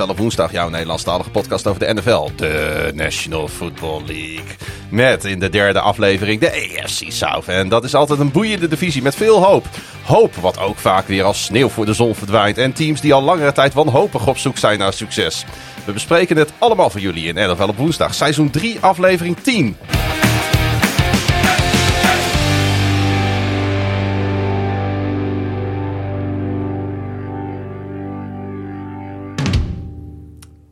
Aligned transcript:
NFL 0.00 0.10
op 0.10 0.18
woensdag, 0.18 0.52
jouw 0.52 0.68
Nederlandstalige 0.68 1.30
podcast 1.30 1.66
over 1.66 1.80
de 1.80 1.94
NFL, 1.94 2.30
de 2.36 2.90
National 2.94 3.48
Football 3.48 4.02
League. 4.06 4.56
Met 4.88 5.24
in 5.24 5.38
de 5.38 5.48
derde 5.48 5.80
aflevering 5.80 6.40
de 6.40 6.50
AFC 6.50 7.12
South. 7.12 7.48
En 7.48 7.68
dat 7.68 7.84
is 7.84 7.94
altijd 7.94 8.20
een 8.20 8.30
boeiende 8.30 8.68
divisie 8.68 9.02
met 9.02 9.14
veel 9.14 9.44
hoop. 9.44 9.66
Hoop 10.04 10.34
wat 10.34 10.58
ook 10.58 10.78
vaak 10.78 11.06
weer 11.06 11.24
als 11.24 11.44
sneeuw 11.44 11.68
voor 11.68 11.86
de 11.86 11.92
zon 11.92 12.14
verdwijnt. 12.14 12.58
En 12.58 12.72
teams 12.72 13.00
die 13.00 13.14
al 13.14 13.22
langere 13.22 13.52
tijd 13.52 13.74
wanhopig 13.74 14.26
op 14.26 14.38
zoek 14.38 14.58
zijn 14.58 14.78
naar 14.78 14.92
succes. 14.92 15.44
We 15.84 15.92
bespreken 15.92 16.36
het 16.36 16.52
allemaal 16.58 16.90
voor 16.90 17.00
jullie 17.00 17.32
in 17.32 17.50
NFL 17.50 17.68
op 17.68 17.76
woensdag, 17.76 18.14
seizoen 18.14 18.50
3, 18.50 18.80
aflevering 18.80 19.36
10. 19.36 19.76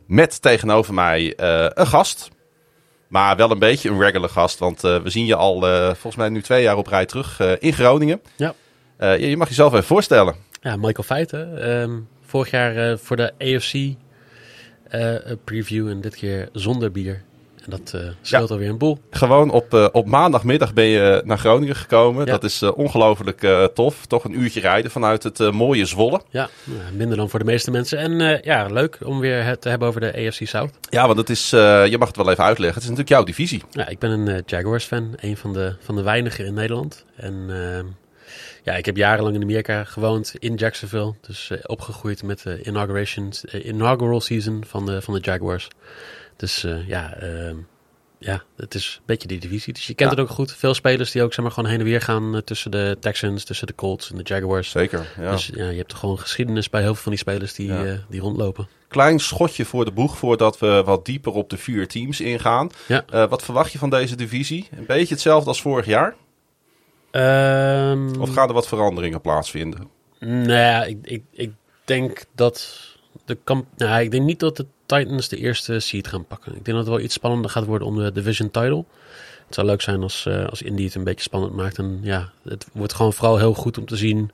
Met 0.09 0.41
tegenover 0.41 0.93
mij 0.93 1.21
uh, 1.39 1.65
een 1.73 1.87
gast. 1.87 2.29
Maar 3.07 3.35
wel 3.35 3.51
een 3.51 3.59
beetje 3.59 3.89
een 3.89 3.99
regular 3.99 4.29
gast. 4.29 4.59
Want 4.59 4.83
uh, 4.83 5.01
we 5.01 5.09
zien 5.09 5.25
je 5.25 5.35
al 5.35 5.67
uh, 5.67 5.85
volgens 5.85 6.15
mij 6.15 6.29
nu 6.29 6.41
twee 6.41 6.63
jaar 6.63 6.77
op 6.77 6.87
rij 6.87 7.05
terug 7.05 7.39
in 7.59 7.73
Groningen. 7.73 8.21
Ja. 8.35 8.53
je 9.15 9.37
mag 9.37 9.47
jezelf 9.47 9.73
even 9.73 9.85
voorstellen. 9.85 10.35
Ja, 10.61 10.75
Michael 10.75 11.03
Feiten. 11.03 11.69
Um, 11.69 12.07
vorig 12.25 12.51
jaar 12.51 12.97
voor 12.97 13.15
de 13.15 13.33
AFC 13.37 13.95
preview 15.43 15.87
en 15.89 16.01
dit 16.01 16.15
keer 16.15 16.49
zonder 16.53 16.91
bier. 16.91 17.23
En 17.69 17.77
dat 17.83 18.01
uh, 18.01 18.09
scheelt 18.21 18.47
ja. 18.47 18.53
alweer 18.53 18.69
een 18.69 18.77
boel. 18.77 18.99
Gewoon 19.09 19.49
op, 19.49 19.73
uh, 19.73 19.87
op 19.91 20.05
maandagmiddag 20.07 20.73
ben 20.73 20.85
je 20.85 21.21
naar 21.25 21.37
Groningen 21.37 21.75
gekomen. 21.75 22.25
Ja. 22.25 22.31
Dat 22.31 22.43
is 22.43 22.61
uh, 22.61 22.77
ongelooflijk 22.77 23.69
tof. 23.73 24.05
Toch 24.05 24.23
een 24.23 24.39
uurtje 24.39 24.59
rijden 24.59 24.91
vanuit 24.91 25.23
het 25.23 25.51
mooie 25.51 25.85
Zwolle. 25.85 26.21
Ja, 26.29 26.49
minder 26.93 27.17
dan 27.17 27.29
voor 27.29 27.39
de 27.39 27.45
meeste 27.45 27.71
mensen. 27.71 27.97
En 27.97 28.39
ja, 28.43 28.65
leuk 28.65 28.97
om 29.03 29.19
weer 29.19 29.43
het 29.43 29.61
te 29.61 29.69
hebben 29.69 29.87
over 29.87 30.01
de 30.01 30.27
AFC 30.27 30.47
South. 30.47 30.73
Ja, 30.89 31.05
want 31.05 31.17
het 31.17 31.29
is, 31.29 31.49
je 31.49 31.95
mag 31.99 32.07
het 32.07 32.17
wel 32.17 32.29
even 32.29 32.43
uitleggen. 32.43 32.81
Het 32.81 32.83
is 32.83 32.89
natuurlijk 32.89 33.09
jouw 33.09 33.23
divisie. 33.23 33.63
Ja, 33.71 33.87
ik 33.87 33.99
ben 33.99 34.11
een 34.11 34.43
Jaguars-fan. 34.45 35.13
Een 35.15 35.37
van 35.37 35.53
de, 35.53 35.75
van 35.79 35.95
de 35.95 36.01
weinigen 36.01 36.45
in 36.45 36.53
Nederland. 36.53 37.05
En 37.15 37.45
ehm, 37.49 37.85
ja, 38.63 38.73
ik 38.73 38.85
heb 38.85 38.97
jarenlang 38.97 39.35
in 39.35 39.41
Amerika 39.41 39.83
gewoond, 39.83 40.35
in 40.39 40.55
Jacksonville. 40.55 41.13
Dus 41.21 41.51
opgegroeid 41.65 42.23
met 42.23 42.43
de 42.43 42.61
inauguration, 42.63 43.31
inaugural 43.63 44.21
season 44.21 44.63
van 44.67 44.85
de, 44.85 45.01
van 45.01 45.13
de 45.13 45.19
Jaguars. 45.19 45.67
Dus 46.39 46.63
uh, 46.63 46.87
ja, 46.87 47.23
uh, 47.23 47.51
ja, 48.17 48.43
het 48.55 48.75
is 48.75 48.95
een 48.97 49.03
beetje 49.05 49.27
die 49.27 49.39
divisie. 49.39 49.73
Dus 49.73 49.87
je 49.87 49.93
kent 49.93 50.11
ja. 50.11 50.15
het 50.15 50.25
ook 50.25 50.35
goed. 50.35 50.53
Veel 50.53 50.73
spelers 50.73 51.11
die 51.11 51.23
ook 51.23 51.33
zeg 51.33 51.43
maar, 51.43 51.53
gewoon 51.53 51.69
heen 51.69 51.79
en 51.79 51.85
weer 51.85 52.01
gaan 52.01 52.35
uh, 52.35 52.41
tussen 52.41 52.71
de 52.71 52.97
Texans, 52.99 53.43
tussen 53.43 53.67
de 53.67 53.75
Colts 53.75 54.11
en 54.11 54.17
de 54.17 54.23
Jaguars. 54.23 54.69
Zeker, 54.69 55.13
ja. 55.17 55.31
Dus 55.31 55.51
ja, 55.53 55.69
je 55.69 55.77
hebt 55.77 55.91
er 55.91 55.97
gewoon 55.97 56.19
geschiedenis 56.19 56.69
bij 56.69 56.81
heel 56.81 56.93
veel 56.93 57.03
van 57.03 57.11
die 57.11 57.21
spelers 57.21 57.53
die, 57.53 57.67
ja. 57.67 58.03
die 58.09 58.21
rondlopen. 58.21 58.67
Klein 58.87 59.19
schotje 59.19 59.65
voor 59.65 59.85
de 59.85 59.91
boeg 59.91 60.17
voordat 60.17 60.59
we 60.59 60.81
wat 60.85 61.05
dieper 61.05 61.33
op 61.33 61.49
de 61.49 61.57
vier 61.57 61.87
teams 61.87 62.21
ingaan. 62.21 62.69
Ja. 62.87 63.27
wat 63.27 63.43
verwacht 63.43 63.71
je 63.71 63.77
van 63.77 63.89
deze 63.89 64.15
divisie? 64.15 64.67
Een 64.77 64.85
beetje 64.85 65.13
hetzelfde 65.13 65.49
als 65.49 65.61
vorig 65.61 65.85
jaar? 65.85 66.15
Um, 67.11 68.21
of 68.21 68.33
gaan 68.33 68.47
er 68.47 68.53
wat 68.53 68.67
veranderingen 68.67 69.21
plaatsvinden? 69.21 69.89
Nou 70.19 70.51
ja, 70.51 70.83
ik, 70.83 70.97
ik, 71.01 71.23
ik 71.31 71.51
denk 71.85 72.23
dat 72.35 72.79
de 73.25 73.37
kamp... 73.43 73.65
Nou, 73.77 74.01
ik 74.01 74.11
denk 74.11 74.23
niet 74.23 74.39
dat 74.39 74.57
de 74.57 74.65
Titans 74.89 75.27
de 75.27 75.37
eerste 75.37 75.79
seed 75.79 76.07
gaan 76.07 76.25
pakken. 76.25 76.55
Ik 76.55 76.65
denk 76.65 76.77
dat 76.77 76.85
het 76.85 76.95
wel 76.95 77.03
iets 77.05 77.13
spannender 77.13 77.51
gaat 77.51 77.65
worden 77.65 77.87
om 77.87 77.95
de 77.95 78.11
division 78.11 78.51
title. 78.51 78.85
Het 79.45 79.55
zou 79.55 79.67
leuk 79.67 79.81
zijn 79.81 80.01
als, 80.01 80.25
uh, 80.27 80.47
als 80.47 80.61
Indy 80.61 80.83
het 80.83 80.95
een 80.95 81.03
beetje 81.03 81.23
spannend 81.23 81.53
maakt. 81.53 81.77
En 81.77 81.99
ja, 82.01 82.29
het 82.43 82.67
wordt 82.73 82.93
gewoon 82.93 83.13
vooral 83.13 83.37
heel 83.37 83.53
goed 83.53 83.77
om 83.77 83.85
te 83.85 83.95
zien... 83.95 84.31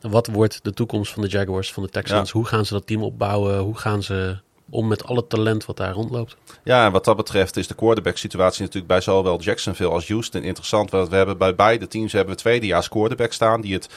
wat 0.00 0.26
wordt 0.26 0.60
de 0.62 0.72
toekomst 0.72 1.12
van 1.12 1.22
de 1.22 1.28
Jaguars, 1.28 1.72
van 1.72 1.82
de 1.82 1.88
Texans? 1.88 2.28
Ja. 2.28 2.36
Hoe 2.38 2.46
gaan 2.46 2.66
ze 2.66 2.72
dat 2.72 2.86
team 2.86 3.02
opbouwen? 3.02 3.58
Hoe 3.58 3.76
gaan 3.76 4.02
ze 4.02 4.38
om 4.70 4.88
met 4.88 5.04
alle 5.04 5.26
talent 5.26 5.64
wat 5.64 5.76
daar 5.76 5.92
rondloopt? 5.92 6.36
Ja, 6.64 6.86
en 6.86 6.92
wat 6.92 7.04
dat 7.04 7.16
betreft 7.16 7.56
is 7.56 7.66
de 7.66 7.74
quarterback 7.74 8.16
situatie 8.16 8.60
natuurlijk 8.60 8.92
bij 8.92 9.00
zowel 9.00 9.40
Jacksonville 9.40 9.90
als 9.90 10.08
Houston 10.08 10.42
interessant. 10.42 10.90
Want 10.90 11.08
we 11.08 11.16
hebben 11.16 11.38
bij 11.38 11.54
beide 11.54 11.86
teams 11.86 12.12
hebben 12.12 12.34
we 12.34 12.40
tweedejaars 12.40 12.88
quarterback 12.88 13.32
staan... 13.32 13.60
die 13.60 13.74
het 13.74 13.88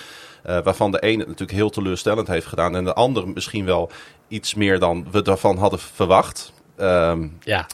uh, 0.46 0.60
waarvan 0.64 0.92
de 0.92 1.00
ene 1.00 1.18
het 1.18 1.28
natuurlijk 1.28 1.58
heel 1.58 1.70
teleurstellend 1.70 2.28
heeft 2.28 2.46
gedaan. 2.46 2.76
En 2.76 2.84
de 2.84 2.94
andere 2.94 3.26
misschien 3.26 3.66
wel 3.66 3.92
iets 4.28 4.54
meer 4.54 4.80
dan 4.80 5.08
we 5.12 5.22
daarvan 5.22 5.58
hadden 5.58 5.80
verwacht. 5.80 6.54
Um, 6.78 7.38
ja. 7.40 7.68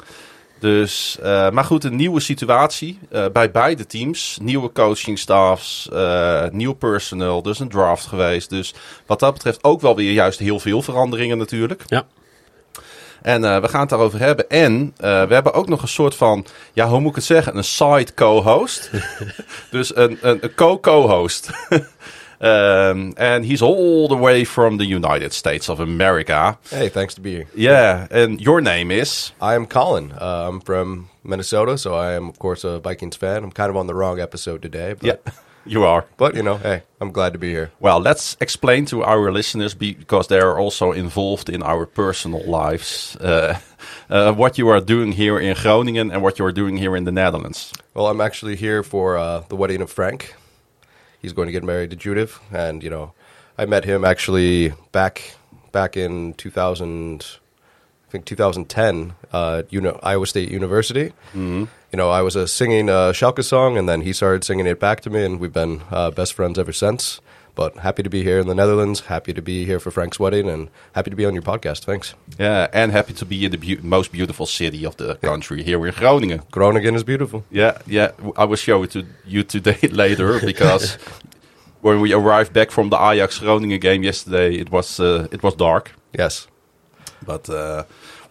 Dus, 0.59 1.17
uh, 1.23 1.49
maar 1.49 1.63
goed, 1.63 1.83
een 1.83 1.95
nieuwe 1.95 2.19
situatie 2.19 2.99
uh, 3.11 3.25
bij 3.33 3.51
beide 3.51 3.85
teams. 3.85 4.37
Nieuwe 4.41 4.71
coachingstaffs, 4.71 5.89
nieuw 6.51 6.73
personeel, 6.73 7.41
dus 7.41 7.59
een 7.59 7.69
draft 7.69 8.05
geweest. 8.05 8.49
Dus 8.49 8.73
wat 9.05 9.19
dat 9.19 9.33
betreft 9.33 9.63
ook 9.63 9.81
wel 9.81 9.95
weer 9.95 10.11
juist 10.11 10.39
heel 10.39 10.59
veel 10.59 10.81
veranderingen 10.81 11.37
natuurlijk. 11.37 11.83
Ja. 11.85 12.05
En 13.21 13.41
we 13.41 13.67
gaan 13.67 13.79
het 13.79 13.89
daarover 13.89 14.19
hebben. 14.19 14.49
En 14.49 14.93
we 14.97 15.27
hebben 15.29 15.53
ook 15.53 15.67
nog 15.67 15.81
een 15.81 15.87
soort 15.87 16.15
van, 16.15 16.45
ja, 16.73 16.87
hoe 16.87 16.99
moet 16.99 17.09
ik 17.09 17.15
het 17.15 17.23
zeggen? 17.23 17.57
Een 17.57 17.63
side 17.63 18.13
co-host. 18.13 18.89
dus 19.71 19.95
een, 19.95 20.17
een, 20.21 20.37
een 20.41 20.55
co-co-host. 20.55 21.49
Um, 22.45 23.15
and 23.17 23.43
he's 23.43 23.63
all 23.63 24.07
the 24.07 24.15
way 24.15 24.43
from 24.43 24.77
the 24.77 24.85
United 24.85 25.33
States 25.33 25.67
of 25.67 25.79
America. 25.79 26.59
Hey, 26.69 26.89
thanks 26.89 27.15
to 27.15 27.21
be 27.21 27.37
here. 27.37 27.47
Yeah, 27.55 28.07
and 28.11 28.39
your 28.39 28.61
name 28.61 28.91
is? 28.91 29.31
I 29.41 29.55
am 29.55 29.65
Colin. 29.65 30.11
Uh, 30.11 30.47
I'm 30.47 30.61
from 30.61 31.09
Minnesota, 31.23 31.75
so 31.77 31.95
I 31.95 32.13
am, 32.13 32.29
of 32.29 32.37
course, 32.37 32.63
a 32.63 32.79
Vikings 32.79 33.15
fan. 33.15 33.43
I'm 33.43 33.51
kind 33.51 33.71
of 33.71 33.77
on 33.77 33.87
the 33.87 33.95
wrong 33.95 34.19
episode 34.19 34.61
today. 34.61 34.93
But, 34.93 35.03
yeah, 35.25 35.33
you 35.65 35.85
are. 35.85 36.05
But, 36.17 36.35
you 36.35 36.43
know, 36.43 36.57
hey, 36.57 36.83
I'm 37.01 37.11
glad 37.11 37.33
to 37.33 37.39
be 37.39 37.49
here. 37.49 37.71
Well, 37.79 37.99
let's 37.99 38.37
explain 38.39 38.85
to 38.87 39.01
our 39.03 39.31
listeners, 39.31 39.73
because 39.73 40.27
they 40.27 40.39
are 40.39 40.59
also 40.59 40.91
involved 40.91 41.49
in 41.49 41.63
our 41.63 41.87
personal 41.87 42.43
lives, 42.45 43.15
uh, 43.15 43.57
uh, 44.07 44.33
what 44.33 44.59
you 44.59 44.69
are 44.69 44.81
doing 44.81 45.13
here 45.13 45.39
in 45.39 45.55
Groningen 45.55 46.11
and 46.11 46.21
what 46.21 46.37
you 46.37 46.45
are 46.45 46.51
doing 46.53 46.77
here 46.77 46.95
in 46.95 47.05
the 47.05 47.11
Netherlands. 47.11 47.73
Well, 47.95 48.05
I'm 48.05 48.21
actually 48.21 48.55
here 48.55 48.83
for 48.83 49.17
uh, 49.17 49.39
the 49.49 49.55
wedding 49.55 49.81
of 49.81 49.89
Frank. 49.91 50.35
He's 51.21 51.33
going 51.33 51.47
to 51.47 51.51
get 51.51 51.63
married 51.63 51.89
to 51.91 51.95
Judith, 51.95 52.39
and 52.51 52.83
you 52.83 52.89
know, 52.89 53.13
I 53.57 53.65
met 53.65 53.85
him 53.85 54.05
actually 54.05 54.73
back 54.91 55.35
back 55.71 55.97
in 55.97 56.33
2000, 56.35 57.25
I 58.07 58.11
think 58.11 58.23
2010, 58.23 59.13
uh, 59.33 59.63
you 59.69 59.81
know, 59.81 59.99
Iowa 60.01 60.25
State 60.25 60.49
University. 60.49 61.09
Mm-hmm. 61.33 61.65
You 61.91 61.97
know, 61.97 62.09
I 62.09 62.21
was 62.21 62.37
uh, 62.37 62.47
singing 62.47 62.87
a 62.87 63.11
Schalke 63.11 63.43
song, 63.43 63.77
and 63.77 63.87
then 63.87 64.01
he 64.01 64.13
started 64.13 64.45
singing 64.45 64.67
it 64.67 64.79
back 64.79 65.01
to 65.01 65.09
me, 65.09 65.25
and 65.25 65.37
we've 65.37 65.51
been 65.51 65.81
uh, 65.91 66.11
best 66.11 66.33
friends 66.33 66.57
ever 66.57 66.71
since. 66.71 67.19
But 67.55 67.77
happy 67.77 68.03
to 68.03 68.09
be 68.09 68.21
here 68.21 68.39
in 68.39 68.47
the 68.47 68.53
Netherlands. 68.53 68.99
Happy 68.99 69.33
to 69.33 69.41
be 69.41 69.65
here 69.65 69.79
for 69.79 69.89
Frank's 69.89 70.19
wedding, 70.19 70.49
and 70.49 70.69
happy 70.93 71.09
to 71.09 71.15
be 71.15 71.25
on 71.25 71.33
your 71.33 71.41
podcast. 71.41 71.85
Thanks. 71.85 72.13
Yeah, 72.37 72.67
and 72.73 72.91
happy 72.91 73.13
to 73.13 73.25
be 73.25 73.45
in 73.45 73.51
the 73.51 73.57
be- 73.57 73.77
most 73.81 74.11
beautiful 74.11 74.45
city 74.45 74.85
of 74.85 74.97
the 74.97 75.15
country 75.15 75.63
here 75.63 75.85
in 75.87 75.93
Groningen. 75.93 76.41
Groningen 76.51 76.95
is 76.95 77.03
beautiful. 77.03 77.45
Yeah, 77.49 77.77
yeah. 77.87 78.11
I 78.35 78.43
will 78.43 78.57
show 78.57 78.83
it 78.83 78.91
to 78.91 79.05
you 79.25 79.43
today 79.43 79.79
later 79.91 80.39
because 80.45 80.97
when 81.81 82.01
we 82.01 82.13
arrived 82.13 82.51
back 82.51 82.71
from 82.71 82.89
the 82.89 82.97
Ajax 82.97 83.39
Groningen 83.39 83.79
game 83.79 84.03
yesterday, 84.03 84.55
it 84.55 84.69
was 84.71 84.99
uh, 84.99 85.27
it 85.31 85.41
was 85.41 85.55
dark. 85.55 85.93
Yes, 86.17 86.47
but 87.25 87.49
uh, 87.49 87.83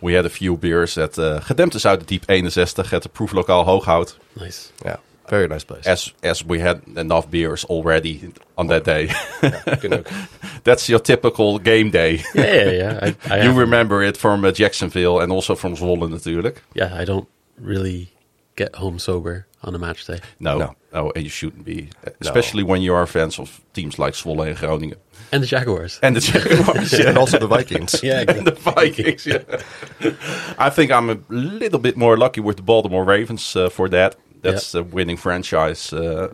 we 0.03 0.13
had 0.13 0.27
a 0.27 0.31
few 0.31 0.57
beers 0.57 0.99
at 0.99 1.19
uh, 1.19 1.41
Gedempte 1.41 1.79
Zuiderdiep 1.79 2.25
61 2.51 2.87
at 2.93 3.03
the 3.03 3.09
Proeflokaal 3.09 3.65
Hooghout. 3.65 4.19
Nice. 4.37 4.71
Yeah. 4.85 4.97
Very 5.29 5.49
nice 5.49 5.65
place. 5.65 5.87
As 5.87 6.13
as 6.23 6.45
we 6.45 6.61
had 6.61 6.83
enough 6.97 7.31
beers 7.31 7.65
already 7.65 8.33
on 8.57 8.67
that 8.69 8.85
day. 8.85 9.09
yeah, 9.43 10.03
That's 10.65 10.89
your 10.89 11.01
typical 11.01 11.59
game 11.59 11.91
day. 11.91 12.23
Yeah, 12.35 12.55
yeah, 12.55 12.71
yeah. 12.71 12.99
I, 13.03 13.35
I 13.35 13.43
you 13.45 13.53
remember 13.53 14.03
it 14.03 14.17
from 14.17 14.45
uh, 14.45 14.53
Jacksonville 14.53 15.21
and 15.21 15.33
also 15.33 15.55
from 15.55 15.77
Zwolle 15.77 16.09
natuurlijk. 16.11 16.63
Yeah, 16.75 16.95
I 16.95 17.05
don't 17.05 17.29
really 17.59 18.11
get 18.57 18.75
home 18.77 18.99
sober 18.99 19.47
on 19.63 19.75
a 19.75 19.79
match 19.79 20.07
day. 20.07 20.21
No, 20.39 20.59
no, 20.59 20.75
no 20.93 21.11
and 21.15 21.25
you 21.25 21.31
shouldn't 21.31 21.65
be, 21.65 21.89
especially 22.21 22.63
no. 22.63 22.69
when 22.69 22.83
you 22.83 22.95
are 22.95 23.07
fans 23.07 23.39
of 23.39 23.61
teams 23.73 23.99
like 23.99 24.15
Zwolle 24.15 24.49
and 24.49 24.59
Groningen. 24.59 24.99
And 25.33 25.43
the 25.43 25.47
Jaguars. 25.47 25.99
And 26.03 26.17
the 26.17 26.21
Jaguars, 26.21 26.93
yeah. 26.99 27.09
and 27.09 27.19
also 27.19 27.39
the 27.39 27.47
Vikings. 27.47 28.03
yeah, 28.03 28.21
exactly. 28.21 28.39
and 28.39 28.47
the 28.47 28.53
Vikings. 28.53 29.27
Yeah. 29.27 29.43
I 30.59 30.71
think 30.71 30.91
I'm 30.91 31.11
a 31.11 31.19
little 31.29 31.79
bit 31.79 31.97
more 31.97 32.17
lucky 32.17 32.41
with 32.41 32.57
the 32.57 32.63
Baltimore 32.63 33.05
Ravens 33.05 33.57
uh, 33.57 33.69
for 33.69 33.89
that. 33.89 34.17
That's 34.45 34.75
yep. 34.75 34.85
a 34.85 34.95
winning 34.95 35.19
franchise 35.19 35.93
uh, 35.93 36.29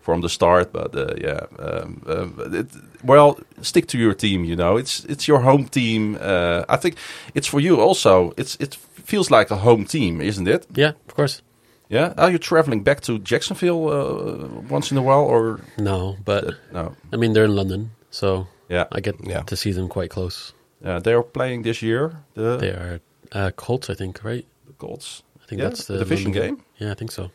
from 0.00 0.20
the 0.20 0.28
start. 0.28 0.72
But 0.72 0.94
uh, 0.94 1.14
yeah, 1.20 1.46
um, 1.58 2.02
um, 2.06 2.54
it, 2.54 2.66
well, 3.02 3.38
stick 3.60 3.86
to 3.88 3.98
your 3.98 4.14
team. 4.14 4.44
You 4.44 4.56
know, 4.56 4.78
it's 4.78 5.04
it's 5.04 5.26
your 5.28 5.40
home 5.40 5.68
team. 5.68 6.16
Uh, 6.20 6.64
I 6.68 6.76
think 6.76 6.96
it's 7.34 7.48
for 7.48 7.60
you 7.60 7.80
also. 7.80 8.32
It's 8.36 8.56
it 8.60 8.74
feels 9.04 9.30
like 9.30 9.50
a 9.50 9.56
home 9.56 9.84
team, 9.84 10.20
isn't 10.20 10.48
it? 10.48 10.66
Yeah, 10.74 10.92
of 11.08 11.14
course. 11.14 11.42
Yeah, 11.88 12.14
are 12.18 12.30
you 12.30 12.38
traveling 12.38 12.82
back 12.82 13.00
to 13.02 13.18
Jacksonville 13.18 13.88
uh, 13.88 14.48
once 14.68 14.90
in 14.90 14.98
a 14.98 15.02
while, 15.02 15.24
or 15.24 15.60
no? 15.78 16.16
But 16.24 16.44
uh, 16.44 16.52
no, 16.72 16.96
I 17.12 17.16
mean 17.16 17.32
they're 17.32 17.44
in 17.44 17.54
London, 17.54 17.90
so 18.10 18.46
yeah, 18.68 18.86
I 18.90 19.00
get 19.00 19.14
yeah. 19.24 19.42
to 19.42 19.56
see 19.56 19.72
them 19.72 19.88
quite 19.88 20.10
close. 20.10 20.52
Yeah, 20.84 20.98
they 20.98 21.12
are 21.12 21.22
playing 21.22 21.62
this 21.62 21.82
year. 21.82 22.24
The 22.34 22.56
they 22.56 22.70
are 22.70 23.00
uh, 23.32 23.50
Colts, 23.56 23.88
I 23.88 23.94
think, 23.94 24.24
right? 24.24 24.44
The 24.66 24.72
Colts. 24.72 25.22
I 25.42 25.46
think 25.46 25.60
yeah, 25.60 25.68
that's 25.68 25.86
the, 25.86 25.92
the 25.94 25.98
division 26.00 26.32
London 26.32 26.56
game. 26.56 26.64
Yeah, 26.78 26.90
I 26.90 26.94
think 26.94 27.12
so. 27.12 27.30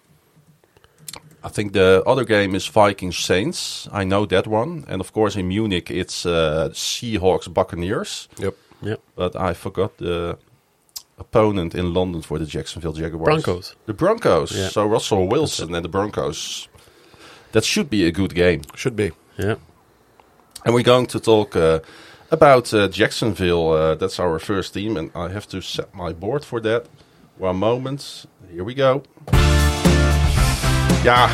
I 1.43 1.49
think 1.49 1.73
the 1.73 2.03
other 2.05 2.23
game 2.23 2.55
is 2.55 2.67
Vikings 2.67 3.17
Saints. 3.17 3.87
I 3.91 4.03
know 4.03 4.25
that 4.27 4.47
one, 4.47 4.85
and 4.87 5.01
of 5.01 5.11
course 5.11 5.35
in 5.35 5.47
Munich 5.47 5.89
it's 5.89 6.25
uh, 6.25 6.69
Seahawks 6.71 7.47
Buccaneers. 7.51 8.27
Yep. 8.37 8.55
Ja. 8.81 8.95
But 9.15 9.35
I 9.35 9.53
forgot 9.53 9.97
the 9.97 10.37
opponent 11.17 11.75
in 11.75 11.93
London 11.93 12.21
for 12.21 12.39
the 12.39 12.45
Jacksonville 12.45 12.93
Jaguars. 12.93 13.43
Broncos. 13.43 13.75
The 13.85 13.93
Broncos. 13.93 14.51
Yeah. 14.51 14.69
So 14.69 14.85
Russell 14.85 15.27
Wilson 15.27 15.75
and 15.75 15.83
the 15.83 15.89
Broncos. 15.89 16.67
That 17.51 17.63
should 17.63 17.89
be 17.89 18.05
a 18.07 18.11
good 18.11 18.33
game. 18.33 18.61
Should 18.75 18.95
be. 18.95 19.11
Yeah. 19.37 19.55
And 20.65 20.73
we're 20.73 20.83
going 20.83 21.07
to 21.07 21.19
talk 21.19 21.55
uh, 21.55 21.79
about 22.29 22.73
uh, 22.73 22.87
Jacksonville. 22.87 23.71
Uh, 23.71 23.95
that's 23.95 24.19
our 24.19 24.39
first 24.39 24.73
team, 24.73 24.97
and 24.97 25.11
I 25.15 25.29
have 25.29 25.47
to 25.49 25.61
set 25.61 25.93
my 25.93 26.13
board 26.13 26.45
for 26.45 26.61
that. 26.61 26.85
One 27.37 27.57
moment. 27.57 28.25
Here 28.51 28.63
we 28.63 28.73
go. 28.73 29.03
Ja, 31.03 31.27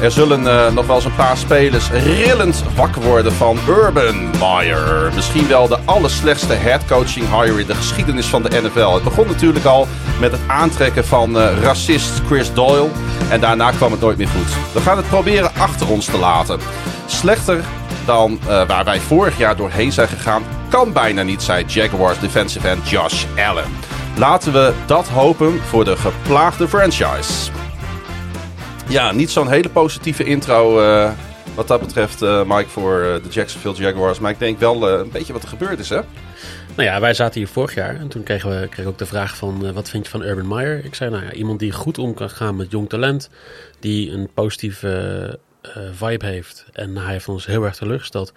er 0.00 0.10
zullen 0.10 0.46
eh, 0.46 0.72
nog 0.72 0.86
wel 0.86 0.96
eens 0.96 1.04
een 1.04 1.14
paar 1.14 1.36
spelers 1.36 1.90
rillend 1.90 2.64
wakker 2.76 3.02
worden 3.02 3.32
van 3.32 3.58
Urban 3.68 4.30
Meyer. 4.40 5.12
Misschien 5.14 5.48
wel 5.48 5.68
de 5.68 5.78
allerslechtste 5.84 6.52
headcoaching 6.52 7.26
hire 7.30 7.60
in 7.60 7.66
de 7.66 7.74
geschiedenis 7.74 8.26
van 8.26 8.42
de 8.42 8.60
NFL. 8.62 8.94
Het 8.94 9.02
begon 9.02 9.26
natuurlijk 9.26 9.64
al 9.64 9.86
met 10.20 10.32
het 10.32 10.40
aantrekken 10.46 11.04
van 11.04 11.38
eh, 11.38 11.62
racist 11.62 12.22
Chris 12.26 12.52
Doyle. 12.52 12.88
En 13.30 13.40
daarna 13.40 13.70
kwam 13.70 13.90
het 13.90 14.00
nooit 14.00 14.18
meer 14.18 14.28
goed. 14.28 14.72
We 14.72 14.80
gaan 14.80 14.96
het 14.96 15.08
proberen 15.08 15.50
achter 15.54 15.88
ons 15.88 16.04
te 16.06 16.18
laten. 16.18 16.58
Slechter 17.06 17.64
dan 18.04 18.38
eh, 18.46 18.66
waar 18.66 18.84
wij 18.84 19.00
vorig 19.00 19.38
jaar 19.38 19.56
doorheen 19.56 19.92
zijn 19.92 20.08
gegaan, 20.08 20.42
kan 20.68 20.92
bijna 20.92 21.22
niet 21.22 21.42
zijn 21.42 21.66
Jaguars 21.66 22.20
defensive 22.20 22.68
end 22.68 22.88
Josh 22.88 23.24
Allen. 23.48 23.64
Laten 24.16 24.52
we 24.52 24.72
dat 24.86 25.08
hopen 25.08 25.60
voor 25.68 25.84
de 25.84 25.96
geplaagde 25.96 26.68
franchise. 26.68 27.50
Ja, 28.88 29.12
niet 29.12 29.30
zo'n 29.30 29.48
hele 29.48 29.68
positieve 29.68 30.24
intro 30.24 30.80
eh, 30.80 31.12
wat 31.54 31.68
dat 31.68 31.80
betreft, 31.80 32.22
eh, 32.22 32.42
Mike, 32.46 32.68
voor 32.68 33.00
eh, 33.00 33.22
de 33.22 33.28
Jacksonville 33.30 33.74
Jaguars. 33.74 34.18
Maar 34.18 34.30
ik 34.30 34.38
denk 34.38 34.58
wel 34.58 34.88
een 34.88 35.10
beetje 35.10 35.32
wat 35.32 35.42
er 35.42 35.48
gebeurd 35.48 35.78
is, 35.78 35.88
hè? 35.88 36.00
Nou 36.76 36.88
ja, 36.88 37.00
wij 37.00 37.14
zaten 37.14 37.40
hier 37.40 37.48
vorig 37.48 37.74
jaar 37.74 37.96
en 37.96 38.08
toen 38.08 38.22
kregen 38.22 38.60
we 38.60 38.68
kregen 38.68 38.90
ook 38.90 38.98
de 38.98 39.06
vraag 39.06 39.36
van... 39.36 39.72
wat 39.72 39.90
vind 39.90 40.04
je 40.04 40.10
van 40.10 40.22
Urban 40.22 40.48
Meyer? 40.48 40.84
Ik 40.84 40.94
zei, 40.94 41.10
nou 41.10 41.24
ja, 41.24 41.32
iemand 41.32 41.58
die 41.58 41.72
goed 41.72 41.98
om 41.98 42.14
kan 42.14 42.30
gaan 42.30 42.56
met 42.56 42.70
jong 42.70 42.88
talent. 42.88 43.30
Die 43.80 44.10
een 44.10 44.28
positieve 44.34 45.38
vibe 45.92 46.26
heeft. 46.26 46.66
En 46.72 46.96
hij 46.96 47.12
heeft 47.12 47.28
ons 47.28 47.46
heel 47.46 47.64
erg 47.64 47.76
teleurgesteld. 47.76 48.32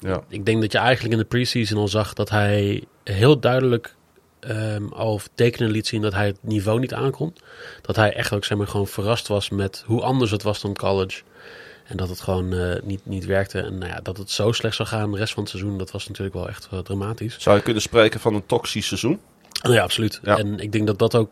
Ja. 0.00 0.22
Ik 0.28 0.46
denk 0.46 0.60
dat 0.60 0.72
je 0.72 0.78
eigenlijk 0.78 1.14
in 1.14 1.20
de 1.20 1.28
preseason 1.28 1.78
al 1.78 1.88
zag 1.88 2.12
dat 2.12 2.30
hij 2.30 2.84
heel 3.04 3.40
duidelijk 3.40 3.94
ehm, 4.40 4.86
al 4.86 5.20
tekenen 5.34 5.70
liet 5.70 5.86
zien 5.86 6.02
dat 6.02 6.12
hij 6.12 6.26
het 6.26 6.38
niveau 6.40 6.80
niet 6.80 6.94
aankon. 6.94 7.34
Dat 7.82 7.96
hij 7.96 8.12
echt 8.12 8.32
ook 8.32 8.44
zeg 8.44 8.58
maar, 8.58 8.66
gewoon 8.66 8.86
verrast 8.86 9.28
was 9.28 9.48
met 9.48 9.82
hoe 9.86 10.02
anders 10.02 10.30
het 10.30 10.42
was 10.42 10.60
dan 10.60 10.74
college. 10.74 11.22
En 11.84 11.96
dat 11.96 12.08
het 12.08 12.20
gewoon 12.20 12.52
eh, 12.52 12.82
niet, 12.82 13.06
niet 13.06 13.24
werkte. 13.24 13.60
En 13.60 13.78
nou 13.78 13.90
ja, 13.92 14.00
dat 14.00 14.16
het 14.16 14.30
zo 14.30 14.52
slecht 14.52 14.76
zou 14.76 14.88
gaan 14.88 15.12
de 15.12 15.18
rest 15.18 15.32
van 15.32 15.42
het 15.42 15.52
seizoen, 15.52 15.78
dat 15.78 15.90
was 15.90 16.08
natuurlijk 16.08 16.36
wel 16.36 16.48
echt 16.48 16.70
wel 16.70 16.82
dramatisch. 16.82 17.36
Zou 17.38 17.56
je 17.56 17.62
kunnen 17.62 17.82
spreken 17.82 18.20
van 18.20 18.34
een 18.34 18.46
toxisch 18.46 18.86
seizoen? 18.86 19.20
Oh 19.68 19.74
ja, 19.74 19.82
absoluut. 19.82 20.20
Ja. 20.22 20.38
En 20.38 20.58
ik 20.58 20.72
denk 20.72 20.86
dat 20.86 20.98
dat 20.98 21.14
ook 21.14 21.30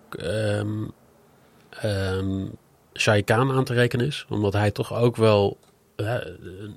Khan 3.25 3.53
aan 3.53 3.65
te 3.65 3.75
rekenen 3.75 4.07
is. 4.07 4.27
Omdat 4.29 4.53
hij 4.53 4.71
toch 4.71 4.95
ook 4.95 5.17
wel 5.17 5.57
eh, 5.61 5.68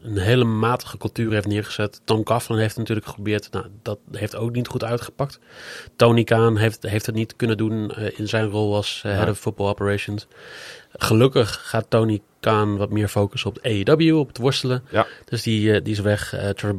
een 0.02 0.18
hele 0.18 0.44
matige 0.44 0.98
cultuur 0.98 1.32
heeft 1.32 1.48
neergezet. 1.48 2.02
Tom 2.04 2.24
Coughlin 2.24 2.60
heeft 2.60 2.78
natuurlijk 2.78 3.08
geprobeerd. 3.08 3.52
Nou, 3.52 3.66
dat 3.82 4.00
heeft 4.12 4.36
ook 4.36 4.52
niet 4.52 4.68
goed 4.68 4.84
uitgepakt. 4.84 5.40
Tony 5.96 6.24
Khan 6.24 6.58
heeft, 6.58 6.84
heeft 6.84 7.06
het 7.06 7.16
niet 7.16 7.36
kunnen 7.36 7.58
doen 7.58 7.92
eh, 7.92 8.20
in 8.20 8.28
zijn 8.28 8.50
rol 8.50 8.76
als 8.76 9.02
eh, 9.06 9.12
head 9.12 9.30
of 9.30 9.40
football 9.40 9.68
operations. 9.68 10.28
Gelukkig 10.92 11.70
gaat 11.70 11.86
Tony 11.90 12.22
Khan 12.40 12.78
wat 12.78 12.90
meer 12.90 13.08
focussen 13.08 13.50
op 13.50 13.60
het 13.62 13.88
AEW, 13.88 14.18
op 14.18 14.28
het 14.28 14.38
worstelen. 14.38 14.84
Ja. 14.90 15.08
Dus 15.26 15.44
die, 15.44 15.74
eh, 15.74 15.84
die 15.84 15.94
is 15.94 16.00
weg. 16.00 16.34
Eh 16.34 16.50
Trevor 16.50 16.76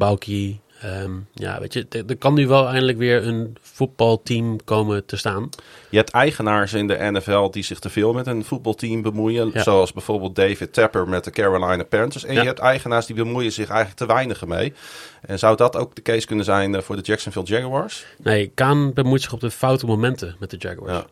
Ehm, 0.83 1.13
ja, 1.35 1.61
weet 1.61 1.73
je, 1.73 1.87
er 2.07 2.17
kan 2.17 2.35
nu 2.35 2.47
wel 2.47 2.67
eindelijk 2.69 2.99
weer 2.99 3.27
een 3.27 3.57
voetbalteam 3.61 4.65
komen 4.65 5.07
te 5.07 5.17
staan. 5.17 5.49
Je 5.89 5.97
hebt 5.97 6.11
eigenaars 6.11 6.73
in 6.73 6.87
de 6.87 6.97
NFL 7.11 7.51
die 7.51 7.63
zich 7.63 7.79
te 7.79 7.89
veel 7.91 8.13
met 8.13 8.27
een 8.27 8.45
voetbalteam 8.45 9.03
bemoeien. 9.03 9.51
Ja. 9.55 9.63
Zoals 9.63 9.93
bijvoorbeeld 9.93 10.35
David 10.37 10.73
Tepper 10.73 11.09
met 11.09 11.25
de 11.25 11.31
Carolina 11.31 11.83
Panthers. 11.85 12.25
En 12.25 12.35
Ja. 12.35 12.41
je 12.41 12.47
hebt 12.47 12.59
eigenaars 12.59 13.07
die 13.07 13.17
bemoeien 13.17 13.53
zich 13.53 13.69
eigenlijk 13.69 13.99
te 13.99 14.07
weinig 14.07 14.47
mee. 14.47 14.73
En 15.21 15.39
zou 15.39 15.57
dat 15.57 15.77
ook 15.77 15.95
de 15.95 16.03
case 16.03 16.27
kunnen 16.27 16.45
zijn 16.45 16.75
eh, 16.75 16.83
voor 16.83 16.97
de 16.97 17.03
Jacksonville 17.03 17.47
Jaguars? 17.47 18.05
Nee, 18.19 18.51
Kaan 18.55 18.93
bemoeit 18.93 19.23
zich 19.23 19.33
op 19.33 19.41
de 19.41 19.51
foute 19.51 19.87
momenten 19.87 20.37
met 20.39 20.51
de 20.51 20.57
Jaguars. 20.59 20.93
Ja. 20.93 21.07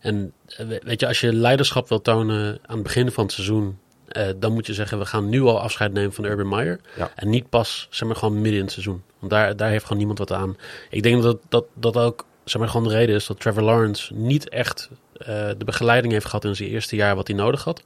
En 0.00 0.32
eh, 0.46 0.66
we- 0.66 0.80
weet 0.84 1.00
je, 1.00 1.06
als 1.06 1.20
je 1.20 1.32
leiderschap 1.32 1.88
wil 1.88 2.00
tonen 2.00 2.58
aan 2.66 2.74
het 2.74 2.82
begin 2.82 3.10
van 3.10 3.24
het 3.24 3.32
seizoen, 3.32 3.78
eh, 4.12 4.28
dan 4.36 4.52
moet 4.52 4.66
je 4.66 4.74
zeggen, 4.74 4.98
we 4.98 5.04
gaan 5.04 5.28
nu 5.28 5.42
al 5.42 5.60
afscheid 5.60 5.92
nemen 5.92 6.12
van 6.12 6.24
Urban 6.24 6.48
Meyer. 6.48 6.80
Ja. 6.96 7.10
En 7.14 7.30
niet 7.30 7.48
pas, 7.48 7.86
zeg 7.90 8.08
maar, 8.08 8.16
gewoon 8.16 8.34
midden 8.34 8.54
in 8.54 8.62
het 8.62 8.72
seizoen. 8.72 9.02
Want 9.18 9.32
daar, 9.32 9.56
daar 9.56 9.70
heeft 9.70 9.82
gewoon 9.82 9.98
niemand 9.98 10.18
wat 10.18 10.32
aan. 10.32 10.56
Ik 10.90 11.02
denk 11.02 11.22
dat 11.22 11.38
dat, 11.48 11.64
dat 11.74 11.96
ook, 11.96 12.24
zeg 12.44 12.60
maar, 12.60 12.70
gewoon 12.70 12.88
de 12.88 12.94
reden 12.94 13.14
is 13.14 13.26
dat 13.26 13.40
Trevor 13.40 13.62
Lawrence 13.62 14.14
niet 14.14 14.48
echt 14.48 14.88
eh, 15.12 15.26
de 15.58 15.64
begeleiding 15.64 16.12
heeft 16.12 16.26
gehad 16.26 16.44
in 16.44 16.56
zijn 16.56 16.68
eerste 16.68 16.96
jaar 16.96 17.16
wat 17.16 17.26
hij 17.26 17.36
nodig 17.36 17.64
had. 17.64 17.82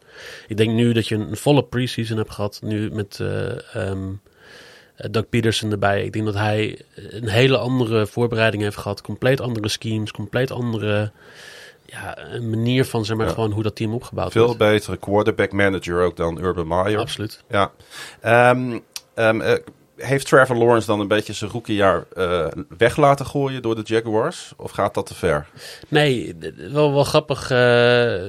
Ik 0.48 0.56
denk 0.56 0.70
nu 0.70 0.92
dat 0.92 1.08
je 1.08 1.14
een, 1.14 1.28
een 1.30 1.36
volle 1.36 1.64
preseason 1.64 2.16
hebt 2.16 2.30
gehad, 2.30 2.60
nu 2.62 2.90
met 2.90 3.20
eh, 3.20 3.92
Doug 5.10 5.28
Peterson 5.28 5.70
erbij. 5.70 6.04
Ik 6.04 6.12
denk 6.12 6.24
dat 6.24 6.34
hij 6.34 6.78
een 6.94 7.28
hele 7.28 7.58
andere 7.58 8.06
voorbereiding 8.06 8.62
heeft 8.62 8.76
gehad. 8.76 9.00
Compleet 9.00 9.40
andere 9.40 9.68
schemes, 9.68 10.10
compleet 10.10 10.50
andere 10.50 11.10
ja, 12.02 12.18
een 12.34 12.50
manier 12.50 12.84
van 12.84 13.04
zeg 13.04 13.16
maar 13.16 13.26
Ja. 13.26 13.32
gewoon 13.32 13.50
hoe 13.52 13.62
dat 13.62 13.76
team 13.76 13.94
opgebouwd 13.94 14.32
Veel 14.32 14.44
wordt. 14.44 14.58
betere 14.58 14.96
quarterback 14.96 15.52
manager 15.52 16.00
ook 16.02 16.16
dan 16.16 16.40
Urban 16.44 16.66
Meyer. 16.68 16.98
Absoluut. 16.98 17.42
Ja. 17.48 17.70
Ehm, 18.20 18.78
ehm, 19.14 19.40
eh, 19.40 19.54
heeft 19.96 20.26
Trevor 20.28 20.56
Lawrence 20.56 20.86
dan 20.86 21.00
een 21.00 21.08
beetje 21.08 21.32
zijn 21.32 21.50
rookiejaar 21.50 22.04
eh 22.14 22.46
weg 22.78 22.96
laten 22.96 23.26
gooien 23.26 23.62
door 23.62 23.74
de 23.74 23.82
Jaguars? 23.84 24.52
Of 24.56 24.70
gaat 24.70 24.94
dat 24.94 25.06
te 25.06 25.14
ver? 25.14 25.46
Nee, 25.88 26.36
wel, 26.72 26.92
wel 26.92 27.04
grappig. 27.04 27.50
eh, 27.50 28.24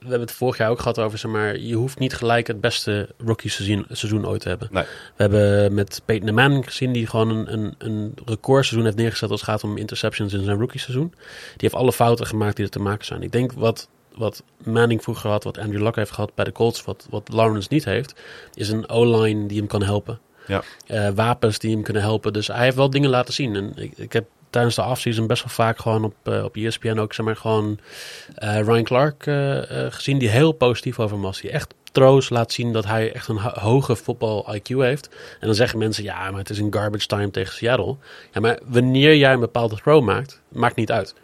we 0.00 0.08
hebben 0.08 0.26
het 0.26 0.36
vorig 0.36 0.56
jaar 0.56 0.70
ook 0.70 0.78
gehad 0.78 0.98
over, 0.98 1.18
zeg 1.18 1.30
maar, 1.30 1.58
je 1.58 1.74
hoeft 1.74 1.98
niet 1.98 2.14
gelijk 2.14 2.46
het 2.46 2.60
beste 2.60 3.08
rookie 3.18 3.50
seizoen, 3.50 3.84
seizoen 3.90 4.26
ooit 4.26 4.40
te 4.40 4.48
hebben. 4.48 4.68
Nee. 4.70 4.84
We 5.16 5.22
hebben 5.22 5.74
met 5.74 6.02
Peyton 6.04 6.34
Manning 6.34 6.64
gezien, 6.64 6.92
die 6.92 7.06
gewoon 7.06 7.28
een, 7.30 7.52
een, 7.52 7.74
een 7.78 8.14
recordseizoen 8.24 8.84
heeft 8.84 8.96
neergezet 8.96 9.30
als 9.30 9.40
het 9.40 9.50
gaat 9.50 9.64
om 9.64 9.76
interceptions 9.76 10.32
in 10.32 10.44
zijn 10.44 10.58
rookie 10.58 10.80
seizoen. 10.80 11.08
Die 11.10 11.56
heeft 11.56 11.74
alle 11.74 11.92
fouten 11.92 12.26
gemaakt 12.26 12.56
die 12.56 12.64
er 12.64 12.70
te 12.70 12.78
maken 12.78 13.04
zijn. 13.04 13.22
Ik 13.22 13.32
denk 13.32 13.52
wat, 13.52 13.88
wat 14.14 14.42
Manning 14.64 15.02
vroeger 15.02 15.30
had, 15.30 15.44
wat 15.44 15.58
Andrew 15.58 15.82
Luck 15.82 15.96
heeft 15.96 16.10
gehad 16.10 16.34
bij 16.34 16.44
de 16.44 16.52
Colts, 16.52 16.84
wat, 16.84 17.06
wat 17.10 17.28
Lawrence 17.32 17.68
niet 17.70 17.84
heeft, 17.84 18.14
is 18.54 18.68
een 18.68 18.88
O-line 18.88 19.46
die 19.46 19.58
hem 19.58 19.66
kan 19.66 19.82
helpen. 19.82 20.20
Ja. 20.46 20.62
Eh, 20.86 21.08
wapens 21.14 21.58
die 21.58 21.72
hem 21.72 21.82
kunnen 21.82 22.02
helpen. 22.02 22.32
Dus 22.32 22.46
hij 22.46 22.64
heeft 22.64 22.76
wel 22.76 22.90
dingen 22.90 23.10
laten 23.10 23.34
zien. 23.34 23.56
En 23.56 23.72
ik, 23.76 23.92
ik 23.96 24.12
heb 24.12 24.26
tijdens 24.50 24.74
de 24.74 24.82
offseason 24.82 25.26
best 25.26 25.42
wel 25.44 25.52
vaak 25.52 25.78
gewoon 25.78 26.04
op, 26.04 26.14
eh, 26.22 26.44
op 26.44 26.56
ESPN 26.56 26.98
ook, 26.98 27.14
zeg 27.14 27.26
maar, 27.26 27.36
gewoon 27.36 27.78
eh, 28.34 28.60
Ryan 28.60 28.84
Clark 28.84 29.26
eh, 29.26 29.58
gezien, 29.90 30.18
die 30.18 30.28
heel 30.28 30.52
positief 30.52 30.98
over. 30.98 31.38
Die 31.40 31.50
echt 31.50 31.74
throws 31.92 32.28
laat 32.28 32.52
zien 32.52 32.72
dat 32.72 32.84
hij 32.86 33.12
echt 33.12 33.28
een 33.28 33.36
ho- 33.36 33.60
hoge 33.60 33.96
voetbal 33.96 34.54
IQ 34.56 34.76
heeft. 34.76 35.08
En 35.40 35.46
dan 35.46 35.54
zeggen 35.54 35.78
mensen, 35.78 36.04
ja, 36.04 36.30
maar 36.30 36.40
het 36.40 36.50
is 36.50 36.58
een 36.58 36.72
garbage 36.74 37.06
time 37.06 37.30
tegen 37.30 37.54
Seattle. 37.54 37.96
Ja, 38.32 38.40
maar 38.40 38.58
wanneer 38.64 39.16
jij 39.16 39.32
een 39.32 39.40
bepaalde 39.40 39.76
throw 39.76 40.04
maakt, 40.04 40.40
maakt 40.48 40.76
niet 40.76 40.90
uit. 40.90 41.14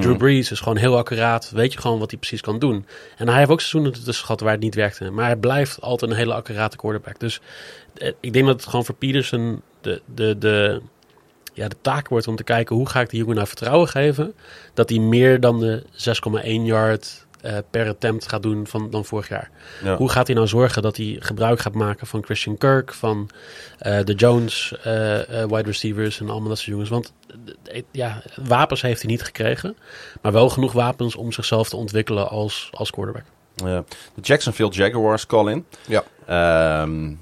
Drew 0.00 0.16
Brees 0.16 0.50
is 0.50 0.60
gewoon 0.60 0.76
heel 0.76 0.96
accuraat, 0.96 1.50
weet 1.50 1.72
je 1.72 1.78
gewoon 1.80 1.98
wat 1.98 2.10
hij 2.10 2.18
precies 2.18 2.40
kan 2.40 2.58
doen. 2.58 2.86
En 3.16 3.28
hij 3.28 3.38
heeft 3.38 3.50
ook 3.50 3.60
seizoenen 3.60 4.04
tussen 4.04 4.24
gehad 4.24 4.40
waar 4.40 4.52
het 4.52 4.60
niet 4.60 4.74
werkte. 4.74 5.10
Maar 5.10 5.24
hij 5.26 5.36
blijft 5.36 5.80
altijd 5.80 6.10
een 6.10 6.16
hele 6.16 6.34
accurate 6.34 6.76
quarterback. 6.76 7.20
Dus 7.20 7.40
ik 8.20 8.32
denk 8.32 8.46
dat 8.46 8.54
het 8.60 8.64
gewoon 8.70 8.84
voor 8.84 8.94
Peterson 8.94 9.62
de, 9.80 10.02
de, 10.14 10.38
de, 10.38 10.80
ja, 11.58 11.68
de 11.68 11.76
taak 11.80 12.08
wordt 12.08 12.28
om 12.28 12.36
te 12.36 12.44
kijken 12.44 12.76
hoe 12.76 12.88
ga 12.88 13.00
ik 13.00 13.10
die 13.10 13.18
jongen 13.18 13.34
nou 13.34 13.46
vertrouwen 13.46 13.88
geven. 13.88 14.34
Dat 14.74 14.88
hij 14.88 14.98
meer 14.98 15.40
dan 15.40 15.60
de 15.60 15.82
6,1 15.92 16.48
yard 16.64 17.26
eh, 17.40 17.56
per 17.70 17.88
attempt 17.88 18.28
gaat 18.28 18.42
doen 18.42 18.66
van, 18.66 18.90
dan 18.90 19.04
vorig 19.04 19.28
jaar. 19.28 19.50
Ja. 19.82 19.96
Hoe 19.96 20.10
gaat 20.10 20.26
hij 20.26 20.36
nou 20.36 20.48
zorgen 20.48 20.82
dat 20.82 20.96
hij 20.96 21.16
gebruik 21.18 21.60
gaat 21.60 21.74
maken 21.74 22.06
van 22.06 22.24
Christian 22.24 22.56
Kirk, 22.56 22.92
van 22.92 23.30
eh, 23.78 24.04
de 24.04 24.14
Jones 24.14 24.74
eh, 24.82 25.42
eh, 25.42 25.48
wide 25.48 25.62
receivers 25.62 26.20
en 26.20 26.30
allemaal 26.30 26.48
dat 26.48 26.58
soort 26.58 26.70
jongens. 26.70 26.90
Want 26.90 27.12
ja, 27.90 28.22
wapens 28.44 28.82
heeft 28.82 29.02
hij 29.02 29.10
niet 29.10 29.22
gekregen, 29.22 29.76
maar 30.22 30.32
wel 30.32 30.48
genoeg 30.48 30.72
wapens 30.72 31.16
om 31.16 31.32
zichzelf 31.32 31.68
te 31.68 31.76
ontwikkelen 31.76 32.28
als, 32.28 32.70
als 32.72 32.90
quarterback. 32.90 33.24
Ja. 33.54 33.84
De 34.14 34.20
Jacksonville 34.20 34.70
Jaguars, 34.70 35.26
Colin. 35.26 35.64
Yeah. 35.86 36.82
Um, 36.82 37.20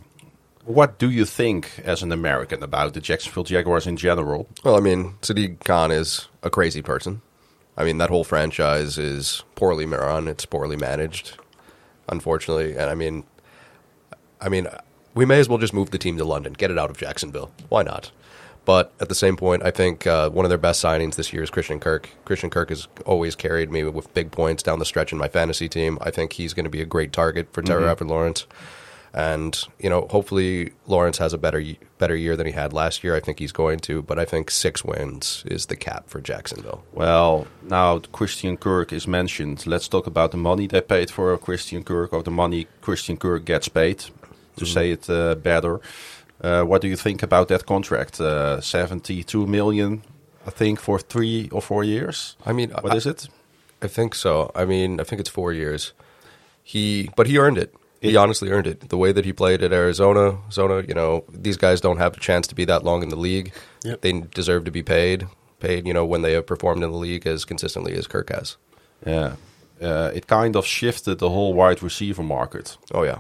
what 0.66 0.98
do 0.98 1.08
you 1.08 1.24
think 1.24 1.80
as 1.84 2.02
an 2.02 2.12
American 2.12 2.62
about 2.62 2.92
the 2.92 3.00
Jacksonville 3.00 3.44
Jaguars 3.44 3.86
in 3.86 3.96
general? 3.96 4.48
Well, 4.64 4.76
I 4.76 4.80
mean, 4.80 5.14
Sadiq 5.22 5.64
Khan 5.64 5.92
is 5.92 6.28
a 6.42 6.50
crazy 6.50 6.82
person. 6.82 7.22
I 7.76 7.84
mean, 7.84 7.98
that 7.98 8.10
whole 8.10 8.24
franchise 8.24 8.98
is 8.98 9.44
poorly 9.54 9.86
run. 9.86 10.28
It's 10.28 10.44
poorly 10.44 10.76
managed, 10.76 11.38
unfortunately. 12.08 12.76
And 12.76 12.90
I 12.90 12.94
mean, 12.94 13.24
I 14.40 14.48
mean, 14.48 14.66
we 15.14 15.24
may 15.24 15.38
as 15.38 15.48
well 15.48 15.58
just 15.58 15.72
move 15.72 15.90
the 15.90 15.98
team 15.98 16.16
to 16.18 16.24
London, 16.24 16.52
get 16.52 16.70
it 16.70 16.78
out 16.78 16.90
of 16.90 16.98
Jacksonville. 16.98 17.52
Why 17.68 17.82
not? 17.82 18.10
But 18.64 18.92
at 18.98 19.08
the 19.08 19.14
same 19.14 19.36
point, 19.36 19.62
I 19.62 19.70
think 19.70 20.08
uh, 20.08 20.28
one 20.30 20.44
of 20.44 20.48
their 20.48 20.58
best 20.58 20.82
signings 20.82 21.14
this 21.14 21.32
year 21.32 21.44
is 21.44 21.50
Christian 21.50 21.78
Kirk. 21.78 22.10
Christian 22.24 22.50
Kirk 22.50 22.70
has 22.70 22.88
always 23.04 23.36
carried 23.36 23.70
me 23.70 23.84
with 23.84 24.12
big 24.12 24.32
points 24.32 24.64
down 24.64 24.80
the 24.80 24.84
stretch 24.84 25.12
in 25.12 25.18
my 25.18 25.28
fantasy 25.28 25.68
team. 25.68 25.98
I 26.00 26.10
think 26.10 26.32
he's 26.32 26.52
going 26.52 26.64
to 26.64 26.70
be 26.70 26.80
a 26.80 26.86
great 26.86 27.12
target 27.12 27.52
for 27.52 27.62
Trevor 27.62 28.04
Lawrence. 28.04 28.46
And 29.16 29.58
you 29.80 29.88
know, 29.88 30.06
hopefully 30.10 30.72
Lawrence 30.86 31.16
has 31.18 31.32
a 31.32 31.38
better 31.38 31.62
better 31.96 32.14
year 32.14 32.36
than 32.36 32.46
he 32.46 32.52
had 32.52 32.74
last 32.74 33.02
year. 33.02 33.16
I 33.16 33.20
think 33.20 33.38
he's 33.38 33.50
going 33.52 33.78
to, 33.80 34.02
but 34.02 34.18
I 34.18 34.26
think 34.26 34.50
six 34.50 34.84
wins 34.84 35.42
is 35.46 35.66
the 35.66 35.76
cap 35.76 36.10
for 36.10 36.20
Jacksonville. 36.20 36.84
Well, 36.92 37.46
now 37.62 38.00
Christian 38.12 38.58
Kirk 38.58 38.92
is 38.92 39.06
mentioned. 39.08 39.66
Let's 39.66 39.88
talk 39.88 40.06
about 40.06 40.32
the 40.32 40.36
money 40.36 40.66
they 40.66 40.82
paid 40.82 41.10
for 41.10 41.38
Christian 41.38 41.82
Kirk, 41.82 42.12
or 42.12 42.22
the 42.22 42.30
money 42.30 42.66
Christian 42.82 43.16
Kirk 43.16 43.46
gets 43.46 43.68
paid, 43.68 44.04
to 44.56 44.66
say 44.66 44.90
it 44.90 45.08
uh, 45.08 45.34
better. 45.36 45.80
Uh, 46.42 46.62
what 46.64 46.82
do 46.82 46.88
you 46.88 46.96
think 46.96 47.22
about 47.22 47.48
that 47.48 47.64
contract? 47.64 48.20
Uh, 48.20 48.60
72 48.60 49.46
million, 49.46 50.02
I 50.46 50.50
think, 50.50 50.78
for 50.78 50.98
three 50.98 51.48
or 51.50 51.62
four 51.62 51.82
years. 51.84 52.36
I 52.44 52.52
mean, 52.52 52.70
What 52.82 52.92
I, 52.92 52.96
is 52.96 53.06
it? 53.06 53.28
I 53.80 53.88
think 53.88 54.14
so. 54.14 54.50
I 54.54 54.66
mean, 54.66 55.00
I 55.00 55.04
think 55.04 55.20
it's 55.20 55.30
four 55.30 55.54
years. 55.54 55.94
He, 56.62 57.08
but 57.16 57.26
he 57.26 57.38
earned 57.38 57.56
it. 57.56 57.74
He 58.00 58.16
honestly 58.16 58.50
earned 58.50 58.66
it. 58.66 58.88
The 58.88 58.96
way 58.96 59.12
that 59.12 59.24
he 59.24 59.32
played 59.32 59.62
at 59.62 59.72
Arizona, 59.72 60.38
Zona, 60.50 60.82
you 60.86 60.94
know, 60.94 61.24
these 61.32 61.56
guys 61.56 61.80
don't 61.80 61.96
have 61.98 62.16
a 62.16 62.20
chance 62.20 62.46
to 62.48 62.54
be 62.54 62.64
that 62.66 62.84
long 62.84 63.02
in 63.02 63.08
the 63.08 63.16
league. 63.16 63.52
Yep. 63.84 64.00
They 64.02 64.12
deserve 64.20 64.64
to 64.66 64.70
be 64.70 64.82
paid. 64.82 65.26
Paid, 65.58 65.86
you 65.86 65.94
know, 65.94 66.04
when 66.04 66.22
they 66.22 66.32
have 66.32 66.46
performed 66.46 66.84
in 66.84 66.90
the 66.90 66.98
league 66.98 67.26
as 67.26 67.44
consistently 67.44 67.94
as 67.94 68.06
Kirk 68.06 68.30
has. 68.30 68.56
Yeah. 69.06 69.36
Uh, 69.80 70.10
it 70.14 70.26
kind 70.26 70.56
of 70.56 70.66
shifted 70.66 71.18
the 71.18 71.30
whole 71.30 71.54
wide 71.54 71.82
receiver 71.82 72.22
market. 72.22 72.76
Oh 72.92 73.02
yeah. 73.02 73.18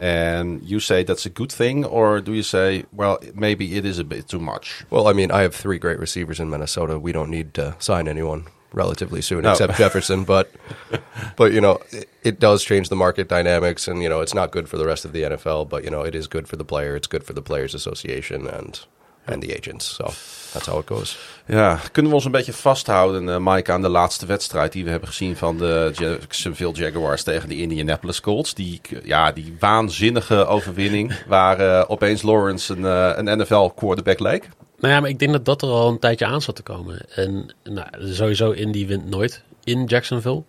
And 0.00 0.62
you 0.62 0.80
say 0.80 1.04
that's 1.04 1.24
a 1.24 1.30
good 1.30 1.52
thing, 1.52 1.84
or 1.84 2.20
do 2.20 2.32
you 2.32 2.42
say, 2.42 2.84
well, 2.92 3.18
maybe 3.34 3.76
it 3.76 3.84
is 3.84 3.98
a 3.98 4.04
bit 4.04 4.28
too 4.28 4.40
much? 4.40 4.84
Well, 4.90 5.06
I 5.06 5.12
mean, 5.12 5.30
I 5.30 5.42
have 5.42 5.54
three 5.54 5.78
great 5.78 5.98
receivers 5.98 6.40
in 6.40 6.50
Minnesota. 6.50 6.98
We 6.98 7.12
don't 7.12 7.30
need 7.30 7.54
to 7.54 7.76
sign 7.78 8.08
anyone 8.08 8.46
relatively 8.74 9.22
soon, 9.22 9.46
except 9.46 9.76
Jefferson. 9.76 10.24
But, 10.24 10.50
but 11.36 11.52
you 11.52 11.60
know, 11.60 11.80
it, 11.90 12.08
it 12.22 12.40
does 12.40 12.62
change 12.62 12.88
the 12.88 12.96
market 12.96 13.28
dynamics, 13.28 13.88
and 13.88 14.02
you 14.02 14.08
know, 14.08 14.20
it's 14.20 14.34
not 14.34 14.50
good 14.50 14.68
for 14.68 14.76
the 14.76 14.86
rest 14.86 15.04
of 15.04 15.12
the 15.12 15.22
NFL. 15.22 15.68
But 15.68 15.84
you 15.84 15.90
know, 15.90 16.02
it 16.02 16.14
is 16.14 16.26
good 16.26 16.48
for 16.48 16.56
the 16.56 16.64
player. 16.64 16.96
It's 16.96 17.06
good 17.06 17.24
for 17.24 17.32
the 17.32 17.42
players' 17.42 17.74
association 17.74 18.46
and 18.46 18.84
and 19.24 19.42
the 19.42 19.56
agents. 19.56 19.94
So 19.94 20.04
that's 20.52 20.66
how 20.66 20.78
it 20.78 20.86
goes. 20.86 21.18
Ja, 21.46 21.80
kunnen 21.92 22.10
we 22.10 22.16
ons 22.16 22.26
een 22.26 22.32
beetje 22.32 22.52
vasthouden, 22.52 23.28
eh, 23.28 23.36
Mike, 23.38 23.72
aan 23.72 23.82
de 23.82 23.88
laatste 23.88 24.26
wedstrijd 24.26 24.72
die 24.72 24.84
we 24.84 24.90
hebben 24.90 25.08
gezien 25.08 25.36
van 25.36 25.58
de 25.58 25.90
Jacksonville 25.94 26.72
Jaguars 26.72 27.22
tegen 27.22 27.48
de 27.48 27.56
Indianapolis 27.56 28.20
Colts. 28.20 28.54
Die, 28.54 28.80
ja, 29.02 29.32
die 29.32 29.56
waanzinnige 29.58 30.46
overwinning 30.46 31.22
waar 31.26 31.60
eh, 31.60 31.84
opeens 31.90 32.22
Lawrence 32.22 32.72
een, 32.72 32.84
eh, 32.84 33.12
een 33.14 33.38
NFL 33.38 33.66
quarterback 33.74 34.20
leek. 34.20 34.48
Nou 34.78 34.94
ja, 34.94 35.00
maar 35.00 35.10
ik 35.10 35.18
denk 35.18 35.32
dat 35.32 35.44
dat 35.44 35.62
er 35.62 35.68
al 35.68 35.88
een 35.88 35.98
tijdje 35.98 36.26
aan 36.26 36.42
zat 36.42 36.56
te 36.56 36.62
komen. 36.62 37.00
En 37.14 37.54
nou, 37.62 37.88
sowieso 38.12 38.50
Indy 38.50 38.86
wint 38.86 39.10
nooit 39.10 39.42
in 39.64 39.84
Jacksonville. 39.84 40.42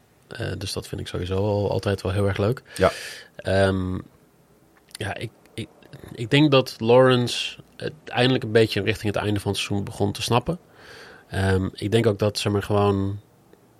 Dus 0.57 0.73
dat 0.73 0.87
vind 0.87 1.01
ik 1.01 1.07
sowieso 1.07 1.35
al, 1.35 1.71
altijd 1.71 2.01
wel 2.01 2.11
heel 2.11 2.27
erg 2.27 2.37
leuk. 2.37 2.61
Ja. 2.75 2.91
Ehm, 3.35 3.93
ja, 4.91 5.15
ik, 5.15 5.29
ik, 6.11 6.29
denk 6.29 6.51
dat 6.51 6.75
Lawrence 6.77 7.57
uiteindelijk 7.75 8.43
een 8.43 8.51
beetje 8.51 8.81
richting 8.81 9.13
het 9.13 9.23
einde 9.23 9.39
van 9.39 9.51
het 9.51 9.59
seizoen 9.59 9.85
begon 9.85 10.11
te 10.11 10.21
snappen. 10.21 10.59
Ehm, 11.27 11.67
ik 11.73 11.91
denk 11.91 12.05
ook 12.05 12.19
dat 12.19 12.39
zeg 12.39 12.51
maar, 12.51 12.63
gewoon 12.63 13.19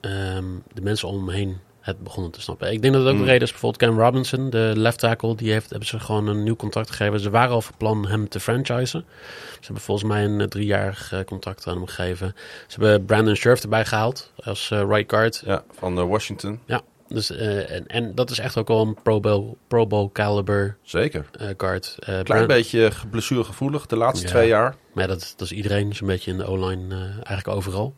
ehm, 0.01 0.45
de 0.73 0.81
mensen 0.81 1.07
om 1.07 1.15
hem 1.15 1.29
heen 1.29 1.59
het 1.85 2.03
begonnen 2.03 2.31
te 2.31 2.41
snappen. 2.41 2.71
Ik 2.71 2.81
denk 2.81 2.93
dat 2.93 3.03
het 3.03 3.11
ook 3.11 3.17
Mm. 3.17 3.25
de 3.25 3.31
reden 3.31 3.47
is, 3.47 3.51
bijvoorbeeld 3.51 3.83
Cam 3.83 3.99
Robinson, 3.99 4.49
de 4.49 4.71
left 4.75 4.99
tackle, 4.99 5.35
die 5.35 5.51
heeft, 5.51 5.69
hebben 5.69 5.87
ze 5.87 5.99
gewoon 5.99 6.27
een 6.27 6.43
nieuw 6.43 6.55
contract 6.55 6.89
gegeven. 6.89 7.19
Ze 7.19 7.29
waren 7.29 7.53
al 7.53 7.61
van 7.61 7.75
plan 7.77 8.07
hem 8.07 8.29
te 8.29 8.39
franchisen. 8.39 9.05
Ze 9.51 9.65
hebben 9.65 9.83
volgens 9.83 10.07
mij 10.07 10.23
een 10.23 10.41
eh, 10.41 10.47
driejarig 10.47 11.11
eh, 11.11 11.23
contract 11.23 11.67
aan 11.67 11.75
hem 11.75 11.85
gegeven. 11.85 12.35
Ze 12.67 12.79
hebben 12.79 13.05
Brandon 13.05 13.35
Scherf 13.35 13.63
erbij 13.63 13.85
gehaald 13.85 14.31
als 14.43 14.71
eh, 14.71 14.83
right 14.87 15.11
guard. 15.11 15.43
Ja, 15.45 15.63
van 15.71 16.07
Washington. 16.07 16.59
Ja, 16.65 16.81
dus, 17.15 17.29
eh, 17.31 17.71
en, 17.71 17.87
en 17.87 18.15
dat 18.15 18.29
is 18.29 18.39
echt 18.39 18.57
ook 18.57 18.69
al 18.69 18.81
een 18.81 18.97
Pro 19.03 19.19
Bowl, 19.19 19.57
Pro 19.67 19.87
Bowl 19.87 20.09
caliber 20.11 20.77
Zeker. 20.83 21.25
guard. 21.57 21.95
Eh, 21.99 22.05
Klein 22.05 22.23
Brand- 22.23 22.47
beetje 22.47 22.91
blessuregevoelig 23.11 23.85
de 23.85 23.95
laatste 23.95 24.25
Ja. 24.25 24.31
twee 24.31 24.47
jaar. 24.47 24.75
Maar 24.93 25.07
dat, 25.07 25.33
dat 25.37 25.41
is 25.47 25.51
iedereen, 25.51 25.95
zo'n 25.95 26.07
beetje 26.07 26.31
in 26.31 26.37
de 26.37 26.45
O-line, 26.45 26.95
eh, 26.95 27.01
eigenlijk 27.01 27.47
overal. 27.47 27.95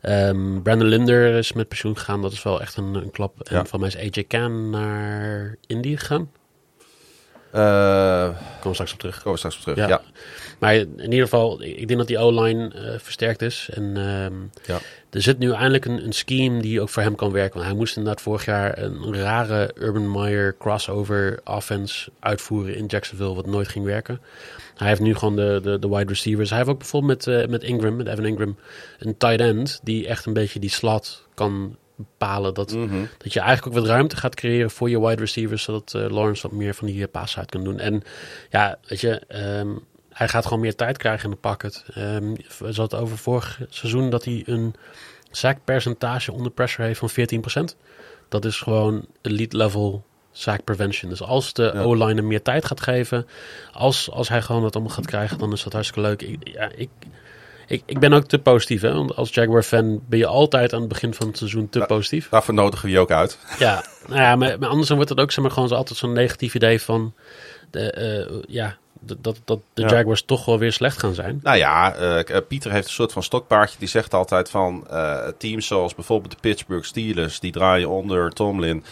Ehm, 0.00 0.62
Brandon 0.62 0.88
Linder 0.88 1.34
is 1.34 1.52
met 1.52 1.68
pensioen 1.68 1.96
gegaan. 1.98 2.22
Dat 2.22 2.32
is 2.32 2.42
wel 2.42 2.60
echt 2.60 2.76
een, 2.76 2.94
een 2.94 3.10
klap. 3.10 3.40
En 3.42 3.66
van 3.66 3.80
mij 3.80 3.88
is 3.88 3.96
AJ 3.96 4.24
Can 4.26 4.70
naar 4.70 5.56
Indy 5.66 5.96
gegaan. 5.96 6.30
Komen 7.52 8.34
we 8.62 8.70
straks 8.72 8.92
op 8.92 8.98
terug. 8.98 9.16
komen 9.16 9.32
we 9.32 9.38
straks 9.38 9.56
op 9.56 9.62
terug. 9.62 9.76
Ja. 9.78 9.88
Ja. 9.88 10.00
Maar 10.58 10.74
in 10.74 11.02
ieder 11.02 11.22
geval, 11.22 11.62
ik 11.62 11.86
denk 11.88 11.98
dat 11.98 12.08
die 12.08 12.18
O-line 12.18 12.70
versterkt 13.02 13.42
is. 13.42 13.68
En 13.72 13.96
ehm, 13.96 14.34
Ja. 14.74 14.78
Er 15.14 15.22
zit 15.22 15.38
nu 15.38 15.52
eindelijk 15.52 15.84
een, 15.84 16.04
een 16.04 16.12
scheme 16.12 16.62
die 16.62 16.80
ook 16.80 16.88
voor 16.88 17.02
hem 17.02 17.14
kan 17.14 17.32
werken. 17.32 17.54
Want 17.54 17.66
hij 17.66 17.76
moest 17.76 17.96
inderdaad 17.96 18.22
vorig 18.22 18.44
jaar 18.44 18.78
een 18.78 19.14
rare 19.14 19.70
Urban 19.78 20.10
Meyer 20.10 20.56
crossover 20.58 21.40
offense 21.44 22.10
uitvoeren 22.20 22.76
in 22.76 22.86
Jacksonville, 22.86 23.34
wat 23.34 23.46
nooit 23.46 23.68
ging 23.68 23.84
werken. 23.84 24.20
Hij 24.74 24.88
heeft 24.88 25.00
nu 25.00 25.14
gewoon 25.14 25.36
de, 25.36 25.60
de, 25.62 25.78
de 25.78 25.88
wide 25.88 26.08
receivers. 26.08 26.48
Hij 26.48 26.58
heeft 26.58 26.70
ook 26.70 26.78
bijvoorbeeld 26.78 27.26
met, 27.26 27.36
eh, 27.42 27.48
met 27.48 27.62
Ingram, 27.62 27.96
met 27.96 28.06
Evan 28.06 28.24
Ingram, 28.24 28.56
een 28.98 29.16
tight 29.16 29.40
end 29.40 29.80
die 29.82 30.06
echt 30.06 30.26
een 30.26 30.32
beetje 30.32 30.58
die 30.58 30.70
slot 30.70 31.26
kan 31.34 31.76
bepalen. 31.96 32.54
Dat, 32.54 32.72
Mhm. 32.74 33.04
dat 33.18 33.32
je 33.32 33.40
eigenlijk 33.40 33.76
ook 33.76 33.82
wat 33.82 33.90
ruimte 33.90 34.16
gaat 34.16 34.34
creëren 34.34 34.70
voor 34.70 34.90
je 34.90 35.00
wide 35.00 35.20
receivers, 35.20 35.62
zodat 35.62 35.94
eh, 35.94 36.10
Lawrence 36.10 36.42
wat 36.42 36.52
meer 36.58 36.74
van 36.74 36.86
die 36.86 36.96
uh, 36.96 37.04
pass 37.10 37.38
uit 37.38 37.50
kan 37.50 37.64
doen. 37.64 37.78
En 37.78 38.02
ja, 38.50 38.78
weet 38.88 39.00
je, 39.00 39.20
ehm, 39.28 39.68
hij 40.14 40.28
gaat 40.28 40.44
gewoon 40.44 40.60
meer 40.60 40.74
tijd 40.74 40.96
krijgen 40.96 41.24
in 41.24 41.30
de 41.30 41.36
pocket. 41.36 41.84
Ehm 41.94 42.32
we 42.32 42.64
hadden 42.64 42.82
het 42.82 42.94
over 42.94 43.18
vorig 43.18 43.60
seizoen 43.68 44.10
dat 44.10 44.24
hij 44.24 44.42
een 44.46 44.74
sackpercentage 45.30 46.32
onder 46.32 46.52
pressure 46.52 46.86
heeft 46.86 46.98
van 46.98 47.10
14%. 47.72 47.76
Dat 48.28 48.44
is 48.44 48.60
gewoon 48.60 49.06
elite 49.22 49.56
level 49.56 50.04
sack 50.32 50.64
prevention. 50.64 51.10
Dus 51.10 51.22
als 51.22 51.52
de 51.52 51.70
Ja. 51.74 51.82
O-line 51.82 52.14
hem 52.14 52.26
meer 52.26 52.42
tijd 52.42 52.64
gaat 52.64 52.80
geven, 52.80 53.26
als, 53.72 54.10
als 54.10 54.28
hij 54.28 54.42
gewoon 54.42 54.62
dat 54.62 54.74
allemaal 54.74 54.94
gaat 54.94 55.06
krijgen, 55.06 55.38
dan 55.38 55.52
is 55.52 55.62
dat 55.62 55.72
hartstikke 55.72 56.08
leuk. 56.08 56.22
Ik, 56.22 56.48
ja, 56.48 56.70
ik, 56.74 56.88
ik, 57.66 57.82
ik 57.86 57.98
ben 57.98 58.12
ook 58.12 58.26
te 58.26 58.38
positief. 58.38 58.80
Hè? 58.80 58.92
Want 58.92 59.16
als 59.16 59.34
Jaguar-fan 59.34 60.00
ben 60.08 60.18
je 60.18 60.26
altijd 60.26 60.72
aan 60.72 60.80
het 60.80 60.88
begin 60.88 61.14
van 61.14 61.26
het 61.26 61.38
seizoen 61.38 61.68
te 61.68 61.84
positief. 61.86 62.28
Daarvoor 62.28 62.54
nodigen 62.54 62.86
we 62.86 62.92
je 62.92 62.98
ook 62.98 63.10
uit. 63.10 63.38
Ja, 63.58 63.84
nou 64.06 64.20
ja, 64.20 64.36
maar, 64.36 64.58
maar 64.58 64.68
anders 64.68 64.88
dan 64.88 64.96
wordt 64.96 65.10
het 65.12 65.20
ook 65.20 65.32
zeg 65.32 65.44
maar, 65.44 65.52
gewoon 65.52 65.68
zo 65.68 65.74
altijd 65.74 65.98
zo'n 65.98 66.12
negatief 66.12 66.54
idee 66.54 66.80
van 66.80 67.14
de, 67.70 67.90
eh, 67.90 68.42
ja, 68.46 68.76
dat, 69.06 69.40
dat 69.44 69.58
de 69.74 69.82
Ja. 69.82 69.88
Jaguars 69.88 70.22
toch 70.22 70.44
wel 70.44 70.58
weer 70.58 70.72
slecht 70.72 70.98
gaan 70.98 71.14
zijn. 71.14 71.40
Nou 71.42 71.56
ja, 71.56 71.94
eh, 71.94 72.36
Pieter 72.48 72.72
heeft 72.72 72.86
een 72.86 72.92
soort 72.92 73.12
van 73.12 73.22
stokpaardje. 73.22 73.78
Die 73.78 73.88
zegt 73.88 74.14
altijd 74.14 74.50
van 74.50 74.86
eh, 74.90 75.28
teams 75.38 75.66
zoals 75.66 75.94
bijvoorbeeld 75.94 76.32
de 76.32 76.38
Pittsburgh 76.40 76.86
Steelers. 76.86 77.40
Die 77.40 77.52
draaien 77.52 77.88
onder 77.88 78.30
Tomlin 78.30 78.84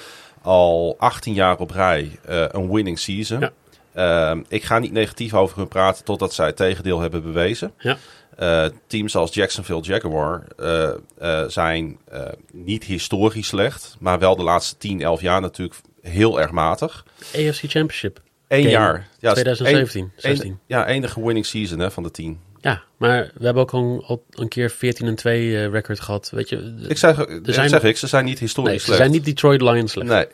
al 0.42 0.94
18 0.98 1.34
jaar 1.34 1.58
op 1.58 1.70
rij 1.70 2.18
eh, 2.24 2.44
een 2.50 2.72
winning 2.72 2.98
season. 2.98 3.40
Ja. 3.40 3.52
Ehm, 3.94 4.42
ik 4.48 4.64
ga 4.64 4.78
niet 4.78 4.92
negatief 4.92 5.34
over 5.34 5.56
hun 5.56 5.68
praten 5.68 6.04
totdat 6.04 6.34
zij 6.34 6.46
het 6.46 6.56
tegendeel 6.56 7.00
hebben 7.00 7.22
bewezen. 7.22 7.72
Ja. 7.78 7.96
Eh, 8.36 8.64
teams 8.86 9.16
als 9.16 9.34
Jacksonville 9.34 9.80
Jaguar 9.80 10.42
eh, 10.56 10.88
eh, 11.18 11.48
zijn 11.48 11.98
eh, 12.08 12.22
niet 12.52 12.84
historisch 12.84 13.46
slecht. 13.46 13.96
Maar 14.00 14.18
wel 14.18 14.36
de 14.36 14.42
laatste 14.42 14.76
10, 14.76 15.00
11 15.00 15.20
jaar 15.20 15.40
natuurlijk 15.40 15.80
heel 16.02 16.40
erg 16.40 16.50
matig. 16.50 17.04
AFC 17.34 17.60
Championship. 17.60 18.20
Eén 18.52 18.68
jaar. 18.68 19.08
Ja, 19.18 19.32
2017, 19.32 20.00
één- 20.00 20.12
16. 20.16 20.58
ja, 20.66 20.86
enige 20.86 21.22
winning 21.24 21.46
season 21.46 21.78
hè, 21.78 21.90
van 21.90 22.02
de 22.02 22.10
10. 22.10 22.40
Ja, 22.60 22.82
maar 22.96 23.30
we 23.34 23.44
hebben 23.44 23.62
ook 23.62 23.70
al, 23.72 24.04
al 24.06 24.24
een 24.30 24.48
keer 24.48 24.70
14 24.70 25.06
en 25.06 25.14
2 25.14 25.56
eh, 25.56 25.70
record 25.70 26.00
gehad. 26.00 26.30
Weet 26.34 26.48
je, 26.48 26.84
Ik 26.88 26.96
zeg, 26.98 27.16
dat 27.16 27.54
zijn- 27.54 27.68
zeg 27.68 27.82
ik, 27.82 27.96
ze 27.96 28.06
zijn 28.06 28.24
niet 28.24 28.38
historisch 28.38 28.70
nee, 28.70 28.78
ze 28.78 28.84
slecht. 28.84 29.00
zijn 29.00 29.10
niet 29.10 29.24
Detroit 29.24 29.60
Lions 29.62 29.92
slecht. 29.92 30.08
Nee. 30.08 30.26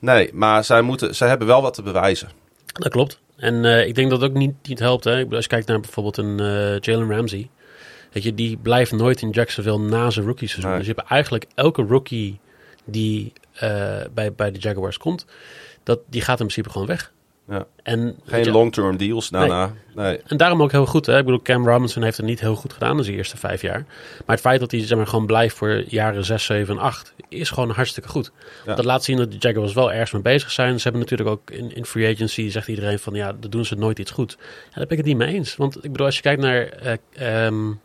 nee, 0.00 0.30
maar 0.32 0.64
zij, 0.64 0.82
moeten, 0.82 1.14
zij 1.14 1.28
hebben 1.28 1.46
wel 1.46 1.62
wat 1.62 1.74
te 1.74 1.82
bewijzen. 1.82 2.28
Dat 2.72 2.92
klopt. 2.92 3.20
En 3.36 3.64
eh, 3.64 3.86
ik 3.86 3.94
denk 3.94 4.10
dat 4.10 4.20
het 4.20 4.30
ook 4.30 4.36
niet, 4.36 4.54
niet 4.68 4.78
helpt. 4.78 5.04
Hè. 5.04 5.18
Ik 5.18 5.32
Als 5.32 5.42
je 5.44 5.50
kijkt 5.50 5.66
naar 5.68 5.80
bijvoorbeeld 5.80 6.16
een 6.16 6.40
eh, 6.40 6.78
Jalen 6.78 7.10
Ramsey. 7.10 7.50
Weet 8.12 8.22
je, 8.22 8.34
die 8.34 8.56
blijft 8.56 8.92
nooit 8.92 9.22
in 9.22 9.30
Jacksonville 9.30 9.78
na 9.78 10.10
zijn 10.10 10.26
rookie 10.26 10.48
seizoen. 10.48 10.70
Nee. 10.70 10.78
Dus 10.78 10.88
je 10.88 10.94
hebt 10.96 11.08
eigenlijk 11.08 11.46
elke 11.54 11.82
rookie 11.82 12.40
die 12.84 13.32
bij, 14.14 14.32
bij 14.36 14.50
de 14.52 14.58
Jaguars 14.58 14.96
komt, 14.98 15.26
dat, 15.82 15.98
die 16.10 16.20
gaat 16.20 16.40
in 16.40 16.46
principe 16.46 16.70
gewoon 16.70 16.86
weg. 16.86 17.12
Ja. 17.52 17.66
En, 17.82 18.16
Geen 18.24 18.50
long-term 18.50 18.96
deals 18.96 19.28
daarna. 19.28 19.72
Nee. 19.94 20.20
en 20.26 20.36
daarom 20.36 20.62
ook 20.62 20.70
heel 20.70 20.86
goed. 20.86 21.06
Hè? 21.06 21.18
Ik 21.18 21.24
bedoel, 21.24 21.42
Cam 21.42 21.68
Robinson 21.68 22.02
heeft 22.02 22.16
het 22.16 22.26
niet 22.26 22.40
heel 22.40 22.54
goed 22.54 22.72
gedaan 22.72 22.96
in 22.98 23.04
zijn 23.04 23.16
eerste 23.16 23.36
vijf 23.36 23.62
jaar. 23.62 23.84
Maar 24.26 24.36
het 24.36 24.40
feit 24.40 24.60
dat 24.60 24.70
hij 24.70 24.86
zeg 24.86 24.96
maar, 24.96 25.06
gewoon 25.06 25.26
blijft 25.26 25.56
voor 25.56 25.84
jaren 25.86 26.24
6, 26.24 26.44
7 26.44 26.74
en 26.76 26.82
8 26.82 27.14
is 27.28 27.50
gewoon 27.50 27.70
hartstikke 27.70 28.08
goed. 28.08 28.32
Ja. 28.66 28.74
Dat 28.74 28.84
laat 28.84 29.04
zien 29.04 29.16
dat 29.16 29.30
de 29.30 29.36
Jaguars 29.38 29.72
wel 29.72 29.92
ergens 29.92 30.10
mee 30.10 30.22
bezig 30.22 30.50
zijn. 30.50 30.76
Ze 30.76 30.82
hebben 30.82 31.00
natuurlijk 31.00 31.28
ook 31.28 31.50
in, 31.50 31.74
in 31.74 31.84
free 31.84 32.14
agency, 32.14 32.50
zegt 32.50 32.68
iedereen 32.68 32.98
van 32.98 33.14
ja, 33.14 33.32
dat 33.40 33.52
doen 33.52 33.64
ze 33.64 33.74
nooit 33.74 33.98
iets 33.98 34.10
goed. 34.10 34.36
Ja, 34.38 34.46
daar 34.74 34.86
ben 34.86 34.98
ik 34.98 35.04
het 35.04 35.06
niet 35.06 35.16
mee 35.16 35.34
eens. 35.34 35.56
Want 35.56 35.76
ik 35.76 35.92
bedoel, 35.92 36.06
als 36.06 36.16
je 36.16 36.22
kijkt 36.22 36.40
naar 36.40 36.66
eh 36.66 36.96
ehm, 37.12 37.70
eh, 37.70 37.76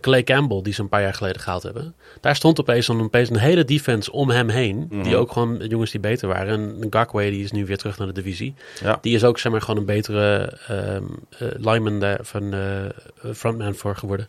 Clay 0.00 0.24
Campbell, 0.24 0.62
die 0.62 0.72
ze 0.72 0.80
een 0.80 0.88
paar 0.88 1.02
jaar 1.02 1.14
geleden 1.14 1.40
gehaald 1.40 1.62
hebben. 1.62 1.94
Daar 2.20 2.36
stond 2.36 2.60
opeens, 2.60 2.90
opeens 2.90 3.30
een 3.30 3.38
hele 3.38 3.64
defense 3.64 4.12
om 4.12 4.30
hem 4.30 4.48
heen. 4.48 4.86
Mhm. 4.90 5.02
Die 5.02 5.16
ook 5.16 5.32
gewoon 5.32 5.56
jongens 5.68 5.90
die 5.90 6.00
beter 6.00 6.28
waren. 6.28 6.80
En 6.80 6.86
Gakwe, 6.90 7.30
die 7.30 7.44
is 7.44 7.52
nu 7.52 7.66
weer 7.66 7.78
terug 7.78 7.98
naar 7.98 8.06
de 8.06 8.12
divisie. 8.12 8.54
Ja. 8.82 8.98
Die 9.00 9.14
is 9.14 9.24
ook 9.24 9.38
zeg 9.38 9.52
maar 9.52 9.60
gewoon 9.60 9.80
een 9.80 9.86
betere 9.86 10.58
ehm 10.68 11.04
eh, 11.38 11.48
lineman 11.56 12.00
daar 12.00 12.18
van 12.22 12.52
eh, 12.52 13.32
frontman 13.34 13.74
voor 13.74 13.96
geworden. 13.96 14.28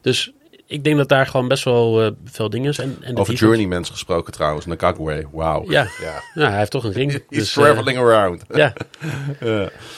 Dus 0.00 0.32
ik 0.72 0.84
denk 0.84 0.96
dat 0.96 1.08
daar 1.08 1.26
gewoon 1.26 1.48
best 1.48 1.64
wel 1.64 2.02
eh, 2.02 2.10
veel 2.24 2.50
dingen 2.50 2.70
is. 2.70 2.78
En, 2.78 2.96
en 3.00 3.16
Over 3.16 3.34
journeymans 3.34 3.90
gesproken 3.90 4.32
trouwens. 4.32 4.66
Nakagwe, 4.66 5.26
wauw. 5.32 5.64
Ja. 5.70 5.86
Ja. 6.00 6.22
ja, 6.34 6.48
hij 6.48 6.58
heeft 6.58 6.70
toch 6.70 6.84
een 6.84 6.92
ring. 6.92 7.12
He's 7.12 7.22
dus, 7.28 7.56
eh, 7.56 7.62
traveling 7.62 7.98
around. 7.98 8.42
ja. 8.54 8.72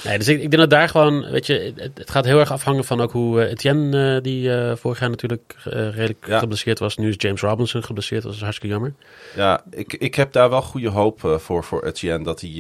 Nee, 0.05 0.19
dus 0.19 0.29
ik, 0.29 0.43
ik 0.43 0.51
denk 0.51 0.57
dat 0.57 0.71
daar 0.71 0.89
gewoon, 0.89 1.31
weet 1.31 1.47
je, 1.47 1.73
het, 1.77 1.99
het 1.99 2.11
gaat 2.11 2.25
heel 2.25 2.39
erg 2.39 2.53
afhangen 2.53 2.85
van 2.85 3.01
ook 3.01 3.13
hoe 3.13 3.43
eh, 3.43 3.51
Etienne, 3.51 4.21
die 4.21 4.51
vorig 4.77 5.01
jaar 5.01 5.11
natuurlijk 5.11 5.55
redelijk 5.65 6.25
Ja. 6.27 6.39
geblesseerd 6.39 6.79
was. 6.79 6.97
Nu 6.97 7.09
is 7.09 7.15
James 7.19 7.41
Robinson 7.41 7.85
geblesseerd, 7.85 8.23
dat 8.23 8.35
is 8.35 8.41
hartstikke 8.41 8.75
jammer. 8.75 8.95
Ja, 9.37 9.63
ik, 9.71 9.93
ik 9.93 10.15
heb 10.15 10.33
daar 10.33 10.51
wel 10.51 10.63
goede 10.63 10.89
hoop 10.89 11.39
voor, 11.41 11.65
voor 11.65 11.85
Etienne 11.85 12.25
dat 12.25 12.41
hij, 12.41 12.53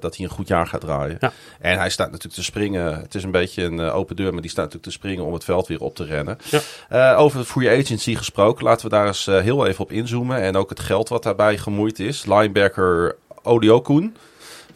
dat 0.00 0.16
hij 0.16 0.26
een 0.26 0.32
goed 0.32 0.48
jaar 0.48 0.66
gaat 0.66 0.80
draaien. 0.80 1.16
Ja. 1.20 1.32
En 1.60 1.78
hij 1.78 1.90
staat 1.90 2.06
natuurlijk 2.06 2.34
te 2.34 2.44
springen. 2.44 3.00
Het 3.00 3.14
is 3.14 3.22
een 3.24 3.30
beetje 3.30 3.62
een 3.62 3.80
open 3.80 4.16
deur, 4.16 4.32
maar 4.32 4.42
die 4.42 4.50
staat 4.50 4.64
natuurlijk 4.64 4.92
te 4.92 4.98
springen 4.98 5.24
om 5.24 5.32
het 5.32 5.44
veld 5.44 5.66
weer 5.66 5.80
op 5.80 5.94
te 5.94 6.04
rennen. 6.04 6.38
Ja. 6.50 6.60
Eh, 6.88 7.18
over 7.40 7.52
free 7.60 7.78
agency 7.78 8.14
gesproken, 8.14 8.64
laten 8.64 8.84
we 8.84 8.90
daar 8.96 9.06
eens 9.06 9.26
eh, 9.26 9.40
heel 9.40 9.66
even 9.66 9.84
op 9.84 9.92
inzoomen. 9.92 10.40
En 10.42 10.56
ook 10.56 10.70
het 10.70 10.80
geld 10.80 11.08
wat 11.08 11.22
daarbij 11.22 11.58
gemoeid 11.58 11.98
is. 11.98 12.26
Linebacker 12.26 13.16
Odiokun 13.42 14.16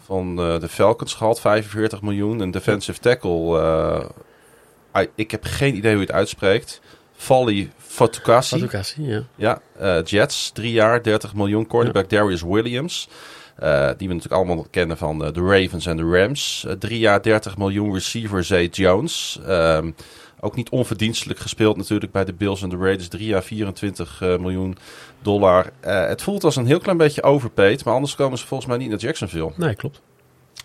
van 0.04 0.38
eh, 0.38 0.60
de 0.60 0.68
Falcons 0.68 1.14
gehaald, 1.14 1.40
45 1.40 2.02
miljoen. 2.02 2.40
Een 2.40 2.50
defensive 2.50 3.00
tackle, 3.00 3.58
eh, 4.94 5.02
I- 5.02 5.10
ik 5.14 5.30
heb 5.30 5.44
geen 5.44 5.76
idee 5.76 5.90
hoe 5.92 6.00
je 6.00 6.06
het 6.06 6.16
uitspreekt. 6.16 6.80
Fali 7.16 7.70
Fatukasi. 7.78 8.56
Educatie, 8.56 9.04
ja. 9.06 9.22
Ja, 9.36 10.00
Jets, 10.04 10.50
drie 10.50 10.72
jaar, 10.72 11.02
30 11.02 11.34
miljoen. 11.34 11.66
Quarterback 11.66 12.10
Darius 12.10 12.42
Williams. 12.42 13.08
die 13.96 14.08
we 14.08 14.14
natuurlijk 14.14 14.32
allemaal 14.32 14.66
kennen 14.70 14.96
van 14.96 15.18
de 15.18 15.32
Ravens 15.40 15.86
en 15.86 15.96
de 15.96 16.02
Rams. 16.02 16.66
Drie 16.78 16.98
jaar, 16.98 17.22
30 17.22 17.56
miljoen. 17.56 17.92
Receiver 17.92 18.44
Zay 18.44 18.66
Jones. 18.66 19.38
Ehm, 19.46 19.90
ook 20.44 20.56
niet 20.56 20.70
onverdienstelijk 20.70 21.38
gespeeld 21.38 21.76
natuurlijk 21.76 22.12
bij 22.12 22.24
de 22.24 22.32
Bills 22.32 22.62
en 22.62 22.68
de 22.68 22.76
Raiders. 22.76 23.08
Drie 23.08 23.26
jaar, 23.26 23.42
24 23.42 24.20
eh, 24.22 24.36
miljoen 24.36 24.76
dollar. 25.22 25.70
Eh, 25.80 26.06
het 26.06 26.22
voelt 26.22 26.44
als 26.44 26.56
een 26.56 26.66
heel 26.66 26.78
klein 26.78 26.98
beetje 26.98 27.22
overpaid. 27.22 27.84
Maar 27.84 27.94
anders 27.94 28.14
komen 28.14 28.38
ze 28.38 28.46
volgens 28.46 28.68
mij 28.68 28.78
niet 28.78 28.88
naar 28.88 28.98
Jacksonville. 28.98 29.52
Nee, 29.56 29.74
klopt. 29.74 30.00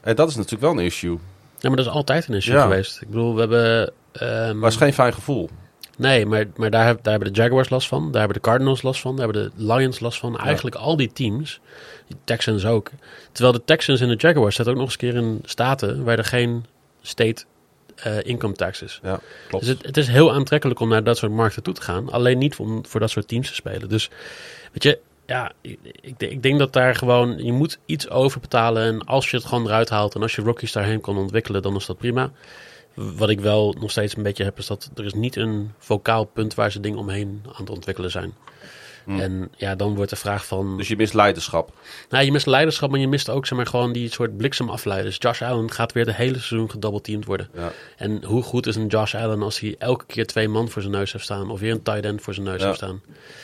En 0.01 0.15
dat 0.15 0.29
is 0.29 0.35
natuurlijk 0.35 0.61
wel 0.61 0.71
een 0.71 0.85
issue. 0.85 1.17
Ja, 1.59 1.67
maar 1.67 1.77
dat 1.77 1.85
is 1.85 1.91
altijd 1.91 2.27
een 2.27 2.35
issue 2.35 2.55
Ja. 2.55 2.61
geweest. 2.61 3.01
Ik 3.01 3.07
bedoel, 3.09 3.33
we 3.33 3.39
hebben... 3.39 3.93
ehm, 4.11 4.59
Maar 4.59 4.69
is 4.69 4.75
geen 4.75 4.93
fijn 4.93 5.13
gevoel. 5.13 5.49
Nee, 5.97 6.25
maar, 6.25 6.45
maar 6.55 6.69
daar, 6.69 6.85
daar 7.01 7.11
hebben 7.11 7.33
de 7.33 7.41
Jaguars 7.41 7.69
last 7.69 7.87
van. 7.87 8.11
Daar 8.11 8.19
hebben 8.19 8.41
de 8.41 8.49
Cardinals 8.49 8.81
last 8.81 9.01
van. 9.01 9.15
Daar 9.15 9.25
hebben 9.25 9.51
de 9.55 9.73
Lions 9.73 9.99
last 9.99 10.19
van. 10.19 10.39
Eigenlijk 10.39 10.75
al 10.75 10.95
die 10.97 11.11
teams. 11.13 11.59
Texans 12.23 12.65
ook. 12.65 12.89
Terwijl 13.31 13.53
de 13.57 13.63
Texans 13.65 14.01
en 14.01 14.07
de 14.07 14.15
Jaguars 14.15 14.55
zitten 14.55 14.73
ook 14.73 14.79
nog 14.79 14.89
eens 14.91 15.01
een 15.01 15.09
keer 15.09 15.21
in 15.21 15.41
staten... 15.45 16.03
waar 16.03 16.17
er 16.17 16.23
geen 16.25 16.65
state 17.01 17.45
eh, 18.03 18.23
income 18.23 18.53
tax 18.53 18.81
is. 18.81 18.99
Ja, 19.03 19.19
klopt. 19.47 19.65
Dus 19.65 19.73
het, 19.73 19.85
het 19.85 19.97
is 19.97 20.07
heel 20.07 20.33
aantrekkelijk 20.33 20.79
om 20.79 20.89
naar 20.89 21.03
dat 21.03 21.17
soort 21.17 21.31
markten 21.31 21.63
toe 21.63 21.73
te 21.73 21.81
gaan. 21.81 22.11
Alleen 22.11 22.37
niet 22.37 22.57
om 22.57 22.85
voor 22.85 22.99
dat 22.99 23.09
soort 23.09 23.27
teams 23.27 23.47
te 23.47 23.55
spelen. 23.55 23.89
Dus 23.89 24.09
weet 24.71 24.83
je, 24.83 24.99
ja, 25.29 25.51
ik, 25.61 25.79
ik, 26.17 26.43
denk 26.43 26.59
dat 26.59 26.73
daar 26.73 26.95
gewoon... 26.95 27.43
Je 27.43 27.51
moet 27.51 27.79
iets 27.85 28.09
overbetalen. 28.09 28.83
En 28.83 29.05
als 29.05 29.29
je 29.29 29.37
het 29.37 29.45
gewoon 29.45 29.65
eruit 29.65 29.89
haalt... 29.89 30.15
en 30.15 30.21
als 30.21 30.35
je 30.35 30.41
rookies 30.41 30.71
daarheen 30.71 31.01
kan 31.01 31.17
ontwikkelen... 31.17 31.61
dan 31.61 31.75
is 31.75 31.85
dat 31.85 31.97
prima. 31.97 32.31
Wat 32.93 33.29
ik 33.29 33.39
wel 33.39 33.75
nog 33.79 33.91
steeds 33.91 34.17
een 34.17 34.23
beetje 34.23 34.43
heb... 34.43 34.57
is 34.57 34.67
dat 34.67 34.89
er 34.95 35.05
is 35.05 35.13
niet 35.13 35.35
een 35.35 35.71
vocaal 35.77 36.23
punt... 36.23 36.53
waar 36.53 36.71
ze 36.71 36.79
dingen 36.79 36.99
omheen 36.99 37.41
aan 37.45 37.61
het 37.61 37.69
ontwikkelen 37.69 38.11
zijn. 38.11 38.33
En 39.07 39.51
ja, 39.57 39.75
dan 39.75 39.95
wordt 39.95 40.09
de 40.09 40.15
vraag 40.15 40.45
van... 40.45 40.77
Dus 40.77 40.87
je 40.87 40.95
mist 40.95 41.13
leiderschap. 41.13 41.73
Nou, 42.09 42.25
je 42.25 42.31
mist 42.31 42.45
leiderschap, 42.45 42.89
maar 42.91 42.99
je 42.99 43.07
mist 43.07 43.29
ook 43.29 43.45
zeg 43.45 43.57
maar, 43.57 43.67
gewoon 43.67 43.93
die 43.93 44.11
soort 44.11 44.37
bliksemafleiders. 44.37 45.15
Josh 45.19 45.41
Allen 45.41 45.71
gaat 45.71 45.91
weer 45.91 46.05
het 46.05 46.15
hele 46.15 46.39
seizoen 46.39 46.69
gedoubleteamd 46.71 47.25
worden. 47.25 47.49
Ja. 47.53 47.71
En 47.97 48.23
hoe 48.25 48.43
goed 48.43 48.67
is 48.67 48.75
een 48.75 48.87
Josh 48.87 49.15
Allen 49.15 49.41
als 49.41 49.59
hij 49.59 49.75
elke 49.79 50.05
keer 50.05 50.27
twee 50.27 50.47
man 50.47 50.69
voor 50.69 50.81
zijn 50.81 50.93
neus 50.93 51.11
heeft 51.11 51.23
staan... 51.23 51.49
of 51.51 51.59
weer 51.59 51.71
een 51.71 51.83
tight 51.83 52.03
end 52.05 52.21
voor 52.21 52.33
zijn 52.33 52.45
neus 52.45 52.59
Ja. 52.59 52.65
heeft 52.65 52.77
staan. 52.77 53.01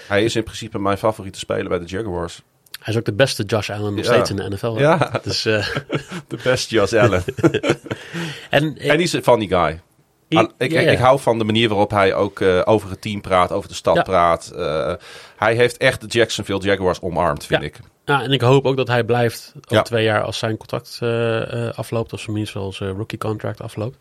Hij 0.07 0.23
is 0.23 0.35
in 0.35 0.43
principe 0.43 0.79
mijn 0.79 0.97
favoriete 0.97 1.39
speler 1.39 1.69
bij 1.69 1.79
de 1.79 1.85
Jaguars. 1.85 2.41
Hij 2.79 2.93
is 2.93 2.99
ook 2.99 3.05
de 3.05 3.13
beste 3.13 3.43
Josh 3.43 3.69
Allen 3.69 3.95
nog 3.95 4.05
Ja. 4.05 4.13
steeds 4.13 4.29
in 4.29 4.35
de 4.35 4.49
NFL. 4.49 4.73
hè? 4.75 4.81
Ja. 4.81 5.19
Dus, 5.23 5.45
eh, 5.45 5.67
De 6.27 6.37
best 6.43 6.69
Josh 6.69 6.93
Allen. 6.93 7.23
en, 8.49 8.77
En 8.77 8.95
die 8.97 9.05
is 9.05 9.13
een 9.13 9.23
funny 9.23 9.47
guy. 9.47 9.81
Ik, 10.27 10.51
ik, 10.57 10.97
hou 10.97 11.19
van 11.19 11.37
de 11.37 11.43
manier 11.43 11.67
waarop 11.69 11.91
hij 11.91 12.13
ook 12.13 12.39
eh, 12.41 12.61
over 12.65 12.89
het 12.89 13.01
team 13.01 13.21
praat, 13.21 13.51
over 13.51 13.69
de 13.69 13.75
stad 13.75 13.95
Ja. 13.95 14.01
praat. 14.01 14.51
Eh, 14.55 14.93
hij 15.37 15.55
heeft 15.55 15.77
echt 15.77 16.01
de 16.01 16.07
Jacksonville 16.07 16.59
Jaguars 16.61 17.01
omarmd, 17.01 17.45
vind 17.45 17.61
Ja. 17.61 17.67
ik. 17.67 17.79
Ja, 18.05 18.21
en 18.23 18.31
ik 18.31 18.41
hoop 18.41 18.65
ook 18.65 18.77
dat 18.77 18.87
hij 18.87 19.03
blijft 19.03 19.51
over 19.55 19.75
Ja. 19.75 19.81
twee 19.81 20.03
jaar 20.03 20.21
als 20.21 20.37
zijn 20.37 20.57
contract 20.57 20.97
eh, 21.01 21.69
afloopt. 21.69 22.13
Of 22.13 22.19
zijn 22.19 22.35
minst 22.35 22.55
als 22.55 22.79
rookie 22.79 23.17
contract 23.17 23.61
afloopt. 23.61 23.97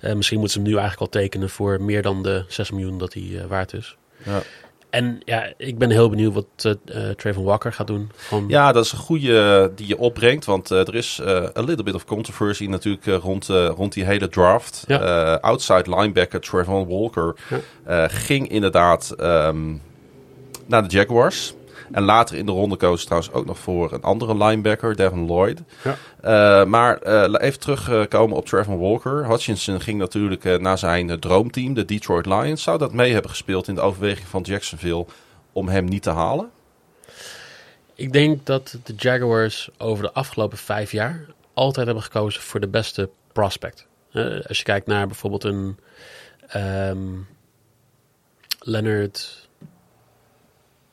Misschien 0.00 0.38
moeten 0.38 0.56
ze 0.56 0.62
hem 0.62 0.72
nu 0.72 0.78
eigenlijk 0.78 1.00
al 1.14 1.20
tekenen 1.20 1.50
voor 1.50 1.82
meer 1.82 2.02
dan 2.02 2.22
de 2.22 2.44
6 2.48 2.70
miljoen 2.70 2.98
dat 2.98 3.12
hij 3.14 3.44
waard 3.48 3.72
is. 3.72 3.96
Ja. 4.24 4.42
En 4.90 5.20
ja, 5.24 5.52
ik 5.56 5.78
ben 5.78 5.90
heel 5.90 6.08
benieuwd 6.10 6.34
wat 6.34 6.46
eh 6.56 6.72
eh, 7.08 7.10
Trayvon 7.14 7.44
Walker 7.44 7.72
gaat 7.72 7.86
doen. 7.86 8.10
Ja, 8.48 8.72
dat 8.72 8.84
is 8.84 8.92
een 8.92 8.98
goede 8.98 9.72
die 9.74 9.86
je 9.86 9.98
opbrengt. 9.98 10.44
Want 10.44 10.70
eh, 10.70 10.78
er 10.78 10.94
is 10.94 11.20
eh 11.24 11.34
a 11.56 11.60
little 11.60 11.82
bit 11.82 11.94
of 11.94 12.04
controversy 12.04 12.66
natuurlijk 12.66 13.06
eh, 13.06 13.14
rond, 13.14 13.48
eh, 13.48 13.70
rond 13.76 13.92
die 13.92 14.04
hele 14.04 14.28
draft. 14.28 14.84
Ja. 14.86 15.00
Eh, 15.00 15.40
outside 15.40 15.96
linebacker 15.96 16.40
Trevon 16.40 16.88
Walker 16.88 17.34
Ja. 17.48 17.58
eh, 17.84 18.04
ging 18.08 18.48
inderdaad 18.48 19.10
ehm, 19.10 19.74
naar 20.66 20.88
de 20.88 20.96
Jaguars. 20.96 21.54
En 21.90 22.02
later 22.02 22.36
in 22.36 22.46
de 22.46 22.52
ronde 22.52 22.76
koos 22.76 23.00
ze 23.00 23.06
trouwens 23.06 23.32
ook 23.32 23.46
nog 23.46 23.58
voor 23.58 23.92
een 23.92 24.02
andere 24.02 24.36
linebacker, 24.36 24.96
Devin 24.96 25.24
Lloyd. 25.24 25.62
Ja. 25.84 25.96
Eh, 26.20 26.66
maar 26.66 26.98
eh, 26.98 27.46
even 27.46 27.60
terugkomen 27.60 28.36
op 28.36 28.46
Trevor 28.46 28.78
Walker. 28.78 29.26
Hutchinson 29.26 29.80
ging 29.80 29.98
natuurlijk 29.98 30.44
eh, 30.44 30.58
naar 30.58 30.78
zijn 30.78 31.20
droomteam, 31.20 31.74
de 31.74 31.84
Detroit 31.84 32.26
Lions. 32.26 32.62
Zou 32.62 32.78
dat 32.78 32.92
mee 32.92 33.12
hebben 33.12 33.30
gespeeld 33.30 33.68
in 33.68 33.74
de 33.74 33.80
overweging 33.80 34.28
van 34.28 34.42
Jacksonville 34.42 35.06
om 35.52 35.68
hem 35.68 35.84
niet 35.84 36.02
te 36.02 36.10
halen? 36.10 36.50
Ik 37.94 38.12
denk 38.12 38.46
dat 38.46 38.78
de 38.84 38.94
Jaguars 38.96 39.68
over 39.78 40.04
de 40.04 40.12
afgelopen 40.12 40.58
vijf 40.58 40.92
jaar 40.92 41.26
altijd 41.54 41.86
hebben 41.86 42.04
gekozen 42.04 42.42
voor 42.42 42.60
de 42.60 42.68
beste 42.68 43.10
prospect. 43.32 43.86
Als 44.48 44.58
je 44.58 44.64
kijkt 44.64 44.86
naar 44.86 45.06
bijvoorbeeld 45.06 45.44
een 45.44 45.78
ehm, 46.48 47.14
Leonard. 48.60 49.48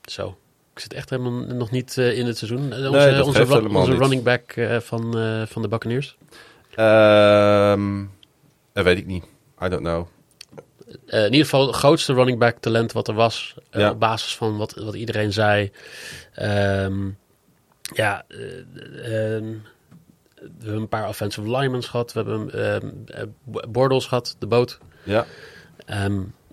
Zo. 0.01 0.38
Ik 0.75 0.81
zit 0.81 0.93
echt 0.93 1.09
helemaal 1.09 1.31
nog 1.31 1.71
niet 1.71 1.97
eh, 1.97 2.17
in 2.17 2.25
het 2.25 2.38
seizoen. 2.38 2.73
Eh, 2.73 2.91
Onze, 2.91 3.23
onze, 3.23 3.69
onze 3.69 3.95
running 3.95 4.23
back 4.23 4.51
eh, 4.51 4.79
van, 4.79 5.11
van 5.47 5.61
de 5.61 5.67
Buccaneers. 5.67 6.17
Ehm 6.75 8.03
dat 8.75 8.83
weet 8.83 8.97
ik 8.97 9.05
niet. 9.05 9.23
I 9.63 9.69
don't 9.69 9.81
know. 9.81 10.07
In 11.05 11.23
ieder 11.23 11.43
geval 11.43 11.67
het 11.67 11.75
grootste 11.75 12.13
running 12.13 12.39
back 12.39 12.57
talent 12.57 12.91
wat 12.91 13.07
er 13.07 13.13
was. 13.13 13.55
Ja. 13.71 13.89
Op 13.89 13.99
basis 13.99 14.35
van 14.35 14.57
wat, 14.57 14.73
wat 14.73 14.93
iedereen 14.93 15.33
zei. 15.33 15.71
Ehm, 16.33 17.09
ja, 17.93 18.25
eh, 18.27 19.35
ehm, 19.35 19.53
we 20.35 20.51
hebben 20.57 20.81
een 20.81 20.88
paar 20.88 21.07
offensive 21.07 21.49
linemen 21.51 21.83
gehad. 21.83 22.13
We 22.13 22.19
hebben 22.19 23.05
Bortles 23.69 24.05
gehad, 24.05 24.35
de 24.39 24.47
boot. 24.47 24.77
Ja, 25.03 25.25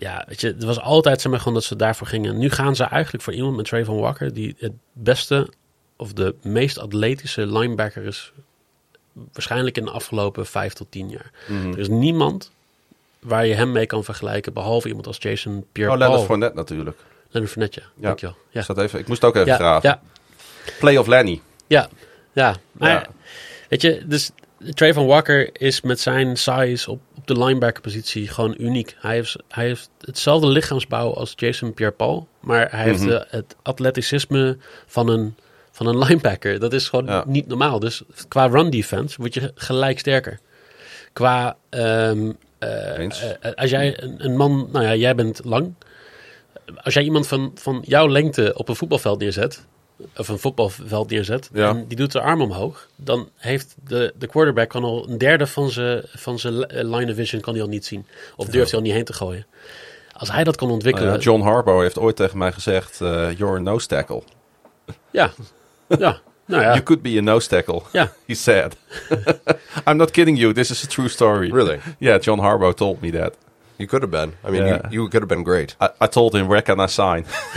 ja, 0.03 0.25
weet 0.29 0.41
je, 0.41 0.47
het 0.47 0.65
was 0.65 0.81
altijd 0.81 1.21
zeg 1.21 1.31
maar, 1.31 1.41
gewoon 1.41 1.55
dat 1.55 1.65
ze 1.65 1.77
daarvoor 1.77 2.07
gingen. 2.07 2.39
Nu 2.39 2.51
gaan 2.51 2.77
ze 2.77 2.85
eigenlijk 2.85 3.25
voor 3.25 3.33
iemand 3.33 3.57
met 3.57 3.65
Trayvon 3.67 4.01
Walker... 4.01 4.33
die 4.35 4.55
het 4.59 4.73
beste 4.93 5.49
of 5.97 6.13
de 6.13 6.35
meest 6.43 6.79
atletische 6.79 7.47
linebacker 7.47 8.05
is... 8.05 8.33
waarschijnlijk 9.33 9.77
in 9.79 9.85
de 9.85 9.91
afgelopen 9.91 10.47
vijf 10.47 10.73
tot 10.73 10.91
tien 10.91 11.09
jaar. 11.11 11.31
Mhm. 11.49 11.73
Er 11.73 11.79
is 11.79 11.89
niemand 11.89 12.51
waar 13.19 13.47
je 13.47 13.55
hem 13.55 13.73
mee 13.73 13.87
kan 13.87 14.05
vergelijken... 14.05 14.53
behalve 14.53 14.89
iemand 14.89 15.07
als 15.07 15.17
Jason 15.21 15.57
Oh, 15.57 15.63
Pierre-Paul. 15.73 16.09
Leonard 16.09 16.27
Fournette 16.27 16.57
natuurlijk. 16.57 16.97
Leonard 17.31 17.53
Fournette, 17.53 17.81
ja. 17.81 17.87
Ja. 17.97 18.03
Dankjewel. 18.07 18.37
Ja. 18.51 18.61
Ik, 18.61 18.67
zat 18.67 18.79
even, 18.79 18.99
ik 18.99 19.09
moest 19.09 19.25
ook 19.25 19.35
even 19.35 19.47
Ja, 19.47 19.57
graven. 19.57 19.89
ja, 19.89 20.01
Play 20.79 20.97
of 20.97 21.07
Lenny. 21.07 21.41
ja, 21.67 21.89
ja. 22.33 22.57
Maar 22.73 22.91
Ja. 22.91 23.07
weet 23.69 23.83
je, 23.83 24.03
dus 24.07 24.31
Trayvon 24.71 25.07
Walker 25.07 25.61
is 25.61 25.81
met 25.81 26.01
zijn 26.01 26.37
size 26.37 26.91
op, 26.91 27.01
op 27.23 27.37
de 27.37 27.45
linebacker-positie 27.45 28.29
gewoon 28.29 28.55
uniek. 28.59 28.97
Hij 28.99 29.15
heeft, 29.15 29.37
hij 29.49 29.65
heeft 29.67 29.91
hetzelfde 30.01 30.47
lichaamsbouw 30.47 31.15
als 31.15 31.33
Jason 31.37 31.75
Pierre-Paul, 31.75 32.29
maar 32.41 32.71
hij 32.71 32.83
heeft 32.85 33.01
Mhm. 33.03 33.11
eh, 33.11 33.21
het 33.29 33.57
atleticisme 33.63 34.57
van 34.87 35.09
een, 35.09 35.37
van 35.71 35.87
een 35.87 35.99
linebacker. 35.99 36.59
Dat 36.61 36.73
is 36.73 36.89
gewoon 36.89 37.05
Ja. 37.07 37.25
niet 37.27 37.47
normaal. 37.47 37.79
Dus 37.79 38.03
qua 38.29 38.47
run 38.47 38.71
defense 38.71 39.17
word 39.19 39.35
je 39.35 39.53
gelijk 39.55 39.99
sterker. 39.99 40.39
Qua, 41.13 41.57
ehm, 41.69 42.33
eh, 42.59 42.99
Eens. 42.99 43.23
eh, 43.41 43.53
als 43.55 43.71
jij 43.71 44.03
een, 44.03 44.25
een 44.25 44.37
man, 44.37 44.69
nou 44.73 44.85
ja, 44.85 44.95
jij 44.95 45.15
bent 45.15 45.41
lang. 45.45 45.75
Als 46.77 46.95
jij 46.95 47.03
iemand 47.03 47.27
van, 47.27 47.53
van 47.55 47.83
jouw 47.87 48.09
lengte 48.09 48.53
op 48.57 48.69
een 48.69 48.77
voetbalveld 48.77 49.19
neerzet, 49.19 49.67
of 50.17 50.29
een 50.29 50.39
voetbalveld 50.39 51.11
neerzet, 51.11 51.51
Ja. 51.53 51.69
en 51.69 51.85
die 51.89 51.97
doet 51.97 52.13
de 52.13 52.21
arm 52.21 52.41
omhoog, 52.43 52.89
dan 52.97 53.29
heeft 53.37 53.75
de, 53.87 54.13
de 54.19 54.27
quarterback 54.27 54.69
kan 54.69 54.85
al 54.85 55.09
een 55.09 55.19
derde 55.19 55.47
van 55.47 55.71
zijn 55.71 56.03
van 56.05 56.39
zijn 56.39 56.67
eh, 56.67 56.85
line 56.85 57.11
of 57.11 57.17
vision 57.17 57.41
kan 57.41 57.53
hij 57.55 57.63
al 57.63 57.69
niet 57.69 57.87
zien. 57.87 58.07
Of 58.37 58.47
durft 58.47 58.71
hij 58.71 58.79
al 58.81 58.85
niet 58.87 58.95
heen 58.95 59.05
te 59.05 59.13
gooien. 59.13 59.47
Als 60.13 60.31
hij 60.33 60.45
dat 60.45 60.57
kan 60.57 60.71
ontwikkelen, 60.71 61.09
Nou 61.09 61.19
ja, 61.21 61.25
John 61.31 61.43
Harbaugh 61.43 61.81
heeft 61.83 61.99
ooit 61.99 62.17
tegen 62.17 62.39
mij 62.39 62.53
gezegd: 62.53 63.01
eh, 63.01 63.37
You're 63.37 63.57
a 63.57 63.61
nose 63.61 63.87
tackle. 63.87 64.23
ja, 65.11 65.33
ja, 65.89 66.21
nou 66.47 66.63
ja, 66.63 66.69
You 66.71 66.83
could 66.83 67.03
be 67.03 67.19
a 67.19 67.21
nose 67.23 67.49
tackle. 67.49 67.83
ja. 67.93 68.13
He 68.27 68.35
said. 68.35 68.77
I'm 69.89 69.97
not 69.97 70.11
kidding 70.11 70.39
you. 70.39 70.53
This 70.53 70.71
is 70.71 70.85
a 70.85 70.87
true 70.87 71.09
story. 71.09 71.51
Really? 71.53 71.79
Yeah, 71.99 72.21
John 72.23 72.39
Harbaugh 72.41 72.75
told 72.77 73.01
me 73.01 73.11
that. 73.11 73.35
You 73.79 73.87
could 73.89 74.03
have 74.03 74.11
been. 74.11 74.33
I 74.45 74.51
mean, 74.51 74.67
Yeah. 74.67 74.91
you, 74.91 75.03
you 75.03 75.09
could 75.09 75.23
have 75.23 75.29
been 75.29 75.43
great. 75.45 75.77
I, 75.81 75.89
I 76.01 76.07
told 76.07 76.35
him, 76.35 76.47
where 76.49 76.63
can 76.63 76.79
I 76.81 76.87
sign? 76.87 77.25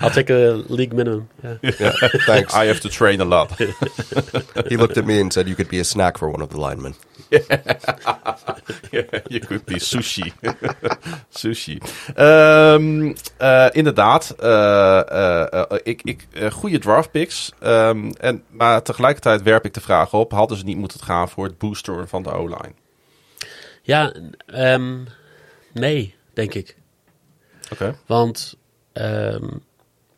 I'll 0.00 0.10
take 0.10 0.30
a 0.30 0.62
league 0.68 0.92
minimum. 0.92 1.28
Yeah. 1.42 1.56
Yeah, 1.62 1.92
thanks. 2.26 2.54
I 2.54 2.66
have 2.66 2.80
to 2.80 2.88
train 2.88 3.20
a 3.20 3.24
lot. 3.24 3.50
he 4.68 4.76
looked 4.76 4.96
at 4.98 5.06
me 5.06 5.20
and 5.20 5.32
said, 5.32 5.46
"You 5.48 5.54
could 5.54 5.68
be 5.68 5.80
a 5.80 5.84
snack 5.84 6.18
for 6.18 6.28
one 6.28 6.42
of 6.42 6.48
the 6.50 6.60
linemen." 6.60 6.94
Je 9.28 9.38
kunt 9.46 9.66
die 9.66 9.78
sushi. 9.80 10.32
sushi. 11.40 11.78
Ehm, 12.14 13.12
eh, 13.36 13.66
inderdaad. 13.72 14.30
eh, 14.38 15.52
eh, 15.52 15.78
ik, 15.82 16.00
ik, 16.02 16.26
goede 16.52 16.78
draft 16.78 17.10
picks. 17.10 17.52
Ehm, 17.60 18.10
en, 18.20 18.42
maar 18.50 18.82
tegelijkertijd 18.82 19.42
werp 19.42 19.64
ik 19.64 19.74
de 19.74 19.80
vraag 19.80 20.12
op. 20.12 20.32
Hadden 20.32 20.58
ze 20.58 20.64
niet 20.64 20.76
moeten 20.76 21.00
gaan 21.00 21.28
voor 21.28 21.44
het 21.44 21.58
booster 21.58 22.08
van 22.08 22.22
de 22.22 22.32
O-line? 22.32 22.72
Ja, 23.82 24.12
ehm, 24.46 24.98
nee, 25.72 26.14
denk 26.32 26.54
ik. 26.54 26.76
Oké. 27.72 27.96
Want 28.06 28.56
ehm 28.92 29.48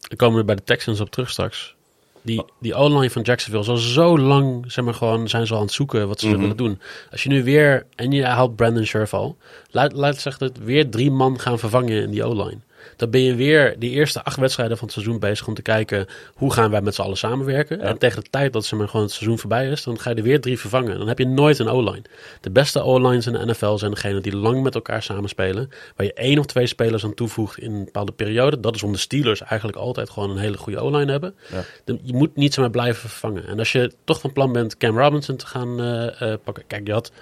we 0.08 0.16
komen 0.16 0.38
er 0.38 0.44
bij 0.44 0.54
de 0.54 0.64
Texans 0.64 1.00
op 1.00 1.10
terug 1.10 1.30
straks. 1.30 1.74
Die, 2.22 2.44
die 2.60 2.74
O-line 2.74 3.10
van 3.10 3.22
Jacksonville 3.22 3.62
is 3.62 3.68
al 3.68 3.76
zo 3.76 4.18
lang, 4.18 4.72
zeg 4.72 4.84
maar 4.84 4.94
gewoon, 4.94 5.28
zijn 5.28 5.46
ze 5.46 5.52
al 5.52 5.58
aan 5.58 5.64
het 5.64 5.74
zoeken 5.74 6.08
wat 6.08 6.20
ze 6.20 6.28
Mhm. 6.28 6.38
willen 6.40 6.56
doen. 6.56 6.80
Als 7.10 7.22
je 7.22 7.28
nu 7.28 7.44
weer, 7.44 7.86
en 7.94 8.10
je 8.10 8.24
haalt 8.24 8.56
Brandon 8.56 8.86
Scherf 8.86 9.14
al, 9.14 9.36
laat, 9.70 9.92
laat 9.92 10.20
zeggen 10.20 10.48
dat 10.48 10.64
weer 10.64 10.90
drie 10.90 11.10
man 11.10 11.40
gaan 11.40 11.58
vervangen 11.58 12.02
in 12.02 12.10
die 12.10 12.24
O-line. 12.24 12.58
Dan 12.96 13.10
ben 13.10 13.20
je 13.20 13.34
weer 13.34 13.78
die 13.78 13.90
eerste 13.90 14.24
acht 14.24 14.36
wedstrijden 14.36 14.76
van 14.76 14.86
het 14.86 14.94
seizoen 14.94 15.18
bezig 15.18 15.46
om 15.46 15.54
te 15.54 15.62
kijken 15.62 16.06
hoe 16.34 16.52
gaan 16.52 16.70
wij 16.70 16.80
met 16.80 16.94
z'n 16.94 17.02
allen 17.02 17.16
samenwerken. 17.16 17.80
En 17.80 17.98
tegen 17.98 18.22
de 18.22 18.30
tijd 18.30 18.52
dat 18.52 18.64
ze 18.64 18.76
maar 18.76 18.88
gewoon 18.88 19.04
het 19.04 19.14
seizoen 19.14 19.38
voorbij 19.38 19.68
is, 19.68 19.82
dan 19.82 20.00
ga 20.00 20.10
je 20.10 20.16
er 20.16 20.22
weer 20.22 20.40
drie 20.40 20.58
vervangen. 20.58 20.98
Dan 20.98 21.08
heb 21.08 21.18
je 21.18 21.26
nooit 21.26 21.58
een 21.58 21.68
O-line. 21.68 22.02
De 22.40 22.50
beste 22.50 22.82
O-lines 22.82 23.26
in 23.26 23.32
de 23.32 23.46
NFL 23.46 23.76
zijn 23.76 23.90
degene 23.90 24.20
die 24.20 24.36
lang 24.36 24.62
met 24.62 24.74
elkaar 24.74 25.02
samenspelen. 25.02 25.70
Waar 25.96 26.06
je 26.06 26.12
één 26.12 26.38
of 26.38 26.46
twee 26.46 26.66
spelers 26.66 27.04
aan 27.04 27.14
toevoegt 27.14 27.58
in 27.58 27.72
een 27.74 27.84
bepaalde 27.84 28.12
periode. 28.12 28.60
Dat 28.60 28.74
is 28.74 28.82
om 28.82 28.92
de 28.92 28.98
Steelers 28.98 29.42
eigenlijk 29.42 29.78
altijd 29.78 30.10
gewoon 30.10 30.30
een 30.30 30.36
hele 30.36 30.56
goede 30.56 30.78
O-line 30.78 31.10
hebben. 31.10 31.34
Ja. 31.50 31.64
Je 32.02 32.14
moet 32.14 32.36
niet 32.36 32.54
zomaar 32.54 32.70
blijven 32.70 33.08
vervangen. 33.08 33.46
En 33.46 33.58
als 33.58 33.72
je 33.72 33.92
toch 34.04 34.20
van 34.20 34.32
plan 34.32 34.52
bent 34.52 34.76
Cam 34.76 34.98
Robinson 34.98 35.36
te 35.36 35.46
gaan 35.46 35.80
eh, 35.80 36.32
eh, 36.32 36.38
pakken. 36.44 36.64
Kijk, 36.66 36.86
je 36.86 36.92
had 36.92 37.12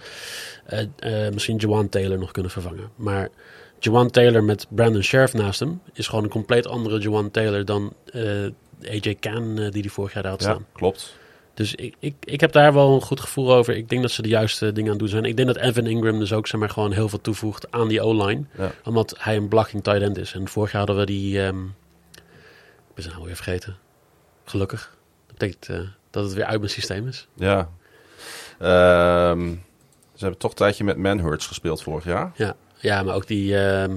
eh, 0.64 1.28
misschien 1.32 1.56
Jawan 1.56 1.88
Taylor 1.88 2.18
nog 2.18 2.30
kunnen 2.30 2.52
vervangen. 2.52 2.90
Maar 2.96 3.28
Jawan 3.84 4.10
Taylor 4.10 4.44
met 4.44 4.66
Brandon 4.68 5.02
Sheriff 5.02 5.32
naast 5.34 5.60
hem 5.60 5.80
is 5.92 6.08
gewoon 6.08 6.24
een 6.24 6.30
compleet 6.30 6.66
andere 6.66 6.98
Jawan 6.98 7.30
Taylor 7.30 7.64
dan 7.64 7.92
eh, 8.12 8.22
AJ 8.90 9.16
Can 9.20 9.58
eh, 9.58 9.70
die 9.70 9.80
hij 9.82 9.90
vorig 9.90 10.12
jaar 10.12 10.22
daar 10.22 10.32
had 10.32 10.42
Ja, 10.42 10.50
staan. 10.50 10.66
klopt. 10.72 11.16
Dus 11.54 11.74
ik, 11.74 11.94
ik, 11.98 12.14
ik 12.24 12.40
heb 12.40 12.52
daar 12.52 12.72
wel 12.72 12.94
een 12.94 13.00
goed 13.00 13.20
gevoel 13.20 13.52
over. 13.54 13.76
Ik 13.76 13.88
denk 13.88 14.02
dat 14.02 14.10
ze 14.10 14.22
de 14.22 14.28
juiste 14.28 14.66
dingen 14.72 14.82
aan 14.84 14.88
het 14.90 14.98
doen 14.98 15.08
zijn. 15.08 15.24
Ik 15.24 15.36
denk 15.36 15.48
dat 15.48 15.56
Evan 15.56 15.86
Ingram 15.86 16.18
dus 16.18 16.32
ook 16.32 16.46
zeg 16.46 16.60
maar, 16.60 16.70
gewoon 16.70 16.92
heel 16.92 17.08
veel 17.08 17.20
toevoegt 17.20 17.70
aan 17.70 17.88
die 17.88 18.00
O-line. 18.00 18.44
Ja. 18.58 18.72
Omdat 18.84 19.14
hij 19.18 19.36
een 19.36 19.48
blocking 19.48 19.82
tight 19.82 20.02
end 20.02 20.18
is. 20.18 20.32
En 20.34 20.48
vorig 20.48 20.70
jaar 20.72 20.86
hadden 20.86 20.96
we 20.98 21.06
die... 21.06 21.42
ehm 21.42 21.64
ik 22.88 22.94
ben 22.98 23.04
zijn 23.04 23.14
naam 23.16 23.24
weer 23.24 23.34
vergeten. 23.34 23.76
Gelukkig. 24.44 24.96
Dat 25.26 25.36
betekent 25.38 25.68
eh, 25.68 25.88
dat 26.10 26.24
het 26.24 26.32
weer 26.34 26.44
uit 26.44 26.58
mijn 26.58 26.70
systeem 26.72 27.08
is. 27.08 27.26
Ja. 27.34 27.68
Ehm, 28.58 29.48
ze 30.14 30.18
hebben 30.20 30.38
toch 30.38 30.50
een 30.50 30.56
tijdje 30.56 30.84
met 30.84 30.96
Manhurts 30.96 31.46
gespeeld 31.46 31.82
vorig 31.82 32.04
jaar. 32.04 32.32
Ja, 32.34 32.56
ja 32.82 33.02
maar 33.02 33.14
ook 33.14 33.26
die, 33.26 33.58
ehm, 33.58 33.96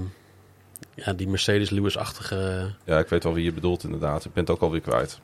ja, 0.93 1.13
die 1.13 1.28
Mercedes 1.28 1.69
Lewis-achtige... 1.69 2.69
Ja, 2.84 3.00
ik 3.00 3.08
weet 3.08 3.24
wel 3.24 3.34
wie 3.34 3.43
je 3.43 3.52
bedoelt 3.52 3.84
inderdaad. 3.84 4.26
Ik 4.26 4.34
ben 4.34 4.43
het 4.43 4.52
ook 4.52 4.62
alweer 4.62 4.82
kwijt. 4.82 5.19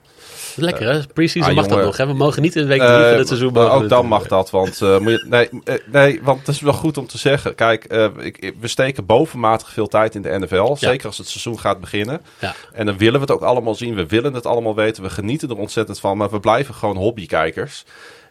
Lekker 0.56 0.94
hè? 0.94 1.00
Pre-season 1.14 1.50
ah, 1.50 1.56
mag 1.56 1.68
dat 1.68 1.84
nog. 1.84 1.98
Hè? 1.98 2.08
We 2.08 2.14
mogen 2.14 2.42
niet 2.42 2.56
in 2.56 2.62
de 2.62 2.68
week 2.68 2.80
drie 2.80 2.92
van 2.92 3.18
het 3.18 3.28
seizoen... 3.28 3.54
maar 3.54 3.72
ook 3.72 3.90
dan 3.90 4.06
mag 4.06 4.28
dat, 4.28 4.50
want 4.50 4.82
eh, 4.82 5.00
moet 5.00 5.12
je, 5.12 5.26
nee, 5.30 5.50
eh, 5.64 5.76
nee, 5.92 6.20
want 6.24 6.40
het 6.40 6.48
is 6.48 6.62
wel 6.62 6.74
goed 6.74 6.98
om 6.98 7.08
te 7.08 7.18
zeggen. 7.18 7.56
Kijk, 7.56 7.84
eh, 7.84 8.08
ik, 8.20 8.54
we 8.60 8.68
steken 8.68 9.06
bovenmatig 9.06 9.70
veel 9.70 9.88
tijd 9.88 10.16
in 10.16 10.22
de 10.22 10.40
NFL. 10.40 10.76
Zeker 10.76 11.08
als 11.08 11.18
het 11.18 11.28
seizoen 11.28 11.60
gaat 11.60 11.80
beginnen. 11.80 12.22
Ja. 12.40 12.56
En 12.74 12.86
dan 12.86 12.98
willen 12.98 13.14
we 13.14 13.20
het 13.20 13.32
ook 13.32 13.42
allemaal 13.42 13.76
zien. 13.76 13.96
We 13.96 14.06
willen 14.06 14.34
het 14.34 14.46
allemaal 14.46 14.76
weten. 14.76 15.04
We 15.04 15.10
genieten 15.10 15.50
er 15.50 15.58
ontzettend 15.58 16.00
van. 16.00 16.18
Maar 16.18 16.30
we 16.30 16.40
blijven 16.40 16.74
gewoon 16.74 16.98
hobbykijkers. 16.98 17.84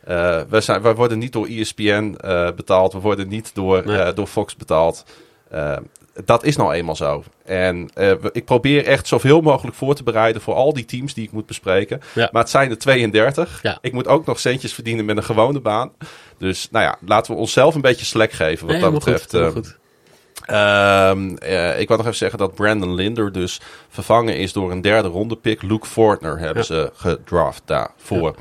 Eh 0.05 0.41
we, 0.49 0.61
zijn, 0.61 0.83
we 0.83 0.95
worden 0.95 1.19
niet 1.19 1.33
door 1.33 1.47
ESPN 1.47 2.17
betaald. 2.57 2.93
We 2.93 2.99
worden 2.99 3.29
niet 3.29 3.55
door, 3.55 3.87
Nee. 3.87 4.13
door 4.13 4.27
Fox 4.27 4.57
betaald. 4.57 5.05
Dat 6.25 6.45
is 6.45 6.57
nou 6.57 6.73
eenmaal 6.73 6.97
zo. 6.97 7.25
En 7.45 7.91
eh, 7.95 8.13
ik 8.33 8.45
probeer 8.45 8.85
echt 8.87 9.07
zoveel 9.07 9.41
mogelijk 9.41 9.77
voor 9.77 9.95
te 9.95 10.03
bereiden 10.03 10.43
voor 10.43 10.55
al 10.55 10.73
die 10.73 10.85
teams 10.85 11.15
die 11.15 11.25
ik 11.25 11.33
moet 11.33 11.47
bespreken. 11.47 12.01
Ja. 12.15 12.29
Maar 12.33 12.43
het 12.43 12.51
zijn 12.51 12.71
er 12.71 12.79
32. 12.79 13.59
Ja. 13.63 13.79
Ik 13.81 13.93
moet 13.93 14.07
ook 14.07 14.27
nog 14.27 14.41
centjes 14.41 14.75
verdienen 14.75 15.05
met 15.05 15.17
een 15.17 15.25
gewone 15.25 15.61
baan. 15.61 15.93
Dus 16.39 16.69
nou 16.71 16.85
ja, 16.85 16.97
laten 17.07 17.33
we 17.35 17.39
onszelf 17.41 17.75
een 17.75 17.81
beetje 17.81 18.05
slack 18.05 18.33
geven 18.33 18.67
wat 18.67 18.75
Nee, 18.75 18.85
dat 18.85 18.93
betreft. 18.93 19.31
goed, 19.31 19.41
Eh, 19.41 19.49
goed. 19.49 19.79
Ehm, 20.47 21.37
eh, 21.37 21.81
ik 21.81 21.89
wil 21.89 21.97
nog 21.97 22.07
even 22.07 22.19
zeggen 22.19 22.39
dat 22.39 22.55
Brandon 22.55 22.95
Linder 22.95 23.33
dus 23.33 23.61
vervangen 23.89 24.37
is 24.37 24.53
door 24.53 24.71
een 24.71 24.81
derde 24.81 25.09
ronde 25.09 25.37
pick. 25.37 25.63
Luke 25.63 25.87
Fortner 25.87 26.39
hebben 26.39 26.57
Ja. 26.57 26.63
ze 26.63 26.91
gedraft 26.95 27.63
daarvoor. 27.65 28.35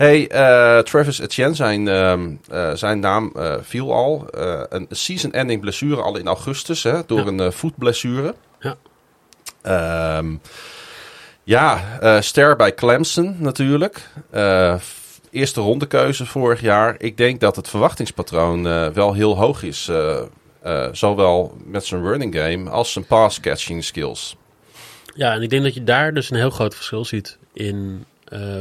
Hey, 0.00 0.28
eh, 0.28 0.78
Travis 0.78 1.18
Etienne, 1.18 1.54
zijn, 1.54 1.88
ehm, 1.88 2.30
eh, 2.50 2.72
zijn 2.74 3.00
naam 3.00 3.32
eh, 3.36 3.54
viel 3.62 3.92
al. 3.94 4.26
Een 4.68 4.86
season-ending 4.90 5.60
blessure 5.60 6.02
al 6.02 6.16
in 6.16 6.26
augustus 6.26 6.82
hè, 6.82 7.00
door 7.06 7.32
Ja. 7.32 7.44
een 7.44 7.52
voetblessure. 7.52 8.34
Ja. 8.60 8.76
Ehm, 9.62 10.34
ja, 11.42 11.80
ster 12.20 12.56
bij 12.56 12.74
Clemson 12.74 13.36
natuurlijk. 13.38 14.08
F- 14.78 15.20
eerste 15.30 15.60
rondekeuze 15.60 16.26
vorig 16.26 16.60
jaar. 16.60 16.94
Ik 16.98 17.16
denk 17.16 17.40
dat 17.40 17.56
het 17.56 17.68
verwachtingspatroon 17.68 18.62
wel 18.92 19.14
heel 19.14 19.36
hoog 19.36 19.62
is. 19.62 19.90
zowel 20.92 21.56
met 21.64 21.84
zijn 21.84 22.02
running 22.02 22.34
game 22.36 22.70
als 22.70 22.92
zijn 22.92 23.04
pass-catching 23.06 23.84
skills. 23.84 24.36
Ja, 25.14 25.32
en 25.32 25.42
ik 25.42 25.50
denk 25.50 25.62
dat 25.62 25.74
je 25.74 25.84
daar 25.84 26.14
dus 26.14 26.30
een 26.30 26.36
heel 26.36 26.50
groot 26.50 26.74
verschil 26.74 27.04
ziet 27.04 27.38
in 27.52 28.04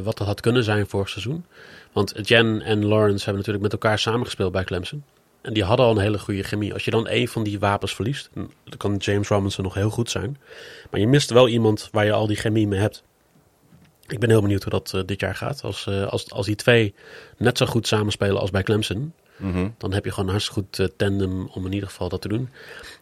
wat 0.03 0.17
dat 0.17 0.27
had 0.27 0.41
kunnen 0.41 0.63
zijn 0.63 0.87
vorig 0.87 1.09
seizoen. 1.09 1.45
Want 1.91 2.13
Jen 2.21 2.61
en 2.61 2.85
Lawrence 2.85 3.23
hebben 3.23 3.35
natuurlijk 3.35 3.63
met 3.63 3.73
elkaar 3.73 3.99
samengespeeld 3.99 4.51
bij 4.51 4.63
Clemson. 4.63 5.03
En 5.41 5.53
die 5.53 5.63
hadden 5.63 5.85
al 5.85 5.91
een 5.91 6.01
hele 6.01 6.19
goede 6.19 6.43
chemie. 6.43 6.73
Als 6.73 6.85
je 6.85 6.91
dan 6.91 7.07
een 7.09 7.27
van 7.27 7.43
die 7.43 7.59
wapens 7.59 7.95
verliest, 7.95 8.29
dan 8.33 8.51
kan 8.77 8.95
James 8.95 9.27
Robinson 9.27 9.63
nog 9.63 9.73
heel 9.73 9.89
goed 9.89 10.09
zijn. 10.09 10.37
Maar 10.91 10.99
je 10.99 11.07
mist 11.07 11.29
wel 11.29 11.47
iemand 11.47 11.89
waar 11.91 12.05
je 12.05 12.11
al 12.11 12.27
die 12.27 12.37
chemie 12.37 12.67
mee 12.67 12.79
hebt. 12.79 13.03
Ik 14.07 14.19
ben 14.19 14.29
heel 14.29 14.41
benieuwd 14.41 14.63
hoe 14.63 14.71
dat 14.71 14.93
eh, 14.93 15.01
dit 15.05 15.19
jaar 15.19 15.35
gaat. 15.35 15.63
Als, 15.63 15.87
eh, 15.87 16.07
als, 16.07 16.31
als 16.31 16.45
die 16.45 16.55
twee 16.55 16.93
net 17.37 17.57
zo 17.57 17.65
goed 17.65 17.87
samenspelen 17.87 18.39
als 18.39 18.51
bij 18.51 18.63
Clemson, 18.63 19.13
Mhm. 19.39 19.67
dan 19.77 19.93
heb 19.93 20.05
je 20.05 20.09
gewoon 20.09 20.25
een 20.25 20.31
hartstikke 20.31 20.61
goed 20.61 20.79
eh, 20.79 20.85
tandem 20.97 21.49
om 21.53 21.65
in 21.65 21.73
ieder 21.73 21.89
geval 21.89 22.09
dat 22.09 22.21
te 22.21 22.27
doen. 22.27 22.49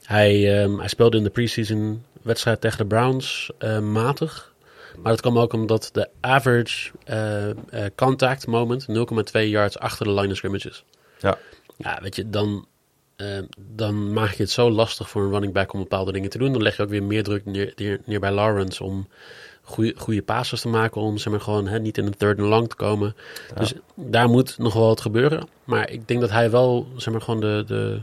Hij, 0.03 0.62
ehm, 0.62 0.77
hij 0.77 0.88
speelde 0.88 1.17
in 1.17 1.23
de 1.23 1.30
preseason 1.30 2.03
wedstrijd 2.21 2.62
tegen 2.62 2.77
de 2.77 2.86
Browns 2.86 3.51
eh, 3.58 3.80
matig. 3.80 4.53
Maar 5.02 5.12
dat 5.12 5.22
kwam 5.22 5.40
ook 5.40 5.54
omdat 5.54 5.90
de 5.94 6.10
average 6.20 6.92
eh, 7.04 7.50
eh, 7.50 7.56
contact 7.96 8.48
moment 8.48 8.86
0,2 8.88 9.42
yards 9.42 9.80
achter 9.80 10.06
de 10.06 10.14
line 10.14 10.32
of 10.32 10.36
scrimmage 10.38 10.70
is. 10.70 10.84
Ja. 11.20 11.38
Ja, 11.78 12.00
weet 12.02 12.16
je, 12.16 12.30
dan, 12.30 12.68
eh, 13.16 13.40
dan 13.58 14.14
maak 14.14 14.32
je 14.32 14.44
het 14.44 14.52
zo 14.52 14.72
lastig 14.72 15.10
voor 15.10 15.24
een 15.24 15.32
running 15.32 15.54
back 15.54 15.74
om 15.74 15.80
bepaalde 15.80 16.12
dingen 16.12 16.30
te 16.30 16.38
doen. 16.38 16.54
Dan 16.54 16.62
leg 16.62 16.78
je 16.78 16.84
ook 16.84 16.90
weer 16.90 17.04
meer 17.04 17.24
druk 17.24 17.46
neer, 17.46 17.74
neer, 17.76 18.00
neer 18.06 18.20
bij 18.20 18.32
Lawrence 18.32 18.84
om 18.84 19.08
goede, 19.62 19.94
goede 19.98 20.22
passes 20.22 20.62
te 20.62 20.68
maken. 20.68 21.02
Om 21.02 21.18
zeg 21.18 21.32
maar, 21.32 21.42
gewoon 21.42 21.68
hè, 21.68 21.80
niet 21.80 21.98
in 21.98 22.06
een 22.06 22.18
third 22.18 22.40
and 22.40 22.50
long 22.50 22.70
te 22.70 22.76
komen. 22.76 23.16
Dus 23.56 23.74
daar 23.96 24.30
moet 24.30 24.58
nog 24.58 24.74
wel 24.74 24.88
wat 24.88 25.02
gebeuren. 25.02 25.48
Maar 25.64 25.90
ik 25.90 26.08
denk 26.08 26.22
dat 26.22 26.30
hij 26.30 26.52
wel 26.52 26.88
zeg 26.96 27.14
maar, 27.14 27.22
gewoon 27.22 27.40
de, 27.40 27.64
de, 27.68 28.02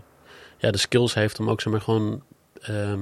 ja, 0.59 0.71
de 0.71 0.79
skills 0.79 1.15
heeft 1.15 1.41
om 1.41 1.51
ook 1.51 1.61
zeg 1.61 1.73
maar, 1.73 1.83
gewoon... 1.83 2.23
ehm, 2.61 3.01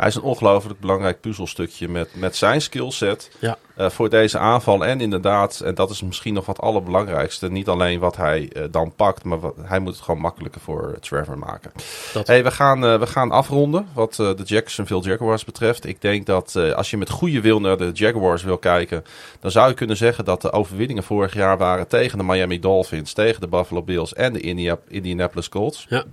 Hij 0.00 0.08
is 0.08 0.14
een 0.14 0.22
ongelooflijk 0.22 0.80
belangrijk 0.80 1.20
puzzelstukje 1.20 1.88
met, 1.88 2.08
met 2.14 2.36
zijn 2.36 2.60
skillset 2.60 3.30
Ja. 3.40 3.56
eh, 3.76 3.90
voor 3.90 4.08
deze 4.10 4.38
aanval. 4.38 4.84
En 4.84 5.00
inderdaad, 5.00 5.60
en 5.60 5.74
dat 5.74 5.90
is 5.90 6.02
misschien 6.02 6.34
nog 6.34 6.46
wat 6.46 6.60
allerbelangrijkste, 6.60 7.50
niet 7.50 7.68
alleen 7.68 7.98
wat 8.00 8.16
hij 8.16 8.50
eh, 8.52 8.64
dan 8.70 8.92
pakt, 8.96 9.24
maar 9.24 9.40
wat, 9.40 9.54
hij 9.62 9.78
moet 9.78 9.94
het 9.94 10.02
gewoon 10.04 10.20
makkelijker 10.20 10.60
voor 10.60 10.96
Trevor 11.00 11.38
maken. 11.38 11.72
dat, 12.12 12.26
Hey, 12.26 12.42
we, 12.44 12.50
gaan, 12.50 12.84
eh, 12.84 12.98
we 12.98 13.06
gaan 13.06 13.30
afronden 13.30 13.88
wat 13.92 14.14
de 14.14 14.36
Jacksonville 14.44 15.00
Jaguars 15.02 15.44
betreft. 15.44 15.86
Ik 15.86 16.00
denk 16.00 16.26
dat 16.26 16.56
als 16.74 16.90
je 16.90 16.96
met 16.96 17.10
goede 17.10 17.40
wil 17.40 17.60
naar 17.60 17.76
de 17.76 17.90
Jaguars 17.92 18.42
wil 18.42 18.58
kijken, 18.58 19.04
dan 19.40 19.50
zou 19.50 19.68
je 19.68 19.74
kunnen 19.74 19.96
zeggen 19.96 20.24
dat 20.24 20.42
de 20.42 20.52
overwinningen 20.52 21.02
vorig 21.02 21.34
jaar 21.34 21.58
waren 21.58 21.86
tegen 21.88 22.18
de 22.18 22.24
Miami 22.24 22.60
Dolphins, 22.60 23.12
tegen 23.12 23.40
de 23.40 23.48
Buffalo 23.48 23.82
Bills 23.82 24.14
en 24.14 24.32
de 24.32 24.40
India- 24.40 24.78
Indianapolis 24.88 25.48
Colts. 25.48 25.86
ja, 25.88 26.04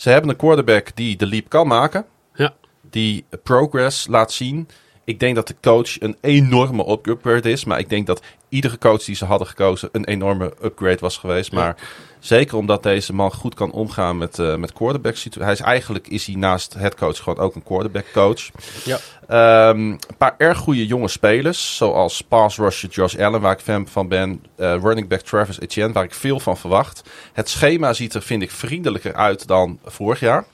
ze 0.00 0.10
hebben 0.10 0.30
een 0.30 0.36
quarterback 0.36 0.88
die 0.94 1.16
de 1.16 1.26
leap 1.26 1.48
kan 1.48 1.66
maken 1.66 2.06
ja, 2.34 2.54
die 2.90 3.24
progress 3.42 4.06
laat 4.06 4.32
zien 4.32 4.68
Ik 5.04 5.20
denk 5.20 5.34
dat 5.34 5.46
de 5.46 5.56
coach 5.60 6.00
een 6.00 6.16
enorme 6.20 6.90
upgrade 7.06 7.50
is. 7.50 7.64
Maar 7.64 7.78
ik 7.78 7.88
denk 7.88 8.06
dat 8.06 8.22
iedere 8.48 8.78
coach 8.78 9.04
die 9.04 9.14
ze 9.14 9.24
hadden 9.24 9.46
gekozen 9.46 9.88
een 9.92 10.04
enorme 10.04 10.52
upgrade 10.62 10.98
was 11.00 11.16
geweest. 11.16 11.52
Ja. 11.52 11.76
Zeker 12.20 12.56
omdat 12.56 12.82
deze 12.82 13.14
man 13.14 13.32
goed 13.32 13.54
kan 13.54 13.72
omgaan 13.72 14.18
met, 14.18 14.38
eh 14.38 14.56
met 14.56 14.72
quarterback 14.72 15.16
situaties. 15.16 15.44
Hij 15.44 15.52
is 15.52 15.74
eigenlijk 15.74 16.08
is 16.08 16.26
hij 16.26 16.34
naast 16.34 16.74
head 16.74 16.94
coach 16.94 17.18
gewoon 17.18 17.38
ook 17.38 17.54
een 17.54 17.62
quarterback 17.62 18.06
coach. 18.12 18.50
Ja. 18.84 18.98
Ehm, 19.28 19.78
een 19.80 20.16
paar 20.18 20.34
erg 20.38 20.58
goede 20.58 20.86
jonge 20.86 21.08
spelers, 21.08 21.76
zoals 21.76 22.20
pass 22.22 22.56
rusher 22.56 22.88
Josh 22.88 23.16
Allen, 23.16 23.40
waar 23.40 23.52
ik 23.52 23.60
fan 23.60 23.88
van 23.88 24.08
ben. 24.08 24.44
eh, 24.56 24.76
running 24.82 25.08
back 25.08 25.20
Travis 25.20 25.60
Etienne, 25.60 25.92
waar 25.92 26.04
ik 26.04 26.14
veel 26.14 26.40
van 26.40 26.56
verwacht. 26.56 27.02
Het 27.32 27.48
schema 27.48 27.92
ziet 27.92 28.14
er, 28.14 28.22
vind 28.22 28.42
ik, 28.42 28.50
vriendelijker 28.50 29.14
uit 29.14 29.46
dan 29.46 29.78
vorig 29.84 30.20
jaar. 30.20 30.44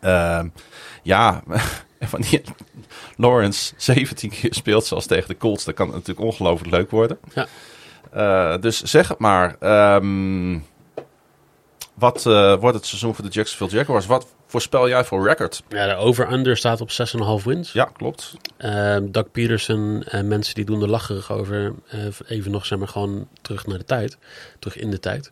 Ehm, 0.00 0.48
ja, 1.02 1.42
wanneer 2.10 2.42
Lawrence 3.16 3.72
17 3.76 4.30
keer 4.30 4.54
speelt 4.54 4.84
zoals 4.86 5.06
tegen 5.06 5.28
de 5.28 5.36
Colts, 5.36 5.64
dan 5.64 5.74
kan 5.74 5.86
het 5.86 5.94
natuurlijk 5.94 6.26
ongelooflijk 6.26 6.70
leuk 6.74 6.90
worden. 6.90 7.18
Ja. 7.34 7.46
Eh, 8.12 8.56
dus 8.60 8.82
zeg 8.82 9.08
het 9.08 9.18
maar. 9.18 9.56
Ehm, 9.60 10.58
wat 11.94 12.26
eh, 12.26 12.54
wordt 12.54 12.76
het 12.76 12.86
seizoen 12.86 13.14
voor 13.14 13.24
de 13.24 13.30
Jacksonville 13.30 13.78
Jaguars? 13.80 14.06
Wat 14.06 14.26
voorspel 14.46 14.88
jij 14.88 15.04
voor 15.04 15.26
record? 15.28 15.62
Ja, 15.68 15.86
de 15.86 15.94
over-under 15.94 16.56
staat 16.56 16.80
op 16.80 16.90
6,5 16.90 17.44
wins. 17.44 17.72
Ja, 17.72 17.84
klopt. 17.84 18.34
Ehm, 18.56 19.10
Doug 19.10 19.30
Peterson 19.30 20.02
en 20.08 20.28
mensen 20.28 20.54
die 20.54 20.64
doen 20.64 20.82
er 20.82 20.88
lacherig 20.88 21.32
over. 21.32 21.74
eh, 21.88 21.98
even 22.26 22.50
nog, 22.50 22.66
zeg 22.66 22.78
maar, 22.78 22.88
gewoon 22.88 23.28
terug 23.42 23.66
naar 23.66 23.78
de 23.78 23.84
tijd. 23.84 24.18
Terug 24.58 24.76
in 24.76 24.90
de 24.90 24.98
tijd. 25.00 25.30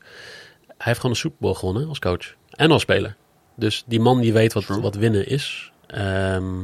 Hij 0.67 0.77
heeft 0.77 0.97
gewoon 1.01 1.11
een 1.15 1.21
Super 1.21 1.39
Bowl 1.41 1.55
gewonnen 1.55 1.89
als 1.89 1.99
coach. 1.99 2.35
En 2.51 2.71
als 2.71 2.83
speler. 2.83 3.17
Dus 3.57 3.85
die 3.87 4.01
man 4.01 4.21
die 4.21 4.33
weet 4.33 4.53
wat, 4.53 4.67
True. 4.67 4.81
wat 4.81 4.95
winnen 4.95 5.27
is. 5.29 5.73
Ehm, 5.87 6.63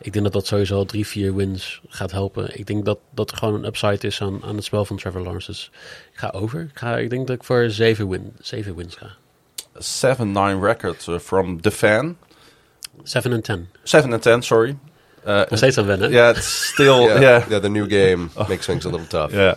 ik 0.00 0.12
denk 0.12 0.24
dat 0.24 0.32
dat 0.32 0.46
sowieso 0.46 0.84
drie, 0.84 1.06
vier 1.06 1.34
wins 1.34 1.80
gaat 1.88 2.10
helpen. 2.10 2.58
Ik 2.58 2.66
denk 2.66 2.84
dat 2.84 2.98
dat 3.14 3.32
gewoon 3.32 3.54
een 3.54 3.64
upside 3.64 4.06
is 4.06 4.20
aan, 4.22 4.42
aan 4.44 4.54
het 4.56 4.64
spel 4.64 4.84
van 4.84 4.96
Trevor 4.96 5.20
Lawrence. 5.20 5.50
Dus 5.50 5.70
ik 6.12 6.18
ga 6.18 6.28
over. 6.28 6.60
Ik, 6.60 6.78
ga, 6.78 6.96
ik 6.96 7.10
denk 7.10 7.26
dat 7.26 7.36
ik 7.36 7.44
voor 7.44 7.70
zeven, 7.70 8.08
win, 8.08 8.32
zeven 8.40 8.76
wins 8.76 8.96
ga. 8.96 9.16
7-9 10.56 10.60
record 10.62 11.06
uh, 11.06 11.18
from 11.18 11.60
the 11.60 11.70
fan. 11.70 12.16
7 13.02 13.32
en 13.32 13.42
10. 13.42 13.68
7 13.82 14.12
and 14.12 14.22
10, 14.22 14.42
sorry. 14.42 14.76
Uh, 15.26 15.36
Nog 15.48 15.56
steeds 15.56 15.78
aan 15.78 15.86
wennen. 15.86 16.10
yeah, 16.18 16.36
it's 16.36 16.68
still, 16.72 17.00
Yeah, 17.00 17.20
yeah. 17.20 17.48
yeah, 17.48 17.62
the 17.62 17.68
new 17.68 17.88
game 17.88 18.30
makes 18.48 18.66
things 18.66 18.84
a 18.84 18.88
little 18.90 19.06
tough. 19.06 19.32
Yeah. 19.32 19.54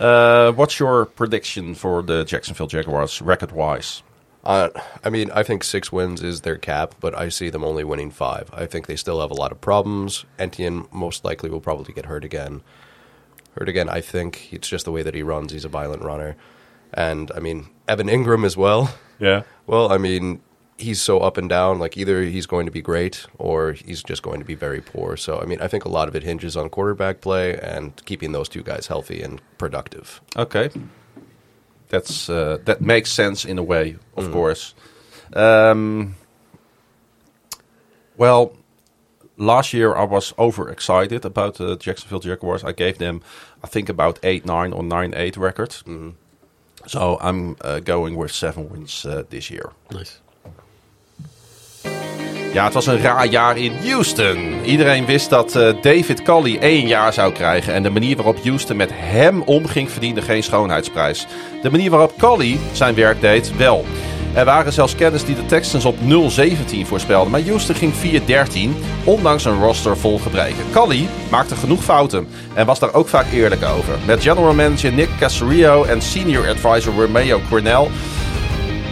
Uh, 0.00 0.54
what's 0.54 0.76
your 0.76 1.06
prediction 1.06 1.74
for 1.74 2.04
the 2.04 2.22
Jacksonville 2.26 2.68
Jaguars 2.68 3.20
record-wise? 3.24 4.02
Uh, 4.46 4.70
I 5.04 5.10
mean, 5.10 5.28
I 5.32 5.42
think 5.42 5.64
six 5.64 5.90
wins 5.90 6.22
is 6.22 6.42
their 6.42 6.56
cap, 6.56 6.94
but 7.00 7.18
I 7.18 7.30
see 7.30 7.50
them 7.50 7.64
only 7.64 7.82
winning 7.82 8.12
five. 8.12 8.48
I 8.52 8.66
think 8.66 8.86
they 8.86 8.94
still 8.94 9.20
have 9.20 9.32
a 9.32 9.34
lot 9.34 9.50
of 9.50 9.60
problems. 9.60 10.24
Etienne 10.38 10.86
most 10.92 11.24
likely 11.24 11.50
will 11.50 11.60
probably 11.60 11.92
get 11.92 12.06
hurt 12.06 12.24
again. 12.24 12.62
Hurt 13.58 13.68
again, 13.68 13.88
I 13.88 14.00
think. 14.00 14.52
It's 14.52 14.68
just 14.68 14.84
the 14.84 14.92
way 14.92 15.02
that 15.02 15.14
he 15.14 15.22
runs. 15.24 15.50
He's 15.50 15.64
a 15.64 15.68
violent 15.68 16.04
runner. 16.04 16.36
And, 16.94 17.32
I 17.34 17.40
mean, 17.40 17.70
Evan 17.88 18.08
Ingram 18.08 18.44
as 18.44 18.56
well. 18.56 18.94
Yeah. 19.18 19.42
Well, 19.66 19.90
I 19.90 19.98
mean, 19.98 20.40
he's 20.76 21.00
so 21.00 21.18
up 21.18 21.36
and 21.36 21.48
down. 21.48 21.80
Like, 21.80 21.96
either 21.96 22.22
he's 22.22 22.46
going 22.46 22.66
to 22.66 22.72
be 22.72 22.82
great 22.82 23.26
or 23.38 23.72
he's 23.72 24.04
just 24.04 24.22
going 24.22 24.38
to 24.38 24.46
be 24.46 24.54
very 24.54 24.80
poor. 24.80 25.16
So, 25.16 25.40
I 25.40 25.44
mean, 25.44 25.60
I 25.60 25.66
think 25.66 25.84
a 25.84 25.88
lot 25.88 26.06
of 26.06 26.14
it 26.14 26.22
hinges 26.22 26.56
on 26.56 26.68
quarterback 26.68 27.20
play 27.20 27.58
and 27.58 28.00
keeping 28.04 28.30
those 28.30 28.48
two 28.48 28.62
guys 28.62 28.86
healthy 28.86 29.22
and 29.22 29.40
productive. 29.58 30.20
Okay. 30.36 30.70
That's 31.88 32.28
uh, 32.28 32.58
that 32.64 32.80
makes 32.80 33.12
sense 33.12 33.44
in 33.44 33.58
a 33.58 33.62
way, 33.62 33.96
of 34.16 34.32
course. 34.32 34.74
Um, 35.32 36.14
well, 38.16 38.56
last 39.36 39.72
year 39.72 39.94
I 39.94 40.04
was 40.04 40.34
overexcited 40.38 41.24
about 41.24 41.54
the 41.56 41.76
Jacksonville 41.76 42.20
Jaguars. 42.20 42.64
I 42.64 42.72
gave 42.72 42.98
them, 42.98 43.22
I 43.62 43.66
think, 43.66 43.88
about 43.88 44.18
eight 44.22 44.44
nine 44.44 44.72
or 44.72 44.82
nine 44.82 45.14
eight 45.14 45.36
record. 45.36 45.76
So 46.86 47.18
I'm 47.20 47.56
uh, 47.60 47.80
going 47.80 48.16
with 48.16 48.32
seven 48.32 48.68
wins 48.68 49.04
uh, 49.04 49.24
this 49.28 49.50
year. 49.50 49.72
Nice. 49.90 50.20
Ja, 52.56 52.64
het 52.64 52.74
was 52.74 52.86
een 52.86 53.00
raar 53.00 53.26
jaar 53.26 53.58
in 53.58 53.72
Houston. 53.84 54.64
Iedereen 54.64 55.06
wist 55.06 55.30
dat 55.30 55.56
eh, 55.56 55.74
David 55.82 56.22
Cully 56.22 56.58
één 56.60 56.86
jaar 56.86 57.12
zou 57.12 57.32
krijgen. 57.32 57.74
En 57.74 57.82
de 57.82 57.90
manier 57.90 58.16
waarop 58.16 58.44
Houston 58.44 58.76
met 58.76 58.90
hem 58.92 59.42
omging 59.42 59.90
verdiende 59.90 60.22
geen 60.22 60.42
schoonheidsprijs. 60.42 61.26
De 61.62 61.70
manier 61.70 61.90
waarop 61.90 62.18
Cully 62.18 62.58
zijn 62.72 62.94
werk 62.94 63.20
deed, 63.20 63.56
wel. 63.56 63.84
Er 64.34 64.44
waren 64.44 64.72
zelfs 64.72 64.94
kennis 64.94 65.24
die 65.24 65.34
de 65.34 65.46
Texans 65.46 65.84
op 65.84 65.96
0-17 65.96 66.86
voorspelden. 66.86 67.30
Maar 67.30 67.42
Houston 67.42 67.74
ging 67.74 67.92
4-13, 67.92 68.84
ondanks 69.04 69.44
een 69.44 69.60
roster 69.60 69.96
vol 69.96 70.18
gebreken. 70.18 70.64
Cully 70.72 71.08
maakte 71.30 71.56
genoeg 71.56 71.84
fouten 71.84 72.28
en 72.54 72.66
was 72.66 72.78
daar 72.78 72.94
ook 72.94 73.08
vaak 73.08 73.32
eerlijk 73.32 73.64
over. 73.64 73.94
Met 74.06 74.22
general 74.22 74.54
manager 74.54 74.92
Nick 74.92 75.08
Casario 75.18 75.84
en 75.84 76.02
senior 76.02 76.48
advisor 76.48 76.94
Romeo 76.94 77.40
Cornell 77.48 77.88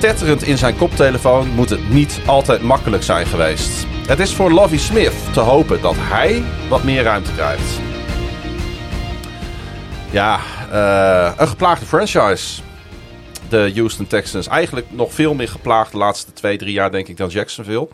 tetterend 0.05 0.43
in 0.43 0.59
zijn 0.59 0.77
koptelefoon 0.77 1.49
moet 1.49 1.71
het 1.71 1.89
niet 1.89 2.21
altijd 2.27 2.63
makkelijk 2.63 3.03
zijn 3.03 3.27
geweest. 3.27 3.87
Het 4.07 4.19
is 4.19 4.35
voor 4.35 4.51
Lovie 4.51 4.79
Smith 4.79 5.33
te 5.33 5.41
hopen 5.41 5.81
dat 5.83 5.95
hij 5.97 6.43
wat 6.69 6.83
meer 6.83 7.03
ruimte 7.03 7.33
krijgt. 7.33 7.81
Ja, 10.11 10.41
eh, 10.71 11.33
een 11.39 11.49
geplaagde 11.49 11.87
franchise. 11.87 12.63
De 13.49 13.73
Houston 13.75 14.07
Texans. 14.07 14.47
Eigenlijk 14.47 14.87
nog 14.91 15.13
veel 15.13 15.35
meer 15.35 15.49
geplaagd 15.49 15.93
de 15.93 15.99
laatste 15.99 16.33
twee, 16.33 16.59
drie 16.59 16.73
jaar, 16.73 16.91
denk 16.91 17.09
ik, 17.09 17.17
dan 17.17 17.29
Jacksonville. 17.29 17.89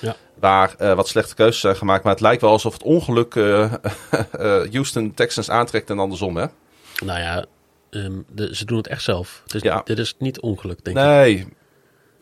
Ja. 0.00 0.16
Waar 0.38 0.74
eh, 0.78 0.94
wat 0.94 1.08
slechte 1.08 1.34
keuzes 1.34 1.60
zijn 1.60 1.76
gemaakt. 1.76 2.04
Maar 2.04 2.12
het 2.12 2.22
lijkt 2.22 2.40
wel 2.40 2.50
alsof 2.50 2.72
het 2.72 2.82
ongeluk 2.82 3.34
eh, 3.34 3.72
Houston 4.72 5.14
Texans 5.14 5.50
aantrekt 5.50 5.90
en 5.90 5.98
andersom, 5.98 6.36
hè? 6.36 6.46
Nou 7.04 7.18
ja, 7.18 7.44
ehm, 7.90 8.12
de, 8.32 8.56
ze 8.56 8.64
doen 8.64 8.76
het 8.76 8.86
echt 8.86 9.02
zelf. 9.02 9.42
Dus 9.46 9.62
Ja. 9.62 9.80
dit 9.84 9.98
is 9.98 10.14
niet 10.18 10.40
ongeluk, 10.40 10.84
denk 10.84 10.96
ik. 10.96 11.02
Nee. 11.04 11.46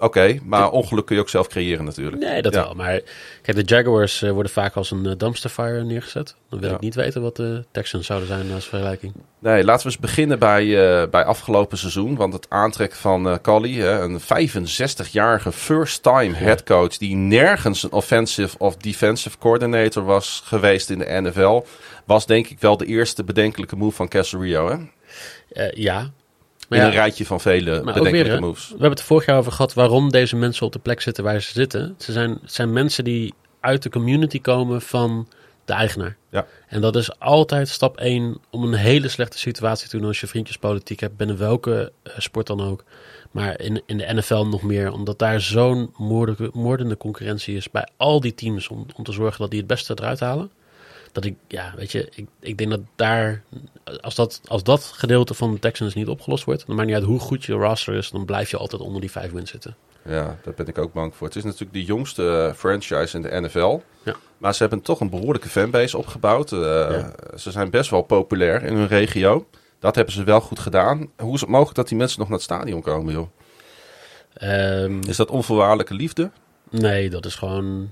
Oké, 0.00 0.38
maar 0.44 0.70
ongeluk 0.70 1.07
kun 1.07 1.14
je 1.16 1.20
ook 1.22 1.28
zelf 1.28 1.48
creëren 1.48 1.85
natuurlijk. 1.85 2.22
Nee, 2.22 2.42
dat 2.42 2.54
Ja. 2.54 2.62
wel. 2.62 2.74
Maar 2.74 3.00
kijk, 3.42 3.57
de 3.57 3.74
Jaguars 3.74 4.22
eh, 4.22 4.31
worden 4.31 4.52
vaak 4.52 4.74
als 4.74 4.90
een 4.90 5.07
eh, 5.07 5.12
dumpster 5.16 5.50
fire 5.50 5.85
neergezet. 5.85 6.35
Dan 6.50 6.61
wil 6.61 6.68
Ja. 6.68 6.74
ik 6.74 6.81
niet 6.81 6.94
weten 6.94 7.22
wat 7.22 7.37
de 7.37 7.64
Texans 7.70 8.07
zouden 8.07 8.28
zijn 8.28 8.52
als 8.52 8.66
vergelijking. 8.68 9.12
Nee, 9.38 9.64
laten 9.64 9.87
we 9.87 9.92
eens 9.92 10.00
beginnen 10.00 10.38
bij, 10.38 10.62
eh, 11.02 11.09
bij 11.09 11.24
afgelopen 11.24 11.78
seizoen. 11.78 12.16
Want 12.16 12.33
het 12.33 12.46
aantrekken 12.50 12.98
van 12.98 13.24
hè, 13.24 14.00
een 14.00 14.20
65-jarige 14.20 15.52
first-time 15.52 16.35
headcoach... 16.35 16.96
die 16.96 17.14
nergens 17.16 17.83
een 17.83 17.92
offensive 17.92 18.59
of 18.59 18.76
defensive 18.76 19.38
coordinator 19.38 20.04
was 20.04 20.42
geweest 20.44 20.90
in 20.90 20.98
de 20.98 21.20
NFL... 21.20 21.61
was 22.07 22.26
denk 22.26 22.46
ik 22.48 22.61
wel 22.61 22.76
de 22.76 22.87
eerste 22.87 23.24
bedenkelijke 23.24 23.76
move 23.76 23.96
van 23.96 24.09
Casario, 24.09 24.68
hè? 24.70 24.76
Eh, 25.48 25.72
ja. 25.72 26.11
In 26.68 26.76
ja, 26.76 26.85
een 26.85 26.90
rijtje 26.90 27.26
van 27.26 27.40
vele 27.40 27.81
bedenkelijke 27.81 28.28
weer, 28.28 28.40
moves. 28.40 28.64
we 28.64 28.70
hebben 28.70 28.90
het 28.90 29.02
vorig 29.02 29.26
jaar 29.26 29.38
over 29.38 29.52
gehad 29.52 29.74
waarom 29.74 30.11
deze 30.11 30.37
mensen 30.37 30.66
op 30.66 30.72
de 30.72 30.78
plek 30.78 31.00
zitten 31.00 31.24
waar 31.24 31.40
ze 31.40 31.52
zitten. 31.52 31.94
Ze 31.98 32.12
zijn, 32.12 32.31
het 32.31 32.52
zijn 32.52 32.72
mensen 32.72 33.04
die 33.04 33.35
uit 33.61 33.83
de 33.83 33.90
community 33.90 34.40
komen 34.40 34.83
van 34.83 35.28
de 35.68 35.72
eigenaar. 35.72 36.16
Ja. 36.31 36.46
En 36.68 36.81
dat 36.81 36.96
is 36.96 37.18
altijd 37.18 37.68
stap 37.68 37.96
1 37.96 38.40
om 38.50 38.64
een 38.64 38.74
hele 38.74 39.09
slechte 39.09 39.38
situatie 39.38 39.88
te 39.88 39.96
doen 39.96 40.07
als 40.07 40.20
je 40.20 40.26
vriendjespolitiek 40.26 41.00
hebt, 41.00 41.16
binnen 41.16 41.38
welke 41.38 41.92
eh, 42.02 42.12
sport 42.18 42.46
dan 42.46 42.61
ook. 42.61 42.85
Maar 43.31 43.61
in, 43.61 43.83
in 43.87 43.98
de 43.98 44.12
NFL 44.14 44.44
nog 44.44 44.62
meer, 44.62 44.92
omdat 44.92 45.18
daar 45.18 45.40
zo'n 45.40 45.94
moordende, 45.96 46.50
moordende 46.52 46.96
concurrentie 46.96 47.57
is 47.57 47.70
bij 47.70 47.88
al 47.96 48.20
die 48.20 48.35
teams 48.35 48.68
om, 48.68 48.87
om 48.96 49.04
te 49.04 49.12
zorgen 49.12 49.40
dat 49.40 49.50
die 49.50 49.59
het 49.59 49.68
beste 49.68 49.92
eruit 49.98 50.20
halen. 50.20 50.50
Dat 51.20 51.26
ik, 51.31 51.37
ja, 51.48 51.72
weet 51.76 51.92
je, 51.92 52.09
ik, 52.14 52.26
ik 52.40 52.59
denk 52.59 52.70
dat 52.70 52.81
daar, 52.96 53.42
als 54.00 54.14
dat, 54.14 54.40
als 54.46 54.62
dat 54.62 54.85
gedeelte 54.85 55.35
van 55.35 55.52
de 55.52 55.59
Texans 55.59 55.94
niet 55.94 56.09
opgelost 56.09 56.44
wordt, 56.44 56.66
dan 56.66 56.76
maakt 56.76 56.88
niet 56.88 56.96
uit 56.96 57.07
hoe 57.07 57.18
goed 57.18 57.44
je 57.44 57.52
roster 57.52 57.94
is, 57.94 58.11
dan 58.11 58.24
blijf 58.24 58.50
je 58.50 58.57
altijd 58.57 58.83
onder 58.83 59.00
die 59.00 59.11
vijf 59.11 59.31
wins 59.33 59.50
zitten. 59.50 59.76
Ja, 60.04 60.38
daar 60.44 60.54
ben 60.54 60.66
ik 60.66 60.78
ook 60.78 60.92
bang 60.92 61.14
voor. 61.14 61.26
Het 61.26 61.37
is 61.37 61.44
natuurlijk 61.44 61.72
de 61.72 61.85
jongste 61.85 62.52
franchise 62.57 63.16
in 63.16 63.22
de 63.22 63.40
NFL. 63.40 63.81
Ja. 64.04 64.14
Maar 64.38 64.52
ze 64.54 64.59
hebben 64.62 64.81
toch 64.81 65.00
een 65.00 65.11
behoorlijke 65.11 65.48
fanbase 65.48 65.98
opgebouwd. 65.98 66.52
Eh, 66.52 67.07
Ze 67.37 67.50
zijn 67.50 67.70
best 67.70 67.90
wel 67.90 68.02
populair 68.02 68.62
in 68.62 68.74
hun 68.74 68.87
regio. 68.88 69.46
Dat 69.78 69.94
hebben 69.94 70.14
ze 70.14 70.24
wel 70.24 70.40
goed 70.40 70.59
gedaan. 70.59 71.11
Hoe 71.16 71.35
is 71.35 71.40
het 71.40 71.50
mogelijk 71.50 71.76
dat 71.76 71.88
die 71.88 71.98
mensen 71.98 72.18
nog 72.18 72.28
naar 72.28 72.37
het 72.37 72.46
stadion 72.46 72.81
komen, 72.83 73.12
joh? 73.12 73.28
Ehm, 74.35 75.00
Is 75.09 75.16
dat 75.16 75.31
onvoorwaardelijke 75.31 75.94
liefde? 75.94 76.31
nee, 76.70 77.11
dat 77.11 77.24
is 77.26 77.35
gewoon, 77.35 77.90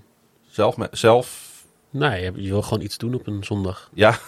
Zelf, 0.50 0.76
zelf 0.90 1.45
nee, 1.98 2.22
je- 2.22 2.42
je 2.42 2.48
wil 2.50 2.62
gewoon 2.62 2.82
iets 2.82 2.98
doen 2.98 3.14
op 3.14 3.26
een 3.26 3.44
zondag. 3.44 3.90
ja. 3.94 4.18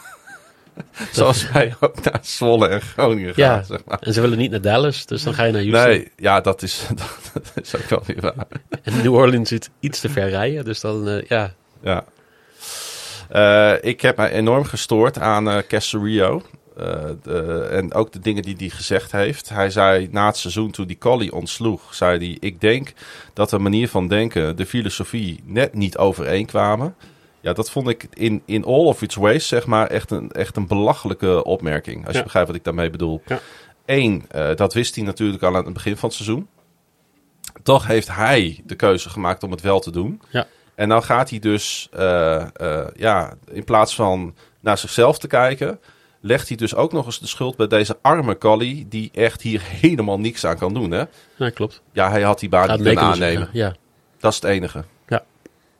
Zoals 1.12 1.50
wij 1.50 1.74
ook 1.80 2.04
naar 2.04 2.18
Zwolle 2.22 2.68
en 2.68 2.80
Groningen 2.80 3.34
gaan, 3.34 3.44
Ja, 3.44 3.62
zeg 3.62 3.84
maar. 3.84 3.98
en 4.00 4.12
ze 4.12 4.20
willen 4.20 4.38
niet 4.38 4.50
naar 4.50 4.60
Dallas, 4.60 5.06
dus 5.06 5.22
dan 5.22 5.34
ga 5.34 5.44
je 5.44 5.52
naar 5.52 5.62
Houston. 5.62 5.88
Nee, 5.90 6.10
ja, 6.16 6.40
dat 6.40 6.62
is, 6.62 6.86
dat 7.32 7.52
is 7.62 7.76
ook 7.76 7.88
wel 7.88 8.02
weer 8.06 8.20
waar. 8.20 8.46
En 8.82 8.96
New 9.02 9.14
Orleans 9.14 9.48
zit 9.48 9.70
iets 9.80 10.00
te 10.00 10.08
ver 10.08 10.28
rijden, 10.28 10.64
dus 10.64 10.80
dan, 10.80 11.08
eh, 11.08 11.22
ja. 11.22 11.54
Ja. 11.82 12.04
Eh, 13.28 13.72
ik 13.90 14.00
heb 14.00 14.16
mij 14.16 14.30
enorm 14.32 14.64
gestoord 14.64 15.18
aan 15.18 15.62
Casario. 15.68 16.42
Eh, 16.76 17.04
de- 17.22 17.68
en 17.70 17.94
ook 17.94 18.12
de 18.12 18.18
dingen 18.18 18.42
die 18.42 18.54
hij 18.58 18.68
gezegd 18.68 19.12
heeft. 19.12 19.48
Hij 19.48 19.70
zei 19.70 20.08
na 20.10 20.26
het 20.26 20.36
seizoen 20.36 20.70
toen 20.70 20.86
die 20.86 20.98
Collie 20.98 21.32
ontsloeg, 21.32 21.94
zei 21.94 22.18
hij... 22.18 22.36
Ik 22.40 22.60
denk 22.60 22.92
dat 23.32 23.50
de 23.50 23.58
manier 23.58 23.88
van 23.88 24.08
denken, 24.08 24.56
de 24.56 24.66
filosofie 24.66 25.40
net 25.44 25.74
niet 25.74 25.96
overeenkwamen. 25.96 26.94
Ja, 27.40 27.52
dat 27.52 27.70
vond 27.70 27.88
ik 27.88 28.06
in, 28.12 28.42
in 28.44 28.64
all 28.64 28.84
of 28.84 29.02
its 29.02 29.14
ways, 29.14 29.48
zeg 29.48 29.66
maar, 29.66 29.86
echt 29.86 30.10
een, 30.10 30.30
echt 30.32 30.56
een 30.56 30.66
belachelijke 30.66 31.44
opmerking. 31.44 32.06
Als 32.06 32.16
je 32.16 32.22
begrijpt 32.22 32.48
wat 32.48 32.56
ik 32.56 32.64
daarmee 32.64 32.90
bedoel. 32.90 33.22
Ja. 33.26 33.40
Eén, 33.86 34.24
eh, 34.28 34.54
dat 34.54 34.74
wist 34.74 34.94
hij 34.94 35.04
natuurlijk 35.04 35.42
al 35.42 35.56
aan 35.56 35.64
het 35.64 35.72
begin 35.72 35.96
van 35.96 36.08
het 36.08 36.18
seizoen. 36.18 36.48
Toch 37.62 37.86
heeft 37.86 38.08
hij 38.14 38.62
de 38.66 38.74
keuze 38.74 39.10
gemaakt 39.10 39.42
om 39.42 39.50
het 39.50 39.60
wel 39.60 39.80
te 39.80 39.90
doen. 39.90 40.22
Ja. 40.30 40.46
En 40.74 40.88
dan 40.88 41.02
gaat 41.02 41.30
hij 41.30 41.38
dus, 41.38 41.88
eh, 41.92 42.46
eh, 42.56 42.86
ja, 42.96 43.34
in 43.50 43.64
plaats 43.64 43.94
van 43.94 44.34
naar 44.60 44.78
zichzelf 44.78 45.18
te 45.18 45.26
kijken, 45.26 45.80
legt 46.20 46.48
hij 46.48 46.56
dus 46.56 46.74
ook 46.74 46.92
nog 46.92 47.06
eens 47.06 47.20
de 47.20 47.26
schuld 47.26 47.56
bij 47.56 47.66
deze 47.66 47.98
arme 48.02 48.38
Collie, 48.38 48.88
die 48.88 49.10
echt 49.14 49.42
hier 49.42 49.62
helemaal 49.80 50.18
niks 50.18 50.44
aan 50.44 50.58
kan 50.58 50.74
doen. 50.74 50.90
Hè? 50.90 51.04
Ja, 51.36 51.50
klopt. 51.50 51.82
Ja, 51.92 52.10
hij 52.10 52.22
had 52.22 52.40
die 52.40 52.48
baan 52.48 52.68
niet 52.68 52.82
kunnen 52.82 53.04
aannemen. 53.04 53.48
Ja. 53.52 53.74
Dat 54.18 54.32
is 54.32 54.40
het 54.40 54.50
enige. 54.50 54.84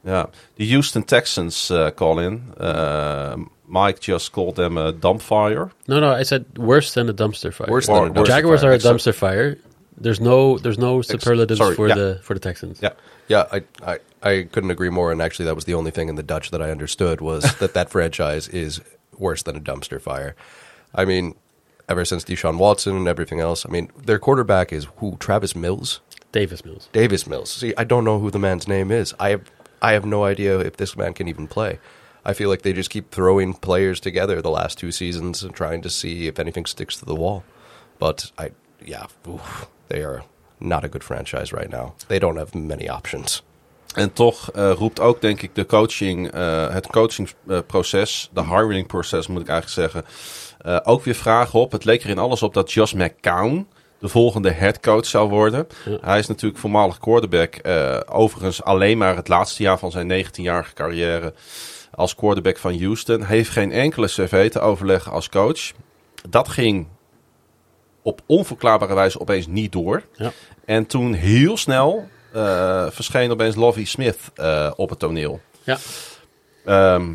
Ja. 0.05 0.27
the 0.57 0.65
Houston 0.67 1.03
Texans 1.03 1.71
eh 1.71 1.91
call 1.91 2.19
in. 2.19 2.53
Eh, 2.61 3.37
Mike 3.67 4.01
just 4.01 4.33
called 4.33 4.57
them 4.57 4.79
a 4.79 4.93
dumbfire. 4.93 5.71
No, 5.87 6.01
no, 6.01 6.11
I 6.11 6.23
said 6.23 6.45
worse 6.57 6.95
than 6.95 7.09
a 7.09 7.13
dumpster 7.15 7.53
fire. 7.53 7.69
Worse 7.69 7.87
than 7.87 7.97
a 7.97 8.01
Or- 8.01 8.11
dumpster 8.11 8.27
Jaguars 8.27 8.61
fire. 8.63 8.71
are 8.71 8.75
a 8.75 8.79
dumpster 8.79 9.15
fire. 9.15 9.59
There's 10.01 10.21
no, 10.21 10.59
there's 10.59 10.79
no 10.79 11.03
superlatives 11.03 11.59
sorry, 11.59 11.75
for 11.75 11.89
yeah. 11.89 11.95
the 11.97 12.21
for 12.23 12.33
the 12.35 12.41
Texans. 12.41 12.79
Yeah, 12.81 12.91
Yeah, 13.27 13.47
I, 13.53 13.65
I, 13.85 13.99
I 14.23 14.49
couldn't 14.53 14.71
agree 14.71 14.91
more. 14.91 15.11
And 15.13 15.21
actually, 15.21 15.47
that 15.47 15.57
was 15.57 15.65
the 15.65 15.75
only 15.75 15.91
thing 15.91 16.09
in 16.09 16.15
the 16.15 16.23
Dutch 16.23 16.51
that 16.53 16.63
I 16.63 16.71
understood 16.71 17.21
was 17.21 17.43
that 17.59 17.75
that 17.75 17.91
franchise 17.91 18.49
is 18.49 18.81
worse 19.19 19.43
than 19.43 19.57
a 19.57 19.61
dumpster 19.61 20.01
fire. 20.01 20.37
I 20.95 21.05
mean, 21.05 21.35
ever 21.89 22.05
since 22.05 22.25
Deshaun 22.25 22.59
Watson 22.59 22.97
and 22.97 23.09
everything 23.09 23.41
else, 23.41 23.67
I 23.67 23.71
mean, 23.71 23.91
their 24.07 24.19
quarterback 24.21 24.73
is 24.73 24.87
who? 24.99 25.17
Travis 25.19 25.57
Mills? 25.57 26.01
Davis 26.33 26.65
Mills. 26.65 26.89
Davis 26.93 27.27
Mills. 27.27 27.51
See, 27.51 27.75
I 27.77 27.85
don't 27.85 28.05
know 28.05 28.19
who 28.21 28.31
the 28.31 28.39
man's 28.39 28.69
name 28.69 28.91
is. 28.93 29.15
I 29.19 29.31
have, 29.31 29.51
I 29.83 29.93
have 29.93 30.07
no 30.07 30.25
idea 30.25 30.59
if 30.59 30.77
this 30.77 30.97
man 30.97 31.15
can 31.15 31.29
even 31.29 31.47
play. 31.47 31.79
I 32.25 32.35
feel 32.35 32.51
like 32.51 32.63
they 32.63 32.73
just 32.73 32.91
keep 32.91 33.11
throwing 33.11 33.55
players 33.55 34.01
together 34.01 34.43
the 34.43 34.51
last 34.51 34.79
two 34.79 34.93
seasons 34.93 35.43
and 35.43 35.55
trying 35.55 35.83
to 35.83 35.89
see 35.89 36.27
if 36.27 36.39
anything 36.39 36.67
sticks 36.67 36.97
to 36.99 37.05
the 37.05 37.15
wall. 37.15 37.43
But 37.99 38.33
I, 38.39 38.51
yeah, 38.85 39.07
oof, 39.27 39.69
they 39.89 40.03
are 40.03 40.25
not 40.61 40.85
a 40.85 40.89
good 40.89 41.05
franchise 41.05 41.53
right 41.53 41.71
now. 41.71 41.95
They 42.09 42.19
don't 42.19 42.37
have 42.37 42.55
many 42.55 42.89
options. 42.89 43.43
En 43.95 44.13
toch 44.13 44.51
eh, 44.51 44.73
roept 44.73 45.01
ook, 45.01 45.21
denk 45.21 45.43
ik, 45.43 45.55
de 45.55 45.67
coaching, 45.67 46.31
eh, 46.31 46.69
het 46.69 46.87
coachingproces, 46.87 48.31
de 48.33 48.45
hiringproces 48.45 49.27
moet 49.27 49.41
ik 49.41 49.49
eigenlijk 49.49 49.93
zeggen, 49.93 50.05
eh, 50.59 50.81
ook 50.83 51.05
weer 51.05 51.15
vragen 51.15 51.61
op. 51.61 51.73
Het 51.73 51.85
leek 51.85 52.03
er 52.03 52.11
in 52.11 52.19
alles 52.19 52.43
op 52.43 52.55
dat 52.55 52.73
Josh 52.73 52.93
McCown 52.93 53.69
de 53.99 54.09
volgende 54.09 54.51
headcoach 54.51 55.07
zou 55.07 55.29
worden. 55.29 55.67
Ja. 55.85 55.99
Hij 56.01 56.19
is 56.19 56.27
natuurlijk 56.27 56.61
voormalig 56.61 56.99
quarterback. 56.99 57.55
eh, 57.55 58.01
overigens 58.09 58.63
alleen 58.63 58.99
maar 58.99 59.17
het 59.17 59.29
laatste 59.29 59.63
jaar 59.63 59.79
van 59.79 59.91
zijn 59.91 60.25
19-jarige 60.25 60.75
carrière 60.75 61.35
als 61.91 62.15
quarterback 62.15 62.59
van 62.59 62.83
Houston. 62.83 63.23
Heeft 63.25 63.51
geen 63.51 63.73
enkele 63.73 64.07
cv 64.07 64.51
te 64.51 64.61
overleggen 64.61 65.13
als 65.13 65.29
coach. 65.29 65.73
Dat 66.29 66.49
ging 66.49 66.87
op 68.03 68.21
onverklaarbare 68.27 68.95
wijze 68.95 69.21
opeens 69.21 69.47
niet 69.47 69.73
door. 69.73 70.03
Ja. 70.17 70.33
En 70.65 70.87
toen 70.87 71.13
heel 71.13 71.57
snel 71.57 72.09
eh, 72.33 72.87
verscheen 72.91 73.31
opeens 73.31 73.55
Lovie 73.55 73.87
Smith 73.87 74.19
eh, 74.35 74.71
op 74.77 74.91
het 74.91 74.99
toneel. 74.99 75.41
Ja. 75.63 75.79
Ehm, 76.65 77.13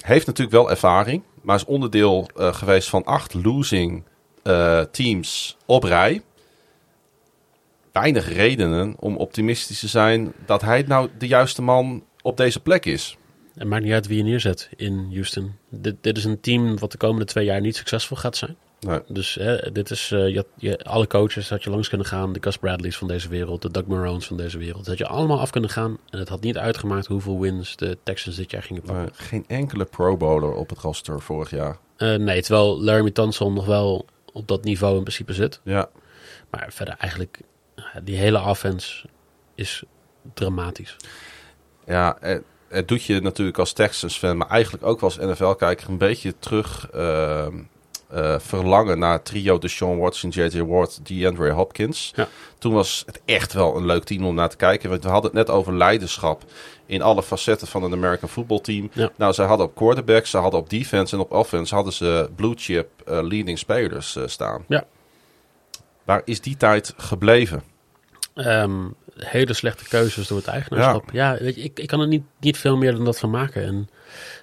heeft 0.00 0.26
natuurlijk 0.26 0.56
wel 0.56 0.70
ervaring, 0.70 1.22
maar 1.42 1.56
is 1.56 1.64
onderdeel 1.64 2.28
geweest 2.34 2.88
van 2.88 3.04
acht 3.04 3.34
losing 3.34 4.04
eh, 4.44 4.80
teams 4.80 5.56
op 5.66 5.82
rij. 5.82 6.22
Weinig 7.92 8.32
redenen 8.32 8.94
om 8.98 9.16
optimistisch 9.16 9.80
te 9.80 9.88
zijn 9.88 10.32
dat 10.46 10.62
hij 10.62 10.84
nou 10.86 11.08
de 11.18 11.26
juiste 11.26 11.62
man 11.62 12.04
op 12.22 12.36
deze 12.36 12.60
plek 12.60 12.84
is. 12.84 13.16
Het 13.54 13.68
maakt 13.68 13.84
niet 13.84 13.92
uit 13.92 14.06
wie 14.06 14.16
je 14.16 14.22
neerzet 14.22 14.68
in 14.76 15.08
Houston. 15.12 15.52
Dit, 15.68 15.96
dit 16.00 16.16
is 16.16 16.24
een 16.24 16.40
team 16.40 16.78
wat 16.78 16.92
de 16.92 16.98
komende 16.98 17.24
twee 17.24 17.44
jaar 17.44 17.60
niet 17.60 17.76
succesvol 17.76 18.16
gaat 18.16 18.36
zijn. 18.36 18.56
Nee. 18.80 19.00
Dus 19.08 19.34
hè, 19.34 19.72
dit 19.72 19.90
is, 19.90 20.10
eh, 20.12 20.28
je 20.28 20.46
je, 20.56 20.84
alle 20.84 21.06
coaches 21.06 21.48
had 21.48 21.64
je 21.64 21.70
langs 21.70 21.88
kunnen 21.88 22.06
gaan. 22.06 22.32
De 22.32 22.42
Gus 22.42 22.56
Bradleys 22.56 22.96
van 22.96 23.08
deze 23.08 23.28
wereld, 23.28 23.62
de 23.62 23.70
Doug 23.70 23.86
Maroons 23.86 24.26
van 24.26 24.36
deze 24.36 24.58
wereld. 24.58 24.78
Dat 24.78 24.86
had 24.86 24.98
je 24.98 25.06
allemaal 25.06 25.40
af 25.40 25.50
kunnen 25.50 25.70
gaan. 25.70 25.98
En 26.10 26.18
het 26.18 26.28
had 26.28 26.40
niet 26.40 26.58
uitgemaakt 26.58 27.06
hoeveel 27.06 27.40
wins 27.40 27.76
de 27.76 27.98
Texans 28.02 28.36
dit 28.36 28.50
jaar 28.50 28.62
gingen 28.62 28.82
pakken. 28.82 29.10
Geen 29.12 29.44
enkele 29.46 29.84
pro 29.84 30.16
bowler 30.16 30.52
op 30.52 30.68
het 30.68 30.78
roster 30.78 31.20
vorig 31.20 31.50
jaar. 31.50 31.78
Eh, 31.96 32.14
nee, 32.14 32.42
terwijl 32.42 32.82
Laramie 32.82 33.12
Tunsil 33.12 33.52
nog 33.52 33.66
wel 33.66 34.04
op 34.34 34.48
dat 34.48 34.64
niveau 34.64 34.96
in 34.96 35.02
principe 35.02 35.32
zit. 35.32 35.60
Ja, 35.64 35.88
Maar 36.50 36.66
verder 36.72 36.94
eigenlijk, 36.98 37.40
die 38.02 38.16
hele 38.16 38.40
offense 38.40 39.06
is 39.54 39.82
dramatisch. 40.34 40.96
ja 41.86 42.16
het, 42.20 42.42
het 42.68 42.88
doet 42.88 43.04
je 43.04 43.20
natuurlijk 43.20 43.58
als 43.58 43.72
Texans-fan, 43.72 44.36
maar 44.36 44.48
eigenlijk 44.48 44.84
ook 44.84 45.00
als 45.00 45.16
NFL-kijker 45.16 45.88
een 45.88 45.98
beetje 45.98 46.34
terug 46.38 46.90
ehm, 46.90 47.62
eh, 48.14 48.38
verlangen 48.38 48.98
naar 48.98 49.12
het 49.12 49.24
trio 49.24 49.58
de 49.58 49.68
Sean 49.68 49.98
Watson, 49.98 50.30
J.J. 50.30 50.60
Ward, 50.62 51.06
DeAndre 51.06 51.50
Hopkins. 51.50 52.12
Ja. 52.14 52.28
Toen 52.58 52.72
was 52.72 53.02
het 53.06 53.20
echt 53.24 53.52
wel 53.52 53.76
een 53.76 53.86
leuk 53.86 54.04
team 54.04 54.26
om 54.26 54.34
naar 54.34 54.48
te 54.48 54.56
kijken. 54.56 54.90
Want 54.90 55.02
we 55.02 55.08
hadden 55.08 55.30
het 55.30 55.46
net 55.46 55.56
over 55.56 55.74
leiderschap 55.74 56.42
in 56.86 57.02
alle 57.02 57.22
facetten 57.22 57.66
van 57.66 57.82
een 57.82 57.92
American 57.92 58.28
Football 58.28 58.60
team. 58.60 58.90
Ja. 58.92 59.10
Nou, 59.16 59.32
ze 59.32 59.42
hadden 59.42 59.66
op 59.66 59.74
quarterback, 59.74 60.26
ze 60.26 60.38
hadden 60.38 60.60
op 60.60 60.70
defense 60.70 61.14
en 61.14 61.20
op 61.20 61.32
offense 61.32 61.74
hadden 61.74 61.92
ze 61.92 62.30
blue 62.36 62.54
chip 62.56 62.88
eh, 63.06 63.22
leading 63.22 63.58
spelers 63.58 64.16
eh, 64.16 64.22
staan. 64.26 64.64
Ja. 64.68 64.84
Waar 66.04 66.22
is 66.24 66.40
die 66.40 66.56
tijd 66.56 66.94
gebleven? 66.96 67.62
Ehm, 68.34 68.82
hele 69.16 69.52
slechte 69.52 69.88
keuzes 69.88 70.26
door 70.26 70.38
het 70.38 70.46
eigenaarschap. 70.46 71.10
Ja, 71.12 71.36
weet 71.40 71.54
je, 71.54 71.62
ik, 71.62 71.78
ik 71.78 71.86
kan 71.86 72.00
er 72.00 72.06
niet, 72.06 72.22
niet 72.40 72.58
veel 72.58 72.76
meer 72.76 72.92
dan 72.94 73.04
dat 73.04 73.18
van 73.18 73.30
maken. 73.30 73.62
En 73.64 73.88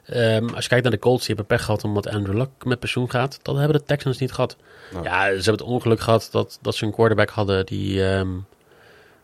ehm, 0.06 0.46
als 0.54 0.64
je 0.64 0.70
kijkt 0.70 0.84
naar 0.84 0.94
de 0.94 1.00
Colts, 1.00 1.26
die 1.26 1.36
hebben 1.36 1.56
pech 1.58 1.66
gehad 1.66 1.84
omdat 1.84 2.08
Andrew 2.08 2.38
Luck 2.38 2.50
met 2.66 2.80
pensioen 2.80 3.10
gaat. 3.10 3.40
Dat 3.42 3.58
hebben 3.58 3.78
de 3.78 3.84
Texans 3.86 4.18
niet 4.18 4.32
gehad. 4.32 4.58
Nou. 4.92 5.04
Ja, 5.04 5.24
ze 5.26 5.32
hebben 5.34 5.52
het 5.52 5.62
ongeluk 5.62 6.00
gehad 6.00 6.28
dat, 6.32 6.60
dat 6.62 6.76
ze 6.76 6.86
een 6.86 6.92
quarterback 6.94 7.30
hadden 7.30 7.66
die, 7.66 8.06
ehm, 8.10 8.30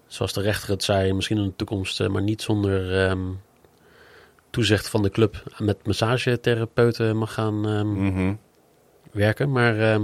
zoals 0.08 0.34
de 0.34 0.42
rechter 0.42 0.70
het 0.70 0.84
zei, 0.84 1.14
misschien 1.14 1.38
in 1.38 1.44
de 1.44 1.56
toekomst, 1.56 2.00
eh, 2.02 2.08
maar 2.08 2.22
niet 2.22 2.42
zonder 2.42 3.16
toezicht 4.50 4.90
van 4.90 5.02
de 5.02 5.10
club 5.10 5.44
met 5.58 5.86
massagetherapeuten 5.86 7.18
mag 7.18 7.34
gaan 7.34 7.60
Mhm. 7.94 8.34
werken. 9.12 9.52
Maar 9.52 10.00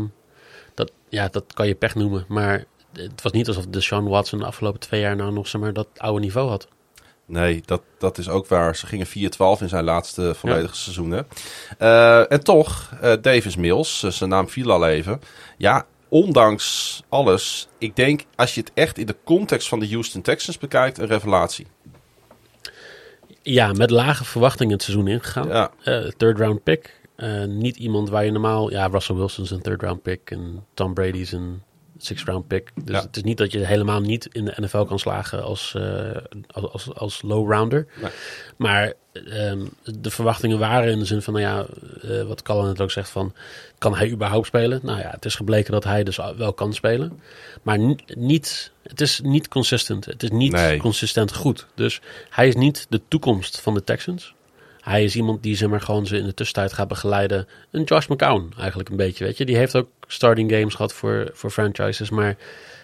dat, 0.74 0.92
ja, 1.10 1.28
dat 1.28 1.44
kan 1.54 1.68
je 1.68 1.76
pech 1.76 1.96
noemen. 1.96 2.26
Maar 2.28 2.64
het 2.94 3.22
was 3.22 3.32
niet 3.32 3.48
alsof 3.48 3.66
Sean 3.72 4.08
Watson 4.08 4.40
de 4.40 4.46
afgelopen 4.46 4.80
twee 4.80 5.02
jaar 5.02 5.16
nou 5.16 5.34
nog 5.34 5.48
zeg 5.48 5.62
maar, 5.62 5.74
dat 5.74 5.88
oude 5.98 6.20
niveau 6.20 6.50
had. 6.50 6.68
Nee, 7.26 7.62
dat, 7.66 7.82
dat 7.98 8.18
is 8.18 8.30
ook 8.30 8.48
waar. 8.48 8.76
Ze 8.76 8.88
gingen 8.88 9.08
4-12 9.08 9.12
in 9.62 9.70
zijn 9.70 9.84
laatste 9.84 10.34
volledige 10.36 10.76
seizoen. 10.76 11.12
Hè? 11.12 11.22
Eh, 11.78 12.32
en 12.32 12.44
toch, 12.44 12.92
eh, 13.02 13.14
Davis 13.22 13.56
Mills, 13.56 14.04
eh, 14.04 14.12
zijn 14.12 14.30
naam 14.30 14.50
viel 14.50 14.72
al 14.72 14.88
even. 14.88 15.22
Ja, 15.58 15.86
ondanks 16.08 17.02
alles, 17.10 17.68
ik 17.78 17.96
denk 17.96 18.22
als 18.36 18.56
je 18.56 18.62
het 18.62 18.72
echt 18.74 18.98
in 18.98 19.06
de 19.06 19.16
context 19.24 19.68
van 19.68 19.80
de 19.80 19.90
Houston 19.90 20.22
Texans 20.22 20.58
bekijkt, 20.58 20.98
een 20.98 21.08
revelatie. 21.08 21.68
Ja, 23.42 23.72
met 23.72 23.90
lage 23.90 24.26
verwachtingen 24.26 24.74
het 24.74 24.84
seizoen 24.84 25.08
ingegaan. 25.08 25.48
Ja, 25.48 25.72
third 26.18 26.38
round 26.38 26.64
pick. 26.64 27.02
Niet 27.48 27.78
iemand 27.78 28.10
waar 28.10 28.26
je 28.26 28.32
normaal... 28.32 28.72
Ja, 28.72 28.88
Russell 28.88 29.16
Wilson 29.16 29.44
is 29.44 29.52
een 29.52 29.62
third 29.62 29.82
round 29.82 30.02
pick. 30.02 30.32
En 30.32 30.66
Tom 30.74 30.94
Brady 30.94 31.18
is 31.18 31.32
een 31.32 31.62
sixth 32.06 32.26
round 32.28 32.48
pick. 32.48 32.72
Dus 32.84 32.96
Ja. 32.96 33.02
het 33.02 33.16
is 33.16 33.24
niet 33.24 33.38
dat 33.38 33.52
je 33.52 33.60
helemaal 33.66 34.00
niet 34.02 34.28
in 34.32 34.46
de 34.46 34.54
NFL 34.56 34.84
kan 34.84 35.00
slagen 35.00 35.44
als, 35.44 35.74
eh, 35.76 36.12
als, 36.52 36.72
als, 36.72 36.94
als 36.94 37.22
low 37.22 37.52
rounder. 37.52 37.88
Nee. 38.02 38.12
Maar 38.58 38.94
ehm, 39.14 39.66
de 40.00 40.10
verwachtingen 40.12 40.60
waren 40.60 40.92
in 40.92 41.00
de 41.00 41.06
zin 41.06 41.22
van... 41.22 41.34
Nou 41.34 41.46
ja, 41.46 41.66
eh, 42.02 42.22
wat 42.24 42.42
Callan 42.42 42.68
het 42.68 42.82
ook 42.82 42.92
zegt 42.92 43.10
van... 43.10 43.34
Kan 43.78 43.96
hij 43.96 44.10
überhaupt 44.10 44.48
spelen? 44.48 44.80
Nou 44.84 45.00
ja, 45.00 45.10
het 45.10 45.26
is 45.26 45.36
gebleken 45.36 45.72
dat 45.72 45.84
hij 45.84 46.04
dus 46.04 46.20
wel 46.38 46.54
kan 46.54 46.74
spelen. 46.74 47.20
Maar 47.62 47.78
ni- 47.80 47.98
niet, 48.08 48.72
het 48.84 49.02
is 49.02 49.20
niet 49.24 49.48
consistent. 49.48 50.06
Het 50.06 50.24
is 50.24 50.30
niet 50.30 50.52
Nee. 50.52 50.78
consistent 50.80 51.34
goed. 51.36 51.68
Dus 51.76 52.02
hij 52.30 52.48
is 52.48 52.56
niet 52.56 52.86
de 52.90 53.02
toekomst 53.08 53.62
van 53.62 53.74
de 53.74 53.84
Texans. 53.84 54.34
Hij 54.80 55.04
is 55.04 55.16
iemand 55.16 55.44
die 55.44 55.56
zeg 55.56 55.70
maar 55.70 55.82
gewoon 55.82 56.06
ze 56.06 56.18
in 56.18 56.26
de 56.26 56.34
tussentijd 56.34 56.74
gaat 56.74 56.88
begeleiden. 56.88 57.48
Een 57.72 57.84
Josh 57.84 58.08
McCown 58.08 58.54
eigenlijk 58.60 58.90
een 58.90 58.96
beetje, 58.96 59.24
weet 59.24 59.38
je. 59.38 59.46
Die 59.46 59.56
heeft 59.58 59.76
ook 59.76 59.90
starting 60.14 60.52
games 60.52 60.76
gehad 60.76 60.94
voor, 60.94 61.30
voor 61.34 61.52
franchises, 61.52 62.10
maar 62.10 62.38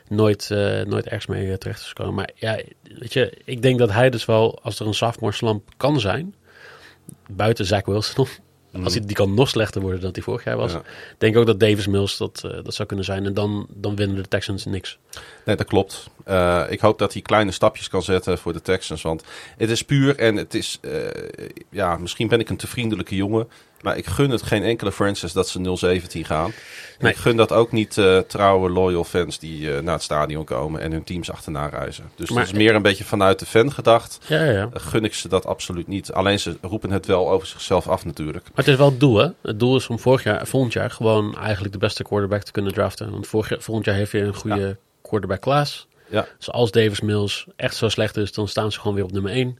nooit, 0.09 0.51
eh, 0.51 0.81
nooit 0.81 1.05
ergens 1.05 1.25
mee 1.25 1.51
eh, 1.51 1.57
terecht 1.57 1.79
is 1.79 1.87
gekomen. 1.87 2.13
Maar 2.13 2.29
ja, 2.35 2.59
weet 2.99 3.13
je, 3.13 3.37
ik 3.45 3.61
denk 3.61 3.79
dat 3.79 3.91
hij 3.91 4.09
dus 4.09 4.25
wel, 4.25 4.59
als 4.61 4.79
er 4.79 4.87
een 4.87 4.93
sophomore 4.93 5.33
slump 5.33 5.69
kan 5.77 5.99
zijn, 5.99 6.35
buiten 7.29 7.65
Zach 7.65 7.85
Wilson, 7.85 8.27
als 8.83 8.93
hij, 8.93 9.05
die 9.05 9.15
kan 9.15 9.33
nog 9.33 9.49
slechter 9.49 9.81
worden 9.81 10.01
dan 10.01 10.11
hij 10.13 10.21
vorig 10.21 10.43
jaar 10.43 10.57
was. 10.57 10.71
Ja. 10.71 10.81
Denk 11.17 11.37
ook 11.37 11.45
dat 11.45 11.59
Davis 11.59 11.87
Mills 11.87 12.17
dat, 12.17 12.41
eh, 12.45 12.51
dat 12.63 12.73
zou 12.73 12.87
kunnen 12.87 13.05
zijn. 13.05 13.25
En 13.25 13.33
dan, 13.33 13.67
dan 13.69 13.95
winnen 13.95 14.15
de 14.15 14.27
Texans 14.27 14.65
niks. 14.65 14.97
nee, 15.45 15.55
dat 15.55 15.67
klopt. 15.67 16.09
Ik 16.69 16.79
hoop 16.79 16.99
dat 16.99 17.13
hij 17.13 17.21
kleine 17.21 17.51
stapjes 17.51 17.87
kan 17.87 18.03
zetten 18.03 18.37
voor 18.37 18.53
de 18.53 18.61
Texans. 18.61 19.01
Want 19.01 19.23
het 19.57 19.69
is 19.69 19.83
puur 19.83 20.17
en 20.17 20.35
het 20.35 20.53
is... 20.53 20.79
ja, 21.69 21.97
misschien 21.97 22.27
ben 22.27 22.39
ik 22.39 22.49
een 22.49 22.57
te 22.57 22.67
vriendelijke 22.67 23.15
jongen. 23.15 23.47
Maar 23.81 23.97
ik 23.97 24.05
gun 24.05 24.29
het 24.29 24.41
geen 24.43 24.63
enkele 24.63 24.91
franchise 24.91 25.33
dat 25.33 25.47
ze 25.49 25.99
0-17 26.19 26.19
gaan. 26.25 26.51
Nee. 26.99 27.11
Ik 27.11 27.17
gun 27.17 27.37
dat 27.37 27.51
ook 27.51 27.71
niet 27.71 27.97
eh, 27.97 28.17
trouwe 28.17 28.69
loyal 28.69 29.03
fans 29.03 29.39
die 29.39 29.73
eh, 29.75 29.81
naar 29.81 29.93
het 29.93 30.03
stadion 30.03 30.43
komen 30.45 30.81
en 30.81 30.91
hun 30.91 31.03
teams 31.03 31.31
achterna 31.31 31.67
reizen. 31.67 32.11
Dus 32.15 32.29
Maar- 32.29 32.39
dat 32.43 32.53
is 32.53 32.57
meer 32.59 32.75
een 32.75 32.81
beetje 32.81 33.03
vanuit 33.03 33.39
de 33.39 33.45
fan 33.45 33.71
gedacht. 33.71 34.19
Ja, 34.27 34.43
ja. 34.43 34.69
Eh, 34.73 34.81
gun 34.81 35.03
ik 35.03 35.13
ze 35.13 35.27
dat 35.27 35.45
absoluut 35.45 35.87
niet. 35.87 36.11
Alleen 36.11 36.39
ze 36.39 36.57
roepen 36.61 36.91
het 36.91 37.05
wel 37.05 37.29
over 37.29 37.47
zichzelf 37.47 37.87
af 37.87 38.05
natuurlijk. 38.05 38.43
Maar 38.43 38.53
het 38.65 38.67
is 38.67 38.75
wel 38.75 38.89
het 38.89 38.99
doel, 38.99 39.17
hè? 39.17 39.27
Het 39.41 39.59
doel 39.59 39.75
is 39.75 39.87
om 39.87 39.99
vorig 39.99 40.23
jaar, 40.23 40.47
volgend 40.47 40.73
jaar 40.73 40.91
gewoon 40.91 41.37
eigenlijk 41.37 41.73
de 41.73 41.79
beste 41.79 42.03
quarterback 42.03 42.43
te 42.43 42.51
kunnen 42.51 42.73
draften. 42.73 43.11
Want 43.11 43.27
vorig 43.27 43.49
jaar, 43.49 43.61
volgend 43.61 43.85
jaar 43.85 43.95
heeft 43.95 44.11
hij 44.11 44.21
een 44.21 44.35
goede 44.35 44.77
quarterback 45.01 45.39
class. 45.41 45.87
Ja. 46.09 46.27
Dus 46.37 46.51
als 46.51 46.71
Davis 46.71 47.01
Mills 47.01 47.45
echt 47.55 47.75
zo 47.75 47.89
slecht 47.89 48.17
is, 48.17 48.31
dan 48.33 48.47
staan 48.47 48.71
ze 48.71 48.79
gewoon 48.79 48.95
weer 48.95 49.03
op 49.03 49.11
nummer 49.11 49.31
1. 49.31 49.59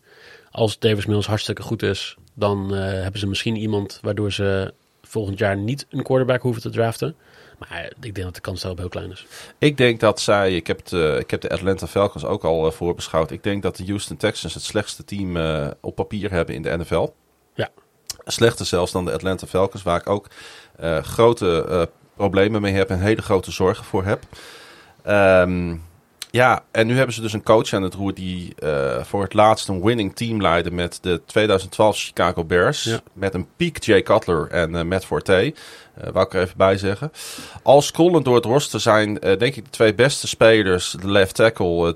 Als 0.51 0.79
Davis 0.79 1.05
Mills 1.05 1.27
hartstikke 1.27 1.61
goed 1.61 1.83
is, 1.83 2.15
dan 2.39 2.75
eh, 2.75 2.81
hebben 2.81 3.19
ze 3.19 3.27
misschien 3.27 3.55
iemand 3.55 3.99
waardoor 4.01 4.31
ze 4.31 4.73
volgend 5.01 5.39
jaar 5.39 5.57
niet 5.57 5.85
een 5.89 6.03
quarterback 6.03 6.41
hoeven 6.41 6.61
te 6.61 6.69
draften. 6.69 7.15
Maar 7.57 7.91
ik 8.01 8.13
denk 8.15 8.25
dat 8.25 8.35
de 8.35 8.41
kans 8.41 8.61
daarop 8.61 8.79
heel 8.79 8.89
klein 8.89 9.11
is. 9.11 9.25
Ik 9.57 9.77
denk 9.77 9.99
dat 9.99 10.21
zij, 10.21 10.55
ik 10.55 10.67
heb, 10.67 10.77
het, 10.77 10.93
eh, 10.93 11.19
ik 11.19 11.31
heb 11.31 11.41
de 11.41 11.49
Atlanta 11.49 11.87
Falcons 11.87 12.25
ook 12.25 12.43
al 12.43 12.65
eh, 12.65 12.71
voorbeschouwd. 12.71 13.31
Ik 13.31 13.43
denk 13.43 13.63
dat 13.63 13.75
de 13.75 13.85
Houston 13.85 14.17
Texans 14.17 14.53
het 14.53 14.63
slechtste 14.63 15.05
team 15.05 15.37
eh, 15.37 15.67
op 15.81 15.95
papier 15.95 16.31
hebben 16.31 16.55
in 16.55 16.61
de 16.61 16.77
NFL. 16.77 17.07
Ja. 17.53 17.69
Slechter 18.25 18.65
zelfs 18.65 18.91
dan 18.91 19.05
de 19.05 19.11
Atlanta 19.11 19.47
Falcons, 19.47 19.83
waar 19.83 19.99
ik 19.99 20.09
ook 20.09 20.27
eh, 20.79 20.97
grote 20.97 21.65
eh, 21.69 21.81
problemen 22.15 22.61
mee 22.61 22.73
heb 22.73 22.89
en 22.89 22.99
hele 22.99 23.21
grote 23.21 23.51
zorgen 23.51 23.85
voor 23.85 24.03
heb. 24.03 24.23
Ehm, 25.03 25.75
ja, 26.31 26.63
en 26.71 26.87
nu 26.87 26.95
hebben 26.95 27.15
ze 27.15 27.21
dus 27.21 27.33
een 27.33 27.43
coach 27.43 27.73
aan 27.73 27.83
het 27.83 27.93
roer 27.93 28.13
die 28.13 28.55
eh, 28.55 29.03
voor 29.03 29.23
het 29.23 29.33
laatst 29.33 29.67
een 29.67 29.83
winning 29.83 30.15
team 30.15 30.41
leidde 30.41 30.71
met 30.71 30.99
de 31.01 31.21
2012 31.25 31.97
Chicago 31.97 32.43
Bears. 32.43 32.83
Ja. 32.83 32.99
Met 33.13 33.33
een 33.33 33.47
peak 33.55 33.77
Jay 33.77 34.01
Cutler 34.01 34.47
en 34.47 34.75
eh, 34.75 34.83
Matt 34.83 35.05
Forte. 35.05 35.33
Eh 35.33 36.09
wou 36.13 36.25
ik 36.25 36.33
er 36.33 36.41
even 36.41 36.57
bij 36.57 36.77
zeggen. 36.77 37.11
Al 37.63 37.81
scrollend 37.81 38.25
door 38.25 38.35
het 38.35 38.45
roster 38.45 38.79
zijn, 38.79 39.13
denk 39.13 39.55
ik, 39.55 39.63
de 39.63 39.69
twee 39.69 39.95
beste 39.95 40.27
spelers. 40.27 40.95
De 41.01 41.11
left 41.11 41.35
tackle, 41.35 41.95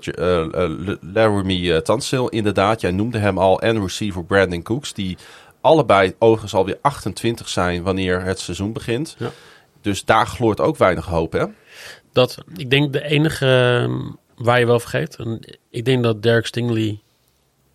Laramie 1.12 1.62
uh, 1.62 1.76
Tansil, 1.76 2.28
inderdaad. 2.28 2.80
Jij 2.80 2.90
noemde 2.90 3.18
hem 3.18 3.38
al. 3.38 3.60
En 3.60 3.80
receiver 3.80 4.24
Brandon 4.24 4.62
Cooks. 4.62 4.92
Die 4.92 5.16
allebei 5.60 6.14
overigens 6.18 6.54
alweer 6.54 6.78
28 6.80 7.48
zijn 7.48 7.82
wanneer 7.82 8.22
het 8.22 8.38
seizoen 8.38 8.72
begint. 8.72 9.16
Ja. 9.18 9.30
Dus 9.80 10.04
daar 10.04 10.26
gloort 10.26 10.60
ook 10.60 10.76
weinig 10.76 11.06
hoop, 11.06 11.32
hè? 11.32 11.44
Dat, 12.12 12.38
ik 12.56 12.70
denk 12.70 12.92
de 12.92 13.04
enige 13.04 13.46
ehm, 13.82 14.00
waar 14.36 14.58
je 14.58 14.66
wel 14.66 14.80
vergeet. 14.80 15.16
En 15.16 15.40
ik 15.70 15.84
denk 15.84 16.02
dat 16.02 16.22
Derek 16.22 16.46
Stingley 16.46 17.00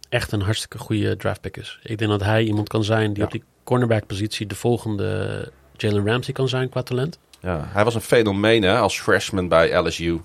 echt 0.10 0.32
een 0.32 0.42
hartstikke 0.42 0.78
goede 0.78 1.18
draftpick 1.18 1.58
is. 1.58 1.80
Ik 1.84 1.98
denk 1.98 2.12
dat 2.12 2.24
hij 2.24 2.44
iemand 2.44 2.68
kan 2.70 2.84
zijn 2.84 3.10
die 3.10 3.18
Ja. 3.20 3.26
op 3.26 3.32
die 3.32 3.44
cornerback 3.64 4.06
positie 4.08 4.46
de 4.48 4.56
volgende 4.56 5.52
Jalen 5.78 6.06
Ramsey 6.08 6.34
kan 6.34 6.50
zijn 6.50 6.70
qua 6.70 6.84
talent. 6.84 7.20
Ja, 7.42 7.68
hij 7.72 7.84
was 7.84 7.96
een 7.96 8.02
fenomeen 8.02 8.64
hè, 8.64 8.78
als 8.78 9.00
freshman 9.02 9.48
bij 9.48 9.78
LSU. 9.78 10.22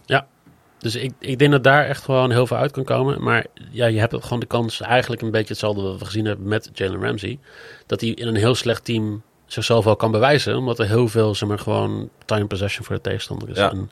Dus 0.78 0.94
ik, 0.94 1.12
ik 1.18 1.38
denk 1.38 1.50
dat 1.50 1.64
daar 1.64 1.84
echt 1.84 2.04
gewoon 2.04 2.30
heel 2.30 2.46
veel 2.46 2.56
uit 2.56 2.70
kan 2.70 2.84
komen. 2.84 3.22
Maar 3.22 3.46
ja, 3.70 3.86
je 3.86 3.98
hebt 3.98 4.22
gewoon 4.22 4.40
de 4.40 4.46
kans, 4.46 4.80
eigenlijk 4.80 5.22
een 5.22 5.30
beetje 5.30 5.48
hetzelfde 5.48 5.82
wat 5.82 5.98
we 5.98 6.04
gezien 6.04 6.24
hebben 6.24 6.48
met 6.48 6.70
Jalen 6.72 7.02
Ramsey. 7.02 7.38
Dat 7.86 8.00
hij 8.00 8.10
in 8.10 8.26
een 8.26 8.36
heel 8.36 8.54
slecht 8.54 8.84
team 8.84 9.22
zichzelf 9.46 9.84
wel 9.84 9.96
kan 9.96 10.10
bewijzen. 10.10 10.56
Omdat 10.56 10.78
er 10.78 10.86
heel 10.86 11.08
veel, 11.08 11.34
zeg 11.34 11.48
maar, 11.48 11.58
gewoon 11.58 12.10
time 12.24 12.46
possession 12.46 12.84
voor 12.84 12.94
de 12.94 13.00
tegenstander 13.00 13.48
is. 13.48 13.56
Ja. 13.56 13.70
En, 13.70 13.90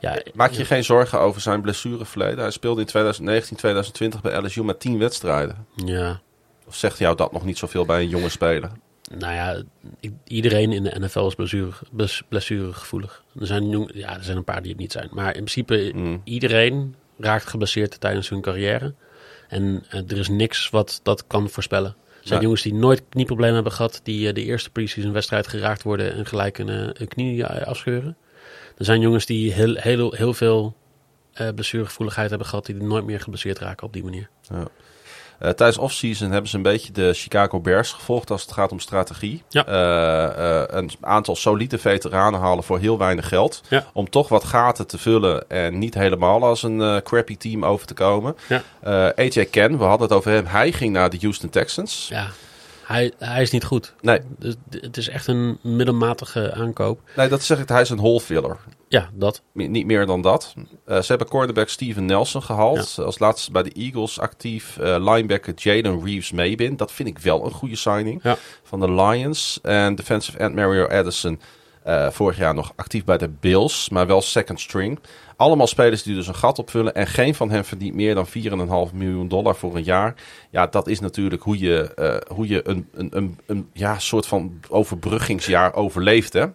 ja, 0.00 0.22
Maak 0.34 0.50
je 0.50 0.64
geen 0.64 0.84
zorgen 0.84 1.20
over 1.20 1.40
zijn 1.40 1.60
blessureverleden? 1.60 2.38
Hij 2.38 2.50
speelde 2.50 2.80
in 2.80 2.86
2019, 2.86 3.56
2020 3.56 4.20
bij 4.20 4.42
LSU 4.42 4.64
met 4.64 4.80
10 4.80 4.98
wedstrijden. 4.98 5.66
ja, 5.84 6.20
Of 6.66 6.74
zegt 6.76 6.98
jou 6.98 7.16
dat 7.16 7.32
nog 7.32 7.44
niet 7.44 7.58
zoveel 7.58 7.84
bij 7.86 8.00
een 8.02 8.08
jonge 8.08 8.28
speler? 8.28 8.70
nou 9.18 9.34
ja, 9.34 9.62
iedereen 10.24 10.72
in 10.72 10.82
de 10.82 10.94
NFL 11.00 11.26
is 11.26 11.34
blessure, 11.34 11.70
bless- 11.92 12.22
blessuregevoelig. 12.28 13.24
Er 13.40 13.46
zijn, 13.46 13.68
jong, 13.70 13.90
ja, 13.94 14.16
er 14.16 14.24
zijn 14.24 14.36
een 14.36 14.44
paar 14.44 14.62
die 14.62 14.70
het 14.70 14.80
niet 14.80 14.92
zijn. 14.92 15.08
Maar 15.12 15.26
in 15.26 15.32
principe, 15.32 15.90
Mm. 15.94 16.20
iedereen 16.24 16.94
raakt 17.18 17.46
geblesseerd 17.48 18.00
tijdens 18.00 18.28
hun 18.28 18.40
carrière. 18.40 18.94
En 19.48 19.84
eh, 19.90 20.00
er 20.10 20.18
is 20.18 20.28
niks 20.28 20.70
wat 20.70 21.00
dat 21.02 21.26
kan 21.26 21.48
voorspellen. 21.48 21.96
Er 22.20 22.28
zijn 22.34 22.42
jongens 22.42 22.62
die 22.62 22.74
nooit 22.74 23.02
knieproblemen 23.08 23.54
hebben 23.54 23.72
gehad, 23.72 24.00
die 24.02 24.28
eh, 24.28 24.34
de 24.34 24.44
eerste 24.44 24.70
preseason 24.70 25.12
wedstrijd 25.12 25.46
geraakt 25.48 25.82
worden 25.82 26.12
en 26.14 26.26
gelijk 26.26 26.58
een, 26.58 26.68
eh, 26.68 26.88
een 26.92 27.08
knie 27.08 27.44
eh, 27.44 27.66
afscheuren. 27.66 28.16
Er 28.78 28.84
zijn 28.84 29.00
jongens 29.00 29.26
die 29.26 29.52
heel, 29.52 29.74
heel, 29.74 30.12
heel 30.12 30.34
veel 30.34 30.76
eh 31.32 31.48
blessuregevoeligheid 31.54 32.28
hebben 32.28 32.48
gehad, 32.48 32.66
die 32.66 32.74
nooit 32.74 33.04
meer 33.04 33.20
geblesseerd 33.20 33.58
raken 33.58 33.86
op 33.86 33.92
die 33.92 34.04
manier. 34.04 34.28
Eh, 35.38 35.50
tijdens 35.50 35.78
offseason 35.78 36.30
hebben 36.30 36.50
ze 36.50 36.56
een 36.56 36.62
beetje 36.62 36.92
de 36.92 37.12
Chicago 37.14 37.60
Bears 37.60 37.92
gevolgd 37.92 38.30
als 38.30 38.42
het 38.42 38.52
gaat 38.52 38.72
om 38.72 38.80
strategie. 38.80 39.42
Ja. 39.48 39.66
Eh, 39.66 40.78
een 40.78 40.90
aantal 41.00 41.36
solide 41.36 41.78
veteranen 41.78 42.40
halen 42.40 42.64
voor 42.64 42.78
heel 42.78 42.98
weinig 42.98 43.28
geld. 43.28 43.62
Ja. 43.68 43.86
Om 43.92 44.10
toch 44.10 44.28
wat 44.28 44.44
gaten 44.44 44.86
te 44.86 44.98
vullen 44.98 45.50
en 45.50 45.78
niet 45.78 45.94
helemaal 45.94 46.44
als 46.44 46.62
een 46.62 47.02
crappy 47.02 47.36
team 47.36 47.64
over 47.64 47.86
te 47.86 47.94
komen. 47.94 48.36
Ja. 48.48 49.12
AJ 49.16 49.44
Ken, 49.44 49.78
we 49.78 49.84
hadden 49.84 50.08
het 50.08 50.16
over 50.16 50.30
hem. 50.30 50.46
Hij 50.46 50.72
ging 50.72 50.92
naar 50.92 51.10
de 51.10 51.18
Houston 51.20 51.50
Texans. 51.50 52.06
Ja, 52.10 52.28
hij, 52.88 53.12
hij 53.18 53.42
is 53.42 53.50
niet 53.50 53.64
goed. 53.64 53.94
Nee, 54.00 54.20
Dus 54.38 54.54
het 54.70 54.96
is 54.96 55.08
echt 55.08 55.26
een 55.26 55.58
middelmatige 55.62 56.52
aankoop. 56.52 57.00
nee, 57.16 57.28
dat 57.28 57.42
zeg 57.42 57.60
ik. 57.60 57.68
Hij 57.68 57.80
is 57.80 57.90
een 57.90 57.98
hole 57.98 58.20
filler. 58.20 58.56
Ja, 58.88 59.08
dat. 59.14 59.42
Niet 59.52 59.86
meer 59.86 60.06
dan 60.06 60.22
dat. 60.22 60.54
Eh, 60.84 61.00
ze 61.00 61.06
hebben 61.06 61.28
cornerback 61.28 61.68
Steven 61.68 62.04
Nelson 62.04 62.42
gehaald. 62.42 62.98
Als 62.98 63.18
laatste 63.18 63.50
bij 63.50 63.62
de 63.62 63.72
Eagles 63.72 64.20
actief. 64.20 64.78
Eh, 64.78 64.96
linebacker 64.98 65.54
Jaden 65.56 66.04
Reeves 66.04 66.32
Maybin. 66.32 66.76
Dat 66.76 66.92
vind 66.92 67.08
ik 67.08 67.18
wel 67.18 67.44
een 67.44 67.50
goede 67.50 67.76
signing. 67.76 68.20
Ja. 68.22 68.36
Van 68.62 68.80
de 68.80 68.92
Lions. 68.92 69.58
En 69.62 69.94
defensive 69.94 70.38
end 70.38 70.54
Mario 70.54 70.86
Addison. 70.86 71.40
Eh, 71.88 72.10
vorig 72.10 72.36
jaar 72.36 72.54
nog 72.54 72.72
actief 72.76 73.04
bij 73.04 73.18
de 73.18 73.28
Bills. 73.28 73.88
Maar 73.88 74.06
wel 74.06 74.20
second 74.20 74.60
string. 74.60 74.98
Allemaal 75.36 75.66
spelers 75.66 76.02
die 76.02 76.14
dus 76.14 76.26
een 76.26 76.34
gat 76.34 76.58
opvullen. 76.58 76.94
En 76.94 77.06
geen 77.06 77.34
van 77.34 77.50
hen 77.50 77.64
verdient 77.64 77.94
meer 77.94 78.14
dan 78.14 78.26
4,5 78.26 78.94
miljoen 78.94 79.28
dollar 79.28 79.56
voor 79.56 79.76
een 79.76 79.84
jaar. 79.84 80.14
Ja, 80.50 80.66
dat 80.66 80.88
is 80.88 81.00
natuurlijk 81.00 81.42
hoe 81.42 81.58
je, 81.58 81.94
eh, 81.94 82.34
hoe 82.36 82.48
je 82.48 82.68
een, 82.68 82.88
een, 82.94 83.08
een, 83.12 83.38
een 83.46 83.68
ja, 83.72 83.98
soort 83.98 84.26
van 84.26 84.60
overbruggingsjaar 84.68 85.74
overleeft. 85.74 86.32
Hè? 86.32 86.46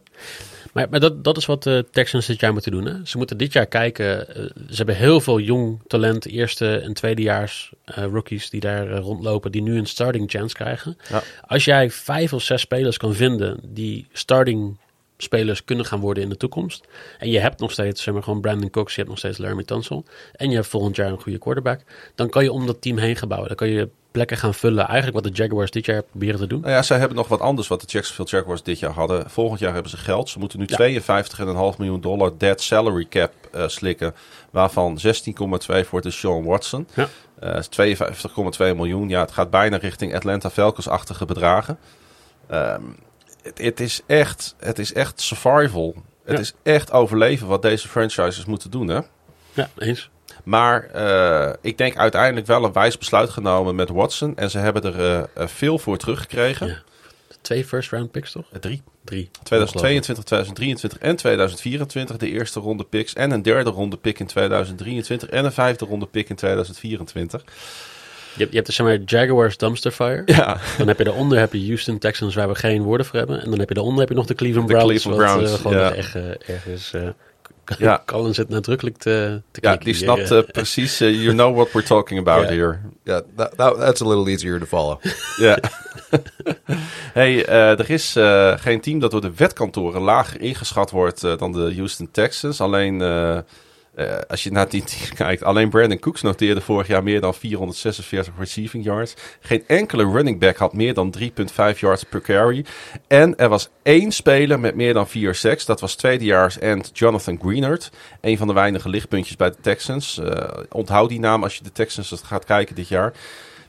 Maar, 0.74 0.88
maar 0.90 1.00
dat, 1.00 1.24
dat 1.24 1.38
is 1.38 1.46
wat 1.46 1.64
de 1.64 1.86
Texans 1.92 2.26
dit 2.26 2.40
jaar 2.40 2.54
moeten 2.54 2.72
doen. 2.72 2.86
Hè? 2.86 3.06
Ze 3.06 3.18
moeten 3.18 3.38
dit 3.38 3.54
jaar 3.54 3.66
kijken. 3.66 4.36
eh, 4.36 4.44
ze 4.70 4.76
hebben 4.76 4.96
heel 4.96 5.20
veel 5.22 5.40
jong 5.40 5.82
talent, 5.88 6.28
eerste 6.28 6.78
en 6.78 6.94
tweedejaars 6.94 7.72
eh 7.86 8.04
rookies 8.04 8.50
die 8.50 8.60
daar 8.60 8.92
eh, 8.92 9.00
rondlopen, 9.00 9.52
die 9.52 9.62
nu 9.62 9.78
een 9.78 9.86
starting 9.86 10.30
chance 10.30 10.56
krijgen. 10.56 10.98
Ja. 11.10 11.22
Als 11.48 11.66
jij 11.66 11.90
vijf 11.90 12.34
of 12.34 12.42
zes 12.42 12.62
spelers 12.62 12.98
kan 12.98 13.14
vinden 13.14 13.60
die 13.64 14.08
starting 14.12 14.78
spelers 15.18 15.64
kunnen 15.64 15.86
gaan 15.86 16.00
worden 16.00 16.24
in 16.24 16.30
de 16.30 16.38
toekomst. 16.38 16.88
En 17.20 17.30
je 17.30 17.40
hebt 17.40 17.60
nog 17.60 17.72
steeds, 17.72 18.04
zeg 18.04 18.14
maar, 18.14 18.24
gewoon 18.24 18.42
Brandon 18.42 18.70
Cooks, 18.70 18.92
je 18.92 18.98
hebt 18.98 19.10
nog 19.10 19.20
steeds 19.20 19.38
Laramie 19.38 19.66
Tunsil. 19.66 20.06
En 20.34 20.50
je 20.50 20.56
hebt 20.56 20.68
volgend 20.68 20.96
jaar 20.96 21.12
een 21.12 21.22
goede 21.22 21.38
quarterback. 21.38 21.80
Dan 22.16 22.30
kan 22.30 22.44
je 22.44 22.52
om 22.52 22.66
dat 22.66 22.82
team 22.82 22.98
heen 22.98 23.16
gaan 23.16 23.28
bouwen. 23.28 23.50
Dan 23.50 23.58
kan 23.58 23.70
je 23.70 23.90
plekken 24.12 24.38
gaan 24.38 24.54
vullen. 24.54 24.86
Eigenlijk 24.88 25.24
wat 25.24 25.36
de 25.36 25.44
Jaguars 25.44 25.72
dit 25.72 25.86
jaar 25.86 26.04
proberen 26.04 26.40
te 26.40 26.48
doen. 26.48 26.62
Nou 26.62 26.72
ja, 26.74 26.82
zij 26.82 26.98
hebben 26.98 27.18
nog 27.18 27.28
wat 27.28 27.40
anders 27.40 27.68
wat 27.68 27.82
de 27.82 27.88
Jacksonville 27.88 28.30
Jaguars 28.38 28.64
dit 28.64 28.80
jaar 28.80 28.92
hadden. 28.92 29.30
Volgend 29.30 29.60
jaar 29.60 29.74
hebben 29.74 29.92
ze 29.92 29.98
geld. 29.98 30.30
Ze 30.30 30.40
moeten 30.40 30.60
nu 30.60 30.66
Ja. 30.68 30.76
52,5 30.78 31.78
miljoen 31.78 32.02
dollar 32.02 32.32
dead 32.38 32.62
salary 32.62 33.06
cap 33.10 33.32
eh, 33.52 33.68
slikken. 33.68 34.16
Waarvan 34.52 35.00
16,2 35.00 35.86
voor 35.88 36.02
de 36.02 36.12
Sean 36.12 36.44
Watson. 36.44 36.88
Ja. 36.94 37.08
Eh, 37.40 37.62
52,2 37.70 38.76
miljoen. 38.76 39.10
Ja, 39.10 39.20
het 39.22 39.32
gaat 39.32 39.50
bijna 39.50 39.78
richting 39.78 40.16
Atlanta 40.16 40.50
Falcons-achtige 40.50 41.26
bedragen. 41.26 41.78
Ehm, 42.48 42.82
het, 43.44 43.58
het, 43.58 43.80
is 43.80 44.02
echt, 44.06 44.56
het 44.60 44.80
is 44.80 44.94
echt 44.94 45.22
survival. 45.22 45.96
Het 46.26 46.36
Ja. 46.36 46.42
is 46.42 46.54
echt 46.64 46.92
overleven 46.92 47.48
wat 47.48 47.62
deze 47.62 47.88
franchises 47.88 48.46
moeten 48.46 48.72
doen, 48.72 48.88
hè? 48.88 49.00
Ja, 49.54 49.70
eens. 49.78 50.10
Maar 50.44 50.84
eh, 50.84 51.54
ik 51.62 51.78
denk 51.78 51.98
uiteindelijk 51.98 52.48
wel 52.48 52.64
een 52.64 52.74
wijs 52.74 52.98
besluit 52.98 53.30
genomen 53.30 53.76
met 53.76 53.90
Watson. 53.90 54.38
En 54.38 54.50
ze 54.50 54.58
hebben 54.58 54.82
er 54.84 55.00
eh, 55.00 55.24
eh, 55.34 55.48
veel 55.48 55.80
voor 55.80 55.98
teruggekregen. 55.98 56.68
Ja. 56.68 56.82
Twee 57.42 57.66
first 57.66 57.92
round 57.92 58.12
picks 58.12 58.32
toch? 58.32 58.46
Drie. 58.60 58.82
Drie. 59.04 59.30
2022, 59.44 60.24
2023 60.24 61.00
en 61.00 61.16
2024 61.16 62.18
de 62.18 62.30
eerste 62.30 62.60
ronde 62.60 62.84
picks. 62.84 63.14
En 63.14 63.32
een 63.32 63.42
derde 63.42 63.70
ronde 63.70 63.98
pick 63.98 64.20
in 64.20 64.26
2023 64.26 65.30
en 65.30 65.46
een 65.46 65.52
vijfde 65.52 65.86
ronde 65.86 66.06
pick 66.06 66.30
in 66.30 66.36
2024. 66.36 67.44
Je 68.36 68.40
hebt, 68.40 68.50
je 68.50 68.56
hebt 68.56 68.66
de 68.66 68.74
zeg 68.74 68.86
maar, 68.86 68.98
Jaguars 69.06 69.58
Dumpster 69.58 69.92
Fire. 69.92 70.22
Ja, 70.26 70.58
Dan 70.78 70.88
heb 70.88 70.98
je 70.98 71.04
daaronder 71.04 71.40
heb 71.40 71.54
je 71.54 71.66
Houston 71.66 71.98
Texans 71.98 72.36
waar 72.36 72.48
we 72.48 72.56
geen 72.56 72.82
woorden 72.84 73.06
voor 73.06 73.18
hebben. 73.20 73.42
En 73.42 73.50
dan 73.50 73.60
heb 73.60 73.68
je 73.68 73.74
daaronder 73.74 74.00
heb 74.00 74.10
je 74.10 74.16
nog 74.16 74.26
de 74.26 74.36
Cleveland 74.36 74.68
De 74.68 74.74
Browns. 74.74 75.04
Cleveland 75.04 75.22
wat, 75.22 75.34
Browns, 75.36 75.54
eh, 75.54 75.62
gewoon 75.62 75.78
ja. 75.78 75.94
echt, 75.94 76.16
eh, 76.16 76.56
ergens... 76.56 76.94
eh 76.94 77.02
Ja. 77.78 78.04
Colin 78.06 78.34
zit 78.34 78.50
nadrukkelijk 78.50 78.98
te, 78.98 79.42
te 79.52 79.60
ja 79.62 79.76
die 79.76 79.94
snapt 79.94 80.52
precies. 80.52 80.98
you 80.98 81.32
know 81.32 81.56
what 81.56 81.72
we're 81.72 81.88
talking 81.88 82.20
about 82.20 82.44
Ja. 82.50 82.56
here. 82.56 82.80
Yeah, 83.04 83.22
that, 83.36 83.58
that, 83.58 83.80
that's 83.80 84.02
a 84.02 84.08
little 84.08 84.30
easier 84.30 84.60
to 84.60 84.66
follow. 84.66 85.02
Ja. 85.38 85.58
hey, 87.14 87.46
er 87.46 87.90
is 87.90 88.16
geen 88.62 88.82
team 88.82 89.00
dat 89.00 89.12
door 89.12 89.22
de 89.22 89.32
wetkantoren 89.36 90.02
lager 90.02 90.42
ingeschat 90.42 90.92
wordt 90.92 91.22
dan 91.22 91.52
de 91.52 91.74
Houston 91.76 92.10
Texans. 92.12 92.62
Alleen 92.62 93.00
eh, 93.96 94.04
Eh, 94.04 94.20
als 94.28 94.44
je 94.44 94.52
naar 94.52 94.70
die 94.70 94.84
team 94.84 95.14
kijkt, 95.28 95.44
alleen 95.44 95.70
Brandon 95.70 96.00
Cooks 96.00 96.22
noteerde 96.22 96.62
vorig 96.62 96.88
jaar 96.88 97.04
meer 97.04 97.22
dan 97.22 97.34
446 97.34 98.34
receiving 98.38 98.84
yards. 98.84 99.14
Geen 99.40 99.64
enkele 99.68 100.04
running 100.04 100.40
back 100.40 100.58
had 100.58 100.74
meer 100.74 100.94
dan 100.94 101.16
3,5 101.74 101.80
yards 101.80 102.04
per 102.04 102.22
carry. 102.22 102.66
En 103.08 103.36
er 103.36 103.50
was 103.50 103.70
één 103.84 104.12
speler 104.12 104.60
met 104.60 104.76
meer 104.76 104.94
dan 104.94 105.08
4 105.08 105.36
sacks. 105.36 105.66
Dat 105.66 105.80
was 105.80 105.96
tweedejaars 105.96 106.60
end 106.60 106.90
Jonathan 106.94 107.40
Greenard. 107.42 107.92
Een 108.22 108.38
van 108.38 108.48
de 108.48 108.54
weinige 108.54 108.90
lichtpuntjes 108.90 109.36
bij 109.36 109.50
de 109.50 109.58
Texans. 109.62 110.20
Uh, 110.24 110.48
onthoud 110.70 111.10
die 111.10 111.20
naam 111.20 111.44
als 111.44 111.56
je 111.56 111.64
de 111.64 111.72
Texans 111.72 112.22
gaat 112.26 112.46
kijken 112.46 112.76
dit 112.76 112.88
jaar. 112.88 113.14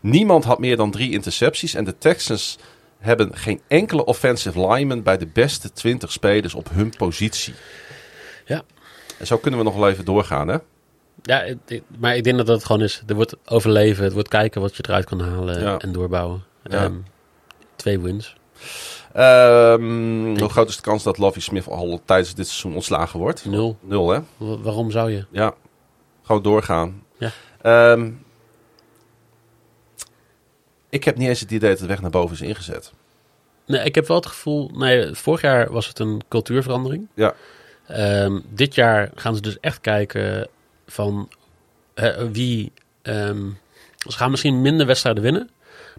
Niemand 0.01 0.45
had 0.45 0.59
meer 0.59 0.77
dan 0.77 0.91
drie 0.91 1.13
intercepties. 1.13 1.75
En 1.75 1.85
de 1.85 1.99
Texans 1.99 2.59
hebben 2.99 3.37
geen 3.37 3.61
enkele 3.69 4.05
offensive 4.05 4.67
lineman 4.69 5.03
bij 5.03 5.17
de 5.17 5.27
beste 5.27 5.73
20 5.73 6.13
spelers 6.13 6.55
op 6.55 6.69
hun 6.71 6.93
positie. 6.97 7.55
Ja. 8.45 8.65
En 9.25 9.31
zo 9.31 9.39
kunnen 9.39 9.61
we 9.61 9.67
nog 9.67 9.77
wel 9.77 9.89
even 9.89 10.05
doorgaan, 10.05 10.49
hè? 10.49 10.57
Ja, 11.23 11.55
maar 11.99 12.17
ik 12.17 12.25
denk 12.25 12.37
dat 12.37 12.47
dat 12.47 12.65
gewoon 12.65 12.83
is. 12.83 13.03
Er 13.07 13.15
wordt 13.15 13.37
overleven, 13.45 14.05
het 14.05 14.13
wordt 14.13 14.29
kijken 14.29 14.61
wat 14.61 14.77
je 14.77 14.85
eruit 14.87 15.05
kan 15.05 15.21
halen 15.21 15.81
en 15.81 15.93
doorbouwen. 15.93 16.45
Ja. 16.65 16.85
Um, 16.85 17.05
twee 17.77 18.01
wins. 18.01 18.37
Um, 19.17 20.39
hoe 20.39 20.49
groot 20.49 20.69
is 20.69 20.77
de 20.77 20.83
kans 20.83 21.03
dat 21.03 21.19
Lovie 21.19 21.43
Smith 21.43 21.69
al 21.69 22.01
tijdens 22.05 22.35
dit 22.35 22.47
seizoen 22.47 22.75
ontslagen 22.75 23.19
wordt? 23.19 23.45
Nul. 23.45 23.77
Nul, 23.81 24.11
hè? 24.11 24.21
waarom 24.37 24.91
zou 24.91 25.11
je? 25.11 25.25
Ja, 25.31 25.55
gewoon 26.23 26.43
doorgaan. 26.43 27.03
Ja. 27.19 27.93
Um, 27.93 28.25
ik 30.89 31.05
heb 31.05 31.17
niet 31.17 31.29
eens 31.29 31.41
het 31.41 31.51
idee 31.51 31.71
dat 31.71 31.79
de 31.79 31.87
weg 31.87 32.01
naar 32.01 32.11
boven 32.11 32.35
is 32.35 32.43
ingezet. 32.43 32.93
Nee, 33.67 33.85
ik 33.85 33.95
heb 33.95 34.07
wel 34.07 34.17
het 34.17 34.27
gevoel... 34.27 34.71
Nee, 34.75 35.15
vorig 35.15 35.41
jaar 35.41 35.73
was 35.73 35.87
het 35.87 35.99
een 35.99 36.23
cultuurverandering. 36.29 37.09
Ja. 37.15 37.35
Um, 37.91 38.43
dit 38.49 38.75
jaar 38.75 39.11
gaan 39.15 39.35
ze 39.35 39.41
dus 39.41 39.61
echt 39.61 39.81
kijken 39.81 40.49
van 40.87 41.29
wie... 42.33 42.73
Um, 43.03 43.59
ze 44.09 44.17
gaan 44.17 44.31
misschien 44.31 44.61
minder 44.61 44.87
wedstrijden 44.87 45.23
winnen. 45.23 45.51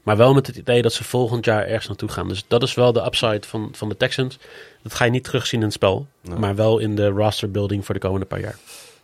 Maar 0.03 0.17
wel 0.17 0.33
met 0.33 0.47
het 0.47 0.55
idee 0.55 0.81
dat 0.81 0.93
ze 0.93 1.03
volgend 1.03 1.45
jaar 1.45 1.65
ergens 1.65 1.87
naartoe 1.87 2.09
gaan. 2.09 2.27
Dus 2.27 2.43
dat 2.47 2.63
is 2.63 2.73
wel 2.73 2.93
de 2.93 3.05
upside 3.05 3.47
van, 3.47 3.69
van 3.71 3.89
de 3.89 3.97
Texans. 3.97 4.39
Dat 4.81 4.93
ga 4.93 5.05
je 5.05 5.11
niet 5.11 5.23
terugzien 5.23 5.59
in 5.59 5.65
het 5.65 5.73
spel. 5.73 6.07
Maar 6.37 6.55
wel 6.55 6.79
in 6.79 6.95
de 6.95 7.07
roster 7.07 7.51
building 7.51 7.85
voor 7.85 7.93
de 7.93 8.01
komende 8.01 8.25
paar 8.25 8.39
jaar. 8.39 8.57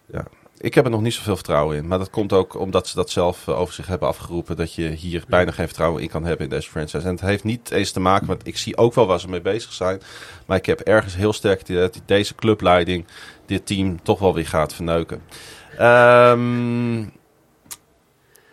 Ja, 0.05 0.27
ik 0.62 0.74
heb 0.74 0.86
er 0.86 0.91
nog 0.91 1.01
niet 1.01 1.14
zoveel 1.14 1.36
vertrouwen 1.36 1.78
in. 1.78 1.88
Maar 1.88 1.97
dat 1.97 2.09
komt 2.09 2.34
ook 2.34 2.59
omdat 2.59 2.88
ze 2.88 2.95
dat 2.95 3.09
zelf 3.09 3.47
eh, 3.47 3.59
over 3.59 3.74
zich 3.74 3.88
hebben 3.88 4.07
afgeroepen. 4.07 4.55
Dat 4.55 4.74
je 4.74 4.88
hier 4.88 5.24
bijna 5.28 5.51
geen 5.51 5.66
vertrouwen 5.66 6.01
in 6.01 6.09
kan 6.09 6.24
hebben 6.24 6.45
in 6.45 6.51
deze 6.51 6.70
franchise. 6.70 7.05
En 7.05 7.12
het 7.12 7.22
heeft 7.22 7.43
niet 7.43 7.72
eens 7.72 7.91
te 7.91 7.99
maken 7.99 8.28
met. 8.28 8.47
Ik 8.47 8.57
zie 8.57 8.78
ook 8.78 8.93
wel 8.93 9.07
waar 9.07 9.20
ze 9.20 9.30
mee 9.30 9.41
bezig 9.41 9.74
zijn. 9.74 10.01
Maar 10.45 10.57
ik 10.57 10.66
heb 10.66 10.80
ergens 10.80 11.16
heel 11.16 11.34
sterk 11.34 11.68
dat 11.68 12.01
deze 12.05 12.36
clubleiding 12.36 13.05
dit 13.45 13.66
team 13.66 14.03
toch 14.03 14.20
wel 14.20 14.34
weer 14.34 14.47
gaat 14.47 14.74
verneuken. 14.74 15.22
Um, 15.80 17.12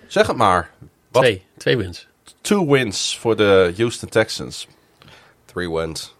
zeg 0.06 0.26
het 0.26 0.36
maar. 0.36 0.70
Wat? 1.10 1.22
Twee. 1.22 1.42
Twee 1.56 1.76
wins. 1.76 2.08
Two 2.40 2.66
wins 2.66 3.18
voor 3.18 3.36
de 3.36 3.74
Houston 3.76 4.08
Texans. 4.08 4.68
Three 5.44 5.70
wins. 5.70 6.14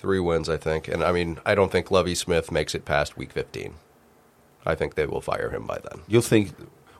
Three 0.00 0.22
wins, 0.22 0.48
I 0.48 0.58
think. 0.58 0.92
And 0.94 1.02
I 1.02 1.12
mean, 1.12 1.38
I 1.50 1.54
don't 1.54 1.70
think 1.70 1.90
Lovey 1.90 2.14
Smith 2.14 2.50
makes 2.50 2.74
it 2.74 2.84
past 2.84 3.12
week 3.16 3.30
15. 3.32 3.72
I 4.66 4.74
think 4.74 4.94
they 4.94 5.06
will 5.06 5.20
fire 5.20 5.50
him 5.50 5.66
by 5.66 5.78
then. 5.78 6.02
You 6.06 6.20
think 6.20 6.52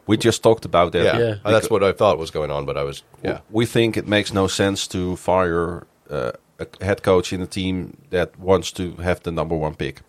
we 0.07 0.17
just 0.17 0.43
talked 0.43 0.65
about 0.65 0.93
that? 0.93 1.05
Yeah, 1.05 1.19
yeah. 1.19 1.35
that's 1.45 1.71
what 1.71 1.85
I 1.85 1.93
thought 1.93 2.19
was 2.19 2.31
going 2.31 2.51
on, 2.51 2.65
but 2.65 2.77
I 2.77 2.83
was 2.83 3.03
yeah. 3.23 3.41
We 3.51 3.67
think 3.67 3.97
it 3.97 4.09
makes 4.09 4.33
no 4.33 4.49
sense 4.49 4.89
to 4.89 5.17
fire 5.17 5.87
uh, 6.11 6.33
a 6.59 6.85
head 6.85 7.03
coach 7.03 7.33
in 7.33 7.43
a 7.43 7.47
team 7.47 7.97
that 8.11 8.39
wants 8.39 8.73
to 8.73 8.97
have 8.97 9.23
the 9.23 9.31
number 9.31 9.55
one 9.55 9.75
pick. 9.75 10.01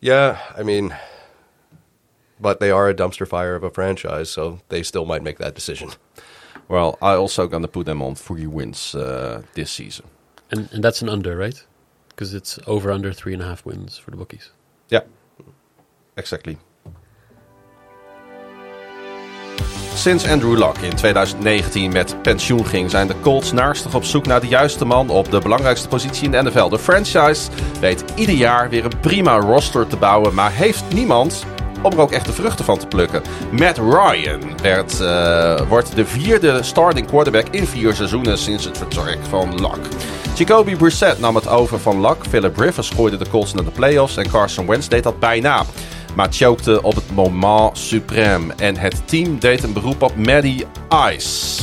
Yeah, 0.00 0.38
I 0.56 0.62
mean, 0.62 0.96
but 2.40 2.60
they 2.60 2.70
are 2.70 2.88
a 2.88 2.94
dumpster 2.94 3.26
fire 3.26 3.56
of 3.56 3.64
a 3.64 3.70
franchise, 3.70 4.30
so 4.30 4.60
they 4.68 4.82
still 4.82 5.04
might 5.04 5.22
make 5.22 5.38
that 5.38 5.54
decision. 5.54 5.90
Well, 6.68 6.98
I 7.02 7.14
also 7.14 7.48
gonna 7.48 7.68
put 7.68 7.86
them 7.86 8.02
on 8.02 8.14
three 8.14 8.46
wins 8.46 8.94
uh, 8.94 9.42
this 9.54 9.70
season, 9.70 10.06
and 10.50 10.68
and 10.72 10.84
that's 10.84 11.02
an 11.02 11.08
under, 11.08 11.36
right? 11.36 11.64
Because 12.08 12.34
it's 12.34 12.58
over 12.66 12.92
under 12.92 13.12
three 13.12 13.32
and 13.32 13.42
a 13.42 13.46
half 13.46 13.64
wins 13.64 13.98
for 13.98 14.10
the 14.10 14.16
bookies. 14.16 14.50
Yeah, 14.90 15.02
exactly. 16.18 16.58
Sinds 19.94 20.28
Andrew 20.28 20.58
Luck 20.58 20.76
in 20.80 20.94
2019 20.94 21.92
met 21.92 22.22
pensioen 22.22 22.66
ging, 22.66 22.90
zijn 22.90 23.06
de 23.06 23.14
Colts 23.20 23.52
naastig 23.52 23.94
op 23.94 24.04
zoek 24.04 24.26
naar 24.26 24.40
de 24.40 24.46
juiste 24.46 24.84
man 24.84 25.10
op 25.10 25.30
de 25.30 25.40
belangrijkste 25.40 25.88
positie 25.88 26.24
in 26.24 26.30
de 26.30 26.42
NFL. 26.42 26.68
De 26.68 26.78
franchise 26.78 27.50
weet 27.80 28.04
ieder 28.14 28.34
jaar 28.34 28.68
weer 28.68 28.84
een 28.84 29.00
prima 29.00 29.36
roster 29.36 29.86
te 29.86 29.96
bouwen, 29.96 30.34
maar 30.34 30.52
heeft 30.52 30.84
niemand 30.94 31.44
om 31.82 31.92
er 31.92 32.00
ook 32.00 32.12
echt 32.12 32.26
de 32.26 32.32
vruchten 32.32 32.64
van 32.64 32.78
te 32.78 32.86
plukken. 32.86 33.22
Matt 33.50 33.78
Ryan 33.78 34.60
werd, 34.62 35.00
uh, 35.00 35.60
wordt 35.68 35.96
de 35.96 36.06
vierde 36.06 36.62
starting 36.62 37.06
quarterback 37.06 37.48
in 37.48 37.66
vier 37.66 37.94
seizoenen 37.94 38.38
sinds 38.38 38.64
het 38.64 38.78
vertrek 38.78 39.18
van 39.28 39.60
Luck. 39.60 39.88
Jacoby 40.34 40.76
Brissett 40.76 41.20
nam 41.20 41.34
het 41.34 41.48
over 41.48 41.78
van 41.80 42.00
Luck. 42.00 42.16
Philip 42.28 42.56
Rivers 42.56 42.90
gooide 42.90 43.16
de 43.16 43.28
Colts 43.28 43.54
naar 43.54 43.64
de 43.64 43.70
playoffs 43.70 44.16
en 44.16 44.30
Carson 44.30 44.66
Wentz 44.66 44.88
deed 44.88 45.02
dat 45.02 45.18
bijna 45.20 45.64
maar 46.14 46.28
chokte 46.30 46.82
op 46.82 46.94
het 46.94 47.14
moment 47.14 47.78
suprême. 47.78 48.54
En 48.56 48.76
het 48.76 49.08
team 49.08 49.38
deed 49.38 49.62
een 49.62 49.72
beroep 49.72 50.02
op 50.02 50.16
Maddie 50.16 50.66
Ice. 51.12 51.62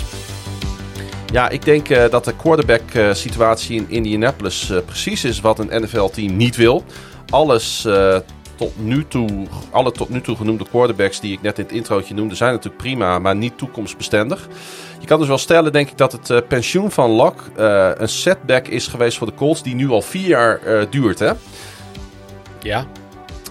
Ja, 1.32 1.50
ik 1.50 1.66
denk 1.66 1.90
uh, 1.90 2.10
dat 2.10 2.26
de 2.26 2.36
quarterback-situatie 2.36 3.78
in 3.78 3.90
Indianapolis 3.90 4.70
uh, 4.70 4.78
precies 4.86 5.24
is 5.24 5.42
wat 5.42 5.60
een 5.60 5.82
NFL-team 5.82 6.36
niet 6.36 6.56
wil. 6.56 6.84
Alles 7.30 7.88
tot 8.56 8.72
nu 8.80 9.06
toe, 9.08 9.48
alle 9.72 9.92
tot 9.92 10.10
nu 10.10 10.22
toe 10.22 10.36
genoemde 10.36 10.66
quarterbacks 10.70 11.20
die 11.20 11.34
ik 11.34 11.42
net 11.42 11.58
in 11.58 11.64
het 11.64 11.74
introotje 11.74 12.14
noemde, 12.14 12.36
zijn 12.36 12.52
natuurlijk 12.52 12.82
prima, 12.82 13.20
maar 13.20 13.36
niet 13.36 13.58
toekomstbestendig. 13.58 14.48
Je 15.00 15.08
kan 15.08 15.20
dus 15.20 15.28
wel 15.28 15.38
stellen, 15.38 15.72
denk 15.72 15.90
ik, 15.90 15.98
dat 15.98 16.12
het 16.12 16.48
pensioen 16.48 16.92
van 16.92 17.10
Locke 17.10 17.62
een 17.98 18.10
setback 18.10 18.68
is 18.68 18.88
geweest 18.88 19.18
voor 19.18 19.28
de 19.28 19.34
Colts, 19.34 19.64
die 19.64 19.76
nu 19.76 19.90
al 19.90 20.02
vier 20.02 20.28
jaar 20.28 20.90
duurt. 20.90 21.20
Hè? 21.20 21.32
Ja, 22.62 22.86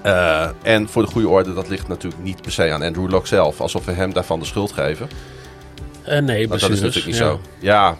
uh, 0.05 0.49
en 0.63 0.89
voor 0.89 1.03
de 1.03 1.09
goede 1.09 1.29
orde, 1.29 1.55
dat 1.55 1.69
ligt 1.69 1.89
natuurlijk 1.89 2.23
niet 2.23 2.43
per 2.43 2.53
se 2.53 2.73
aan 2.73 2.83
Andrew 2.83 3.11
Locke 3.11 3.29
zelf. 3.29 3.61
Alsof 3.61 3.85
we 3.85 3.93
hem 3.93 4.13
daarvan 4.13 4.39
de 4.39 4.45
schuld 4.45 4.73
geven. 4.73 5.09
Uh, 6.09 6.19
nee, 6.19 6.47
dat 6.47 6.63
is 6.63 6.81
natuurlijk 6.81 7.07
niet 7.07 7.17
ja. 7.17 7.25
zo. 7.25 7.41
Ja. 7.59 7.97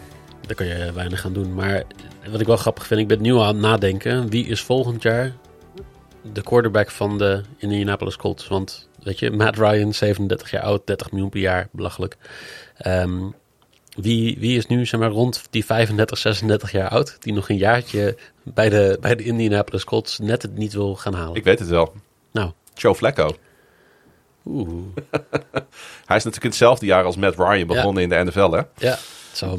Daar 0.47 0.57
kan 0.57 0.67
je 0.67 0.93
weinig 0.93 1.25
aan 1.25 1.33
doen. 1.33 1.55
Maar 1.55 1.83
wat 2.31 2.41
ik 2.41 2.47
wel 2.47 2.57
grappig 2.57 2.87
vind, 2.87 3.01
ik 3.01 3.09
ben 3.09 3.21
nu 3.21 3.39
aan 3.39 3.47
het 3.47 3.57
nadenken. 3.57 4.29
Wie 4.29 4.47
is 4.47 4.61
volgend 4.61 5.03
jaar 5.03 5.33
de 6.33 6.43
quarterback 6.43 6.91
van 6.91 7.19
de 7.19 7.43
Indianapolis 7.59 8.17
Colts? 8.17 8.49
Want 8.49 8.89
weet 9.03 9.19
je, 9.19 9.31
Matt 9.31 9.57
Ryan, 9.57 9.95
37 9.95 10.51
jaar 10.51 10.63
oud, 10.63 10.87
30 10.87 11.11
miljoen 11.11 11.31
per 11.31 11.41
jaar, 11.41 11.69
belachelijk. 11.73 12.17
Um, 12.87 13.35
wie, 13.95 14.39
wie 14.39 14.57
is 14.57 14.67
nu 14.67 14.87
zeg 14.87 15.01
maar, 15.01 15.11
rond 15.11 15.43
die 15.51 15.65
35, 15.65 16.19
36 16.19 16.73
jaar 16.73 16.89
oud, 16.89 17.17
die 17.21 17.33
nog 17.33 17.49
een 17.49 17.57
jaartje 17.57 18.17
bij 18.43 18.69
de, 18.69 18.99
bij 19.01 19.15
de 19.15 19.23
Indianapolis 19.23 19.85
Colts 19.85 20.19
net 20.19 20.43
het 20.43 20.57
niet 20.57 20.73
wil 20.73 20.95
gaan 20.95 21.15
halen? 21.15 21.35
Ik 21.35 21.45
weet 21.45 21.59
het 21.59 21.69
wel. 21.69 21.95
Nou. 22.33 22.53
Joe 22.75 22.95
Flacco. 22.95 23.37
Oeh. 24.47 24.85
Hij 26.07 26.17
is 26.17 26.25
natuurlijk 26.25 26.43
in 26.43 26.49
hetzelfde 26.49 26.87
jaar 26.87 27.05
als 27.05 27.17
Matt 27.17 27.37
Ryan 27.37 27.67
begonnen 27.67 28.03
in 28.03 28.09
de 28.09 28.25
NFL, 28.25 28.51
hè? 28.51 28.63
Ja, 28.77 28.99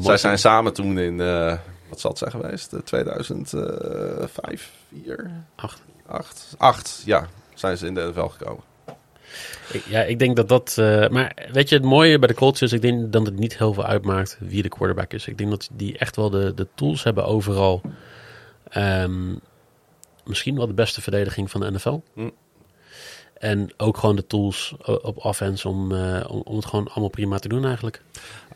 Zij 0.00 0.16
zijn 0.16 0.38
samen 0.38 0.72
toen 0.72 0.98
in, 0.98 1.18
uh, 1.18 1.58
wat 1.88 2.00
zal 2.00 2.10
het 2.10 2.18
zijn 2.18 2.30
geweest? 2.30 2.74
2005, 2.84 4.72
4? 5.04 5.30
8. 5.54 5.80
8, 6.06 6.54
8, 6.56 7.02
ja, 7.04 7.28
zijn 7.54 7.78
ze 7.78 7.86
in 7.86 7.94
de 7.94 8.10
NFL 8.14 8.26
gekomen. 8.26 8.62
Ja, 9.88 10.02
ik 10.02 10.18
denk 10.18 10.36
dat 10.36 10.48
dat. 10.48 10.76
Uh, 10.78 11.08
maar 11.08 11.48
weet 11.52 11.68
je, 11.68 11.74
het 11.74 11.84
mooie 11.84 12.18
bij 12.18 12.28
de 12.28 12.34
Colts 12.34 12.62
is, 12.62 12.72
ik 12.72 12.82
denk 12.82 13.12
dat 13.12 13.26
het 13.26 13.38
niet 13.38 13.58
heel 13.58 13.74
veel 13.74 13.84
uitmaakt 13.84 14.38
wie 14.40 14.62
de 14.62 14.68
quarterback 14.68 15.12
is. 15.12 15.26
Ik 15.26 15.38
denk 15.38 15.50
dat 15.50 15.68
die 15.72 15.98
echt 15.98 16.16
wel 16.16 16.30
de, 16.30 16.54
de 16.54 16.66
tools 16.74 17.02
hebben 17.02 17.26
overal. 17.26 17.80
Um, 18.76 19.40
misschien 20.24 20.56
wel 20.56 20.66
de 20.66 20.74
beste 20.74 21.02
verdediging 21.02 21.50
van 21.50 21.60
de 21.60 21.70
NFL. 21.70 21.98
Hm. 22.14 22.28
En 23.38 23.72
ook 23.76 23.96
gewoon 23.96 24.16
de 24.16 24.26
tools 24.26 24.74
op 24.84 25.24
offense 25.24 25.68
om, 25.68 25.92
uh, 25.92 26.24
om, 26.28 26.40
om, 26.44 26.56
het 26.56 26.66
gewoon 26.66 26.88
allemaal 26.88 27.08
prima 27.08 27.38
te 27.38 27.48
doen 27.48 27.64
eigenlijk. 27.64 28.02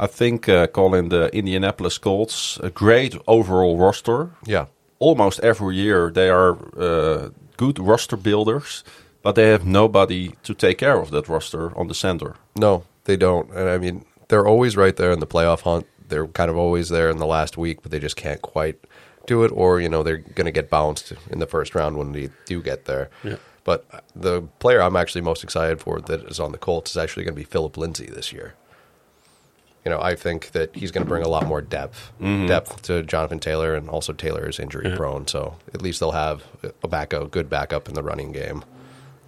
I 0.02 0.06
think, 0.16 0.46
uh, 0.46 0.62
Colin, 0.72 1.08
the 1.08 1.28
Indianapolis 1.30 1.98
Colts, 1.98 2.60
a 2.64 2.70
great 2.74 3.26
overall 3.26 3.76
roster. 3.76 4.28
Yeah. 4.42 4.64
Almost 4.98 5.38
every 5.38 5.74
year 5.74 6.12
they 6.12 6.30
are 6.32 6.56
uh, 6.78 7.28
good 7.56 7.78
roster 7.78 8.18
builders. 8.18 8.84
But 9.22 9.34
they 9.34 9.48
have 9.48 9.66
nobody 9.66 10.34
to 10.44 10.54
take 10.54 10.78
care 10.78 10.98
of 10.98 11.10
that 11.10 11.28
roster 11.28 11.76
on 11.78 11.88
the 11.88 11.94
center. 11.94 12.36
No, 12.56 12.84
they 13.04 13.16
don't. 13.16 13.50
And 13.50 13.68
I 13.68 13.78
mean, 13.78 14.04
they're 14.28 14.46
always 14.46 14.76
right 14.76 14.96
there 14.96 15.12
in 15.12 15.20
the 15.20 15.26
playoff 15.26 15.62
hunt. 15.62 15.86
They're 16.08 16.26
kind 16.26 16.50
of 16.50 16.56
always 16.56 16.88
there 16.88 17.10
in 17.10 17.18
the 17.18 17.26
last 17.26 17.56
week, 17.58 17.82
but 17.82 17.90
they 17.90 17.98
just 17.98 18.16
can't 18.16 18.40
quite 18.40 18.78
do 19.26 19.44
it. 19.44 19.48
Or, 19.48 19.80
you 19.80 19.88
know, 19.88 20.02
they're 20.02 20.16
going 20.16 20.46
to 20.46 20.50
get 20.52 20.70
bounced 20.70 21.12
in 21.30 21.38
the 21.38 21.46
first 21.46 21.74
round 21.74 21.98
when 21.98 22.12
they 22.12 22.30
do 22.46 22.62
get 22.62 22.86
there. 22.86 23.10
Yeah. 23.22 23.36
But 23.62 24.04
the 24.16 24.42
player 24.58 24.80
I'm 24.80 24.96
actually 24.96 25.20
most 25.20 25.44
excited 25.44 25.80
for 25.80 26.00
that 26.00 26.22
is 26.22 26.40
on 26.40 26.52
the 26.52 26.58
Colts 26.58 26.92
is 26.92 26.96
actually 26.96 27.24
going 27.24 27.34
to 27.34 27.40
be 27.40 27.44
Philip 27.44 27.76
Lindsay 27.76 28.06
this 28.06 28.32
year. 28.32 28.54
You 29.84 29.90
know, 29.90 30.00
I 30.00 30.14
think 30.14 30.52
that 30.52 30.74
he's 30.74 30.90
going 30.90 31.04
to 31.04 31.08
bring 31.08 31.22
a 31.22 31.28
lot 31.28 31.46
more 31.46 31.60
depth, 31.60 32.10
mm-hmm. 32.20 32.46
depth 32.46 32.82
to 32.82 33.02
Jonathan 33.02 33.38
Taylor, 33.38 33.74
and 33.74 33.88
also 33.88 34.12
Taylor 34.12 34.48
is 34.48 34.58
injury 34.58 34.90
yeah. 34.90 34.96
prone, 34.96 35.26
so 35.26 35.56
at 35.72 35.80
least 35.80 36.00
they'll 36.00 36.10
have 36.10 36.44
a 36.82 36.88
backup, 36.88 37.30
good 37.30 37.48
backup 37.48 37.88
in 37.88 37.94
the 37.94 38.02
running 38.02 38.32
game 38.32 38.64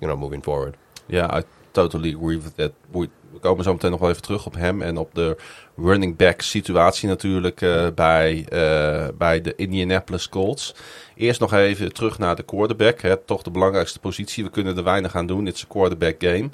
you 0.03 0.19
moving 0.19 0.43
forward. 0.43 0.77
Ja, 1.07 1.39
I 1.39 1.43
totally 1.71 2.15
agree 2.15 2.41
with 2.41 2.55
that. 2.57 2.73
We 2.91 3.09
komen 3.41 3.65
zo 3.65 3.73
meteen 3.73 3.91
nog 3.91 4.01
wel 4.01 4.11
even 4.11 4.23
terug 4.23 4.47
op 4.47 4.55
hem 4.55 4.83
en 4.83 4.97
op 4.97 5.15
de 5.15 5.37
running 5.77 6.17
back 6.17 6.41
situatie 6.41 7.09
natuurlijk 7.09 7.61
eh, 7.61 7.87
bij, 7.95 8.45
eh, 8.49 9.09
bij 9.19 9.41
de 9.41 9.55
Indianapolis 9.57 10.29
Colts. 10.29 10.75
Eerst 11.15 11.41
nog 11.41 11.53
even 11.53 11.93
terug 11.93 12.19
naar 12.19 12.37
de 12.37 12.43
quarterback. 12.43 13.01
Hè, 13.01 13.17
toch 13.17 13.43
de 13.43 13.51
belangrijkste 13.51 13.99
positie. 13.99 14.45
We 14.45 14.51
kunnen 14.51 14.77
er 14.77 14.85
weinig 14.85 15.17
aan 15.17 15.27
doen. 15.27 15.45
Dit 15.45 15.55
is 15.55 15.63
een 15.63 15.69
quarterback 15.69 16.15
game. 16.19 16.49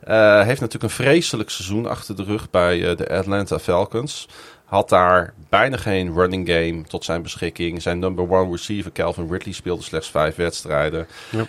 Eh, 0.00 0.42
heeft 0.42 0.60
natuurlijk 0.60 0.82
een 0.92 1.04
vreselijk 1.04 1.50
seizoen 1.50 1.86
achter 1.86 2.16
de 2.16 2.22
rug 2.22 2.50
bij 2.50 2.90
eh, 2.90 2.96
de 2.96 3.08
Atlanta 3.08 3.58
Falcons. 3.58 4.28
Had 4.64 4.88
daar 4.88 5.34
bijna 5.48 5.76
geen 5.76 6.14
running 6.14 6.48
game 6.48 6.82
tot 6.82 7.04
zijn 7.04 7.22
beschikking. 7.22 7.82
Zijn 7.82 7.98
number 7.98 8.30
one 8.30 8.50
receiver 8.50 8.92
Calvin 8.92 9.30
Ridley 9.30 9.54
speelde 9.54 9.82
slechts 9.82 10.10
vijf 10.10 10.36
wedstrijden. 10.36 11.06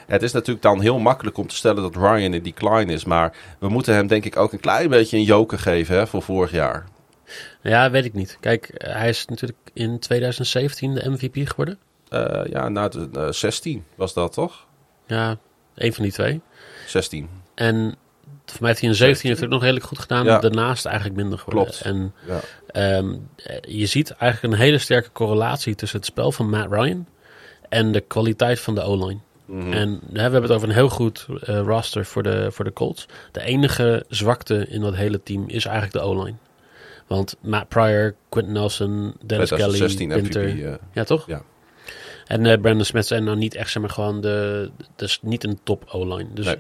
Het 0.07 0.23
is 0.23 0.31
natuurlijk 0.31 0.61
dan 0.61 0.81
heel 0.81 0.99
makkelijk 0.99 1.37
om 1.37 1.47
te 1.47 1.55
stellen 1.55 1.81
dat 1.81 1.95
Ryan 1.95 2.33
in 2.33 2.43
decline 2.43 2.93
is. 2.93 3.05
Maar 3.05 3.33
we 3.59 3.69
moeten 3.69 3.93
hem 3.93 4.07
denk 4.07 4.25
ik 4.25 4.37
ook 4.37 4.53
een 4.53 4.59
klein 4.59 4.89
beetje 4.89 5.17
een 5.17 5.23
joker 5.23 5.59
geven 5.59 5.95
hè, 5.95 6.07
voor 6.07 6.21
vorig 6.21 6.51
jaar. 6.51 6.85
Ja, 7.61 7.91
weet 7.91 8.05
ik 8.05 8.13
niet. 8.13 8.37
Kijk, 8.39 8.71
hij 8.77 9.09
is 9.09 9.25
natuurlijk 9.25 9.57
in 9.73 9.99
2017 9.99 10.93
de 10.93 11.09
MVP 11.09 11.47
geworden. 11.47 11.79
Eh, 12.09 12.41
ja, 12.49 12.69
na 12.69 12.87
de 12.87 13.09
eh, 13.13 13.31
16 13.31 13.83
was 13.95 14.13
dat 14.13 14.33
toch? 14.33 14.67
Ja, 15.05 15.37
een 15.75 15.93
van 15.93 16.03
die 16.03 16.13
twee. 16.13 16.41
16. 16.87 17.29
En 17.55 17.95
voor 18.45 18.57
mij 18.59 18.69
heeft 18.69 18.81
hij 18.81 18.89
in 18.89 18.95
17 18.95 19.29
heeft 19.29 19.41
het 19.41 19.49
nog 19.49 19.61
redelijk 19.61 19.85
goed 19.85 19.99
gedaan. 19.99 20.25
Ja. 20.25 20.39
Daarnaast 20.39 20.85
eigenlijk 20.85 21.15
minder 21.17 21.39
geworden. 21.39 21.63
Klopt. 21.73 21.81
En 21.85 22.13
Ja. 22.27 22.39
ehm, 22.67 23.13
eh, 23.35 23.57
je 23.79 23.85
ziet 23.85 24.11
eigenlijk 24.11 24.53
een 24.53 24.59
hele 24.59 24.77
sterke 24.77 25.09
correlatie 25.11 25.75
tussen 25.75 25.97
het 25.97 26.07
spel 26.07 26.31
van 26.31 26.49
Matt 26.49 26.71
Ryan 26.73 27.07
en 27.69 27.91
de 27.91 27.99
kwaliteit 28.01 28.59
van 28.59 28.75
de 28.75 28.81
O-line. 28.81 29.19
Mhm. 29.45 29.73
En 29.73 29.89
hè, 29.89 30.11
we 30.13 30.19
hebben 30.21 30.41
het 30.41 30.51
over 30.51 30.67
een 30.67 30.73
heel 30.73 30.89
goed 30.89 31.25
eh, 31.43 31.59
roster 31.59 32.05
voor 32.05 32.23
de, 32.23 32.47
voor 32.51 32.65
de 32.65 32.73
Colts. 32.73 33.05
De 33.31 33.41
enige 33.41 34.05
zwakte 34.09 34.65
in 34.69 34.81
dat 34.81 34.95
hele 34.95 35.23
team 35.23 35.43
is 35.47 35.65
eigenlijk 35.65 35.93
de 35.95 36.01
O-line. 36.01 36.35
Want 37.07 37.35
Matt 37.41 37.67
Pryor, 37.69 38.15
Quentin 38.29 38.53
Nelson, 38.53 39.13
Dennis 39.25 39.49
Kelly, 39.49 39.61
2016 39.61 40.09
Winter. 40.09 40.43
MVP. 40.47 40.63
eh, 40.65 40.73
Ja, 40.93 41.03
toch? 41.03 41.27
Ja. 41.27 41.41
En 42.25 42.61
Brandon 42.61 42.85
Smith 42.85 43.07
zijn 43.07 43.23
nou 43.23 43.37
niet 43.37 43.55
echt, 43.55 43.71
zeg 43.71 43.81
maar, 43.81 43.91
gewoon 43.91 44.21
de... 44.21 44.69
Dus 44.95 45.19
niet 45.21 45.43
een 45.43 45.59
top 45.63 45.83
O-line. 45.91 46.27
Dus 46.33 46.45
Nee. 46.45 46.59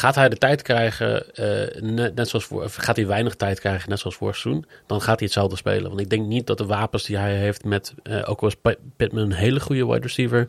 Gaat 0.00 0.14
hij 0.14 0.28
de 0.28 0.36
tijd 0.36 0.62
krijgen, 0.62 1.34
eh, 1.34 1.82
net, 1.82 2.14
net 2.14 2.28
zoals 2.28 2.44
voor... 2.44 2.68
Gaat 2.70 2.96
hij 2.96 3.06
weinig 3.06 3.34
tijd 3.34 3.60
krijgen, 3.60 3.88
net 3.88 3.98
zoals 3.98 4.16
vorig 4.16 4.36
seizoen... 4.36 4.64
dan 4.86 5.00
gaat 5.00 5.18
hij 5.18 5.24
hetzelfde 5.26 5.56
spelen. 5.56 5.88
Want 5.88 6.00
ik 6.00 6.10
denk 6.10 6.26
niet 6.26 6.46
dat 6.46 6.58
de 6.58 6.66
wapens 6.66 7.04
die 7.04 7.16
hij 7.16 7.34
heeft 7.36 7.64
met... 7.64 7.94
eh, 8.02 8.28
ook 8.30 8.40
al 8.40 8.48
is 8.48 8.54
Pi- 8.54 8.76
Pittman 8.96 9.22
een 9.22 9.32
hele 9.32 9.60
goede 9.60 9.86
wide 9.86 10.00
receiver... 10.00 10.48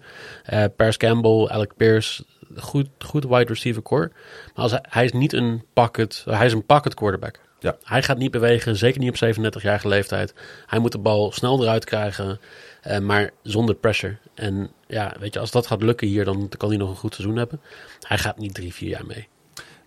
Paris 0.76 0.98
Campbell, 0.98 1.48
Alec 1.48 1.72
Pierce... 1.78 2.24
Goed, 2.56 2.88
goed 3.00 3.24
wide 3.24 3.54
receiver 3.54 3.82
core. 3.82 4.12
Maar 4.54 4.64
als 4.64 4.72
hij, 4.72 4.86
hij 4.90 5.06
is 5.06 5.12
niet 5.12 5.34
een 5.34 5.64
pocket... 5.74 6.24
Hij 6.26 6.46
is 6.46 6.54
een 6.54 6.66
pocket 6.66 6.94
quarterback. 6.94 7.40
Ja. 7.62 7.78
Hij 7.84 8.04
gaat 8.04 8.18
niet 8.18 8.32
bewegen, 8.32 8.76
zeker 8.76 9.00
niet 9.00 9.22
op 9.22 9.36
37-jarige 9.36 9.88
leeftijd. 9.88 10.34
Hij 10.66 10.80
moet 10.80 10.92
de 10.92 10.98
bal 10.98 11.32
snel 11.32 11.62
eruit 11.62 11.86
krijgen, 11.86 12.40
eh, 12.82 13.00
maar 13.00 13.32
zonder 13.44 13.76
pressure. 13.76 14.18
En 14.34 14.72
ja, 14.88 15.16
weet 15.20 15.34
je, 15.34 15.40
als 15.40 15.52
dat 15.52 15.68
gaat 15.68 15.82
lukken 15.82 16.08
hier, 16.08 16.26
dan 16.26 16.52
kan 16.58 16.70
hij 16.70 16.78
nog 16.78 16.90
een 16.90 16.96
goed 16.96 17.16
seizoen 17.16 17.38
hebben. 17.38 17.62
Hij 18.00 18.18
gaat 18.18 18.38
niet 18.38 18.54
drie, 18.54 18.74
vier 18.74 18.90
jaar 18.90 19.06
mee. 19.06 19.28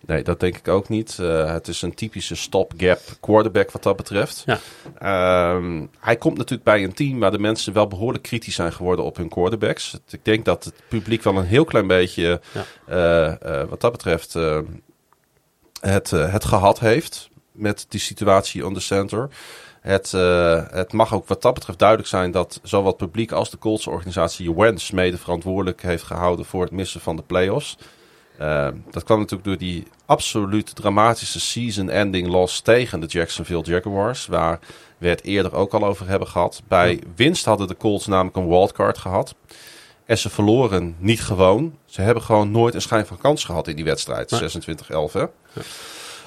Nee, 0.05 0.23
dat 0.23 0.39
denk 0.39 0.57
ik 0.57 0.67
ook 0.67 0.89
niet. 0.89 1.19
Eh, 1.19 1.51
het 1.53 1.67
is 1.67 1.81
een 1.81 1.93
typische 1.93 2.35
stopgap 2.35 2.99
quarterback 3.19 3.71
wat 3.71 3.83
dat 3.83 3.95
betreft. 3.95 4.43
Ja. 4.45 4.59
Ehm, 4.99 5.85
hij 5.99 6.15
komt 6.15 6.37
natuurlijk 6.37 6.63
bij 6.63 6.83
een 6.83 6.93
team 6.93 7.19
waar 7.19 7.31
de 7.31 7.39
mensen 7.39 7.73
wel 7.73 7.87
behoorlijk 7.87 8.23
kritisch 8.23 8.55
zijn 8.55 8.73
geworden 8.73 9.05
op 9.05 9.17
hun 9.17 9.29
quarterbacks. 9.29 9.97
Ik 10.09 10.25
denk 10.25 10.45
dat 10.45 10.63
het 10.63 10.73
publiek 10.87 11.23
wel 11.23 11.37
een 11.37 11.45
heel 11.45 11.65
klein 11.65 11.87
beetje, 11.87 12.41
Ja. 12.51 12.65
eh, 12.85 13.61
eh, 13.61 13.69
wat 13.69 13.81
dat 13.81 13.91
betreft, 13.91 14.33
het, 15.79 16.09
het 16.09 16.45
gehad 16.45 16.79
heeft 16.79 17.29
met 17.51 17.85
die 17.89 17.99
situatie 17.99 18.65
on 18.65 18.73
the 18.73 18.79
center. 18.79 19.29
Het, 19.81 20.11
het 20.71 20.93
mag 20.93 21.13
ook 21.13 21.27
wat 21.27 21.41
dat 21.41 21.53
betreft 21.53 21.79
duidelijk 21.79 22.09
zijn 22.09 22.31
dat 22.31 22.59
zowel 22.63 22.87
het 22.87 22.97
publiek 22.97 23.31
als 23.31 23.49
de 23.49 23.57
Colts-organisatie 23.57 24.53
Wentz 24.53 24.91
mede 24.91 25.17
verantwoordelijk 25.17 25.81
heeft 25.81 26.03
gehouden 26.03 26.45
voor 26.45 26.61
het 26.61 26.71
missen 26.71 27.01
van 27.01 27.15
de 27.15 27.21
playoffs. 27.21 27.77
Uh, 28.41 28.67
dat 28.91 29.03
kwam 29.03 29.19
natuurlijk 29.19 29.47
door 29.47 29.57
die 29.57 29.83
absoluut 30.05 30.75
dramatische 30.75 31.39
season-ending 31.39 32.27
loss 32.27 32.61
tegen 32.61 32.99
de 32.99 33.07
Jacksonville 33.07 33.63
Jaguars. 33.63 34.25
Waar 34.25 34.59
we 34.97 35.07
het 35.07 35.23
eerder 35.23 35.55
ook 35.55 35.73
al 35.73 35.85
over 35.85 36.07
hebben 36.07 36.27
gehad. 36.27 36.61
Bij 36.67 36.99
winst 37.15 37.45
hadden 37.45 37.67
de 37.67 37.77
Colts 37.77 38.07
namelijk 38.07 38.35
een 38.35 38.47
wildcard 38.47 38.97
gehad. 38.97 39.35
En 40.05 40.17
ze 40.17 40.29
verloren 40.29 40.95
niet 40.99 41.21
gewoon. 41.21 41.77
Ze 41.85 42.01
hebben 42.01 42.23
gewoon 42.23 42.51
nooit 42.51 42.73
een 42.73 42.81
schijn 42.81 43.05
van 43.05 43.17
kans 43.17 43.43
gehad 43.43 43.67
in 43.67 43.75
die 43.75 43.85
wedstrijd. 43.85 44.31
Nee. 44.31 45.09
26-11 45.09 45.11
hè. 45.11 45.25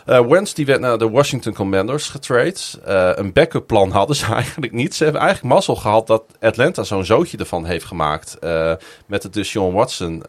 Wentz 0.09 0.53
die 0.53 0.67
werd 0.67 0.81
naar 0.81 0.99
de 0.99 1.11
Washington 1.11 1.55
Commanders 1.55 2.09
getrade. 2.09 2.55
Eh, 2.85 3.11
een 3.15 3.33
backup 3.33 3.67
plan 3.67 3.91
hadden 3.91 4.17
ze 4.17 4.33
eigenlijk 4.35 4.73
niet. 4.73 4.95
Ze 4.95 5.05
hebben 5.05 5.23
eigenlijk 5.23 5.55
mazzel 5.55 5.77
gehad 5.77 6.07
dat 6.07 6.25
Atlanta 6.41 6.83
zo'n 6.83 7.05
zootje 7.05 7.39
ervan 7.39 7.65
heeft 7.65 7.85
gemaakt. 7.85 8.39
eh, 8.39 8.73
met 9.07 9.23
de 9.23 9.31
Deshaun 9.31 9.73
Watson 9.73 10.23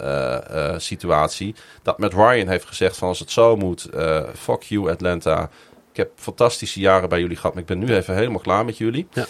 situatie. 0.77 1.55
Dat 1.82 1.97
met 1.97 2.13
Ryan 2.13 2.47
heeft 2.47 2.65
gezegd 2.65 2.97
van 2.97 3.07
als 3.07 3.19
het 3.19 3.32
zo 3.32 3.55
moet, 3.55 3.89
fuck 4.36 4.63
you 4.63 4.91
Atlanta. 4.91 5.49
Ik 5.91 5.97
heb 5.97 6.11
fantastische 6.15 6.80
jaren 6.80 7.09
bij 7.09 7.19
jullie 7.19 7.36
gehad, 7.36 7.53
maar 7.53 7.61
ik 7.61 7.67
ben 7.67 7.80
nu 7.80 7.95
even 7.95 8.15
helemaal 8.15 8.39
klaar 8.39 8.65
met 8.65 8.77
jullie. 8.77 9.07
Ja. 9.13 9.25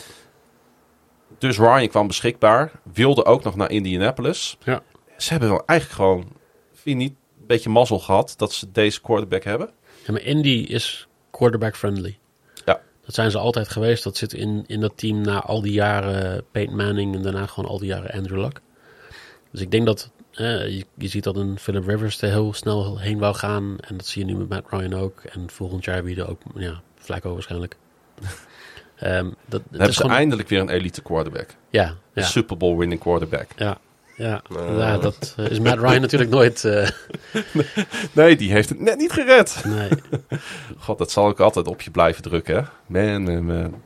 Dus 1.38 1.58
Ryan 1.58 1.88
kwam 1.88 2.08
beschikbaar. 2.08 2.72
Wilde 2.94 3.26
ook 3.26 3.44
nog 3.44 3.56
naar 3.56 3.72
Indianapolis. 3.72 4.58
Ja. 4.64 4.82
Ze 5.18 5.30
hebben 5.30 5.50
wel 5.50 5.64
eigenlijk 5.66 6.00
gewoon, 6.00 6.22
vind 6.74 6.84
je 6.84 6.96
niet, 6.96 7.14
een 7.40 7.48
beetje 7.48 7.70
mazzel 7.70 8.00
gehad 8.00 8.34
dat 8.38 8.54
ze 8.54 8.72
deze 8.72 9.02
quarterback 9.02 9.44
hebben. 9.44 9.70
Ja, 10.10 10.16
maar 10.16 10.24
Indy 10.24 10.66
is 10.68 11.08
quarterback 11.32 11.76
friendly. 11.76 12.18
Ja. 12.66 12.80
Dat 13.06 13.16
zijn 13.16 13.32
ze 13.32 13.38
altijd 13.38 13.70
geweest. 13.70 14.04
Dat 14.04 14.18
zit 14.18 14.34
in, 14.34 14.64
in 14.68 14.80
dat 14.80 14.92
team 14.96 15.22
na 15.22 15.42
al 15.42 15.62
die 15.62 15.72
jaren 15.72 16.44
Peyton 16.52 16.76
Manning 16.76 17.16
en 17.16 17.22
daarna 17.22 17.46
gewoon 17.46 17.70
al 17.70 17.80
die 17.80 17.88
jaren 17.88 18.12
Andrew 18.12 18.40
Luck. 18.42 18.62
Dus 19.52 19.62
ik 19.62 19.72
denk 19.72 19.86
dat 19.86 20.12
eh, 20.34 20.68
je, 20.68 20.86
je 20.98 21.08
ziet 21.08 21.24
dat 21.24 21.36
een 21.36 21.60
Philip 21.60 21.88
Rivers 21.88 22.22
er 22.22 22.30
heel 22.30 22.54
snel 22.54 23.00
heen 23.00 23.20
wou 23.20 23.36
gaan. 23.36 23.76
En 23.80 23.98
dat 23.98 24.06
zie 24.08 24.26
je 24.26 24.32
nu 24.34 24.38
met 24.40 24.50
Matt 24.50 24.70
Ryan 24.70 24.94
ook. 24.94 25.22
En 25.24 25.50
volgend 25.50 25.86
jaar 25.86 26.04
weer 26.04 26.28
ook, 26.30 26.42
ja, 26.56 26.82
Flacco 26.96 27.34
waarschijnlijk. 27.34 27.76
Ehm, 28.96 29.24
dat, 29.24 29.34
Dan 29.48 29.60
het 29.62 29.70
hebben 29.70 29.88
is 29.88 29.96
ze 29.96 30.02
gewoon, 30.02 30.16
eindelijk 30.18 30.50
weer 30.50 30.60
een 30.60 30.70
elite 30.70 31.02
quarterback. 31.02 31.50
ja, 31.70 31.96
Een 32.14 32.24
Super 32.24 32.58
Bowl 32.58 32.78
winning 32.78 33.00
quarterback. 33.02 33.48
ja, 33.56 33.78
ja, 34.20 34.42
Eh. 34.56 34.78
ja, 34.78 34.98
dat 34.98 35.34
eh, 35.38 35.50
is 35.50 35.60
Matt 35.60 35.80
Ryan 35.80 36.02
natuurlijk 36.02 36.32
nooit. 36.32 36.64
eh, 36.66 36.88
Nee, 38.12 38.36
die 38.36 38.52
heeft 38.52 38.70
het 38.70 38.80
net 38.80 38.98
niet 38.98 39.12
gered. 39.12 39.64
nee. 39.66 39.90
God, 40.86 40.98
dat 40.98 41.12
zal 41.12 41.30
ik 41.30 41.40
altijd 41.40 41.68
op 41.68 41.82
je 41.82 41.92
blijven 41.92 42.24
drukken, 42.24 42.56
hè? 42.56 42.62
Man, 43.22 43.46
man. 43.46 43.82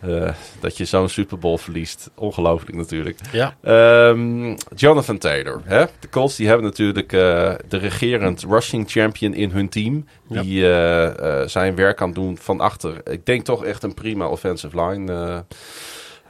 Eh, 0.00 0.32
dat 0.60 0.76
je 0.76 0.84
zo'n 0.84 1.08
Super 1.08 1.38
Bowl 1.38 1.56
verliest. 1.56 2.10
Ongelooflijk 2.14 2.76
natuurlijk. 2.76 3.18
Ja, 3.32 3.56
Ehm, 3.62 4.56
Jonathan 4.76 5.18
Taylor. 5.18 5.60
Hè? 5.64 5.84
De 6.00 6.08
Colts 6.08 6.36
die 6.36 6.46
hebben 6.46 6.64
natuurlijk 6.66 7.12
eh, 7.12 7.54
de 7.68 7.76
regerend 7.76 8.42
rushing 8.48 8.90
champion 8.90 9.34
in 9.34 9.50
hun 9.50 9.68
team. 9.68 10.06
Die 10.28 10.62
eh, 10.64 11.40
eh, 11.42 11.48
zijn 11.48 11.74
werk 11.74 11.96
kan 11.96 12.12
doen 12.12 12.36
van 12.40 12.60
achter. 12.60 13.00
Ik 13.10 13.26
denk 13.26 13.44
toch 13.44 13.64
echt 13.64 13.82
een 13.82 13.94
prima 13.94 14.28
offensive 14.28 14.82
line. 14.82 15.44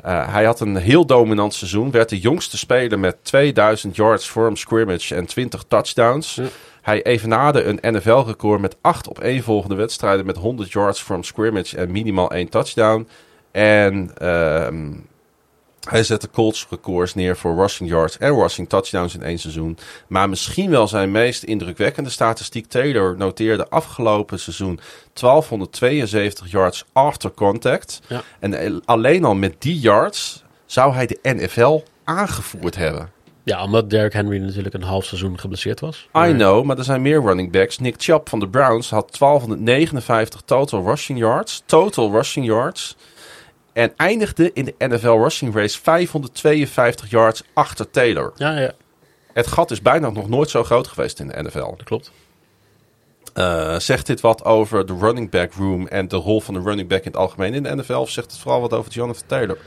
Eh. 0.03 0.33
Hij 0.33 0.45
had 0.45 0.61
een 0.61 0.77
heel 0.77 1.07
dominant 1.07 1.55
seizoen. 1.55 1.91
Werd 1.91 2.09
de 2.09 2.19
jongste 2.19 2.59
speler 2.59 2.99
met 2.99 3.17
2000 3.23 3.97
yards 3.97 4.27
from 4.27 4.57
scrimmage 4.57 5.15
en 5.15 5.27
20 5.27 5.65
touchdowns. 5.69 6.35
Ja. 6.35 6.45
Hij 6.83 7.03
evenaarde 7.03 7.63
een 7.65 7.95
NFL-record 7.95 8.61
met 8.61 8.77
acht 8.81 9.09
op 9.09 9.19
één 9.19 9.43
volgende 9.43 9.75
wedstrijden 9.75 10.27
met 10.27 10.37
100 10.37 10.73
yards 10.73 11.01
from 11.01 11.23
scrimmage 11.23 11.77
en 11.77 11.91
minimaal 11.91 12.31
één 12.31 12.49
touchdown. 12.49 13.09
En 13.51 14.11
ehm, 14.19 14.93
hij 15.91 16.03
zette 16.03 16.31
Colts 16.31 16.67
records 16.71 17.15
neer 17.15 17.37
voor 17.37 17.57
rushing 17.57 17.91
yards 17.91 18.19
en 18.19 18.35
rushing 18.35 18.69
touchdowns 18.69 19.15
in 19.15 19.23
één 19.23 19.39
seizoen. 19.39 19.79
Maar 20.09 20.29
misschien 20.29 20.71
wel 20.71 20.89
zijn 20.89 21.11
meest 21.11 21.43
indrukwekkende 21.43 22.11
statistiek. 22.11 22.67
Taylor 22.67 23.17
noteerde 23.17 23.69
afgelopen 23.69 24.41
seizoen 24.41 24.81
1272 25.13 26.51
yards 26.51 26.85
after 26.93 27.31
contact. 27.31 28.01
Ja. 28.09 28.23
En 28.39 28.85
alleen 28.85 29.25
al 29.25 29.35
met 29.35 29.55
die 29.59 29.79
yards 29.79 30.43
zou 30.67 30.95
hij 30.95 31.07
de 31.07 31.19
NFL 31.23 31.83
aangevoerd 32.05 32.77
hebben. 32.77 33.11
ja, 33.43 33.63
omdat 33.65 33.91
Derrick 33.91 34.13
Henry 34.13 34.39
natuurlijk 34.39 34.75
een 34.75 34.83
half 34.83 35.05
seizoen 35.05 35.39
geblesseerd 35.39 35.81
was. 35.81 36.09
I 36.17 36.33
know, 36.33 36.65
maar 36.65 36.79
er 36.79 36.85
zijn 36.85 37.03
meer 37.03 37.21
running 37.23 37.53
backs. 37.53 37.79
Nick 37.79 37.95
Chubb 37.99 38.29
van 38.29 38.41
de 38.41 38.49
Browns 38.49 38.91
had 38.91 39.17
1259 39.19 40.41
total 40.45 40.85
rushing 40.85 41.19
yards. 41.19 41.63
Total 41.67 42.11
rushing 42.11 42.47
yards. 42.47 42.97
En 43.79 43.93
eindigde 43.97 44.51
in 44.53 44.65
de 44.65 44.75
NFL 44.79 45.07
rushing 45.09 45.55
race 45.55 45.81
552 45.81 47.11
yards 47.11 47.43
achter 47.53 47.91
Taylor. 47.91 48.33
Ja, 48.37 48.59
ja, 48.59 48.73
Het 49.33 49.47
gat 49.47 49.71
is 49.71 49.83
bijna 49.83 50.11
nog 50.11 50.29
nooit 50.29 50.51
zo 50.51 50.65
groot 50.65 50.87
geweest 50.87 51.21
in 51.21 51.29
de 51.29 51.43
NFL. 51.43 51.59
dat 51.59 51.83
klopt. 51.83 52.13
Eh, 53.35 53.79
zegt 53.79 54.07
dit 54.07 54.21
wat 54.21 54.45
over 54.45 54.87
de 54.87 54.97
running 55.01 55.31
back 55.31 55.53
room 55.53 55.87
en 55.87 56.09
de 56.09 56.17
rol 56.17 56.41
van 56.41 56.55
de 56.55 56.61
running 56.61 56.89
back 56.89 56.99
in 56.99 57.11
het 57.11 57.17
algemeen 57.17 57.55
in 57.55 57.63
de 57.63 57.75
NFL? 57.77 57.93
Of 57.93 58.11
zegt 58.11 58.31
het 58.31 58.41
vooral 58.41 58.61
wat 58.61 58.73
over 58.73 58.93
Jonathan 58.93 59.27
Taylor? 59.27 59.59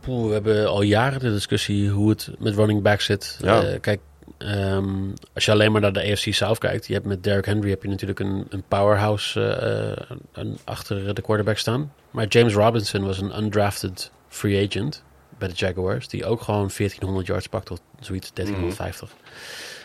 Poeh, 0.00 0.26
we 0.26 0.32
hebben 0.32 0.68
al 0.68 0.82
jaren 0.82 1.20
de 1.20 1.32
discussie 1.32 1.88
hoe 1.90 2.10
het 2.10 2.30
met 2.38 2.54
running 2.54 2.82
back 2.82 3.00
zit. 3.00 3.38
Ja. 3.42 3.62
Eh, 3.62 3.80
kijk, 3.80 4.00
ehm, 4.44 4.94
als 5.34 5.44
je 5.44 5.50
alleen 5.50 5.72
maar 5.72 5.80
naar 5.80 5.92
de 5.92 6.10
AFC 6.12 6.32
South 6.32 6.58
kijkt, 6.58 6.86
je 6.86 6.92
hebt 6.92 7.06
met 7.06 7.22
Derrick 7.22 7.44
Henry 7.44 7.70
heb 7.70 7.82
je 7.82 7.88
natuurlijk 7.88 8.20
een, 8.20 8.46
een 8.48 8.62
powerhouse 8.68 9.40
eh, 9.40 9.90
eh, 9.90 9.96
een- 10.32 10.58
achter 10.64 11.14
de 11.14 11.22
quarterback 11.22 11.56
staan. 11.58 11.92
Maar 12.10 12.26
James 12.26 12.54
Robinson 12.54 13.04
was 13.04 13.18
een 13.20 13.38
undrafted 13.42 14.10
free 14.28 14.66
agent 14.66 15.02
bij 15.38 15.48
de 15.48 15.54
Jaguars, 15.54 16.08
die 16.08 16.24
ook 16.26 16.40
gewoon 16.42 16.70
1400 16.76 17.26
yards 17.26 17.46
pakt 17.48 17.70
of 17.70 17.78
zoiets, 18.00 18.30
1350. 18.32 19.08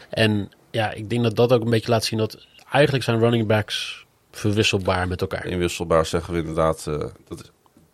En 0.10 0.50
ja, 0.72 0.92
ik 0.92 1.10
denk 1.10 1.24
dat 1.24 1.36
dat 1.36 1.54
ook 1.54 1.62
een 1.64 1.70
beetje 1.70 1.92
laat 1.92 2.04
zien 2.06 2.20
dat 2.20 2.46
eigenlijk 2.72 3.04
zijn 3.04 3.20
running 3.20 3.48
backs 3.48 4.06
verwisselbaar 4.32 5.08
met 5.08 5.22
elkaar. 5.22 5.46
Inwisselbaar 5.46 6.06
zeggen 6.06 6.34
we 6.34 6.40
inderdaad. 6.40 6.88
eh, 6.88 6.98
dat 7.28 7.52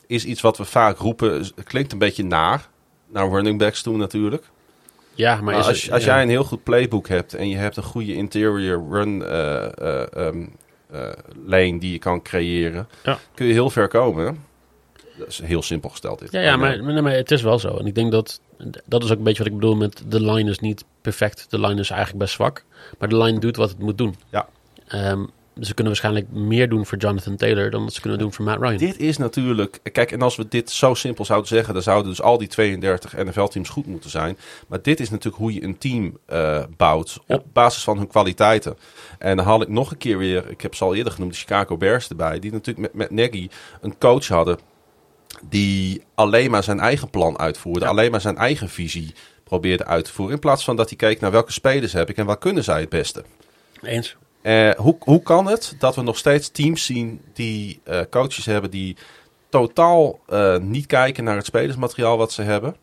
is- 0.08 0.26
iets 0.26 0.42
wat 0.42 0.58
we 0.58 0.66
vaak 0.66 0.98
roepen. 0.98 1.46
Klinkt 1.64 1.92
een 1.92 1.98
beetje 2.00 2.24
naar. 2.24 2.68
Naar 3.08 3.30
running 3.30 3.60
backs 3.60 3.82
toe 3.82 3.98
natuurlijk. 3.98 4.44
Ja, 5.16 5.42
maar, 5.42 5.56
als, 5.56 5.82
het- 5.82 5.92
als 5.92 6.04
ja. 6.04 6.14
jij 6.14 6.22
een 6.24 6.30
heel 6.30 6.44
goed 6.44 6.64
playbook 6.64 7.08
hebt 7.08 7.34
en 7.34 7.50
je 7.50 7.56
hebt 7.58 7.78
een 7.78 7.84
goede 7.84 8.14
interior 8.14 8.86
run 8.90 9.24
eh, 9.26 11.10
lane 11.46 11.78
die 11.80 11.92
je 11.92 12.00
kan 12.00 12.22
creëren, 12.22 12.88
Ja. 13.04 13.18
kun 13.34 13.46
je 13.46 13.54
heel 13.54 13.70
ver 13.70 13.88
komen. 13.88 14.44
Dat 15.18 15.28
is 15.28 15.42
heel 15.44 15.62
simpel 15.62 15.90
gesteld 15.90 16.20
dit. 16.20 16.32
Ja, 16.32 16.42
ja 16.42 16.58
maar, 16.58 16.84
maar, 16.84 17.04
maar 17.04 17.14
het 17.14 17.32
is 17.32 17.42
wel 17.42 17.60
zo. 17.60 17.78
En 17.78 17.86
ik 17.86 17.96
denk 17.96 18.12
dat, 18.12 18.40
dat 18.86 19.04
is 19.04 19.12
ook 19.12 19.18
een 19.18 19.24
beetje 19.24 19.44
wat 19.44 19.52
ik 19.52 19.60
bedoel 19.60 19.76
met 19.76 20.04
de 20.08 20.22
line 20.22 20.50
is 20.50 20.60
niet 20.60 20.84
perfect. 21.02 21.46
De 21.50 21.60
line 21.60 21.80
is 21.80 21.90
eigenlijk 21.90 22.20
best 22.20 22.34
zwak. 22.34 22.64
Maar 23.00 23.10
de 23.10 23.18
line 23.18 23.40
doet 23.40 23.56
wat 23.56 23.70
het 23.70 23.80
moet 23.80 23.98
doen. 23.98 24.16
Ja. 24.30 24.48
Ehm, 24.88 25.24
ze 25.60 25.74
kunnen 25.74 25.94
waarschijnlijk 25.94 26.32
meer 26.32 26.70
doen 26.70 26.86
voor 26.86 26.98
Jonathan 26.98 27.36
Taylor 27.36 27.70
dan 27.70 27.84
dat 27.84 27.94
ze 27.94 28.02
kunnen 28.02 28.20
doen 28.20 28.34
voor 28.34 28.46
Matt 28.46 28.62
Ryan. 28.62 28.78
Dit 28.78 29.00
is 29.00 29.18
natuurlijk. 29.18 29.80
Kijk, 29.92 30.12
en 30.12 30.22
als 30.22 30.36
we 30.36 30.48
dit 30.48 30.72
zo 30.72 30.94
simpel 30.94 31.26
zouden 31.26 31.48
zeggen, 31.48 31.74
dan 31.74 31.84
zouden 31.84 32.10
dus 32.10 32.22
al 32.22 32.38
die 32.38 32.48
32 32.48 33.14
NFL-teams 33.14 33.70
goed 33.70 33.86
moeten 33.86 34.10
zijn. 34.10 34.38
Maar 34.68 34.82
dit 34.82 35.00
is 35.00 35.10
natuurlijk 35.10 35.38
hoe 35.44 35.54
je 35.54 35.64
een 35.64 35.78
team 35.78 36.18
eh, 36.26 36.64
bouwt 36.78 37.20
op 37.28 37.46
basis 37.54 37.84
van 37.84 37.98
hun 37.98 38.08
kwaliteiten. 38.08 38.78
En 39.20 39.36
dan 39.38 39.46
haal 39.46 39.62
ik 39.62 39.68
nog 39.68 39.92
een 39.92 39.98
keer 39.98 40.18
weer, 40.18 40.50
ik 40.50 40.62
heb 40.62 40.76
ze 40.76 40.84
al 40.84 40.96
eerder 40.96 41.14
genoemd, 41.14 41.32
de 41.34 41.40
Chicago 41.40 41.78
Bears 41.78 42.08
erbij. 42.08 42.40
Die 42.40 42.52
natuurlijk 42.52 42.94
met, 42.94 43.10
met 43.12 43.32
Nagy 43.32 43.50
een 43.82 43.98
coach 43.98 44.28
hadden 44.28 44.58
die 45.50 46.04
alleen 46.16 46.52
maar 46.52 46.64
zijn 46.64 46.80
eigen 46.80 47.10
plan 47.10 47.40
uitvoerde, 47.40 47.80
Ja. 47.80 47.88
alleen 47.88 48.12
maar 48.12 48.22
zijn 48.22 48.38
eigen 48.38 48.70
visie 48.70 49.14
probeerde 49.44 49.86
uit 49.86 50.06
te 50.06 50.12
voeren. 50.14 50.36
In 50.36 50.42
plaats 50.42 50.64
van 50.64 50.76
dat 50.76 50.90
hij 50.90 50.98
keek 50.98 51.20
naar 51.20 51.32
welke 51.32 51.52
spelers 51.52 51.94
heb 51.94 52.10
ik 52.10 52.18
en 52.18 52.26
wat 52.26 52.40
kunnen 52.40 52.64
zij 52.64 52.80
het 52.80 52.90
beste. 52.90 53.24
Eens. 53.82 54.16
Eh, 54.46 54.72
hoe, 54.72 54.96
hoe 55.00 55.22
kan 55.22 55.48
het 55.48 55.76
dat 55.80 55.96
we 55.96 56.02
nog 56.02 56.18
steeds 56.18 56.50
teams 56.50 56.86
zien 56.86 57.22
die 57.34 57.80
eh, 57.84 58.02
coaches 58.10 58.46
hebben 58.46 58.72
die 58.72 58.98
totaal 59.50 60.20
eh, 60.28 60.58
niet 60.58 60.86
kijken 60.86 61.24
naar 61.24 61.36
het 61.36 61.46
spelersmateriaal 61.46 62.18
wat 62.18 62.32
ze 62.32 62.42
hebben? 62.42 62.76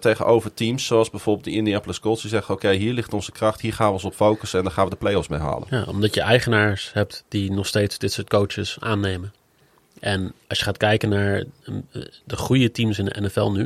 Tegenover 0.00 0.54
teams 0.54 0.86
zoals 0.86 1.10
bijvoorbeeld 1.10 1.44
de 1.44 1.50
Indianapolis 1.50 2.00
Colts 2.00 2.20
die 2.20 2.30
zeggen: 2.30 2.54
Oké, 2.54 2.70
hier 2.70 2.92
ligt 2.92 3.14
onze 3.14 3.32
kracht, 3.32 3.60
hier 3.60 3.72
gaan 3.72 3.86
we 3.86 3.92
ons 3.92 4.04
op 4.04 4.14
focussen 4.14 4.58
en 4.58 4.64
dan 4.64 4.74
gaan 4.74 4.84
we 4.84 4.90
de 4.90 4.96
playoffs 4.96 5.28
mee 5.28 5.38
halen. 5.38 5.66
Ja, 5.70 5.84
omdat 5.86 6.14
je 6.14 6.20
eigenaars 6.20 6.90
hebt 6.92 7.24
die 7.28 7.52
nog 7.52 7.66
steeds 7.66 7.98
dit 7.98 8.12
soort 8.12 8.28
coaches 8.28 8.76
aannemen. 8.80 9.32
En 10.00 10.32
als 10.48 10.58
je 10.58 10.64
gaat 10.64 10.76
kijken 10.76 11.08
naar 11.08 11.44
de 12.24 12.36
goede 12.36 12.70
teams 12.70 12.98
in 12.98 13.04
de 13.04 13.20
NFL 13.20 13.50
nu. 13.50 13.62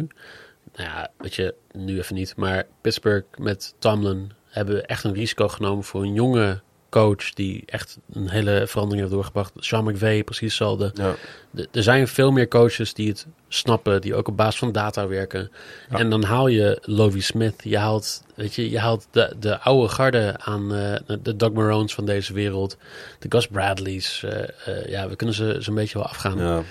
Nou 0.74 0.88
ja, 0.88 1.10
weet 1.18 1.34
je, 1.34 1.54
nu 1.72 1.98
even 1.98 2.14
niet. 2.14 2.36
Maar 2.36 2.66
Pittsburgh 2.80 3.26
met 3.36 3.74
Tomlin 3.78 4.32
hebben 4.44 4.86
echt 4.86 5.04
een 5.04 5.14
risico 5.14 5.48
genomen 5.48 5.84
voor 5.84 6.02
een 6.02 6.14
jonge 6.14 6.62
coach 6.94 7.32
die 7.32 7.62
echt 7.66 7.98
een 8.12 8.28
hele 8.28 8.64
verandering 8.66 9.00
heeft 9.02 9.14
doorgebracht. 9.14 9.52
Sean 9.56 9.84
McVay, 9.84 10.24
precies 10.24 10.48
hetzelfde. 10.48 10.90
Ja. 10.94 11.14
De- 11.50 11.68
er 11.72 11.82
zijn 11.82 12.08
veel 12.08 12.30
meer 12.30 12.48
coaches 12.48 12.94
die 12.94 13.08
het 13.08 13.26
snappen, 13.48 14.00
die 14.00 14.14
ook 14.14 14.28
op 14.28 14.36
basis 14.36 14.58
van 14.58 14.72
data 14.72 15.06
werken. 15.08 15.50
Ja. 15.90 15.98
En 15.98 16.10
dan 16.10 16.22
haal 16.22 16.46
je 16.46 16.78
Lovie 16.82 17.22
Smith, 17.22 17.54
je 17.62 17.78
haalt, 17.78 18.22
weet 18.34 18.54
je, 18.54 18.70
je 18.70 18.78
haalt 18.78 19.06
de, 19.10 19.34
de 19.40 19.58
oude 19.60 19.88
garde 19.88 20.34
aan 20.38 20.74
eh, 20.74 20.94
de 21.22 21.36
Doug 21.36 21.52
Maroons 21.52 21.94
van 21.94 22.06
deze 22.06 22.32
wereld, 22.32 22.76
de 23.18 23.26
Gus 23.28 23.46
Bradleys. 23.46 24.22
eh, 24.22 24.42
eh, 24.66 24.88
ja, 24.88 25.08
we 25.08 25.16
kunnen 25.16 25.34
ze 25.36 25.56
zo'n 25.58 25.74
beetje 25.74 25.98
wel 25.98 26.06
afgaan. 26.08 26.38
Ja. 26.38 26.62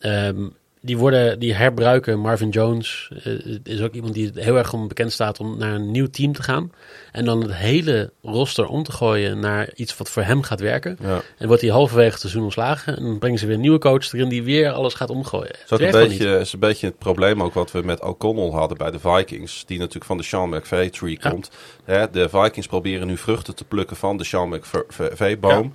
Ehm, 0.00 0.46
die, 0.84 0.98
worden, 0.98 1.38
die 1.38 1.54
herbruiken. 1.54 2.20
Marvin 2.20 2.48
Jones 2.48 3.10
eh, 3.24 3.32
is 3.62 3.80
ook 3.80 3.94
iemand 3.94 4.14
die 4.14 4.30
heel 4.34 4.56
erg 4.56 4.72
om 4.72 4.88
bekend 4.88 5.12
staat 5.12 5.40
om 5.40 5.58
naar 5.58 5.74
een 5.74 5.90
nieuw 5.90 6.10
team 6.10 6.32
te 6.32 6.42
gaan. 6.42 6.72
En 7.12 7.24
dan 7.24 7.42
het 7.42 7.54
hele 7.54 8.12
roster 8.22 8.66
om 8.66 8.82
te 8.82 8.92
gooien 8.92 9.38
naar 9.40 9.70
iets 9.74 9.96
wat 9.96 10.10
voor 10.10 10.22
hem 10.22 10.42
gaat 10.42 10.60
werken. 10.60 10.98
Ja. 11.02 11.20
En 11.38 11.46
wordt 11.46 11.62
hij 11.62 11.70
halverwege 11.70 12.10
het 12.10 12.20
seizoen 12.20 12.42
ontslagen. 12.42 12.96
En 12.96 13.02
dan 13.02 13.18
brengen 13.18 13.38
ze 13.38 13.46
weer 13.46 13.54
een 13.54 13.60
nieuwe 13.60 13.78
coach 13.78 14.12
erin 14.12 14.28
die 14.28 14.42
weer 14.42 14.72
alles 14.72 14.94
gaat 14.94 15.10
omgooien. 15.10 15.50
Is 15.52 15.60
Het 15.60 15.72
ook 15.72 15.80
een 15.80 16.08
beetje, 16.08 16.38
is 16.38 16.52
een 16.52 16.58
beetje 16.58 16.86
het 16.86 16.98
probleem 16.98 17.42
ook 17.42 17.54
wat 17.54 17.72
we 17.72 17.82
met 17.82 18.02
O'Connell 18.02 18.50
hadden 18.50 18.76
bij 18.78 18.90
de 18.90 18.98
Vikings. 18.98 19.64
Die 19.66 19.78
natuurlijk 19.78 20.04
van 20.04 20.16
de 20.16 20.22
Sean 20.22 20.48
McVay 20.48 20.90
tree 20.90 21.18
Ja. 21.20 21.30
komt. 21.30 21.50
Hè, 21.84 22.10
de 22.10 22.28
Vikings 22.28 22.66
proberen 22.66 23.06
nu 23.06 23.16
vruchten 23.16 23.54
te 23.54 23.64
plukken 23.64 23.96
van 23.96 24.16
de 24.16 24.24
Sean 24.24 24.48
McVay 24.48 25.38
boom. 25.38 25.72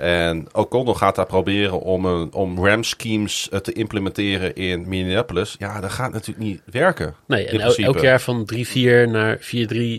En 0.00 0.46
O'Connell 0.52 0.94
gaat 0.94 1.16
daar 1.16 1.26
proberen 1.26 1.80
om, 1.80 2.04
een, 2.04 2.32
om 2.32 2.66
RAM 2.66 2.84
schemes 2.84 3.48
eh, 3.48 3.58
te 3.58 3.72
implementeren 3.72 4.54
in 4.54 4.88
Minneapolis. 4.88 5.54
Ja, 5.58 5.80
dat 5.80 5.90
gaat 5.90 6.12
natuurlijk 6.12 6.46
niet 6.46 6.62
werken. 6.64 7.14
Nee, 7.26 7.46
en 7.46 7.60
el- 7.60 7.74
elk 7.74 8.00
jaar 8.00 8.20
van 8.20 8.50
3-4 8.54 9.10
naar 9.10 9.38
4-3 9.38 9.40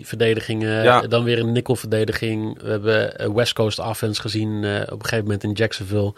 verdedigingen. 0.02 0.82
Ja. 0.82 1.00
Dan 1.00 1.24
weer 1.24 1.38
een 1.38 1.52
nickel 1.52 1.76
verdediging. 1.76 2.62
We 2.62 2.70
hebben 2.70 3.18
eh, 3.18 3.28
West 3.34 3.52
Coast 3.52 3.78
offense 3.78 4.20
gezien 4.20 4.64
eh, 4.64 4.80
op 4.80 4.98
een 4.98 5.02
gegeven 5.04 5.24
moment 5.24 5.44
in 5.44 5.52
Jacksonville. 5.52 6.12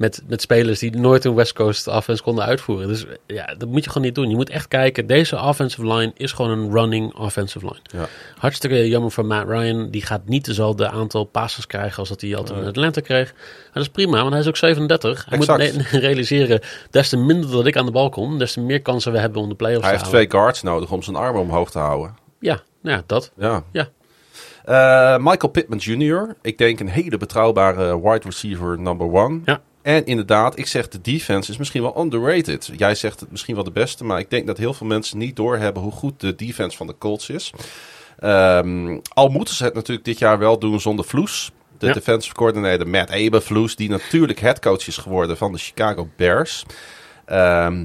Met, 0.00 0.22
met 0.26 0.40
spelers 0.40 0.78
die 0.78 0.96
nooit 0.96 1.24
een 1.24 1.34
West 1.34 1.52
Coast 1.52 1.86
offense 1.86 2.22
konden 2.22 2.44
uitvoeren. 2.44 2.88
Dus 2.88 3.06
ja, 3.26 3.54
dat 3.58 3.68
moet 3.68 3.84
je 3.84 3.90
gewoon 3.90 4.06
niet 4.06 4.14
doen. 4.14 4.28
Je 4.30 4.34
moet 4.36 4.50
echt 4.50 4.68
kijken. 4.68 5.06
Deze 5.06 5.36
offensive 5.40 5.86
line 5.94 6.12
is 6.16 6.32
gewoon 6.32 6.50
een 6.58 6.72
running 6.72 7.14
offensive 7.14 7.64
line. 7.66 7.80
Ja. 7.82 8.06
Hartstikke 8.36 8.88
jammer 8.88 9.10
voor 9.10 9.24
Matt 9.26 9.48
Ryan. 9.48 9.90
Die 9.90 10.02
gaat 10.02 10.20
niet 10.26 10.44
dezelfde 10.44 10.88
aantal 10.90 11.24
passes 11.24 11.66
krijgen 11.66 11.98
als 11.98 12.08
dat 12.08 12.20
hij 12.20 12.36
altijd 12.36 12.58
in 12.60 12.66
Atlanta 12.66 13.00
kreeg. 13.00 13.32
Maar 13.32 13.70
dat 13.72 13.82
is 13.82 13.88
prima, 13.88 14.18
want 14.18 14.30
hij 14.30 14.40
is 14.40 14.46
ook 14.48 14.56
37. 14.56 15.24
Hij 15.28 15.38
Exact. 15.38 15.74
moet 15.74 15.86
realiseren, 16.02 16.60
des 16.90 17.08
te 17.08 17.16
minder 17.16 17.50
dat 17.50 17.66
ik 17.66 17.76
aan 17.76 17.86
de 17.86 17.92
bal 17.92 18.08
kom, 18.08 18.38
des 18.38 18.52
te 18.52 18.60
meer 18.60 18.82
kansen 18.82 19.12
we 19.12 19.18
hebben 19.18 19.42
om 19.42 19.48
de 19.48 19.54
playoffs 19.54 19.86
Hij 19.86 19.92
te 19.96 19.98
heeft 19.98 20.10
halen. 20.12 20.28
twee 20.28 20.40
guards 20.40 20.62
nodig 20.62 20.90
om 20.92 21.02
zijn 21.02 21.16
armen 21.16 21.40
omhoog 21.40 21.70
te 21.70 21.78
houden. 21.78 22.14
Ja, 22.40 22.60
nou 22.82 22.96
ja, 22.96 23.02
dat. 23.06 23.32
Ja. 23.36 23.62
Ja. 23.72 23.88
Eh, 24.64 25.16
Michael 25.18 25.52
Pittman 25.52 25.78
Jr. 25.78 26.36
Ik 26.42 26.58
denk 26.58 26.80
een 26.80 26.88
hele 26.88 27.16
betrouwbare 27.16 28.00
wide 28.02 28.24
receiver 28.24 28.78
number 28.78 29.12
one. 29.12 29.40
Ja. 29.44 29.60
En 29.82 30.06
inderdaad, 30.06 30.58
ik 30.58 30.66
zeg 30.66 30.88
de 30.88 31.00
defense 31.00 31.50
is 31.50 31.56
misschien 31.56 31.82
wel 31.82 32.00
underrated. 32.00 32.70
Jij 32.76 32.94
zegt 32.94 33.20
het 33.20 33.30
misschien 33.30 33.54
wel 33.54 33.64
de 33.64 33.70
beste, 33.70 34.04
maar 34.04 34.18
ik 34.18 34.30
denk 34.30 34.46
dat 34.46 34.58
heel 34.58 34.74
veel 34.74 34.86
mensen 34.86 35.18
niet 35.18 35.36
doorhebben 35.36 35.82
hoe 35.82 35.92
goed 35.92 36.20
de 36.20 36.34
defense 36.34 36.76
van 36.76 36.86
de 36.86 36.94
Colts 36.98 37.28
is. 37.30 37.52
Ehm, 38.18 38.98
al 39.12 39.28
moeten 39.28 39.54
ze 39.54 39.64
het 39.64 39.74
natuurlijk 39.74 40.06
dit 40.06 40.18
jaar 40.18 40.38
wel 40.38 40.58
doen 40.58 40.80
zonder 40.80 41.04
Vloes. 41.04 41.50
De 41.78 41.86
Ja. 41.86 41.92
defensive 41.92 42.34
coordinator 42.34 42.88
Matt 42.88 43.10
Eberflus, 43.10 43.76
die 43.76 43.88
natuurlijk 43.88 44.40
headcoach 44.40 44.86
is 44.86 44.96
geworden 44.96 45.36
van 45.36 45.52
de 45.52 45.58
Chicago 45.58 46.08
Bears. 46.16 46.64
Ehm, 47.24 47.84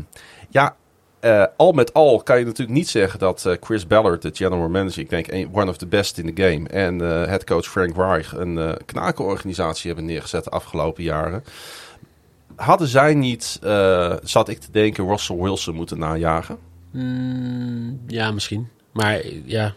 ja, 0.49 0.75
eh, 1.19 1.43
al 1.57 1.71
met 1.71 1.93
al 1.93 2.21
kan 2.23 2.39
je 2.39 2.45
natuurlijk 2.45 2.77
niet 2.77 2.89
zeggen 2.89 3.19
dat 3.19 3.45
eh, 3.45 3.53
Chris 3.61 3.87
Ballard, 3.87 4.21
de 4.21 4.29
general 4.33 4.69
manager, 4.69 4.99
ik 4.99 5.09
denk 5.09 5.27
een, 5.27 5.49
one 5.53 5.69
of 5.69 5.77
the 5.77 5.87
best 5.87 6.17
in 6.17 6.33
the 6.35 6.41
game, 6.43 6.69
en 6.69 7.01
eh 7.01 7.27
headcoach 7.27 7.65
Frank 7.65 7.95
Reich 7.95 8.33
een 8.33 8.77
knakenorganisatie 8.85 9.87
hebben 9.87 10.05
neergezet 10.05 10.43
de 10.43 10.49
afgelopen 10.49 11.03
jaren. 11.03 11.43
Hadden 12.55 12.87
zij 12.87 13.13
niet, 13.13 13.59
eh, 13.63 14.13
zat 14.23 14.49
ik 14.49 14.59
te 14.59 14.71
denken, 14.71 15.07
Russell 15.07 15.37
Wilson 15.37 15.75
moeten 15.75 15.99
najagen? 15.99 16.57
Mm, 16.91 17.99
ja, 18.07 18.31
misschien. 18.31 18.67
Maar 18.91 19.21
ja, 19.45 19.73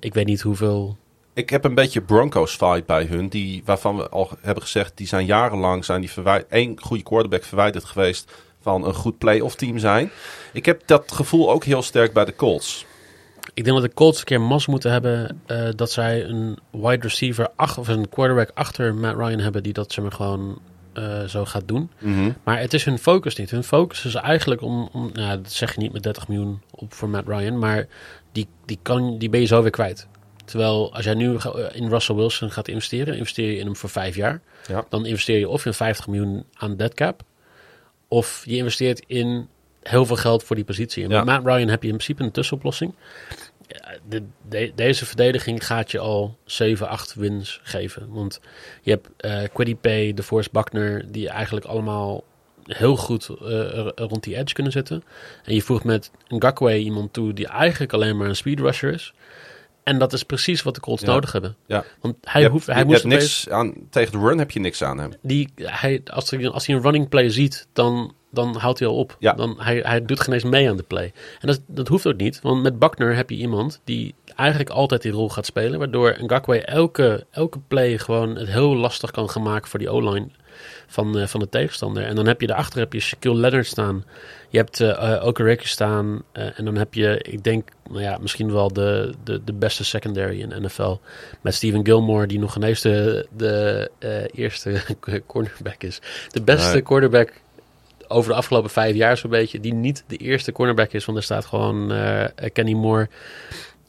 ik 0.00 0.14
weet 0.14 0.26
niet 0.26 0.40
hoeveel... 0.40 0.96
Ik 1.34 1.50
heb 1.50 1.64
een 1.64 1.74
beetje 1.74 2.00
Broncos 2.00 2.56
vibe 2.56 2.82
bij 2.86 3.04
hun, 3.04 3.28
die, 3.28 3.62
waarvan 3.64 3.96
we 3.96 4.08
al 4.08 4.30
hebben 4.40 4.62
gezegd, 4.62 4.96
die 4.96 5.06
zijn 5.06 5.26
jarenlang 5.26 5.84
zijn 5.84 6.00
die 6.00 6.10
één 6.48 6.80
goede 6.80 7.02
quarterback 7.02 7.44
verwijderd 7.44 7.84
geweest 7.84 8.32
van 8.60 8.84
een 8.84 8.94
goed 8.94 9.18
playoff 9.18 9.54
team 9.54 9.78
zijn. 9.78 10.10
Ik 10.52 10.66
heb 10.66 10.82
dat 10.86 11.12
gevoel 11.12 11.50
ook 11.50 11.64
heel 11.64 11.82
sterk 11.82 12.12
bij 12.12 12.24
de 12.24 12.36
Colts. 12.36 12.86
Ik 13.54 13.64
denk 13.64 13.76
dat 13.76 13.86
de 13.86 13.94
Colts 13.94 14.18
een 14.18 14.24
keer 14.24 14.40
mas 14.40 14.66
moeten 14.66 14.92
hebben 14.92 15.40
eh, 15.46 15.68
dat 15.76 15.90
zij 15.90 16.24
een 16.24 16.58
wide 16.70 17.02
receiver 17.02 17.48
ach, 17.56 17.78
of 17.78 17.88
een 17.88 18.08
quarterback 18.08 18.50
achter 18.54 18.94
Matt 18.94 19.16
Ryan 19.16 19.38
hebben 19.38 19.62
die 19.62 19.72
dat 19.72 19.92
zeg 19.92 20.04
maar 20.04 20.12
gewoon 20.12 20.58
eh, 21.00 21.24
zo 21.28 21.44
gaat 21.44 21.68
doen. 21.68 21.90
Maar 22.44 22.58
het 22.60 22.74
is 22.74 22.84
hun 22.84 22.98
focus 22.98 23.36
niet. 23.36 23.50
Hun 23.50 23.64
focus 23.64 24.04
is 24.04 24.14
eigenlijk 24.14 24.60
om, 24.62 24.88
om 24.92 25.10
nou, 25.12 25.42
dat 25.42 25.52
zeg 25.52 25.74
je 25.74 25.80
niet 25.80 25.92
met 25.92 26.02
30 26.02 26.28
miljoen 26.28 26.60
op 26.70 26.92
voor 26.94 27.08
Matt 27.08 27.28
Ryan, 27.28 27.58
maar 27.58 27.86
die, 28.32 28.48
die, 28.64 28.78
kan, 28.82 29.18
die 29.18 29.28
ben 29.28 29.40
je 29.40 29.46
zo 29.46 29.62
weer 29.62 29.70
kwijt. 29.70 30.06
Terwijl 30.44 30.94
als 30.94 31.04
jij 31.04 31.14
nu 31.14 31.36
in 31.72 31.88
Russell 31.88 32.14
Wilson 32.16 32.50
gaat 32.50 32.68
investeren, 32.68 33.16
investeer 33.16 33.50
je 33.50 33.58
in 33.58 33.64
hem 33.64 33.76
voor 33.76 33.88
vijf 33.88 34.16
jaar. 34.16 34.40
Ja. 34.68 34.84
Dan 34.88 35.06
investeer 35.06 35.38
je 35.38 35.48
of 35.48 35.66
in 35.66 35.74
50 35.74 36.06
miljoen 36.06 36.44
aan 36.54 36.76
dead 36.76 36.94
cap, 36.94 37.22
of 38.08 38.42
je 38.44 38.56
investeert 38.56 39.02
in 39.06 39.48
heel 39.82 40.06
veel 40.06 40.16
geld 40.16 40.42
voor 40.44 40.56
die 40.56 40.64
positie. 40.64 41.04
En 41.04 41.10
Ja. 41.10 41.16
met 41.24 41.26
Matt 41.26 41.46
Ryan 41.46 41.68
heb 41.68 41.82
je 41.82 41.88
in 41.88 41.94
principe 41.94 42.22
een 42.22 42.30
tussenoplossing. 42.30 42.94
De, 44.08 44.22
de- 44.48 44.72
deze 44.74 45.06
verdediging 45.06 45.66
gaat 45.66 45.90
je 45.90 45.98
al 45.98 46.38
7, 46.44 46.88
8 46.88 47.14
wins 47.14 47.60
geven. 47.62 48.08
Want 48.08 48.40
je 48.82 48.90
hebt 48.90 49.52
Quiddy 49.52 49.76
Pay, 49.76 50.14
de 50.14 50.22
Force 50.22 50.48
Buckner, 50.52 51.12
die 51.12 51.28
eigenlijk 51.28 51.66
allemaal 51.66 52.24
heel 52.64 52.96
goed 52.96 53.28
eh, 53.28 53.88
rond 53.94 54.22
die 54.22 54.36
edge 54.36 54.54
kunnen 54.54 54.72
zitten. 54.72 55.02
En 55.44 55.54
je 55.54 55.62
voegt 55.62 55.84
met 55.84 56.10
Ngakwe 56.28 56.78
iemand 56.78 57.12
toe 57.12 57.32
die 57.32 57.46
eigenlijk 57.48 57.92
alleen 57.92 58.16
maar 58.16 58.28
een 58.28 58.36
speed 58.36 58.60
rusher 58.60 58.92
is. 58.92 59.12
En 59.82 59.98
dat 59.98 60.12
is 60.12 60.22
precies 60.22 60.62
wat 60.62 60.74
de 60.74 60.80
Colts 60.80 61.02
Ja. 61.02 61.08
nodig 61.08 61.32
hebben. 61.32 61.56
Ja. 61.66 61.84
Want 62.00 62.16
hij, 62.22 62.46
hoeft, 62.46 62.66
hij 62.66 62.84
moest 62.84 63.04
niks 63.04 63.48
aan, 63.48 63.74
tegen 63.90 64.12
de 64.12 64.18
run 64.26 64.38
heb 64.38 64.50
je 64.50 64.60
niks 64.60 64.82
aan 64.82 64.98
hem. 64.98 65.12
die, 65.22 65.48
hij, 65.54 66.00
als, 66.04 66.30
hij, 66.30 66.48
als 66.48 66.66
hij 66.66 66.76
een 66.76 66.82
running 66.82 67.08
play 67.08 67.30
ziet, 67.30 67.66
dan, 67.72 68.14
dan 68.30 68.56
houdt 68.56 68.78
hij 68.78 68.88
al 68.88 68.96
op. 68.96 69.16
Ja. 69.18 69.32
Dan, 69.32 69.56
hij, 69.58 69.80
hij 69.84 70.04
doet 70.04 70.20
geen 70.20 70.34
eens 70.34 70.44
mee 70.44 70.68
aan 70.70 70.76
de 70.76 70.82
play. 70.82 71.12
En 71.40 71.46
dat, 71.46 71.60
dat 71.66 71.88
hoeft 71.88 72.06
ook 72.06 72.16
niet, 72.16 72.40
want 72.40 72.62
met 72.62 72.78
Buckner 72.78 73.16
heb 73.16 73.30
je 73.30 73.36
iemand 73.36 73.80
die 73.84 74.14
eigenlijk 74.36 74.70
altijd 74.70 75.02
die 75.02 75.12
rol 75.12 75.28
gaat 75.28 75.46
spelen, 75.46 75.78
waardoor 75.78 76.16
Ngakwe 76.20 76.64
elke, 76.64 77.26
elke 77.30 77.58
play 77.68 77.98
gewoon 77.98 78.36
het 78.36 78.48
heel 78.48 78.76
lastig 78.76 79.10
kan 79.10 79.30
gaan 79.30 79.42
maken 79.42 79.68
voor 79.68 79.78
die 79.78 79.88
O-line 79.90 80.28
van, 80.86 81.18
eh, 81.18 81.26
van 81.26 81.40
de 81.40 81.48
tegenstander. 81.48 82.02
En 82.04 82.14
dan 82.14 82.26
heb 82.26 82.40
je 82.40 82.46
daarachter 82.46 82.78
heb 82.78 82.92
je 82.92 83.00
Shaquille 83.00 83.36
Leonard 83.36 83.66
staan, 83.66 84.04
je 84.48 84.58
hebt 84.58 84.80
uh, 84.80 85.22
Okereke 85.24 85.68
staan 85.68 86.22
en 86.32 86.64
dan 86.64 86.76
heb 86.76 86.94
je, 86.94 87.18
ik 87.22 87.44
denk, 87.44 87.68
nou 87.88 88.02
ja, 88.02 88.18
misschien 88.20 88.52
wel 88.52 88.72
de, 88.72 89.14
de, 89.24 89.44
de 89.44 89.52
beste 89.52 89.84
secondary 89.84 90.40
in 90.40 90.48
de 90.48 90.60
NFL. 90.60 90.96
Met 91.40 91.54
Steven 91.54 91.84
Gilmore, 91.84 92.26
die 92.26 92.38
nog 92.38 92.56
ineens 92.56 92.80
de, 92.80 93.26
de 93.36 93.90
eerste 94.34 94.80
cornerback 95.26 95.82
is. 95.82 96.00
De 96.30 96.42
beste 96.42 96.72
Nee. 96.72 96.82
quarterback 96.82 97.32
over 98.10 98.30
de 98.30 98.36
afgelopen 98.36 98.70
vijf 98.70 98.94
jaar 98.94 99.16
zo'n 99.16 99.30
beetje. 99.30 99.60
Die 99.60 99.74
niet 99.74 100.04
de 100.06 100.16
eerste 100.16 100.52
cornerback 100.52 100.92
is, 100.92 101.04
want 101.04 101.18
er 101.18 101.24
staat 101.24 101.44
gewoon 101.44 101.92
eh, 101.92 102.24
Kenny 102.52 102.72
Moore. 102.72 103.08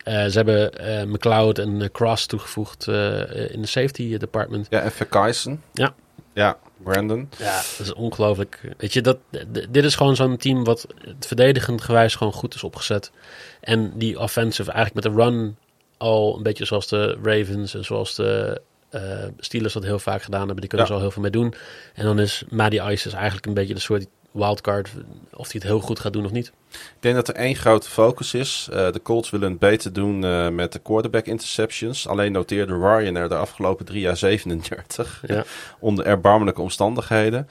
Eh, 0.04 0.26
ze 0.26 0.32
hebben 0.38 0.74
eh, 0.74 1.04
McLeod 1.06 1.60
en 1.60 1.82
eh, 1.82 1.90
Cross 1.92 2.26
toegevoegd 2.26 2.88
eh, 2.88 3.54
in 3.54 3.62
de 3.62 3.68
safety 3.68 4.18
department. 4.18 4.68
Ja, 4.70 4.82
en 4.82 4.92
Verkaisen. 4.92 5.64
Ja. 5.74 5.94
Ja, 6.34 6.58
Brandon. 6.78 7.30
Ja, 7.38 7.56
dat 7.56 7.80
is 7.80 7.94
ongelooflijk. 7.94 8.62
Weet 8.78 8.94
je, 8.94 9.02
dat, 9.02 9.18
dit 9.70 9.84
is 9.84 9.96
gewoon 9.96 10.16
zo'n 10.16 10.38
team 10.38 10.64
wat 10.64 10.88
het 11.06 11.28
verdedigend 11.28 11.82
gewijs 11.82 12.16
gewoon 12.16 12.34
goed 12.34 12.56
is 12.56 12.64
opgezet. 12.64 13.12
En 13.60 13.92
die 13.96 14.20
offensive 14.20 14.72
eigenlijk 14.72 15.06
met 15.06 15.16
de 15.16 15.22
run 15.24 15.58
al 15.98 16.38
een 16.38 16.44
beetje 16.44 16.66
zoals 16.66 16.88
de 16.88 17.18
Ravens 17.24 17.76
en 17.76 17.86
zoals 17.86 18.16
de 18.16 18.62
eh, 18.92 19.02
Steelers 19.38 19.74
dat 19.74 19.84
heel 19.84 20.00
vaak 20.00 20.22
gedaan 20.22 20.40
hebben. 20.40 20.60
Die 20.60 20.68
kunnen 20.70 20.88
Ja. 20.88 20.92
ze 20.94 20.98
al 20.98 21.04
heel 21.06 21.12
veel 21.14 21.22
mee 21.22 21.32
doen. 21.32 21.54
En 21.94 22.06
dan 22.06 22.20
is 22.20 22.44
Madi 22.50 22.80
Ice 22.82 23.08
is 23.08 23.14
eigenlijk 23.14 23.46
een 23.46 23.54
beetje 23.54 23.74
de 23.74 23.80
soort 23.80 24.06
wildcard. 24.32 24.90
Of 25.34 25.46
hij 25.52 25.52
het 25.54 25.64
heel 25.64 25.80
goed 25.80 26.00
gaat 26.00 26.14
doen 26.14 26.26
of 26.26 26.32
niet. 26.32 26.52
Ik 26.72 26.80
denk 27.00 27.16
dat 27.16 27.28
er 27.28 27.36
één 27.36 27.56
grote 27.56 27.90
focus 27.90 28.34
is. 28.34 28.68
Eh, 28.72 28.92
de 28.92 29.02
Colts 29.02 29.30
willen 29.30 29.50
het 29.50 29.60
beter 29.60 29.94
doen 29.94 30.24
eh, 30.26 30.50
met 30.50 30.72
de 30.72 30.80
quarterback 30.80 31.26
interceptions. 31.26 32.08
Alleen 32.08 32.32
noteerde 32.32 32.74
Ryan 32.74 33.16
er 33.16 33.30
de 33.30 33.36
afgelopen 33.36 33.86
drie 33.86 34.02
jaar 34.02 34.18
37. 34.28 35.24
Ja. 35.28 35.44
onder 35.80 36.06
erbarmelijke 36.06 36.62
omstandigheden. 36.62 37.48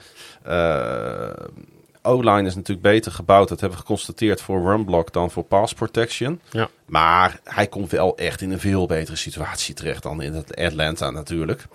O-line 2.03 2.47
is 2.47 2.55
natuurlijk 2.55 2.87
beter 2.87 3.11
gebouwd. 3.11 3.49
Dat 3.49 3.59
hebben 3.59 3.77
we 3.77 3.85
geconstateerd 3.85 4.41
voor 4.41 4.63
run 4.63 4.85
block 4.85 5.13
dan 5.13 5.31
voor 5.31 5.43
pass 5.43 5.73
protection. 5.73 6.41
Ja. 6.49 6.69
Maar 6.85 7.39
hij 7.43 7.67
komt 7.67 7.91
wel 7.91 8.17
echt 8.17 8.41
in 8.41 8.51
een 8.51 8.59
veel 8.59 8.85
betere 8.85 9.15
situatie 9.15 9.73
terecht 9.73 10.03
dan 10.03 10.21
in 10.21 10.33
het 10.33 10.55
Atlanta 10.55 11.09
natuurlijk. 11.09 11.67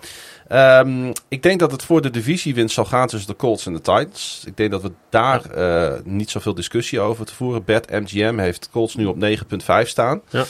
Ehm, 0.47 1.13
ik 1.27 1.43
denk 1.43 1.59
dat 1.59 1.71
het 1.71 1.83
voor 1.83 2.01
de 2.01 2.09
divisiewinst 2.09 2.75
zal 2.75 2.85
gaan 2.85 3.07
tussen 3.07 3.29
de 3.29 3.35
Colts 3.35 3.65
en 3.65 3.73
de 3.73 3.81
Titans. 3.81 4.43
Ik 4.45 4.57
denk 4.57 4.71
dat 4.71 4.81
we 4.81 4.91
daar 5.09 5.45
eh, 5.45 5.99
niet 6.03 6.29
zoveel 6.29 6.53
discussie 6.53 6.99
over 6.99 7.25
te 7.25 7.35
voeren. 7.35 7.63
Bet 7.63 7.89
MGM 7.89 8.37
heeft 8.37 8.69
Colts 8.69 8.95
nu 8.95 9.05
op 9.05 9.17
9,5 9.19 9.87
staan. 9.87 10.21
Ja. 10.29 10.45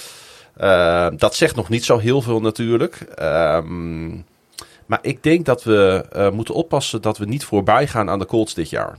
Eh, 0.57 1.17
dat 1.17 1.35
zegt 1.35 1.55
nog 1.55 1.69
niet 1.69 1.85
zo 1.85 1.97
heel 1.97 2.21
veel 2.21 2.41
natuurlijk. 2.41 2.95
Ehm, 2.95 4.09
maar 4.85 4.99
ik 5.01 5.23
denk 5.23 5.45
dat 5.45 5.63
we 5.63 6.05
eh, 6.11 6.29
moeten 6.29 6.53
oppassen 6.53 7.01
dat 7.01 7.17
we 7.17 7.25
niet 7.25 7.45
voorbij 7.45 7.87
gaan 7.87 8.09
aan 8.09 8.19
de 8.19 8.25
Colts 8.25 8.53
dit 8.53 8.69
jaar. 8.69 8.97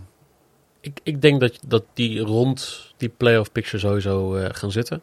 Ik, 0.80 1.00
ik 1.02 1.22
denk 1.22 1.40
dat, 1.40 1.58
dat 1.66 1.84
die 1.94 2.20
rond 2.20 2.92
die 2.96 3.08
playoff 3.08 3.52
picture 3.52 3.78
sowieso 3.78 4.34
eh, 4.34 4.48
gaan 4.52 4.72
zitten. 4.72 5.02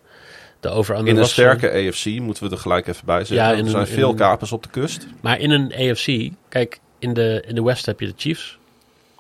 De 0.60 0.70
over 0.70 0.96
In 1.08 1.18
een 1.18 1.26
sterke 1.26 1.72
AFC 1.72 2.06
moeten 2.06 2.44
we 2.44 2.50
er 2.50 2.58
gelijk 2.58 2.88
even 2.88 3.06
bij 3.06 3.26
zeggen. 3.26 3.48
Ja, 3.48 3.54
in 3.54 3.64
er 3.66 3.70
zijn 3.72 3.88
in 3.88 3.94
veel 3.94 4.10
een- 4.10 4.16
kapers 4.16 4.52
op 4.52 4.64
de 4.64 4.70
kust. 4.70 5.08
Maar 5.22 5.40
in 5.40 5.52
een 5.52 5.74
AFC, 5.74 6.30
kijk, 6.50 6.80
in 7.00 7.14
de, 7.14 7.44
in 7.48 7.56
de 7.56 7.64
West 7.64 7.86
heb 7.86 8.00
je 8.00 8.06
de 8.08 8.14
Chiefs. 8.18 8.58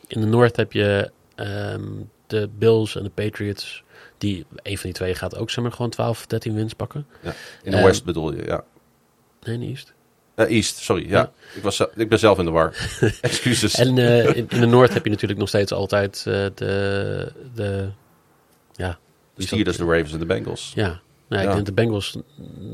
In 0.08 0.22
de 0.22 0.28
Noord 0.28 0.56
heb 0.56 0.72
je 0.74 1.12
ehm, 1.36 1.84
de 2.28 2.49
Bills 2.58 2.95
en 2.95 3.03
de 3.03 3.10
Patriots. 3.10 3.84
Die, 4.18 4.45
een 4.56 4.76
van 4.78 4.84
die 4.89 4.93
twee 4.93 5.16
gaat 5.16 5.38
ook 5.38 5.49
zeg 5.49 5.64
maar 5.64 5.74
gewoon 5.74 5.89
12, 5.89 6.26
13 6.26 6.53
wins 6.56 6.74
pakken. 6.74 7.08
In 7.64 7.72
de 7.72 7.78
Ehm, 7.78 7.86
West 7.86 8.03
bedoel 8.06 8.34
je, 8.34 8.45
ja. 8.45 8.64
Nee, 9.43 9.58
niet 9.58 9.70
East. 9.70 9.93
Eh, 10.36 10.56
East, 10.56 10.78
sorry. 10.78 11.10
Ja. 11.10 11.18
Ja. 11.20 11.32
Ik, 11.56 11.64
was, 11.64 11.76
ze- 11.76 11.90
ik 11.96 12.10
ben 12.10 12.20
zelf 12.20 12.40
in 12.40 12.46
de 12.46 12.52
war. 12.52 12.74
Excuses. 13.22 13.76
En 13.76 13.98
eh, 13.98 14.26
in, 14.38 14.46
in 14.50 14.60
de 14.60 14.66
Noord 14.66 14.94
heb 14.94 15.04
je 15.04 15.10
natuurlijk 15.10 15.40
nog 15.40 15.48
steeds 15.50 15.72
altijd 15.72 16.24
eh, 16.28 16.46
de, 16.56 17.32
de... 17.56 17.90
Ja, 18.76 18.98
de 19.36 19.44
Steelers, 19.44 19.78
de 19.78 19.86
Ravens 19.86 20.14
en 20.14 20.20
de 20.20 20.26
Bengals. 20.26 20.72
ja. 20.76 21.00
Nou, 21.30 21.42
Ja. 21.42 21.48
Ik 21.50 21.56
denk 21.56 21.66
dat 21.66 21.76
de 21.76 21.82
Bengals 21.82 22.12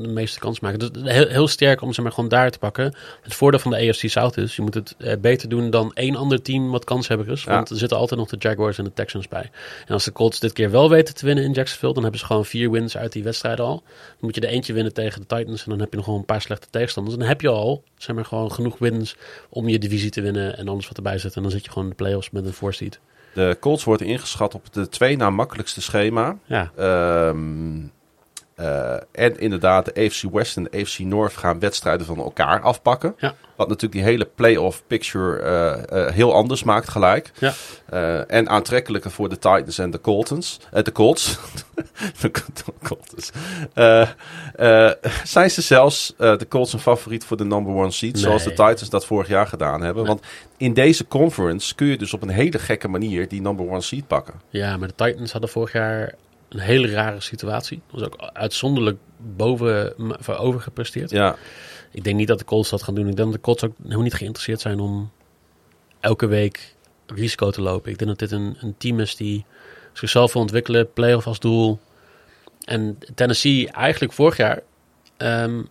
de 0.02 0.08
meeste 0.08 0.38
kans 0.38 0.60
maken. 0.60 0.78
Dus 0.78 0.90
heel, 1.12 1.26
heel 1.28 1.48
sterk 1.48 1.80
om 1.80 1.92
ze 1.92 2.02
maar 2.02 2.12
gewoon 2.12 2.28
daar 2.28 2.50
te 2.50 2.58
pakken. 2.58 2.94
Het 3.22 3.34
voordeel 3.34 3.60
van 3.60 3.70
de 3.70 3.76
AFC 3.88 4.08
South 4.08 4.36
is, 4.36 4.56
je 4.56 4.62
moet 4.62 4.74
het 4.74 4.94
eh, 4.98 5.16
beter 5.20 5.48
doen 5.48 5.70
dan 5.70 5.92
één 5.94 6.16
ander 6.16 6.42
team 6.42 6.70
wat 6.70 6.84
kanshebbers. 6.84 7.44
Ja. 7.44 7.54
Want 7.54 7.70
er 7.70 7.76
zitten 7.76 7.98
altijd 7.98 8.20
nog 8.20 8.28
de 8.28 8.36
Jaguars 8.38 8.78
en 8.78 8.84
de 8.84 8.92
Texans 8.92 9.28
bij. 9.28 9.50
En 9.86 9.94
als 9.94 10.04
de 10.04 10.12
Colts 10.12 10.40
dit 10.40 10.52
keer 10.52 10.70
wel 10.70 10.90
weten 10.90 11.14
te 11.14 11.24
winnen 11.26 11.44
in 11.44 11.52
Jacksonville, 11.52 11.92
dan 11.92 12.02
hebben 12.02 12.20
ze 12.20 12.26
gewoon 12.26 12.44
vier 12.44 12.70
wins 12.70 12.96
uit 12.96 13.12
die 13.12 13.22
wedstrijden 13.22 13.64
al. 13.64 13.82
Dan 13.84 14.16
moet 14.20 14.34
je 14.34 14.40
er 14.40 14.48
eentje 14.48 14.72
winnen 14.72 14.92
tegen 14.92 15.20
de 15.20 15.26
Titans 15.36 15.64
en 15.64 15.70
dan 15.70 15.80
heb 15.80 15.90
je 15.90 15.96
nog 15.96 16.04
gewoon 16.04 16.20
een 16.20 16.26
paar 16.26 16.42
slechte 16.42 16.66
tegenstanders. 16.70 17.14
En 17.14 17.20
dan 17.20 17.28
heb 17.30 17.40
je 17.40 17.48
al, 17.48 17.84
zeg 17.96 18.14
maar, 18.14 18.24
gewoon 18.24 18.52
genoeg 18.52 18.78
wins 18.78 19.16
om 19.48 19.68
je 19.68 19.78
divisie 19.78 20.10
te 20.10 20.20
winnen 20.20 20.56
en 20.58 20.68
alles 20.68 20.88
wat 20.88 20.96
erbij 20.96 21.18
zit. 21.18 21.36
En 21.36 21.42
dan 21.42 21.50
zit 21.50 21.64
je 21.64 21.68
gewoon 21.68 21.84
in 21.84 21.90
de 21.96 21.96
playoffs 22.02 22.30
met 22.30 22.46
een 22.46 22.52
voorseed. 22.52 23.00
De 23.34 23.56
Colts 23.60 23.84
worden 23.84 24.06
ingeschat 24.06 24.54
op 24.54 24.72
de 24.72 24.88
twee 24.88 25.16
na 25.16 25.30
makkelijkste 25.30 25.82
schema. 25.82 26.38
Ja, 26.46 26.70
Ehm, 26.76 27.76
eh, 28.62 29.24
en 29.24 29.38
inderdaad, 29.38 29.84
de 29.84 30.04
AFC 30.04 30.22
West 30.32 30.56
en 30.56 30.62
de 30.62 30.80
AFC 30.80 30.98
North 30.98 31.36
gaan 31.36 31.58
wedstrijden 31.58 32.06
van 32.06 32.18
elkaar 32.18 32.60
afpakken. 32.60 33.14
Ja. 33.18 33.34
Wat 33.56 33.68
natuurlijk 33.68 34.04
die 34.04 34.12
hele 34.12 34.28
playoff 34.34 34.82
picture 34.86 35.38
eh, 35.38 36.06
eh, 36.06 36.12
heel 36.12 36.34
anders 36.34 36.62
maakt 36.62 36.88
gelijk. 36.88 37.30
Ja. 37.38 37.54
En 38.26 38.48
aantrekkelijker 38.48 39.10
voor 39.10 39.28
de 39.28 39.38
Titans 39.38 39.78
en 39.78 39.90
de 39.90 40.00
Coltons. 40.00 40.60
De 40.82 40.92
Colts. 40.92 41.38
de 43.74 44.08
eh, 44.54 44.90
zijn 45.24 45.50
ze 45.50 45.62
zelfs 45.62 46.14
de 46.16 46.46
Colts 46.48 46.72
een 46.72 46.78
favoriet 46.78 47.24
voor 47.24 47.36
de 47.36 47.44
number 47.44 47.74
one 47.74 47.90
seed? 47.90 48.18
Zoals 48.18 48.44
de. 48.44 48.50
Titans 48.50 48.90
dat 48.90 49.06
vorig 49.06 49.28
jaar 49.28 49.46
gedaan 49.46 49.82
hebben. 49.82 50.06
Want 50.06 50.20
in 50.56 50.74
deze 50.74 51.06
conference 51.06 51.74
kun 51.74 51.86
je 51.86 51.98
dus 51.98 52.14
op 52.14 52.22
een 52.22 52.28
hele 52.28 52.58
gekke 52.58 52.88
manier 52.88 53.28
die 53.28 53.40
number 53.40 53.70
one 53.70 53.80
seed 53.80 54.06
pakken. 54.06 54.34
Ja, 54.48 54.76
maar 54.76 54.88
de 54.88 55.04
Titans 55.04 55.32
hadden 55.32 55.50
vorig 55.50 55.72
jaar 55.72 56.14
een 56.52 56.58
hele 56.58 56.90
rare 56.90 57.20
situatie. 57.20 57.80
Was 57.90 58.02
ook 58.02 58.30
uitzonderlijk 58.32 58.98
boven 59.16 59.94
voor 59.98 60.36
overgepresteerd. 60.36 61.10
Ja, 61.10 61.36
Ik 61.90 62.04
denk 62.04 62.16
niet 62.16 62.28
dat 62.28 62.38
de 62.38 62.44
Colts 62.44 62.70
dat 62.70 62.82
gaan 62.82 62.94
doen. 62.94 63.08
Ik 63.08 63.16
denk 63.16 63.28
dat 63.28 63.36
de 63.36 63.44
Colts 63.44 63.64
ook 63.64 63.72
helemaal 63.82 64.02
niet 64.02 64.14
geïnteresseerd 64.14 64.60
zijn 64.60 64.80
om 64.80 65.10
elke 66.00 66.26
week 66.26 66.74
risico 67.06 67.50
te 67.50 67.62
lopen. 67.62 67.90
Ik 67.90 67.98
denk 67.98 68.10
dat 68.10 68.18
dit 68.18 68.30
een, 68.30 68.56
een 68.60 68.74
team 68.78 69.00
is 69.00 69.16
die 69.16 69.44
zichzelf 69.92 70.32
wil 70.32 70.42
ontwikkelen, 70.42 70.92
playoff 70.92 71.26
als 71.26 71.38
doel. 71.40 71.78
En 72.64 72.98
Tennessee 73.14 73.70
eigenlijk 73.70 74.12
vorig 74.12 74.36
jaar 74.36 74.60
ehm, 75.16 75.62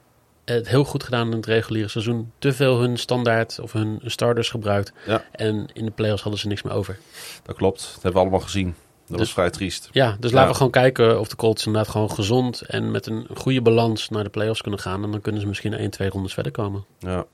het 0.46 0.68
heel 0.68 0.84
goed 0.84 1.04
gedaan 1.04 1.30
in 1.32 1.38
het 1.38 1.46
reguliere 1.46 1.88
seizoen. 1.88 2.32
Te 2.40 2.54
veel 2.54 2.80
hun 2.80 2.98
standaard 2.98 3.60
of 3.60 3.72
hun 3.72 4.00
starters 4.06 4.50
gebruikt. 4.50 4.92
Ja. 5.06 5.24
En 5.32 5.68
in 5.74 5.86
de 5.86 5.92
playoffs 5.92 6.22
hadden 6.22 6.42
ze 6.42 6.48
niks 6.48 6.62
meer 6.62 6.74
over. 6.74 6.98
dat 7.44 7.56
klopt. 7.56 7.80
Dat 7.82 7.94
hebben 7.94 8.14
we 8.14 8.20
allemaal 8.20 8.40
gezien. 8.40 8.76
Dat 9.12 9.20
Dus- 9.20 9.28
was 9.28 9.34
vrij 9.38 9.50
triest. 9.50 9.90
Ja, 9.92 10.16
dus 10.20 10.30
Ja. 10.30 10.36
laten 10.36 10.52
we 10.52 10.58
gewoon 10.58 10.72
kijken 10.72 11.20
of 11.20 11.28
de 11.28 11.36
Colts 11.36 11.66
inderdaad 11.66 11.92
gewoon 11.92 12.12
gezond 12.12 12.62
en 12.62 12.92
met 12.92 13.06
een 13.08 13.28
goede 13.36 13.62
balans 13.62 14.10
naar 14.10 14.24
de 14.24 14.30
playoffs 14.30 14.62
kunnen 14.62 14.80
gaan. 14.80 15.04
En 15.04 15.12
dan 15.12 15.22
kunnen 15.22 15.42
ze 15.42 15.48
misschien 15.48 15.74
1, 15.74 15.90
2 15.90 16.10
rondes 16.10 16.34
verder 16.34 16.52
komen. 16.52 16.86
Ja. 17.00 17.26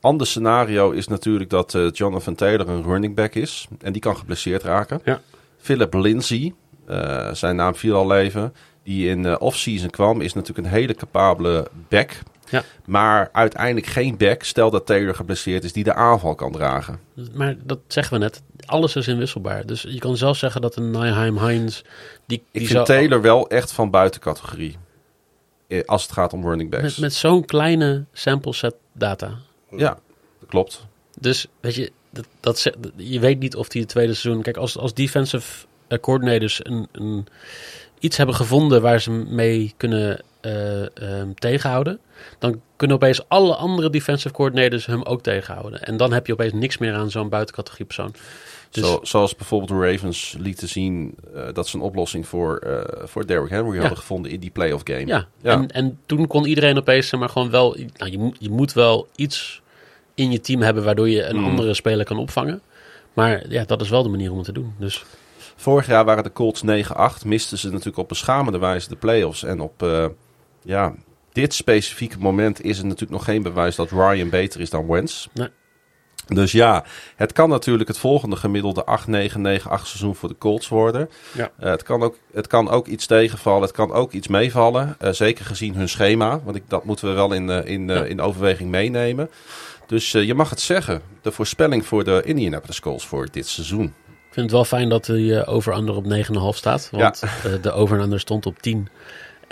Ander 0.00 0.26
scenario 0.26 0.90
is 0.90 1.06
natuurlijk 1.08 1.50
dat 1.50 1.74
eh, 1.74 1.90
Jonathan 1.92 2.34
Taylor 2.34 2.68
een 2.68 2.82
running 2.82 3.14
back 3.14 3.34
is. 3.34 3.66
En 3.80 3.92
die 3.92 4.02
kan 4.02 4.16
geblesseerd 4.16 4.62
raken. 4.62 5.00
Ja. 5.04 5.20
Philip 5.58 5.94
Lindsay, 5.94 6.54
eh, 6.86 7.32
zijn 7.32 7.56
naam 7.56 7.74
viel 7.74 7.94
al 7.96 8.06
leven. 8.06 8.54
Die 8.84 9.08
in 9.08 9.22
de 9.22 9.38
offseason 9.38 9.90
kwam, 9.90 10.20
is 10.20 10.32
natuurlijk 10.32 10.66
een 10.66 10.72
hele 10.72 10.94
capabele 10.94 11.66
back. 11.88 12.18
Ja. 12.52 12.62
Maar 12.84 13.28
uiteindelijk 13.32 13.86
geen 13.86 14.16
back, 14.16 14.42
stel 14.42 14.70
dat 14.70 14.86
Taylor 14.86 15.14
geblesseerd 15.14 15.64
is, 15.64 15.72
die 15.72 15.84
de 15.84 15.94
aanval 15.94 16.34
kan 16.34 16.52
dragen. 16.52 17.00
Maar 17.32 17.56
dat 17.64 17.78
zeggen 17.86 18.12
we 18.18 18.24
net, 18.24 18.42
alles 18.64 18.96
is 18.96 19.08
inwisselbaar. 19.08 19.66
Dus 19.66 19.82
je 19.82 19.98
kan 19.98 20.16
zelfs 20.16 20.38
zeggen 20.38 20.60
dat 20.60 20.76
een 20.76 20.90
Nyheim 20.90 21.38
Hines, 21.38 21.84
die, 22.26 22.38
Ik 22.38 22.44
die 22.52 22.60
vind 22.60 22.70
zou- 22.72 22.84
Taylor 22.84 23.20
wel 23.22 23.48
echt 23.48 23.72
van 23.72 23.90
buitencategorie. 23.90 24.76
eh, 25.68 25.80
Als 25.84 26.02
het 26.02 26.12
gaat 26.12 26.32
om 26.32 26.44
running 26.48 26.70
backs. 26.70 26.82
met, 26.84 26.98
met 26.98 27.14
zo'n 27.14 27.44
kleine 27.44 28.04
sample 28.12 28.52
set 28.52 28.74
data. 28.92 29.38
Ja, 29.70 29.98
dat 30.40 30.48
klopt. 30.48 30.86
Dus 31.20 31.46
weet 31.60 31.74
je, 31.74 31.92
dat, 32.10 32.26
dat, 32.40 32.70
je 32.96 33.20
weet 33.20 33.38
niet 33.38 33.56
of 33.56 33.68
die 33.68 33.80
het 33.80 33.90
tweede 33.90 34.14
seizoen... 34.14 34.42
Kijk, 34.42 34.56
als, 34.56 34.78
als 34.78 34.94
defensive 34.94 35.66
coordinators 36.00 36.64
een, 36.64 36.88
een, 36.92 37.26
iets 37.98 38.16
hebben 38.16 38.34
gevonden 38.34 38.82
waar 38.82 39.00
ze 39.00 39.10
mee 39.10 39.74
kunnen 39.76 40.22
eh, 40.42 40.82
ehm, 41.20 41.32
tegenhouden... 41.34 41.98
dan 42.38 42.60
kunnen 42.76 42.96
opeens 42.96 43.28
alle 43.28 43.54
andere 43.54 43.90
defensive 43.90 44.34
coordinators 44.34 44.86
hem 44.86 45.02
ook 45.02 45.22
tegenhouden. 45.22 45.82
En 45.82 45.96
dan 45.96 46.12
heb 46.12 46.26
je 46.26 46.32
opeens 46.32 46.52
niks 46.52 46.78
meer 46.78 46.94
aan 46.94 47.10
zo'n 47.10 47.28
buitencategorie 47.28 47.86
persoon. 47.86 48.14
Dus 48.70 48.84
Zo, 48.86 48.98
zoals 49.02 49.36
bijvoorbeeld 49.36 49.70
de 49.80 49.90
Ravens 49.92 50.34
lieten 50.38 50.68
zien 50.68 51.14
eh, 51.34 51.42
dat 51.52 51.68
ze 51.68 51.76
een 51.76 51.82
oplossing 51.82 52.26
voor, 52.26 52.56
eh, 52.56 53.06
voor 53.08 53.26
Derrick 53.26 53.50
Henry 53.50 53.78
hadden 53.78 53.98
gevonden 53.98 54.30
in 54.30 54.40
die 54.40 54.50
playoff 54.50 54.82
game. 54.86 55.06
ja, 55.06 55.26
Ja. 55.42 55.52
En, 55.52 55.68
en 55.70 55.98
toen 56.06 56.26
kon 56.26 56.46
iedereen 56.46 56.78
opeens 56.78 57.08
zeg 57.08 57.20
maar 57.20 57.28
gewoon 57.28 57.50
wel... 57.50 57.76
Nou, 57.96 58.10
je, 58.10 58.18
moet- 58.18 58.36
je 58.38 58.50
moet 58.50 58.72
wel 58.72 59.08
iets 59.16 59.60
in 60.14 60.30
je 60.30 60.40
team 60.40 60.60
hebben 60.62 60.84
waardoor 60.84 61.08
je 61.08 61.24
een 61.24 61.36
Mm. 61.36 61.44
andere 61.44 61.74
speler 61.74 62.04
kan 62.04 62.18
opvangen. 62.18 62.60
Maar 63.12 63.42
ja, 63.48 63.64
dat 63.64 63.80
is 63.80 63.88
wel 63.88 64.02
de 64.02 64.08
manier 64.08 64.30
om 64.30 64.36
het 64.36 64.46
te 64.46 64.52
doen. 64.52 64.74
Dus 64.78 65.04
Vorig 65.56 65.86
jaar 65.86 66.04
waren 66.04 66.22
de 66.24 66.32
Colts 66.32 66.62
9-8. 66.62 67.24
Misten 67.24 67.58
ze 67.58 67.66
natuurlijk 67.68 67.96
op 67.98 68.08
beschamende 68.08 68.58
wijze 68.58 68.88
de 68.88 68.96
playoffs. 68.96 69.42
En 69.42 69.60
op 69.60 69.82
ja, 70.64 70.94
dit 71.32 71.54
specifieke 71.54 72.18
moment 72.18 72.64
is 72.64 72.76
het 72.76 72.86
natuurlijk 72.86 73.12
nog 73.12 73.24
geen 73.24 73.42
bewijs 73.42 73.76
dat 73.76 73.90
Ryan 73.90 74.28
beter 74.30 74.60
is 74.60 74.70
dan 74.70 74.86
Wentz. 74.86 75.26
Nee. 75.32 75.48
Dus 76.26 76.52
ja, 76.52 76.84
het 77.16 77.32
kan 77.32 77.48
natuurlijk 77.48 77.88
het 77.88 77.98
volgende 77.98 78.36
gemiddelde 78.36 78.84
8-9-9-8 78.84 79.86
seizoen 79.86 80.14
voor 80.14 80.28
de 80.28 80.38
Colts 80.38 80.68
worden. 80.68 81.08
Ja. 81.32 81.50
Eh, 81.58 81.70
het, 81.70 81.82
kan 81.82 82.02
ook, 82.02 82.16
het 82.32 82.46
kan 82.46 82.70
ook 82.70 82.86
iets 82.86 83.06
tegenvallen, 83.06 83.62
het 83.62 83.70
kan 83.72 83.92
ook 83.92 84.12
iets 84.12 84.28
meevallen. 84.28 84.96
eh, 84.98 85.10
zeker 85.10 85.44
gezien 85.44 85.74
hun 85.74 85.88
schema, 85.88 86.40
want 86.44 86.56
ik, 86.56 86.62
dat 86.68 86.84
moeten 86.84 87.08
we 87.08 87.14
wel 87.14 87.32
in, 87.32 87.50
eh, 87.50 87.70
in, 87.70 87.88
Ja. 87.88 88.04
in 88.04 88.20
overweging 88.20 88.70
meenemen. 88.70 89.30
Dus 89.86 90.10
je 90.12 90.34
mag 90.34 90.50
het 90.50 90.60
zeggen, 90.60 91.02
de 91.22 91.32
voorspelling 91.32 91.86
voor 91.86 92.04
de 92.04 92.22
Indianapolis 92.24 92.80
Colts 92.80 93.06
voor 93.06 93.28
dit 93.30 93.48
seizoen. 93.48 93.84
ik 94.06 94.38
vind 94.38 94.46
het 94.46 94.50
wel 94.50 94.64
fijn 94.64 94.88
dat 94.88 95.04
de 95.04 95.40
eh, 95.40 95.52
over-under 95.54 95.94
op 95.94 96.04
9,5 96.06 96.56
staat. 96.56 96.88
Want 96.92 97.22
de 97.62 97.72
over-under 97.72 98.20
stond 98.20 98.46
op 98.46 98.62
10. 98.62 98.88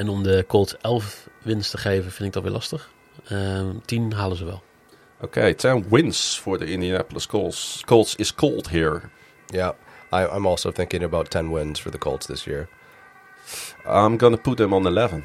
En 0.01 0.09
om 0.09 0.23
de 0.23 0.45
Colts 0.49 0.77
11 0.81 1.29
winst 1.43 1.71
te 1.71 1.79
geven 1.79 2.11
vind 2.13 2.29
ik 2.29 2.33
dat 2.35 2.43
weer 2.43 2.53
lastig. 2.53 2.91
Ehm 3.29 3.67
10 3.85 4.13
halen 4.13 4.37
ze 4.37 4.45
wel. 4.45 4.63
Oké, 5.21 5.55
10 5.55 5.87
wins 5.91 6.39
voor 6.43 6.59
de 6.59 6.65
Indianapolis 6.65 7.27
Colts. 7.27 7.83
Colts 7.87 8.17
is 8.17 8.35
cold 8.35 8.71
here. 8.71 9.01
Yeah, 9.47 9.73
I, 10.15 10.37
I'm 10.37 10.47
also 10.47 10.71
thinking 10.71 11.05
about 11.05 11.31
10 11.31 11.53
wins 11.53 11.81
for 11.81 11.91
the 11.91 11.99
Colts 11.99 12.27
this 12.27 12.45
year. 12.45 12.69
I'm 13.87 14.19
gonna 14.19 14.37
put 14.37 14.57
them 14.57 14.73
on 14.73 14.87
11. 14.87 15.25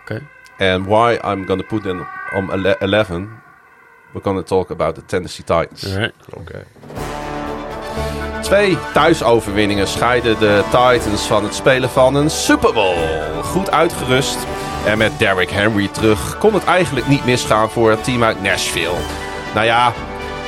Oké. 0.00 0.22
And 0.58 0.86
why 0.86 1.18
I'm 1.24 1.44
gonna 1.46 1.66
put 1.66 1.82
them 1.82 2.06
on 2.34 2.50
ele- 2.50 2.76
11, 2.78 3.28
we're 4.12 4.24
gonna 4.24 4.42
talk 4.42 4.70
about 4.70 4.94
the 4.94 5.04
Tennessee 5.04 5.44
Titans. 5.44 5.86
Alright. 5.86 6.14
Okay. 6.30 6.62
Twee 8.46 8.78
thuisoverwinningen 8.92 9.88
scheiden 9.88 10.38
de 10.38 10.62
Titans 10.64 11.26
van 11.26 11.44
het 11.44 11.54
spelen 11.54 11.90
van 11.90 12.14
een 12.14 12.30
Super 12.30 12.72
Bowl. 12.72 12.96
Goed 13.42 13.70
uitgerust 13.70 14.38
en 14.84 14.98
met 14.98 15.18
Derrick 15.18 15.50
Henry 15.50 15.88
terug 15.88 16.38
kon 16.38 16.54
het 16.54 16.64
eigenlijk 16.64 17.08
niet 17.08 17.24
misgaan 17.24 17.70
voor 17.70 17.90
het 17.90 18.04
team 18.04 18.24
uit 18.24 18.42
Nashville. 18.42 18.96
Nou 19.54 19.66
ja, 19.66 19.92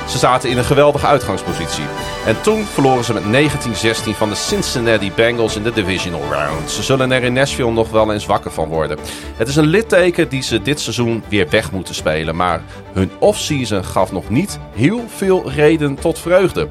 ze 0.08 0.18
zaten 0.18 0.50
in 0.50 0.58
een 0.58 0.64
geweldige 0.64 1.06
uitgangspositie. 1.06 1.84
En 2.26 2.40
toen 2.40 2.64
verloren 2.64 3.04
ze 3.04 3.12
met 3.12 3.50
19-16 4.12 4.16
van 4.16 4.28
de 4.28 4.34
Cincinnati 4.34 5.12
Bengals 5.12 5.56
in 5.56 5.62
de 5.62 5.72
divisional 5.72 6.22
round. 6.30 6.70
Ze 6.70 6.82
zullen 6.82 7.12
er 7.12 7.22
in 7.22 7.32
Nashville 7.32 7.72
nog 7.72 7.90
wel 7.90 8.12
eens 8.12 8.26
wakker 8.26 8.50
van 8.50 8.68
worden. 8.68 8.98
Het 9.36 9.48
is 9.48 9.56
een 9.56 9.66
litteken 9.66 10.28
die 10.28 10.42
ze 10.42 10.62
dit 10.62 10.80
seizoen 10.80 11.22
weer 11.28 11.48
weg 11.50 11.72
moeten 11.72 11.94
spelen. 11.94 12.36
Maar 12.36 12.62
hun 12.92 13.10
offseason 13.18 13.84
gaf 13.84 14.12
nog 14.12 14.28
niet 14.28 14.58
heel 14.74 15.04
veel 15.16 15.50
reden 15.50 15.94
tot 15.94 16.18
vreugde. 16.18 16.68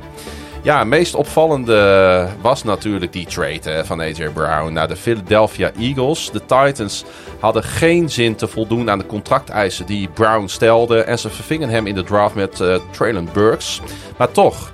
Ja, 0.62 0.84
meest 0.84 1.16
opvallende 1.16 2.30
was 2.42 2.64
natuurlijk 2.64 3.14
die 3.14 3.26
trade 3.26 3.70
hè, 3.70 3.86
van 3.86 4.02
AJ 4.02 4.30
Brown 4.34 4.74
naar 4.74 4.88
de 4.88 4.96
Philadelphia 4.96 5.72
Eagles. 5.80 6.32
De 6.32 6.40
Titans 6.40 7.06
hadden 7.40 7.64
geen 7.64 8.10
zin 8.10 8.36
te 8.36 8.48
voldoen 8.48 8.90
aan 8.90 8.98
de 8.98 9.06
contracteisen 9.06 9.86
die 9.86 10.08
Brown 10.08 10.48
stelde. 10.48 11.02
En 11.02 11.20
ze 11.20 11.30
vervingen 11.30 11.70
hem 11.70 11.88
in 11.88 11.96
de 11.96 12.04
draft 12.04 12.36
met 12.36 12.60
eh 12.60 12.76
Traylon 12.92 13.30
Burks. 13.34 13.82
Maar 14.18 14.32
toch, 14.32 14.74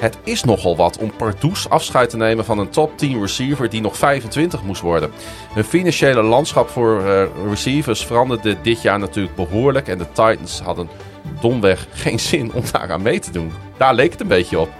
het 0.00 0.18
is 0.24 0.44
nogal 0.44 0.76
wat 0.76 0.98
om 0.98 1.12
pardoes 1.16 1.68
afscheid 1.68 2.10
te 2.10 2.16
nemen 2.16 2.44
van 2.44 2.58
een 2.58 2.70
top 2.70 2.98
10 2.98 3.20
receiver 3.20 3.70
die 3.70 3.80
nog 3.80 3.96
25 3.96 4.62
moest 4.62 4.80
worden. 4.80 5.10
Hun 5.54 5.64
financiële 5.64 6.22
landschap 6.22 6.68
voor 6.68 7.06
eh, 7.06 7.22
receivers 7.48 8.06
veranderde 8.06 8.56
dit 8.62 8.82
jaar 8.82 8.98
natuurlijk 8.98 9.34
behoorlijk. 9.34 9.88
En 9.88 9.98
de 9.98 10.06
Titans 10.12 10.60
hadden 10.60 10.88
domweg 11.40 11.86
geen 11.92 12.20
zin 12.20 12.52
om 12.52 12.62
daaraan 12.72 13.02
mee 13.02 13.18
te 13.18 13.30
doen. 13.30 13.52
Daar 13.76 13.94
leek 13.94 14.12
het 14.12 14.20
een 14.20 14.26
beetje 14.26 14.58
op. 14.58 14.70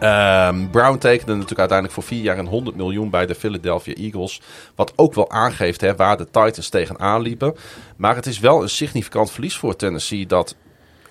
Ehm, 0.00 0.70
Brown 0.70 0.98
tekende 0.98 1.32
natuurlijk 1.32 1.58
uiteindelijk 1.58 1.98
voor 1.98 2.02
vier 2.02 2.22
jaar 2.22 2.38
een 2.38 2.46
100 2.46 2.76
miljoen 2.76 3.10
bij 3.10 3.26
de 3.26 3.34
Philadelphia 3.34 3.94
Eagles. 3.94 4.40
Wat 4.74 4.92
ook 4.96 5.14
wel 5.14 5.30
aangeeft 5.30 5.80
hè, 5.80 5.96
waar 5.96 6.16
de 6.16 6.24
Titans 6.24 6.68
tegenaan 6.68 7.22
liepen. 7.22 7.54
Maar 7.96 8.14
het 8.14 8.26
is 8.26 8.38
wel 8.38 8.62
een 8.62 8.68
significant 8.68 9.30
verlies 9.30 9.56
voor 9.56 9.76
Tennessee 9.76 10.26
dat 10.26 10.56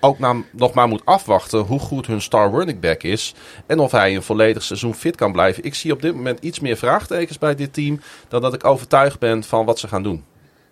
ook 0.00 0.18
nog 0.52 0.72
maar 0.72 0.88
moet 0.88 1.04
afwachten 1.04 1.58
hoe 1.58 1.78
goed 1.78 2.06
hun 2.06 2.20
star 2.20 2.50
running 2.50 2.80
back 2.80 3.02
is. 3.02 3.34
En 3.66 3.78
of 3.78 3.90
hij 3.90 4.14
een 4.14 4.22
volledig 4.22 4.62
seizoen 4.62 4.94
fit 4.94 5.16
kan 5.16 5.32
blijven. 5.32 5.64
Ik 5.64 5.74
zie 5.74 5.92
op 5.92 6.02
dit 6.02 6.14
moment 6.14 6.40
iets 6.40 6.60
meer 6.60 6.76
vraagtekens 6.76 7.38
bij 7.38 7.54
dit 7.54 7.72
team 7.72 8.00
dan 8.28 8.42
dat 8.42 8.54
ik 8.54 8.64
overtuigd 8.64 9.18
ben 9.18 9.44
van 9.44 9.64
wat 9.64 9.78
ze 9.78 9.88
gaan 9.88 10.02
doen. 10.02 10.24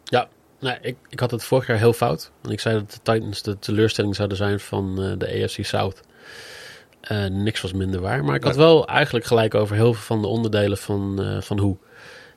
Ja, 0.05 0.29
ik, 0.81 0.97
ik 1.09 1.21
had 1.21 1.31
het 1.31 1.45
vorig 1.45 1.67
jaar 1.67 1.79
heel 1.79 1.93
fout. 1.93 2.31
Ik 2.49 2.61
zei 2.61 2.75
dat 2.75 2.91
de 2.91 3.13
Titans 3.13 3.43
de 3.43 3.59
teleurstelling 3.59 4.15
zouden 4.15 4.37
zijn 4.37 4.61
van 4.61 5.03
eh, 5.03 5.13
de 5.19 5.45
AFC 5.45 5.65
South. 5.65 6.03
Eh, 7.09 7.25
niks 7.25 7.61
was 7.61 7.73
minder 7.73 8.01
waar. 8.01 8.25
Maar 8.25 8.35
ik 8.35 8.45
had 8.45 8.57
wel 8.57 8.87
eigenlijk 8.87 9.27
gelijk 9.27 9.55
over 9.55 9.77
heel 9.77 9.93
veel 9.93 10.03
van 10.03 10.21
de 10.21 10.27
onderdelen 10.27 10.79
van, 10.79 11.23
eh, 11.23 11.41
van 11.41 11.59
hoe. 11.59 11.77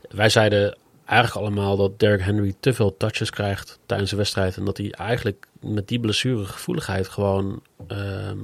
Wij 0.09 0.29
zeiden 0.29 0.77
eigenlijk 1.05 1.45
allemaal 1.45 1.77
dat 1.77 1.99
Derrick 1.99 2.21
Henry 2.21 2.53
te 2.59 2.73
veel 2.73 2.97
touches 2.97 3.29
krijgt 3.29 3.79
tijdens 3.85 4.09
de 4.09 4.15
wedstrijd. 4.15 4.57
En 4.57 4.65
dat 4.65 4.77
hij 4.77 4.91
eigenlijk 4.91 5.47
met 5.59 5.87
die 5.87 5.99
blessuregevoeligheid 5.99 7.07
gewoon... 7.07 7.61
ehm, 7.87 8.37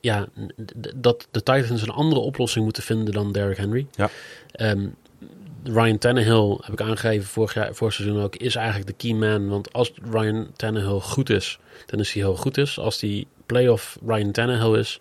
ja, 0.00 0.26
dat 0.96 1.28
de 1.30 1.42
Titans 1.42 1.82
een 1.82 1.90
andere 1.90 2.20
oplossing 2.20 2.64
moeten 2.64 2.82
vinden 2.82 3.14
dan 3.14 3.32
Derrick 3.32 3.56
Henry. 3.56 3.86
Ja. 3.92 4.10
Ehm, 4.50 4.86
Ryan 5.64 5.98
Tannehill, 5.98 6.58
heb 6.60 6.72
ik 6.72 6.80
aangegeven 6.80 7.28
vorig, 7.28 7.54
jaar, 7.54 7.74
vorig 7.74 7.94
seizoen 7.94 8.22
ook, 8.22 8.36
is 8.36 8.54
eigenlijk 8.54 8.86
de 8.86 9.08
key 9.08 9.16
man. 9.16 9.48
Want 9.48 9.72
als 9.72 9.92
Ryan 10.10 10.50
Tannehill 10.56 11.00
goed 11.00 11.30
is, 11.30 11.58
dan 11.86 12.00
is 12.00 12.12
hij 12.12 12.22
heel 12.22 12.36
goed 12.36 12.58
is. 12.58 12.78
Als 12.78 12.98
die 12.98 13.26
playoff 13.52 13.98
Ryan 14.06 14.32
Tannehill 14.32 14.78
is, 14.78 15.00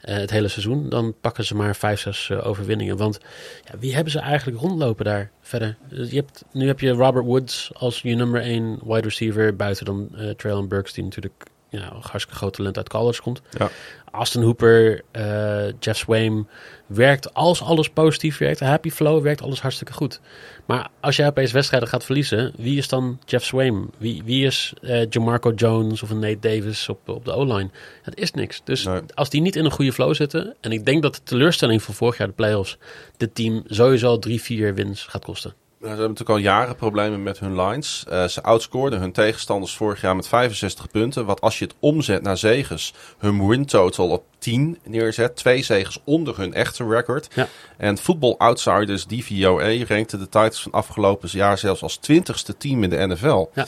eh, 0.00 0.16
het 0.16 0.30
hele 0.30 0.48
seizoen, 0.48 0.88
dan 0.88 1.14
pakken 1.20 1.44
ze 1.44 1.54
maar 1.54 1.76
vijf, 1.76 2.00
zes 2.00 2.30
eh, 2.30 2.46
overwinningen. 2.46 2.96
Want 2.96 3.18
ja, 3.64 3.78
wie 3.78 3.94
hebben 3.94 4.12
ze 4.12 4.18
eigenlijk 4.18 4.60
rondlopen 4.60 5.04
daar 5.04 5.30
verder? 5.40 5.76
Eh, 5.90 6.10
Je 6.10 6.16
hebt, 6.16 6.44
nu 6.52 6.66
heb 6.66 6.80
je 6.80 6.90
Robert 6.90 7.24
Woods 7.24 7.70
als 7.74 8.02
je 8.02 8.14
nummer 8.14 8.40
één 8.40 8.78
wide 8.84 9.00
receiver, 9.08 9.56
buiten 9.56 9.84
dan 9.84 10.08
eh 10.16 10.30
Traylon 10.30 10.68
Burks, 10.68 10.92
die 10.92 11.04
natuurlijk 11.04 11.44
ja, 11.68 11.82
een 11.82 12.00
hartstikke 12.00 12.34
groot 12.34 12.52
talent 12.52 12.76
uit 12.76 12.88
college 12.88 13.22
komt. 13.22 13.40
Ja. 13.58 13.70
Austin 14.10 14.42
Hooper, 14.42 15.02
eh, 15.10 15.66
Jeff 15.80 15.98
Swaim 15.98 16.48
werkt 16.86 17.34
als 17.34 17.62
alles 17.62 17.88
positief 17.88 18.38
werkt. 18.38 18.60
Happy 18.60 18.90
Flow 18.90 19.22
werkt 19.22 19.42
alles 19.42 19.60
hartstikke 19.60 19.92
goed. 19.92 20.20
Maar 20.66 20.88
als 21.00 21.16
jij 21.16 21.26
opeens 21.26 21.52
wedstrijden 21.52 21.88
gaat 21.88 22.04
verliezen, 22.04 22.52
wie 22.56 22.78
is 22.78 22.88
dan 22.88 23.18
Jeff 23.24 23.44
Swaim? 23.44 23.90
Wie, 23.98 24.22
wie 24.24 24.46
is 24.46 24.72
eh 24.82 25.06
Jamarco 25.10 25.50
Jones 25.50 26.02
of 26.02 26.10
een 26.10 26.18
Nate 26.18 26.38
Davis 26.40 26.88
op, 26.88 27.08
op 27.08 27.24
de 27.24 27.32
O-line? 27.32 27.70
Het 28.02 28.18
is 28.18 28.30
niks. 28.30 28.60
Dus 28.64 28.84
Nee. 28.84 29.00
als 29.14 29.30
die 29.30 29.40
niet 29.40 29.56
in 29.56 29.64
een 29.64 29.70
goede 29.70 29.92
flow 29.92 30.14
zitten, 30.14 30.54
en 30.60 30.72
ik 30.72 30.84
denk 30.86 31.02
dat 31.02 31.14
de 31.14 31.20
teleurstelling 31.22 31.82
van 31.82 31.94
vorig 31.94 32.18
jaar 32.18 32.26
de 32.28 32.32
playoffs, 32.32 32.78
dit 33.16 33.34
team 33.34 33.62
sowieso 33.66 34.18
drie, 34.18 34.40
vier 34.40 34.74
wins 34.74 35.02
gaat 35.02 35.24
kosten. 35.24 35.54
Nou, 35.78 35.94
Ze 35.94 36.00
hebben 36.00 36.16
natuurlijk 36.16 36.46
al 36.46 36.54
jaren 36.54 36.76
problemen 36.76 37.22
met 37.22 37.38
hun 37.38 37.60
lines. 37.60 38.04
Eh, 38.08 38.24
ze 38.24 38.42
outscoorden 38.42 39.00
hun 39.00 39.12
tegenstanders 39.12 39.76
vorig 39.76 40.00
jaar 40.00 40.16
met 40.16 40.28
65 40.28 40.90
punten. 40.90 41.24
Wat 41.24 41.40
als 41.40 41.58
je 41.58 41.64
het 41.64 41.74
omzet 41.78 42.22
naar 42.22 42.36
zegens, 42.36 42.94
hun 43.18 43.48
win 43.48 43.64
total 43.64 44.08
op 44.08 44.24
10 44.38 44.78
neerzet. 44.84 45.36
Twee 45.36 45.62
zegens 45.62 46.00
onder 46.04 46.36
hun 46.36 46.54
echte 46.54 46.88
record. 46.88 47.28
Ja. 47.34 47.48
En 47.76 47.98
Football 47.98 48.34
Outsiders 48.38 49.04
DVOA 49.06 49.84
rankte 49.88 50.18
de 50.18 50.24
Titans 50.24 50.62
van 50.62 50.72
afgelopen 50.72 51.28
jaar 51.32 51.58
zelfs 51.58 51.82
als 51.82 52.00
20ste 52.12 52.56
team 52.58 52.82
in 52.82 52.90
de 52.90 53.06
NFL. 53.06 53.46
Ja. 53.54 53.66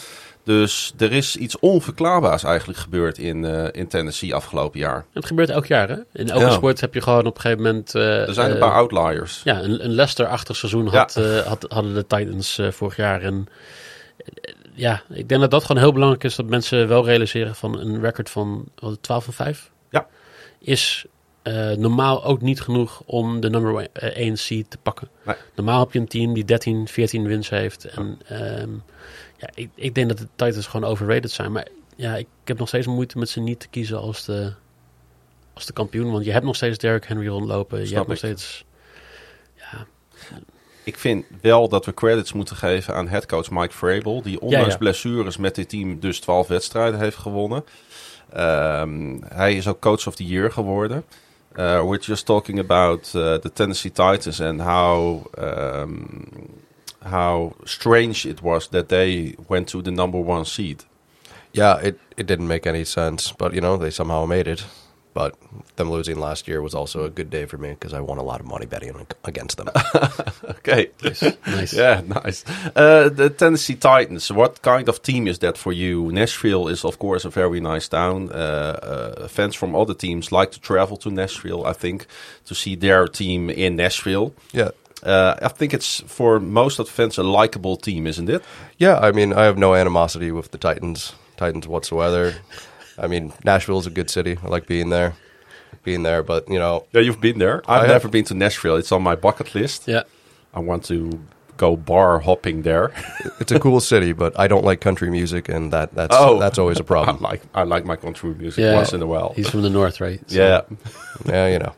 Dus 0.57 0.93
er 0.99 1.13
is 1.13 1.37
iets 1.37 1.59
onverklaarbaars 1.59 2.43
eigenlijk 2.45 2.79
gebeurd 2.79 3.19
in, 3.19 3.45
eh, 3.45 3.67
in 3.73 3.89
Tennessee 3.89 4.35
afgelopen 4.35 4.79
jaar. 4.81 5.05
Het 5.13 5.27
gebeurt 5.27 5.51
elk 5.51 5.67
jaar, 5.67 5.89
hè? 5.89 5.97
In 6.13 6.31
elke 6.31 6.45
Ja. 6.45 6.51
sport 6.51 6.81
heb 6.81 6.95
je 6.95 7.01
gewoon 7.01 7.27
op 7.27 7.35
een 7.35 7.41
gegeven 7.41 7.63
moment... 7.65 7.95
eh, 7.95 8.29
Er 8.29 8.35
zijn 8.35 8.49
een 8.49 8.55
eh, 8.57 8.61
paar 8.61 8.73
outliers. 8.75 9.41
Ja, 9.45 9.63
een, 9.63 9.85
een 9.85 9.91
Leicester-achtig 9.91 10.57
seizoen 10.57 10.87
had, 10.87 11.17
eh, 11.17 11.39
had, 11.39 11.65
hadden 11.69 11.95
de 11.95 12.07
Titans 12.07 12.59
eh, 12.59 12.71
vorig 12.71 12.97
jaar. 12.97 13.23
En 13.23 13.47
eh, 14.17 14.55
ja, 14.75 15.03
ik 15.11 15.29
denk 15.29 15.41
dat 15.41 15.51
dat 15.51 15.65
gewoon 15.65 15.83
heel 15.83 15.93
belangrijk 15.93 16.25
is. 16.25 16.35
Dat 16.37 16.47
mensen 16.47 16.89
wel 16.89 17.05
realiseren 17.05 17.55
van 17.55 17.79
een 17.79 18.01
record 18.01 18.31
van 18.31 18.65
wat, 18.79 19.03
12 19.03 19.25
van 19.25 19.35
5. 19.35 19.71
Ja. 19.91 20.07
Is 20.61 21.05
eh, 21.43 21.71
normaal 21.71 22.25
ook 22.25 22.41
niet 22.41 22.61
genoeg 22.61 23.03
om 23.07 23.41
de 23.41 23.51
nummer 23.51 23.87
1 23.93 24.37
seed 24.39 24.71
te 24.71 24.79
pakken. 24.83 25.09
Nee. 25.25 25.37
Normaal 25.55 25.81
heb 25.81 25.93
je 25.93 25.99
een 25.99 26.09
team 26.09 26.35
die 26.35 26.45
13, 26.45 26.89
14 26.89 27.27
wins 27.27 27.49
heeft. 27.49 27.85
En 27.85 28.19
ehm, 28.27 28.69
ja, 29.39 29.49
ik, 29.55 29.70
ik 29.74 29.95
denk 29.95 30.09
dat 30.09 30.18
de 30.18 30.28
Titans 30.36 30.66
gewoon 30.66 30.91
overrated 30.91 31.30
zijn. 31.30 31.53
Maar 31.53 31.68
ja, 31.97 32.16
ik, 32.16 32.26
heb 32.45 32.59
nog 32.59 32.68
steeds 32.68 32.86
moeite 32.86 33.18
met 33.18 33.28
ze 33.28 33.41
niet 33.41 33.61
te 33.61 33.68
kiezen 33.68 34.01
als 34.01 34.24
de, 34.24 34.53
als 35.53 35.66
de 35.66 35.72
kampioen. 35.72 36.12
Want 36.12 36.24
je 36.24 36.32
hebt 36.32 36.45
nog 36.45 36.57
steeds 36.57 36.78
Derrick 36.78 37.05
Henry 37.05 37.28
rondlopen. 37.28 37.78
je 37.78 37.86
Snap 37.86 37.97
hebt 37.97 38.09
nog 38.09 38.18
steeds... 38.18 38.64
Ja, 39.55 39.86
ik 40.84 40.99
vind 40.99 41.24
wel 41.41 41.68
dat 41.68 41.84
we 41.84 41.95
credits 41.95 42.32
moeten 42.32 42.57
geven 42.57 42.95
aan 42.95 43.09
headcoach 43.09 43.51
Mike 43.51 43.74
Vrabel. 43.74 44.22
Die 44.22 44.41
ondanks 44.41 44.72
ja. 44.72 44.78
blessures 44.78 45.36
met 45.36 45.55
dit 45.55 45.68
team 45.68 46.01
dus 46.01 46.20
12 46.20 46.47
wedstrijden 46.47 47.01
heeft 47.01 47.16
gewonnen. 47.16 47.64
Ehm, 48.32 49.16
hij 49.24 49.55
is 49.57 49.68
ook 49.68 49.80
coach 49.80 50.07
of 50.07 50.14
the 50.14 50.26
year 50.26 50.53
geworden. 50.53 51.05
Uh, 51.53 51.82
we're 51.82 51.99
just 51.99 52.26
talking 52.26 52.59
about 52.59 53.12
uh, 53.14 53.34
the 53.34 53.53
Tennessee 53.53 53.91
Titans 53.91 54.41
and 54.41 54.61
how 54.61 55.24
um, 55.39 56.07
how 57.09 57.55
strange 57.65 58.27
it 58.27 58.43
was 58.43 58.69
that 58.69 58.89
they 58.89 59.35
went 59.49 59.69
to 59.69 59.83
the 59.83 59.91
number 59.91 60.21
one 60.21 60.45
seed. 60.45 60.85
Yeah, 61.53 61.79
it, 61.79 61.99
it 62.17 62.27
didn't 62.27 62.49
make 62.49 62.67
any 62.67 62.85
sense, 62.85 63.33
but 63.33 63.55
you 63.55 63.61
know 63.61 63.77
they 63.77 63.91
somehow 63.91 64.27
made 64.27 64.49
it. 64.49 64.65
But 65.15 65.35
them 65.75 65.91
losing 65.91 66.21
last 66.21 66.47
year 66.47 66.63
was 66.63 66.75
also 66.75 67.03
a 67.03 67.11
good 67.11 67.29
day 67.29 67.45
for 67.45 67.59
me 67.59 67.71
because 67.71 67.93
I 67.93 67.99
won 67.99 68.19
a 68.19 68.23
lot 68.23 68.39
of 68.39 68.47
money 68.47 68.67
betting 68.67 68.95
against 69.25 69.57
them. 69.57 69.69
okay, 70.45 70.91
nice. 71.45 71.73
yeah, 71.73 72.03
nice. 72.07 72.45
Uh, 72.77 73.09
the 73.09 73.29
Tennessee 73.29 73.75
Titans. 73.75 74.31
What 74.31 74.63
kind 74.63 74.89
of 74.89 75.03
team 75.03 75.27
is 75.27 75.41
that 75.41 75.59
for 75.59 75.73
you? 75.73 76.13
Nashville 76.13 76.69
is, 76.69 76.85
of 76.85 77.01
course, 77.01 77.25
a 77.25 77.31
very 77.31 77.59
nice 77.59 77.89
town. 77.89 78.31
Uh, 78.31 78.35
uh, 79.25 79.29
fans 79.29 79.57
from 79.57 79.75
other 79.75 79.95
teams 79.95 80.31
like 80.31 80.53
to 80.53 80.61
travel 80.61 80.97
to 80.99 81.11
Nashville. 81.11 81.67
I 81.67 81.73
think 81.73 82.07
to 82.45 82.55
see 82.55 82.77
their 82.77 83.09
team 83.09 83.51
in 83.51 83.75
Nashville. 83.75 84.35
Yeah. 84.53 84.71
Uh, 85.03 85.37
I 85.43 85.49
think 85.49 85.75
it's 85.75 86.01
for 86.01 86.41
most 86.41 86.79
of 86.79 86.87
the 86.87 86.93
fans 86.93 87.19
a 87.19 87.23
likable 87.23 87.77
team, 87.77 88.07
isn't 88.07 88.29
it? 88.29 88.43
Yeah, 88.79 88.99
I 88.99 89.13
mean, 89.13 89.33
I 89.33 89.45
have 89.45 89.57
no 89.59 89.75
animosity 89.75 90.33
with 90.33 90.51
the 90.51 90.59
Titans, 90.59 91.13
Titans 91.37 91.69
whatsoever. 91.69 92.35
I 92.99 93.07
mean, 93.07 93.33
Nashville 93.45 93.79
is 93.79 93.87
a 93.87 93.91
good 93.91 94.11
city. 94.11 94.39
I 94.43 94.49
like 94.49 94.67
being 94.67 94.91
there, 94.91 95.15
being 95.85 96.03
there. 96.03 96.23
But 96.23 96.49
you 96.49 96.59
know, 96.59 96.87
yeah, 96.93 97.01
you've 97.01 97.21
been 97.21 97.39
there. 97.39 97.63
I've 97.69 97.89
never 97.89 98.09
been 98.09 98.25
to 98.25 98.35
Nashville. 98.35 98.77
It's 98.77 98.93
on 98.93 99.03
my 99.03 99.15
bucket 99.15 99.55
list. 99.55 99.87
Yeah, 99.87 100.03
I 100.53 100.61
want 100.61 100.85
to 100.87 101.21
go 101.57 101.77
bar 101.77 102.21
hopping 102.21 102.63
there. 102.63 102.93
it's 103.41 103.53
a 103.53 103.61
cool 103.61 103.81
city, 103.81 104.13
but 104.13 104.39
I 104.39 104.49
don't 104.49 104.65
like 104.65 104.81
country 104.81 105.11
music, 105.11 105.49
and 105.49 105.73
that 105.73 105.95
that's 105.95 106.17
oh, 106.19 106.41
that's 106.41 106.59
always 106.59 106.81
a 106.81 106.85
problem. 106.93 107.25
I 107.25 107.29
like 107.31 107.43
I 107.55 107.63
like 107.63 107.85
my 107.85 107.97
country 107.97 108.35
music 108.35 108.63
yeah, 108.63 108.75
once 108.75 108.93
in 108.93 109.03
a 109.03 109.07
while. 109.07 109.33
He's 109.37 109.49
from 109.49 109.63
the 109.63 109.71
north, 109.71 110.01
right? 110.01 110.21
So. 110.29 110.37
Yeah, 110.37 110.63
yeah, 111.27 111.47
you 111.49 111.59
know. 111.61 111.75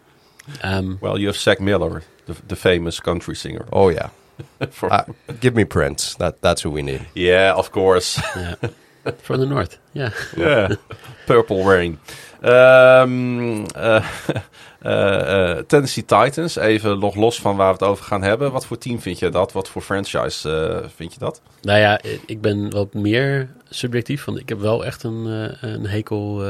Um, 0.62 0.98
well, 1.01 1.18
you 1.18 1.26
have 1.26 1.36
Zach 1.36 1.61
Miller, 1.61 2.03
the, 2.26 2.34
the 2.48 2.57
famous 2.57 3.01
country 3.01 3.34
singer. 3.34 3.66
Oh 3.72 3.90
yeah. 3.90 4.11
For, 4.70 4.92
uh, 4.92 5.05
give 5.40 5.55
me 5.55 5.64
Prince. 5.64 6.14
That 6.14 6.40
that's 6.40 6.62
who 6.62 6.70
we 6.70 6.82
need. 6.82 7.07
Yeah, 7.14 7.55
of 7.57 7.70
course. 7.70 8.20
Yeah. 8.36 8.55
From 9.22 9.40
the 9.40 9.46
north, 9.46 9.78
yeah. 9.94 10.11
Yeah. 10.36 10.74
Purple 11.26 11.64
Rain. 11.64 11.98
Um, 12.42 13.66
uh, 13.74 14.05
uh, 14.84 15.62
Tennessee 15.66 16.05
Titans, 16.05 16.57
even 16.57 16.98
nog 16.98 17.14
los 17.14 17.40
van 17.40 17.57
waar 17.57 17.66
we 17.66 17.72
het 17.72 17.82
over 17.82 18.05
gaan 18.05 18.22
hebben. 18.22 18.53
Wat 18.53 18.66
voor 18.66 18.78
team 18.78 19.01
vind 19.01 19.18
je 19.18 19.28
dat? 19.28 19.53
Wat 19.53 19.68
voor 19.68 19.82
franchise 19.82 20.84
vind 20.94 21.12
je 21.12 21.18
dat? 21.18 21.40
Nou 21.62 21.78
ja, 21.78 22.01
ik 22.26 22.40
ben 22.40 22.70
wat 22.70 22.94
meer 22.94 23.48
subjectief. 23.68 24.24
Want 24.24 24.38
ik 24.38 24.48
heb 24.48 24.61
wel 24.61 24.84
echt 24.84 25.03
een, 25.03 25.24
een 25.61 25.86
hekel 25.86 26.44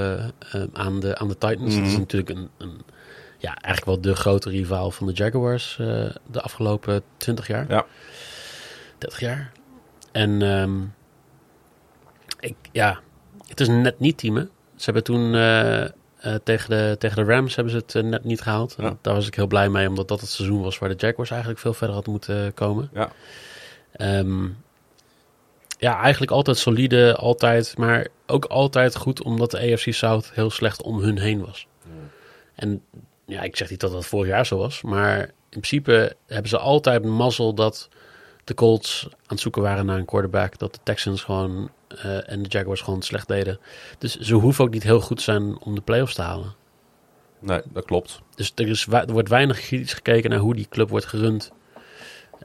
aan, 0.73 1.01
de, 1.01 1.19
aan 1.19 1.29
de 1.29 1.39
Titans. 1.39 1.75
Mm. 1.75 1.81
Dat 1.81 1.91
is 1.91 1.99
natuurlijk 1.99 2.31
een, 2.31 2.49
een, 2.59 2.81
ja, 3.41 3.57
eigenlijk 3.57 3.85
wel 3.85 4.01
de 4.01 4.21
grote 4.21 4.51
rivaal 4.51 4.91
van 4.91 5.07
de 5.07 5.13
Jaguars 5.13 5.77
de 5.77 6.41
afgelopen 6.41 7.03
20 7.17 7.47
jaar. 7.47 7.65
Ja. 7.69 7.87
30 8.99 9.21
jaar. 9.21 9.53
En... 10.13 10.43
Um, 10.43 10.95
ik, 12.41 12.57
ja, 12.73 13.01
het 13.47 13.61
is 13.61 13.69
net 13.69 14.01
niet 14.01 14.19
teamen. 14.19 14.51
Ze 14.77 14.85
hebben 14.85 15.05
toen 15.05 15.35
uh, 15.35 15.81
uh, 15.81 15.89
tegen, 16.45 16.71
de, 16.71 16.97
tegen 16.99 17.25
de 17.25 17.33
Rams 17.33 17.55
hebben 17.55 17.73
ze 17.73 17.99
het 17.99 18.07
net 18.07 18.25
niet 18.25 18.41
gehaald. 18.41 18.75
Ja. 18.79 18.97
Daar 19.01 19.15
was 19.15 19.27
ik 19.27 19.35
heel 19.35 19.47
blij 19.47 19.69
mee, 19.69 19.89
omdat 19.89 20.09
dat 20.09 20.21
het 20.21 20.31
seizoen 20.31 20.63
was 20.63 20.79
waar 20.79 20.89
de 20.89 21.07
Jaguars 21.07 21.31
eigenlijk 21.31 21.61
veel 21.61 21.75
verder 21.75 21.97
had 21.97 22.07
moeten 22.07 22.55
komen. 22.55 22.91
Ja, 22.93 23.11
um, 24.19 24.63
ja 25.79 26.01
eigenlijk 26.01 26.33
altijd 26.33 26.57
solide, 26.57 27.17
altijd, 27.17 27.77
maar 27.77 28.07
ook 28.27 28.45
altijd 28.45 28.97
goed, 28.97 29.23
omdat 29.23 29.51
de 29.51 29.73
AFC 29.73 29.93
South 29.93 30.31
heel 30.35 30.51
slecht 30.51 30.83
om 30.83 30.99
hun 30.99 31.19
heen 31.19 31.41
was. 31.41 31.67
Ja. 31.85 31.91
En 32.55 32.83
ja, 33.31 33.43
ik 33.43 33.57
zeg 33.57 33.71
niet 33.71 33.81
dat 33.81 33.93
dat 33.93 34.07
vorig 34.07 34.29
jaar 34.29 34.47
zo 34.47 34.57
was, 34.57 34.83
maar 34.83 35.21
in 35.21 35.61
principe 35.61 36.17
hebben 36.27 36.49
ze 36.49 36.59
altijd 36.59 37.05
mazzel 37.05 37.55
dat 37.55 37.89
de 38.45 38.55
Colts 38.55 39.05
aan 39.05 39.13
het 39.27 39.41
zoeken 39.41 39.63
waren 39.63 39.87
naar 39.87 39.99
een 39.99 40.05
quarterback, 40.05 40.59
dat 40.59 40.75
de 40.75 40.81
Texans 40.83 41.23
gewoon 41.23 41.71
uh, 42.05 42.31
en 42.31 42.43
de 42.43 42.49
Jaguars 42.49 42.81
gewoon 42.81 43.03
slecht 43.03 43.29
deden. 43.29 43.61
Dus 43.99 44.17
ze 44.17 44.35
hoeven 44.35 44.65
ook 44.65 44.71
niet 44.71 44.83
heel 44.83 45.01
goed 45.01 45.17
te 45.17 45.23
zijn 45.23 45.59
om 45.61 45.75
de 45.75 45.81
playoffs 45.81 46.15
te 46.15 46.23
halen. 46.23 46.55
Nee, 47.39 47.61
dat 47.73 47.85
klopt. 47.85 48.21
Dus 48.35 48.53
er, 48.55 48.69
is, 48.69 48.87
er 48.87 49.13
wordt 49.13 49.29
weinig 49.29 49.61
kritisch 49.61 49.93
gekeken 49.93 50.31
naar 50.31 50.39
hoe 50.39 50.55
die 50.55 50.69
club 50.69 50.89
wordt 50.89 51.07
gerund. 51.07 51.53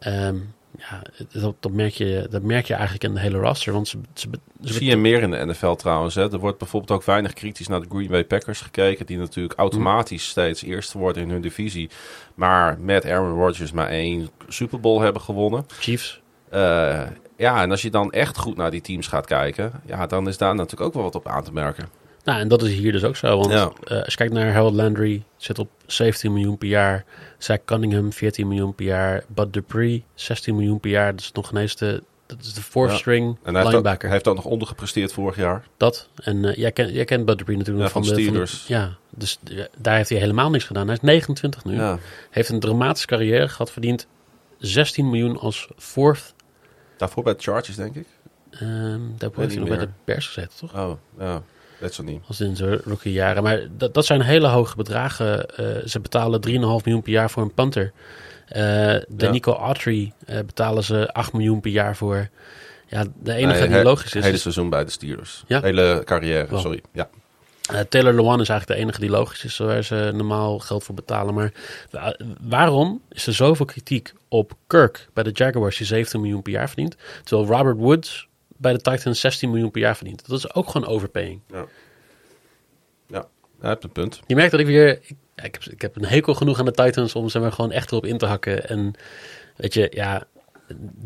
Um, 0.07 0.53
ja, 0.77 1.01
dat, 1.41 1.55
dat, 1.59 1.71
merk 1.71 1.93
je, 1.93 2.27
dat 2.29 2.41
merk 2.41 2.65
je 2.65 2.73
eigenlijk 2.73 3.03
in 3.03 3.13
de 3.13 3.19
hele 3.19 3.37
roster. 3.37 3.73
Want 3.73 3.87
ze, 3.87 3.97
ze, 4.13 4.27
ze 4.63 4.73
zie 4.73 4.89
je 4.89 4.95
meer 4.95 5.21
in 5.21 5.31
de 5.31 5.45
NFL 5.45 5.73
trouwens. 5.73 6.15
Hè. 6.15 6.31
Er 6.31 6.39
wordt 6.39 6.57
bijvoorbeeld 6.57 6.99
ook 6.99 7.05
weinig 7.05 7.33
kritisch 7.33 7.67
naar 7.67 7.81
de 7.81 7.89
Green 7.89 8.07
Bay 8.07 8.25
Packers 8.25 8.61
gekeken. 8.61 9.05
Die 9.05 9.17
natuurlijk 9.17 9.59
automatisch 9.59 10.27
steeds 10.27 10.63
eerste 10.63 10.97
worden 10.97 11.23
in 11.23 11.29
hun 11.29 11.41
divisie. 11.41 11.89
Maar 12.35 12.79
met 12.79 13.05
Aaron 13.05 13.39
Rodgers 13.39 13.71
maar 13.71 13.87
één 13.87 14.29
Super 14.47 14.79
Bowl 14.79 15.01
hebben 15.01 15.21
gewonnen. 15.21 15.65
Chiefs. 15.67 16.21
Uh, 16.53 17.01
ja, 17.37 17.61
en 17.61 17.71
als 17.71 17.81
je 17.81 17.89
dan 17.89 18.11
echt 18.11 18.37
goed 18.37 18.57
naar 18.57 18.71
die 18.71 18.81
teams 18.81 19.07
gaat 19.07 19.25
kijken, 19.25 19.71
ja, 19.85 20.05
dan 20.05 20.27
is 20.27 20.37
daar 20.37 20.55
natuurlijk 20.55 20.81
ook 20.81 20.93
wel 20.93 21.03
wat 21.03 21.15
op 21.15 21.27
aan 21.27 21.43
te 21.43 21.53
merken. 21.53 21.89
Nou, 22.25 22.39
en 22.39 22.47
dat 22.47 22.61
is 22.61 22.73
hier 22.73 22.91
dus 22.91 23.03
ook 23.03 23.15
zo. 23.15 23.37
Want 23.37 23.51
ja. 23.51 23.71
uh, 23.87 23.97
als 23.97 24.11
je 24.11 24.15
kijkt 24.15 24.33
naar 24.33 24.53
Harold 24.53 24.73
Landry, 24.73 25.23
zit 25.37 25.59
op 25.59 25.69
17 25.85 26.33
miljoen 26.33 26.57
per 26.57 26.67
jaar. 26.67 27.05
Zach 27.37 27.57
Cunningham, 27.65 28.13
14 28.13 28.47
miljoen 28.47 28.75
per 28.75 28.85
jaar. 28.85 29.23
Bud 29.27 29.53
Dupree, 29.53 30.03
16 30.13 30.55
miljoen 30.55 30.79
per 30.79 30.89
jaar. 30.89 31.11
Dat 31.11 31.19
is 31.19 31.31
nog 31.31 31.51
ineens 31.51 31.75
de, 31.75 32.03
dat 32.25 32.37
is 32.41 32.53
de 32.53 32.61
fourth 32.61 32.91
ja. 32.91 32.97
string 32.97 33.37
en 33.43 33.55
hij 33.55 33.63
linebacker. 33.63 33.73
Heeft 33.73 33.95
ook, 33.95 34.01
hij 34.01 34.11
heeft 34.11 34.27
ook 34.27 34.35
nog 34.35 34.45
ondergepresteerd 34.45 35.13
vorig 35.13 35.35
jaar. 35.35 35.67
Dat. 35.77 36.09
En 36.15 36.43
uh, 36.43 36.55
jij, 36.55 36.71
ken, 36.71 36.93
jij 36.93 37.05
kent 37.05 37.25
Bud 37.25 37.37
Dupree 37.37 37.57
natuurlijk 37.57 37.85
ja, 37.85 37.91
van, 37.91 38.05
van, 38.05 38.15
de 38.15 38.21
Steelers. 38.21 38.51
Van 38.51 38.75
de, 38.75 38.81
ja, 38.81 38.97
dus 39.09 39.39
daar 39.77 39.95
heeft 39.95 40.09
hij 40.09 40.19
helemaal 40.19 40.49
niks 40.49 40.63
gedaan. 40.63 40.85
Hij 40.85 40.95
is 40.95 41.01
29 41.01 41.63
nu. 41.63 41.97
Heeft 42.29 42.49
een 42.49 42.59
dramatische 42.59 43.07
carrière 43.07 43.49
gehad. 43.49 43.71
Verdient 43.71 44.07
16 44.57 45.09
miljoen 45.09 45.37
als 45.37 45.69
fourth 45.77 46.33
Daarvoor 46.97 47.23
bij 47.23 47.33
de 47.33 47.41
Chargers, 47.41 47.75
denk 47.75 47.95
ik. 47.95 48.07
Um, 48.61 49.13
daarvoor 49.17 49.43
heeft 49.43 49.55
hij 49.55 49.63
nog 49.63 49.77
bij 49.77 49.85
de 49.85 49.91
Bears 50.03 50.27
gezeten, 50.27 50.57
toch? 50.57 50.75
Oh, 50.75 50.91
ja. 51.19 51.43
Is 51.89 51.99
niet. 51.99 52.21
Als 52.27 52.41
in 52.41 52.55
zijn 52.55 52.79
rookie 52.83 53.11
jaren. 53.11 53.43
Maar 53.43 53.59
dat, 53.77 53.93
dat 53.93 54.05
zijn 54.05 54.21
hele 54.21 54.47
hoge 54.47 54.75
bedragen. 54.75 55.45
Uh, 55.59 55.67
ze 55.85 55.99
betalen 55.99 56.41
3,5 56.47 56.53
miljoen 56.53 57.01
per 57.01 57.11
jaar 57.11 57.29
voor 57.29 57.43
een 57.43 57.53
punter. 57.53 57.83
Uh, 58.49 58.53
de 58.55 59.05
ja. 59.17 59.29
Nico 59.31 59.53
Autry 59.53 60.13
uh, 60.29 60.35
betalen 60.39 60.83
ze 60.83 61.13
8 61.13 61.33
miljoen 61.33 61.59
per 61.61 61.71
jaar 61.71 61.95
voor. 61.95 62.29
Ja, 62.87 63.03
de 63.23 63.33
enige 63.33 63.59
nee, 63.59 63.69
die 63.69 63.83
logisch 63.83 64.13
is... 64.15 64.23
Hele 64.23 64.37
seizoen 64.37 64.69
bij 64.69 64.85
de 64.85 64.91
Steelers. 64.91 65.43
Ja? 65.47 65.61
Hele 65.61 66.01
carrière, 66.05 66.47
Wow. 66.49 66.59
sorry. 66.59 66.81
Ja. 66.93 67.09
Uh, 67.73 67.79
Taylor 67.79 68.13
Lewan 68.13 68.41
is 68.41 68.49
eigenlijk 68.49 68.79
de 68.79 68.85
enige 68.85 68.99
die 68.99 69.09
logisch 69.09 69.43
is, 69.45 69.57
waar 69.57 69.83
ze 69.83 70.11
normaal 70.13 70.59
geld 70.59 70.83
voor 70.83 70.95
betalen. 70.95 71.33
Maar 71.33 71.51
wa- 71.91 72.17
waarom 72.41 73.01
is 73.09 73.27
er 73.27 73.33
zoveel 73.33 73.65
kritiek 73.65 74.13
op 74.27 74.53
Kirk 74.67 75.07
bij 75.13 75.23
de 75.23 75.31
Jaguars, 75.33 75.77
die 75.77 75.85
17 75.87 76.21
miljoen 76.21 76.41
per 76.41 76.51
jaar 76.51 76.67
verdient, 76.67 76.95
terwijl 77.23 77.49
Robert 77.57 77.77
Woods 77.77 78.27
bij 78.57 78.73
de 78.73 78.81
Titans 78.81 79.19
16 79.19 79.49
miljoen 79.49 79.71
per 79.71 79.81
jaar 79.81 79.95
verdient? 79.95 80.27
Dat 80.27 80.37
is 80.37 80.53
ook 80.53 80.69
gewoon 80.69 80.87
overpaying. 80.87 81.41
Ja. 81.47 81.65
Ja, 83.07 83.27
hij 83.59 83.69
hebt 83.69 83.83
een 83.83 83.91
punt. 83.91 84.19
Je 84.27 84.35
merkt 84.35 84.51
dat 84.51 84.59
ik 84.59 84.65
weer. 84.65 84.89
Ik, 84.89 85.15
heb, 85.35 85.63
ik 85.63 85.81
heb 85.81 85.95
een 85.95 86.05
hekel 86.05 86.33
genoeg 86.33 86.59
aan 86.59 86.65
de 86.65 86.71
Titans 86.71 87.15
om 87.15 87.29
ze 87.29 87.39
maar 87.39 87.51
gewoon 87.51 87.71
echt 87.71 87.91
erop 87.91 88.05
in 88.05 88.17
te 88.17 88.25
hakken. 88.25 88.69
En 88.69 88.93
weet 89.55 89.73
je, 89.73 89.87
ja, 89.91 90.27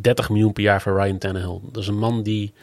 30 0.02 0.30
miljoen 0.30 0.54
per 0.54 0.64
jaar 0.64 0.82
voor 0.82 1.02
Ryan 1.02 1.18
Tannehill. 1.18 1.60
Dat 1.64 1.82
is 1.82 1.88
een 1.88 1.97
man 1.97 2.24
die. 2.24 2.54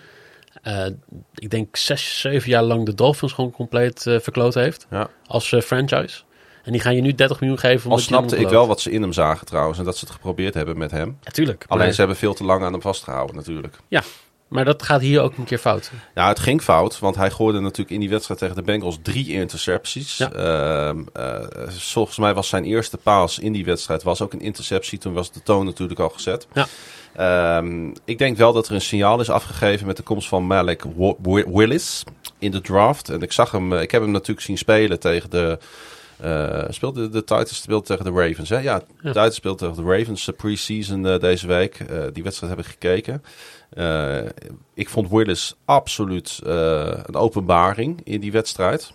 Uh, 0.65 0.87
ik 1.35 1.51
denk 1.51 1.77
zes, 1.77 2.21
zeven 2.21 2.51
jaar 2.51 2.63
lang 2.63 2.85
de 2.85 2.95
Dolphins 2.95 3.33
gewoon 3.33 3.51
compleet 3.51 4.05
uh, 4.07 4.21
verkloot 4.21 4.55
heeft. 4.55 4.87
Ja. 4.91 5.11
Als 5.27 5.53
uh, 5.53 5.61
franchise. 5.61 6.23
En 6.63 6.73
die 6.73 6.81
gaan 6.81 6.95
je 6.95 7.01
nu 7.01 7.15
30 7.15 7.41
miljoen 7.41 7.59
geven. 7.59 7.91
Al 7.91 7.99
snapte 7.99 8.37
ik 8.37 8.49
wel 8.49 8.67
wat 8.67 8.81
ze 8.81 8.91
in 8.91 9.03
hem 9.03 9.13
zagen 9.13 9.47
trouwens. 9.47 9.79
En 9.79 9.85
dat 9.85 9.97
ze 9.97 10.05
het 10.05 10.15
geprobeerd 10.15 10.55
hebben 10.55 10.79
met 10.79 10.91
hem. 10.91 11.19
Natuurlijk. 11.25 11.65
Alleen 11.69 11.85
maar, 11.85 11.93
ze 11.93 11.99
hebben 11.99 12.17
veel 12.17 12.35
te 12.35 12.45
lang 12.45 12.63
aan 12.63 12.73
hem 12.73 12.81
vastgehouden 12.81 13.37
natuurlijk. 13.37 13.77
Ja, 13.89 14.03
maar 14.49 14.65
dat 14.65 14.83
gaat 14.83 15.01
hier 15.01 15.21
ook 15.21 15.37
een 15.37 15.45
keer 15.45 15.59
fout. 15.59 15.91
Ja, 16.15 16.29
het 16.29 16.39
ging 16.39 16.63
fout. 16.63 16.99
Want 16.99 17.17
hij 17.17 17.31
gooide 17.31 17.61
natuurlijk 17.61 17.91
in 17.91 18.01
die 18.01 18.11
wedstrijd 18.11 18.41
tegen 18.41 18.57
de 18.57 18.63
Bengals 18.63 18.99
drie 19.03 19.33
intercepties. 19.33 20.17
Ja. 20.17 20.33
Uh, 20.33 20.99
uh, 21.17 21.69
volgens 21.69 22.19
mij 22.19 22.35
was 22.35 22.49
zijn 22.49 22.65
eerste 22.65 22.97
paas 22.97 23.39
in 23.39 23.53
die 23.53 23.65
wedstrijd 23.65 24.03
was 24.03 24.23
ook 24.23 24.33
een 24.33 24.41
interceptie. 24.41 24.99
Toen 24.99 25.13
was 25.13 25.33
de 25.33 25.43
toon 25.43 25.65
natuurlijk 25.65 26.01
al 26.01 26.09
gezet. 26.09 26.47
Ja. 26.53 26.67
Um, 27.59 27.93
ik 28.05 28.19
denk 28.19 28.37
wel 28.37 28.53
dat 28.53 28.69
er 28.69 28.75
een 28.75 28.81
signaal 28.81 29.21
is 29.21 29.31
afgegeven 29.31 29.87
met 29.87 29.97
de 29.97 30.03
komst 30.03 30.29
van 30.29 30.47
Malik 30.47 30.85
Willis 31.47 32.05
in 32.39 32.51
de 32.51 32.61
draft. 32.61 33.09
En 33.09 33.23
ik 33.23 33.33
zag 33.33 33.51
hem, 33.51 33.73
ik 33.73 33.91
heb 33.91 34.03
hem 34.03 34.11
natuurlijk 34.11 34.47
zien 34.47 34.59
spelen 34.59 35.01
tegen 35.01 35.31
de. 35.31 35.59
Uh, 36.25 36.65
speelde 36.69 37.09
de 37.09 37.25
Titans 37.25 37.57
speelde 37.57 37.87
tegen 37.87 38.05
de 38.05 38.11
Ravens. 38.11 38.49
Hè? 38.49 38.59
Ja, 38.59 38.79
de 38.79 38.85
Ja. 39.01 39.13
Titans 39.13 39.35
speelde 39.35 39.59
tegen 39.59 39.85
de 39.85 39.97
Ravens 39.99 40.25
de 40.25 40.33
pre-season 40.33 41.05
uh, 41.05 41.19
deze 41.19 41.47
week. 41.47 41.81
Uh, 41.91 42.05
die 42.13 42.23
wedstrijd 42.23 42.57
heb 42.57 42.65
ik 42.65 42.71
gekeken. 42.71 43.23
Uh, 43.79 44.23
ik 44.75 44.89
vond 44.89 45.11
Willis 45.11 45.55
absoluut 45.65 46.41
uh, 46.47 46.53
een 47.07 47.15
openbaring 47.17 48.01
in 48.05 48.21
die 48.21 48.33
wedstrijd. 48.33 48.93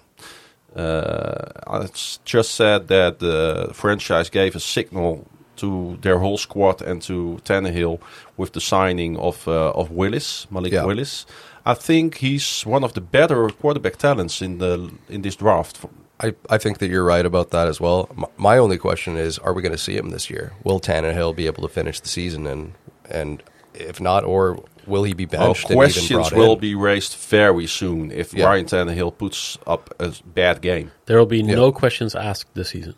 Uh, 0.78 1.84
it's 1.84 2.20
just 2.24 2.50
said 2.56 2.88
that 2.88 3.20
the 3.20 3.70
franchise 3.74 4.30
gave 4.32 4.56
a 4.56 4.60
signal 4.60 5.26
to 5.56 5.98
their 6.02 6.18
whole 6.20 6.38
squad 6.38 6.82
and 6.82 7.02
to 7.06 7.38
Tannehill 7.44 8.00
with 8.36 8.52
the 8.52 8.60
signing 8.60 9.18
of 9.18 9.48
uh, 9.48 9.70
of 9.76 9.90
Willis, 9.90 10.48
Malik 10.50 10.72
Yeah. 10.72 10.86
Willis. 10.86 11.26
I 11.66 11.76
think 11.76 12.16
he's 12.18 12.64
one 12.66 12.84
of 12.86 12.92
the 12.94 13.02
better 13.02 13.50
quarterback 13.62 13.96
talents 13.98 14.42
in 14.42 14.58
the 14.58 14.90
in 15.10 15.22
this 15.22 15.36
draft. 15.36 15.80
I, 16.24 16.34
I 16.56 16.58
think 16.58 16.78
that 16.78 16.90
you're 16.90 17.16
right 17.18 17.26
about 17.26 17.50
that 17.50 17.68
as 17.68 17.80
well. 17.80 18.08
M- 18.18 18.26
my 18.38 18.58
only 18.60 18.78
question 18.78 19.18
is, 19.18 19.40
are 19.40 19.54
we 19.54 19.62
going 19.62 19.76
to 19.78 19.84
see 19.84 19.96
him 19.98 20.10
this 20.12 20.30
year? 20.30 20.52
Will 20.64 20.80
Tannehill 20.80 21.34
be 21.36 21.48
able 21.48 21.62
to 21.68 21.74
finish 21.74 22.00
the 22.00 22.08
season, 22.08 22.48
and 22.48 22.72
and 23.10 23.44
if 23.74 24.00
not, 24.00 24.24
or 24.24 24.64
will 24.88 25.04
he 25.04 25.14
be 25.14 25.26
benched? 25.26 25.70
and 25.70 25.76
questions 25.76 26.10
brought 26.10 26.34
will 26.34 26.54
in? 26.54 26.60
be 26.60 26.76
raised 26.76 27.16
very 27.16 27.68
soon 27.68 28.12
if 28.12 28.34
Yeah. 28.34 28.46
Ryan 28.46 28.66
Tannehill 28.66 29.18
puts 29.18 29.58
up 29.68 29.94
a 30.00 30.14
bad 30.26 30.62
game. 30.62 30.92
There 31.06 31.18
will 31.18 31.26
be 31.26 31.40
Yeah. 31.40 31.56
no 31.56 31.72
questions 31.72 32.16
asked 32.16 32.54
this 32.54 32.70
season 32.70 32.96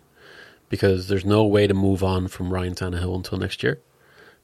because 0.69 1.07
there's 1.07 1.25
no 1.25 1.43
way 1.45 1.67
to 1.67 1.73
move 1.73 2.03
on 2.03 2.27
from 2.27 2.53
Ryan 2.53 2.75
Tannehill 2.75 3.15
until 3.15 3.37
next 3.37 3.63
year. 3.63 3.79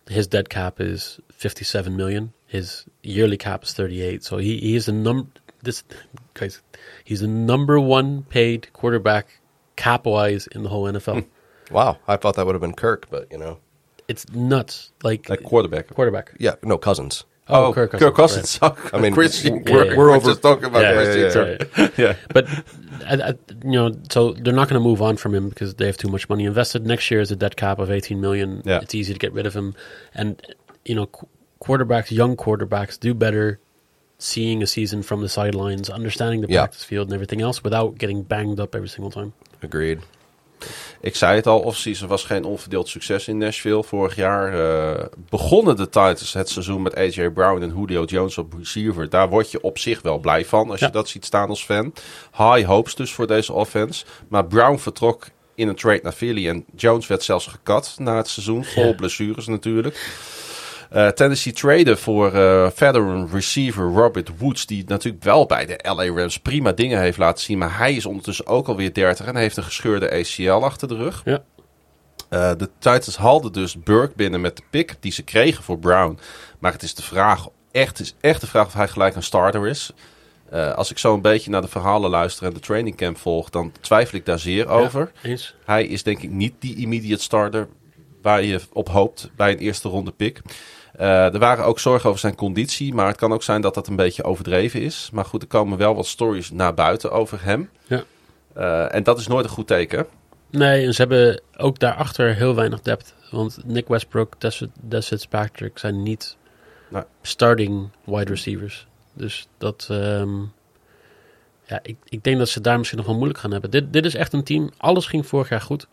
His 0.07 0.28
dead 0.28 0.49
cap 0.49 0.80
is 0.82 1.20
57 1.32 1.95
million. 1.95 2.34
His 2.48 2.86
yearly 3.03 3.38
cap 3.38 3.64
is 3.64 3.74
38. 3.74 4.24
So 4.24 4.38
he, 4.38 4.57
he 4.57 4.76
is 4.76 4.88
a 4.88 4.91
num 4.91 5.32
this 5.61 5.84
guys, 6.34 6.61
he's 7.03 7.20
the 7.20 7.28
number 7.28 7.80
one 7.80 8.24
paid 8.24 8.72
quarterback 8.74 9.28
cap 9.76 10.06
wise 10.06 10.48
in 10.48 10.64
the 10.64 10.70
whole 10.70 10.86
NFL. 10.86 11.24
Hmm. 11.24 11.74
Wow, 11.76 11.98
I 12.07 12.16
thought 12.16 12.36
that 12.38 12.45
would 12.45 12.56
have 12.56 12.61
been 12.61 12.74
Kirk, 12.74 13.07
but 13.11 13.28
you 13.32 13.38
know, 13.38 13.60
it's 14.10 14.30
nuts. 14.34 14.91
Like, 15.03 15.30
Like 15.30 15.44
quarterback. 15.44 15.88
quarterback. 15.88 16.31
yeah, 16.40 16.56
no 16.64 16.77
Cousins. 16.77 17.23
Oh, 17.52 17.65
oh 17.68 17.73
Kirk 17.73 17.91
Cousins, 17.91 18.03
Kirk 18.10 18.15
Cousins. 18.15 18.60
I 18.94 18.99
mean, 18.99 19.14
Christian, 19.14 19.64
we're- 19.64 19.64
Kirk. 19.64 19.98
we're 19.98 20.10
We're 20.10 20.11
over- 20.15 20.30
just 20.30 20.41
talking 20.44 20.65
about 20.65 20.81
Yeah, 20.84 20.94
Christian 20.94 21.22
yeah, 21.23 21.31
Kirk. 21.34 21.77
right. 21.77 21.94
yeah. 21.98 22.15
But 22.31 22.48
I, 23.07 23.30
I, 23.30 23.34
you 23.64 23.72
know, 23.72 23.91
so 24.11 24.34
they're 24.34 24.53
not 24.53 24.69
going 24.69 24.80
to 24.80 24.88
move 24.88 25.02
on 25.02 25.18
from 25.18 25.34
him 25.34 25.49
because 25.49 25.73
they 25.76 25.86
have 25.88 25.98
too 25.98 26.10
much 26.10 26.30
money 26.30 26.45
invested. 26.45 26.86
Next 26.86 27.10
year 27.10 27.22
is 27.22 27.31
a 27.31 27.36
dead 27.36 27.56
cap 27.57 27.80
of 27.80 27.90
18 27.90 28.19
million. 28.22 28.61
Yeah. 28.65 28.81
It's 28.81 28.94
easy 28.94 29.14
to 29.14 29.19
get 29.19 29.34
rid 29.34 29.48
of 29.48 29.56
him, 29.56 29.73
and 30.14 30.40
you 30.86 30.94
know, 30.95 31.07
qu- 31.07 31.27
quarterbacks, 31.60 32.11
young 32.11 32.36
quarterbacks, 32.38 32.99
do 32.99 33.14
better 33.15 33.60
seeing 34.19 34.61
a 34.61 34.68
season 34.68 35.02
from 35.02 35.22
the 35.22 35.30
sidelines, 35.30 35.90
understanding 35.90 36.41
the 36.41 36.49
Yeah. 36.49 36.61
practice 36.61 36.84
field 36.84 37.07
and 37.07 37.14
everything 37.15 37.41
else, 37.41 37.64
without 37.64 37.98
getting 37.98 38.22
banged 38.22 38.60
up 38.60 38.76
every 38.76 38.90
single 38.90 39.10
time. 39.11 39.34
Agreed. 39.64 40.02
Ik 41.02 41.15
zei 41.15 41.36
het 41.36 41.48
al, 41.48 41.60
offseason 41.60 42.07
was 42.07 42.23
geen 42.23 42.44
onverdeeld 42.44 42.88
succes 42.88 43.27
in 43.27 43.38
Nashville. 43.38 43.84
Vorig 43.84 44.15
jaar 44.15 44.53
eh, 44.94 45.06
begonnen 45.30 45.76
de 45.76 45.86
Titans 45.86 46.34
het 46.34 46.49
seizoen 46.49 46.81
met 46.81 46.95
AJ 46.95 47.30
Brown 47.30 47.61
en 47.61 47.73
Julio 47.77 48.03
Jones 48.03 48.38
op 48.38 48.53
receiver. 48.57 49.10
Daar 49.10 49.30
word 49.30 49.52
je 49.52 49.61
op 49.61 49.77
zich 49.77 50.02
wel 50.02 50.18
blij 50.19 50.45
van 50.45 50.69
als 50.69 50.80
Ja. 50.80 50.86
je 50.86 50.91
dat 50.91 51.10
ziet 51.10 51.26
staan 51.26 51.49
als 51.49 51.64
fan. 51.65 51.94
High 52.38 52.65
hopes 52.68 52.95
dus 52.95 53.11
voor 53.14 53.27
deze 53.27 53.53
offense. 53.53 54.06
Maar 54.27 54.45
Brown 54.45 54.77
vertrok 54.77 55.27
in 55.56 55.68
een 55.68 55.76
trade 55.76 55.99
naar 56.03 56.11
Philly 56.11 56.48
en 56.49 56.65
Jones 56.76 57.07
werd 57.07 57.23
zelfs 57.23 57.48
gekat 57.48 57.95
na 57.98 58.18
het 58.18 58.27
seizoen. 58.27 58.65
Vol 58.65 58.86
Ja. 58.86 58.94
blessures 58.94 59.48
natuurlijk. 59.48 60.10
Eh, 60.90 61.07
Tennessee 61.07 61.53
traden 61.53 61.98
voor 61.98 62.34
eh 62.34 62.70
veteran 62.74 63.30
receiver 63.32 63.84
Robert 63.84 64.30
Woods, 64.38 64.66
die 64.66 64.84
natuurlijk 64.88 65.24
wel 65.24 65.45
bij 65.45 65.66
de 65.66 65.80
LA 65.82 66.06
Rams 66.06 66.40
prima 66.40 66.72
dingen 66.72 66.99
heeft 66.99 67.18
laten 67.18 67.44
zien. 67.44 67.57
Maar 67.57 67.78
hij 67.78 67.94
is 67.94 68.06
ondertussen 68.06 68.48
ook 68.48 68.68
alweer 68.68 68.94
30 68.94 69.26
en 69.26 69.36
heeft 69.36 69.57
een 69.57 69.64
gescheurde 69.64 70.11
ACL 70.11 70.66
achter 70.66 70.88
de 70.88 70.95
rug. 70.95 71.22
Ja. 71.26 71.44
Eh, 72.30 72.52
de 72.57 72.70
Titans 72.80 73.18
haalden 73.18 73.53
dus 73.53 73.84
Burke 73.84 74.14
binnen 74.16 74.41
met 74.41 74.57
de 74.57 74.64
pick 74.70 74.95
die 74.99 75.11
ze 75.11 75.24
kregen 75.24 75.64
voor 75.64 75.80
Brown. 75.80 76.20
Maar 76.60 76.72
het 76.72 76.84
is 76.84 76.95
de 76.95 77.03
vraag, 77.03 77.48
echt, 77.72 77.99
is 77.99 78.16
echt 78.22 78.41
de 78.41 78.48
vraag 78.48 78.66
of 78.66 78.74
hij 78.74 78.88
gelijk 78.88 79.16
een 79.16 79.24
starter 79.24 79.68
is. 79.68 79.94
Als 80.76 80.91
ik 80.91 80.98
zo 80.98 81.14
een 81.14 81.22
beetje 81.22 81.49
naar 81.49 81.61
de 81.61 81.68
verhalen 81.68 82.10
luister 82.10 82.45
en 82.45 82.53
de 82.53 82.60
training 82.60 82.95
camp 82.95 83.18
volg, 83.18 83.49
dan 83.49 83.72
twijfel 83.82 84.18
ik 84.18 84.26
daar 84.26 84.40
zeer 84.40 84.68
over. 84.68 85.11
Ja. 85.22 85.36
Hij 85.66 85.86
is 85.86 86.03
denk 86.03 86.22
ik 86.22 86.30
niet 86.30 86.53
die 86.60 86.76
immediate 86.76 87.24
starter 87.24 87.68
waar 88.22 88.44
je 88.44 88.60
op 88.74 88.90
hoopt 88.90 89.30
bij 89.36 89.52
een 89.52 89.57
eerste 89.57 89.90
ronde 89.90 90.11
pick. 90.11 90.41
Eh, 91.00 91.34
er 91.34 91.40
waren 91.40 91.66
ook 91.66 91.80
zorgen 91.80 92.08
over 92.10 92.22
zijn 92.22 92.36
conditie, 92.36 92.94
maar 92.94 93.08
het 93.08 93.18
kan 93.18 93.34
ook 93.34 93.44
zijn 93.44 93.62
dat 93.62 93.74
dat 93.74 93.88
een 93.88 93.96
beetje 93.96 94.24
overdreven 94.24 94.82
is. 94.82 95.10
Maar 95.14 95.26
goed, 95.26 95.42
er 95.42 95.48
komen 95.48 95.78
wel 95.78 95.96
wat 95.96 96.06
stories 96.08 96.52
naar 96.52 96.74
buiten 96.74 97.12
over 97.12 97.44
hem. 97.44 97.70
Ja. 97.88 98.04
Eh, 98.54 98.96
en 98.96 99.04
dat 99.04 99.20
is 99.20 99.28
nooit 99.28 99.46
een 99.46 99.52
goed 99.52 99.68
teken. 99.68 100.08
Nee, 100.50 100.86
en 100.86 100.94
ze 100.94 101.02
hebben 101.02 101.42
ook 101.58 101.80
daarachter 101.80 102.36
heel 102.36 102.56
weinig 102.56 102.82
depth. 102.82 103.14
Want 103.32 103.60
Nick 103.66 103.88
Westbrook, 103.88 104.42
Des, 104.42 104.64
Des 104.82 105.08
Fitzpatrick 105.08 105.78
zijn 105.78 106.04
niet 106.04 106.38
Nee. 106.90 107.04
starting 107.22 107.90
wide 108.04 108.32
receivers. 108.32 108.88
Dus 109.14 109.48
dat... 109.58 109.88
ehm, 109.92 110.40
ja, 111.66 111.80
ik, 111.82 111.96
ik 112.06 112.24
denk 112.24 112.38
dat 112.38 112.50
ze 112.50 112.62
daar 112.62 112.78
misschien 112.78 112.98
nog 112.98 113.08
wel 113.08 113.16
moeilijk 113.16 113.40
gaan 113.40 113.52
hebben. 113.52 113.72
Dit, 113.72 113.94
dit 113.94 114.06
is 114.06 114.16
echt 114.16 114.34
een 114.34 114.44
team... 114.44 114.70
Alles 114.78 115.06
ging 115.06 115.28
vorig 115.28 115.50
jaar 115.50 115.62
goed. 115.62 115.88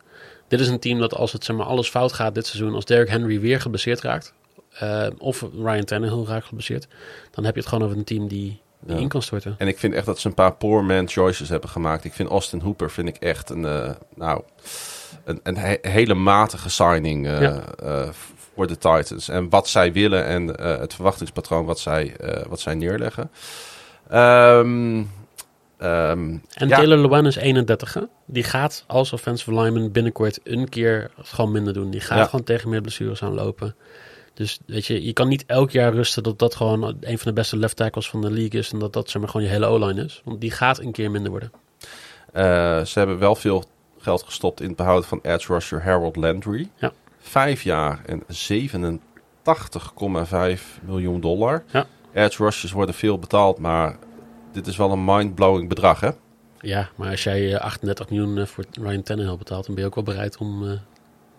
Dit 0.49 0.61
is 0.61 0.69
een 0.69 0.81
team 0.81 0.99
dat 0.99 1.15
als 1.15 1.33
het 1.33 1.45
zeg 1.45 1.57
maar, 1.57 1.67
alles 1.67 1.89
fout 1.89 2.13
gaat 2.13 2.35
dit 2.35 2.47
seizoen... 2.47 2.75
Als 2.75 2.85
Derrick 2.85 3.09
Henry 3.09 3.41
weer 3.41 3.61
geblesseerd 3.61 4.01
raakt... 4.01 4.35
eh, 4.79 5.07
of 5.19 5.45
Ryan 5.63 5.85
Tannehill 5.85 6.25
raakt 6.25 6.47
geblesseerd... 6.47 6.87
dan 7.31 7.45
heb 7.45 7.55
je 7.55 7.61
het 7.61 7.69
gewoon 7.69 7.85
over 7.85 7.97
een 7.97 8.05
team 8.05 8.29
die, 8.29 8.61
die 8.81 8.95
Ja. 8.97 9.01
in 9.01 9.09
kan 9.09 9.23
storten. 9.23 9.55
En 9.59 9.69
ik 9.69 9.79
vind 9.79 9.95
echt 9.95 10.07
dat 10.07 10.19
ze 10.19 10.29
een 10.29 10.35
paar 10.35 10.55
poor 10.55 10.85
man 10.85 11.09
choices 11.09 11.49
hebben 11.49 11.71
gemaakt. 11.71 12.05
Ik 12.05 12.13
vind 12.13 12.29
Austin 12.29 12.61
Hooper 12.61 12.91
vind 12.91 13.09
ik 13.09 13.17
echt 13.17 13.51
een, 13.51 13.65
eh, 13.65 13.91
nou, 14.15 14.43
een, 15.25 15.41
een 15.43 15.57
he- 15.57 15.79
hele 15.81 16.15
matige 16.15 16.71
signing 16.71 17.27
eh, 17.27 17.41
Ja. 17.41 17.63
voor 18.55 18.67
de 18.67 18.79
Titans. 18.79 19.29
En 19.29 19.49
wat 19.49 19.69
zij 19.69 19.93
willen 19.93 20.25
en 20.25 20.47
het 20.81 20.95
verwachtingspatroon 20.95 21.65
wat 21.65 21.79
zij, 21.79 22.17
wat 22.49 22.61
zij 22.61 22.75
neerleggen. 22.75 23.31
Ehm, 24.09 25.03
ehm, 25.79 26.37
En 26.53 26.69
ja, 26.69 26.77
Taylor 26.77 26.99
Lewan 26.99 27.27
is 27.27 27.37
31. 27.37 27.95
Hè? 27.95 28.01
Die 28.27 28.43
gaat 28.45 28.85
als 28.87 29.13
offensive 29.13 29.55
lineman 29.55 29.93
binnenkort 29.93 30.39
een 30.45 30.69
keer 30.69 31.11
gewoon 31.23 31.53
minder 31.53 31.73
doen. 31.73 31.91
Die 31.91 32.01
gaat 32.01 32.19
Ja. 32.19 32.25
gewoon 32.25 32.45
tegen 32.45 32.69
meer 32.71 32.81
blessures 32.81 33.23
aanlopen. 33.23 33.75
Dus 34.37 34.59
weet 34.67 34.87
je, 34.87 35.05
je 35.05 35.13
kan 35.13 35.29
niet 35.29 35.45
elk 35.47 35.71
jaar 35.71 35.93
rusten 35.95 36.23
dat 36.23 36.39
dat 36.39 36.55
gewoon 36.55 36.83
een 37.01 37.19
van 37.19 37.27
de 37.29 37.33
beste 37.33 37.57
left 37.57 37.77
tackles 37.77 38.11
van 38.11 38.21
de 38.21 38.31
league 38.31 38.61
is. 38.61 38.73
En 38.73 38.79
dat 38.79 38.93
dat 38.93 39.11
zeg 39.11 39.23
maar 39.23 39.31
gewoon 39.31 39.47
je 39.47 39.53
hele 39.53 39.67
O-line 39.67 40.05
is. 40.05 40.21
Want 40.25 40.41
die 40.41 40.51
gaat 40.51 40.79
een 40.79 40.93
keer 40.93 41.11
minder 41.11 41.31
worden. 41.31 41.51
eh, 42.33 42.85
ze 42.85 42.99
hebben 42.99 43.19
wel 43.19 43.35
veel 43.35 43.65
geld 43.99 44.23
gestopt 44.23 44.61
in 44.61 44.67
het 44.69 44.77
behouden 44.77 45.09
van 45.09 45.19
edge 45.23 45.53
rusher 45.53 45.83
Harold 45.83 46.17
Landry. 46.17 46.69
Ja. 46.77 46.93
Vijf 47.19 47.63
jaar 47.63 48.01
en 48.07 48.23
87,5 48.27 48.33
miljoen 50.83 51.21
dollar. 51.21 51.65
Ja. 51.73 51.87
Edge 52.13 52.43
rushers 52.43 52.73
worden 52.73 52.95
veel 52.95 53.19
betaald, 53.19 53.59
maar 53.59 53.97
dit 54.53 54.67
is 54.67 54.77
wel 54.77 54.93
een 54.93 55.05
mind-blowing 55.05 55.69
bedrag, 55.69 56.01
hè? 56.01 56.11
Ja, 56.61 56.89
maar 56.97 57.11
als 57.11 57.25
jij 57.25 57.55
eh, 57.55 57.61
38 57.61 58.11
miljoen 58.11 58.39
eh, 58.39 58.47
voor 58.47 58.65
Ryan 58.73 59.03
Tannehill 59.03 59.37
betaalt, 59.37 59.67
dan 59.67 59.75
ben 59.75 59.85
je 59.85 59.91
ook 59.91 59.95
wel 59.95 60.05
bereid 60.05 60.37
om 60.37 60.65
eh, 60.65 60.71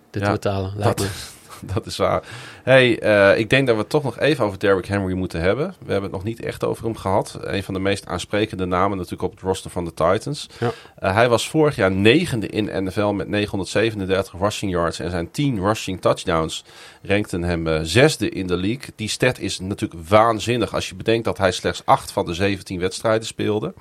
dit 0.09 0.21
Ja, 0.21 0.27
te 0.27 0.33
betalen. 0.33 0.71
Lijkt 0.75 0.97
dat- 0.97 1.07
me. 1.07 1.13
Dat 1.73 1.85
is 1.85 1.97
waar. 1.97 2.23
Hey, 2.63 2.99
eh, 2.99 3.39
ik 3.39 3.49
denk 3.49 3.67
dat 3.67 3.75
we 3.75 3.81
het 3.81 3.89
toch 3.89 4.03
nog 4.03 4.19
even 4.19 4.45
over 4.45 4.59
Derrick 4.59 4.85
Henry 4.85 5.13
moeten 5.13 5.41
hebben. 5.41 5.67
We 5.67 5.91
hebben 5.91 6.09
het 6.09 6.11
nog 6.11 6.23
niet 6.23 6.41
echt 6.41 6.63
over 6.63 6.83
hem 6.83 6.95
gehad. 6.95 7.37
Een 7.41 7.63
van 7.63 7.73
de 7.73 7.79
meest 7.79 8.05
aansprekende 8.05 8.65
namen 8.65 8.97
natuurlijk 8.97 9.23
op 9.23 9.31
het 9.31 9.41
roster 9.41 9.71
van 9.71 9.85
de 9.85 9.93
Titans. 9.93 10.49
Ja. 10.59 10.71
Eh, 10.95 11.13
hij 11.13 11.29
was 11.29 11.49
vorig 11.49 11.75
jaar 11.75 11.91
negende 11.91 12.47
in 12.47 12.83
NFL 12.83 13.07
met 13.07 13.27
937 13.27 14.39
rushing 14.39 14.71
yards. 14.71 14.99
En 14.99 15.09
zijn 15.09 15.31
10 15.31 15.59
rushing 15.59 16.01
touchdowns 16.01 16.63
rankten 17.01 17.43
hem 17.43 17.67
eh, 17.67 17.79
zesde 17.83 18.29
in 18.29 18.47
de 18.47 18.57
league. 18.57 18.89
Die 18.95 19.09
stat 19.09 19.39
is 19.39 19.59
natuurlijk 19.59 20.07
waanzinnig 20.07 20.73
als 20.73 20.89
je 20.89 20.95
bedenkt 20.95 21.25
dat 21.25 21.37
hij 21.37 21.51
slechts 21.51 21.81
8 21.85 22.11
van 22.11 22.25
de 22.25 22.33
17 22.33 22.79
wedstrijden 22.79 23.27
speelde. 23.27 23.73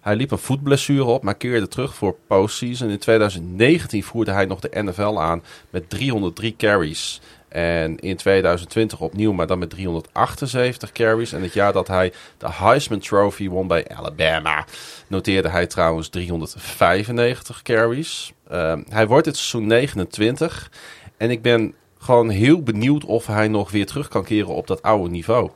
Hij 0.00 0.16
liep 0.16 0.30
een 0.30 0.38
voetblessure 0.38 1.04
op, 1.04 1.22
maar 1.22 1.34
keerde 1.34 1.68
terug 1.68 1.94
voor 1.94 2.16
postseason. 2.26 2.90
In 2.90 2.98
2019 2.98 4.02
voerde 4.02 4.30
hij 4.30 4.44
nog 4.44 4.60
de 4.60 4.82
NFL 4.82 5.20
aan 5.20 5.42
met 5.70 5.90
303 5.90 6.54
carries. 6.56 7.20
En 7.48 7.98
in 7.98 8.16
2020 8.16 9.00
opnieuw, 9.00 9.32
maar 9.32 9.46
dan 9.46 9.58
met 9.58 9.70
378 9.70 10.92
carries. 10.92 11.32
En 11.32 11.42
het 11.42 11.52
jaar 11.52 11.72
dat 11.72 11.88
hij 11.88 12.12
de 12.38 12.52
Heisman 12.52 12.98
Trophy 12.98 13.48
won 13.48 13.66
bij 13.66 13.88
Alabama, 13.88 14.64
noteerde 15.06 15.48
hij 15.48 15.66
trouwens 15.66 16.08
395 16.08 17.62
carries. 17.62 18.32
Ehm, 18.48 18.82
hij 18.88 19.06
wordt 19.06 19.24
dit 19.24 19.36
seizoen 19.36 19.66
29. 19.66 20.70
En 21.16 21.30
ik 21.30 21.42
ben 21.42 21.74
gewoon 21.98 22.28
heel 22.28 22.62
benieuwd 22.62 23.04
of 23.04 23.26
hij 23.26 23.48
nog 23.48 23.70
weer 23.70 23.86
terug 23.86 24.08
kan 24.08 24.24
keren 24.24 24.54
op 24.54 24.66
dat 24.66 24.82
oude 24.82 25.10
niveau. 25.10 25.50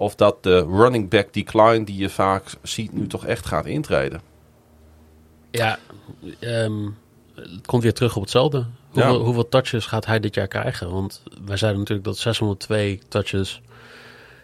Of 0.00 0.14
dat 0.14 0.42
de 0.42 0.60
running 0.60 1.08
back 1.08 1.32
decline 1.32 1.84
die 1.84 1.96
je 1.96 2.10
vaak 2.10 2.44
ziet 2.62 2.92
nu 2.92 3.06
toch 3.06 3.26
echt 3.26 3.46
gaat 3.46 3.66
intreden. 3.66 4.20
Ja, 5.50 5.78
ehm, 6.38 6.88
het 7.34 7.66
komt 7.66 7.82
weer 7.82 7.94
terug 7.94 8.16
op 8.16 8.22
hetzelfde. 8.22 8.66
Hoeveel, 8.90 9.18
Ja. 9.18 9.24
hoeveel 9.24 9.48
touches 9.48 9.86
gaat 9.86 10.06
hij 10.06 10.20
dit 10.20 10.34
jaar 10.34 10.48
krijgen? 10.48 10.90
Want 10.90 11.22
wij 11.44 11.56
zeiden 11.56 11.80
natuurlijk 11.80 12.06
dat 12.08 12.18
602 12.18 13.00
touches 13.08 13.60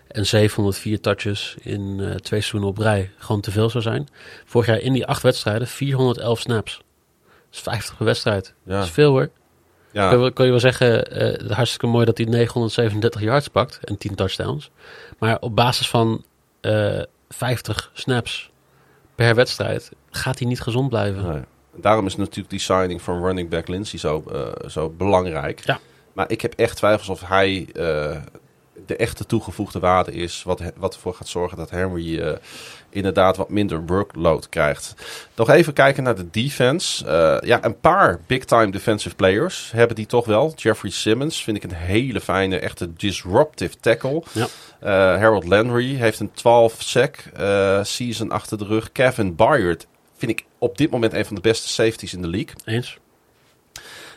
en 0.08 0.26
704 0.26 1.00
touches 1.00 1.56
in 1.60 1.96
eh, 2.00 2.06
twee 2.06 2.20
seizoenen 2.40 2.68
op 2.68 2.78
rij 2.78 3.10
gewoon 3.18 3.40
te 3.40 3.50
veel 3.50 3.70
zou 3.70 3.82
zijn. 3.82 4.08
Vorig 4.44 4.66
jaar 4.66 4.80
in 4.80 4.92
die 4.92 5.06
acht 5.06 5.22
wedstrijden 5.22 5.66
411 5.68 6.40
snaps. 6.40 6.76
Dat 7.26 7.54
is 7.54 7.60
50 7.60 7.96
per 7.96 8.04
wedstrijd. 8.06 8.54
Ja. 8.62 8.72
Dat 8.76 8.84
is 8.84 8.90
veel 8.90 9.10
hoor. 9.10 9.30
Ja, 9.96 10.08
Kun, 10.08 10.20
je, 10.20 10.32
kun 10.32 10.44
je 10.44 10.50
wel 10.50 10.60
zeggen, 10.60 11.10
eh, 11.10 11.50
hartstikke 11.50 11.86
mooi 11.86 12.04
dat 12.04 12.18
hij 12.18 12.26
937 12.26 13.20
yards 13.20 13.48
pakt 13.48 13.78
en 13.84 13.98
10 13.98 14.14
touchdowns. 14.14 14.70
Maar 15.18 15.36
op 15.40 15.56
basis 15.56 15.88
van 15.88 16.24
eh 16.60 17.02
50 17.28 17.90
snaps 17.92 18.50
per 19.14 19.34
wedstrijd 19.34 19.90
gaat 20.10 20.38
hij 20.38 20.48
niet 20.48 20.60
gezond 20.60 20.88
blijven. 20.88 21.32
nee. 21.32 21.42
Daarom 21.74 22.06
is 22.06 22.16
natuurlijk 22.16 22.50
die 22.50 22.58
signing 22.58 23.02
van 23.02 23.22
running 23.24 23.48
back 23.48 23.68
Lindsay 23.68 23.98
zo, 23.98 24.24
eh, 24.32 24.68
zo 24.68 24.90
belangrijk. 24.90 25.60
Ja. 25.64 25.80
Maar 26.12 26.30
ik 26.30 26.40
heb 26.40 26.54
echt 26.54 26.76
twijfels 26.76 27.08
of 27.08 27.28
hij 27.28 27.66
eh, 27.74 28.16
de 28.86 28.96
echte 28.96 29.26
toegevoegde 29.26 29.78
waarde 29.78 30.12
is. 30.12 30.42
Wat, 30.42 30.62
wat 30.76 30.94
ervoor 30.94 31.14
gaat 31.14 31.28
zorgen 31.28 31.56
dat 31.56 31.70
Henry 31.70 32.20
eh, 32.20 32.32
inderdaad 32.90 33.36
wat 33.36 33.50
minder 33.50 33.86
workload 33.86 34.48
krijgt. 34.48 34.94
Nog 35.34 35.50
even 35.50 35.72
kijken 35.72 36.02
naar 36.02 36.14
de 36.14 36.30
defense. 36.30 37.06
Eh, 37.06 37.48
ja, 37.48 37.64
een 37.64 37.80
paar 37.80 38.20
big-time 38.26 38.70
defensive 38.70 39.14
players 39.14 39.70
hebben 39.74 39.96
die 39.96 40.06
toch 40.06 40.26
wel. 40.26 40.52
Jeffrey 40.56 40.90
Simmons 40.90 41.44
vind 41.44 41.56
ik 41.56 41.62
een 41.62 41.76
hele 41.76 42.20
fijne, 42.20 42.58
echte 42.58 42.92
disruptive 42.92 43.76
tackle. 43.80 44.22
Ja. 44.32 44.46
Eh, 44.80 44.90
Harold 45.20 45.46
Landry 45.46 45.94
heeft 45.94 46.20
een 46.20 46.32
12 46.32 46.74
sack 46.78 47.16
eh, 47.34 47.84
season 47.84 48.30
achter 48.30 48.58
de 48.58 48.64
rug. 48.64 48.92
Kevin 48.92 49.34
Byard 49.34 49.86
vind 50.16 50.30
ik 50.30 50.44
op 50.58 50.78
dit 50.78 50.90
moment 50.90 51.12
een 51.12 51.24
van 51.24 51.34
de 51.34 51.40
beste 51.40 51.68
safeties 51.68 52.14
in 52.14 52.22
de 52.22 52.28
league. 52.28 52.54
Eens? 52.64 52.98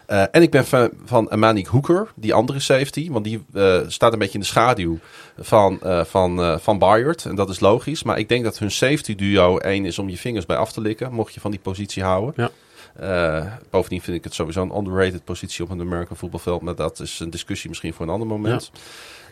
Eh, 0.10 0.24
en 0.32 0.42
ik 0.42 0.52
ben 0.52 0.66
fan 0.66 0.90
van 1.06 1.32
Amanik 1.32 1.68
Hooker, 1.68 2.12
die 2.16 2.34
andere 2.34 2.60
safety. 2.60 3.12
Want 3.12 3.24
die 3.24 3.46
eh, 3.54 3.80
staat 3.88 4.14
een 4.14 4.20
beetje 4.20 4.34
in 4.34 4.40
de 4.40 4.46
schaduw 4.46 5.00
van, 5.38 5.82
eh 5.82 6.04
van, 6.04 6.60
van 6.60 6.78
Bayard. 6.78 7.26
En 7.26 7.36
dat 7.36 7.50
is 7.50 7.60
logisch. 7.60 8.04
Maar 8.04 8.20
ik 8.20 8.30
denk 8.30 8.44
dat 8.44 8.60
hun 8.60 8.72
safety 8.72 9.16
duo 9.16 9.58
één 9.58 9.86
is 9.86 10.00
om 10.00 10.10
je 10.10 10.18
vingers 10.18 10.46
bij 10.46 10.58
af 10.58 10.72
te 10.72 10.82
likken. 10.82 11.14
Mocht 11.14 11.34
je 11.34 11.40
van 11.40 11.52
die 11.52 11.60
positie 11.60 12.04
houden. 12.04 12.34
Ja. 12.36 13.60
Bovendien 13.70 14.02
vind 14.02 14.18
ik 14.18 14.24
het 14.24 14.34
sowieso 14.34 14.62
een 14.62 14.76
underrated 14.78 15.24
positie 15.24 15.64
op 15.64 15.70
een 15.70 15.82
American 15.82 16.18
voetbalveld. 16.18 16.62
Maar 16.62 16.76
dat 16.76 17.00
is 17.00 17.20
een 17.20 17.30
discussie 17.30 17.70
misschien 17.70 17.94
voor 17.94 18.06
een 18.06 18.12
ander 18.12 18.28
moment. 18.28 18.72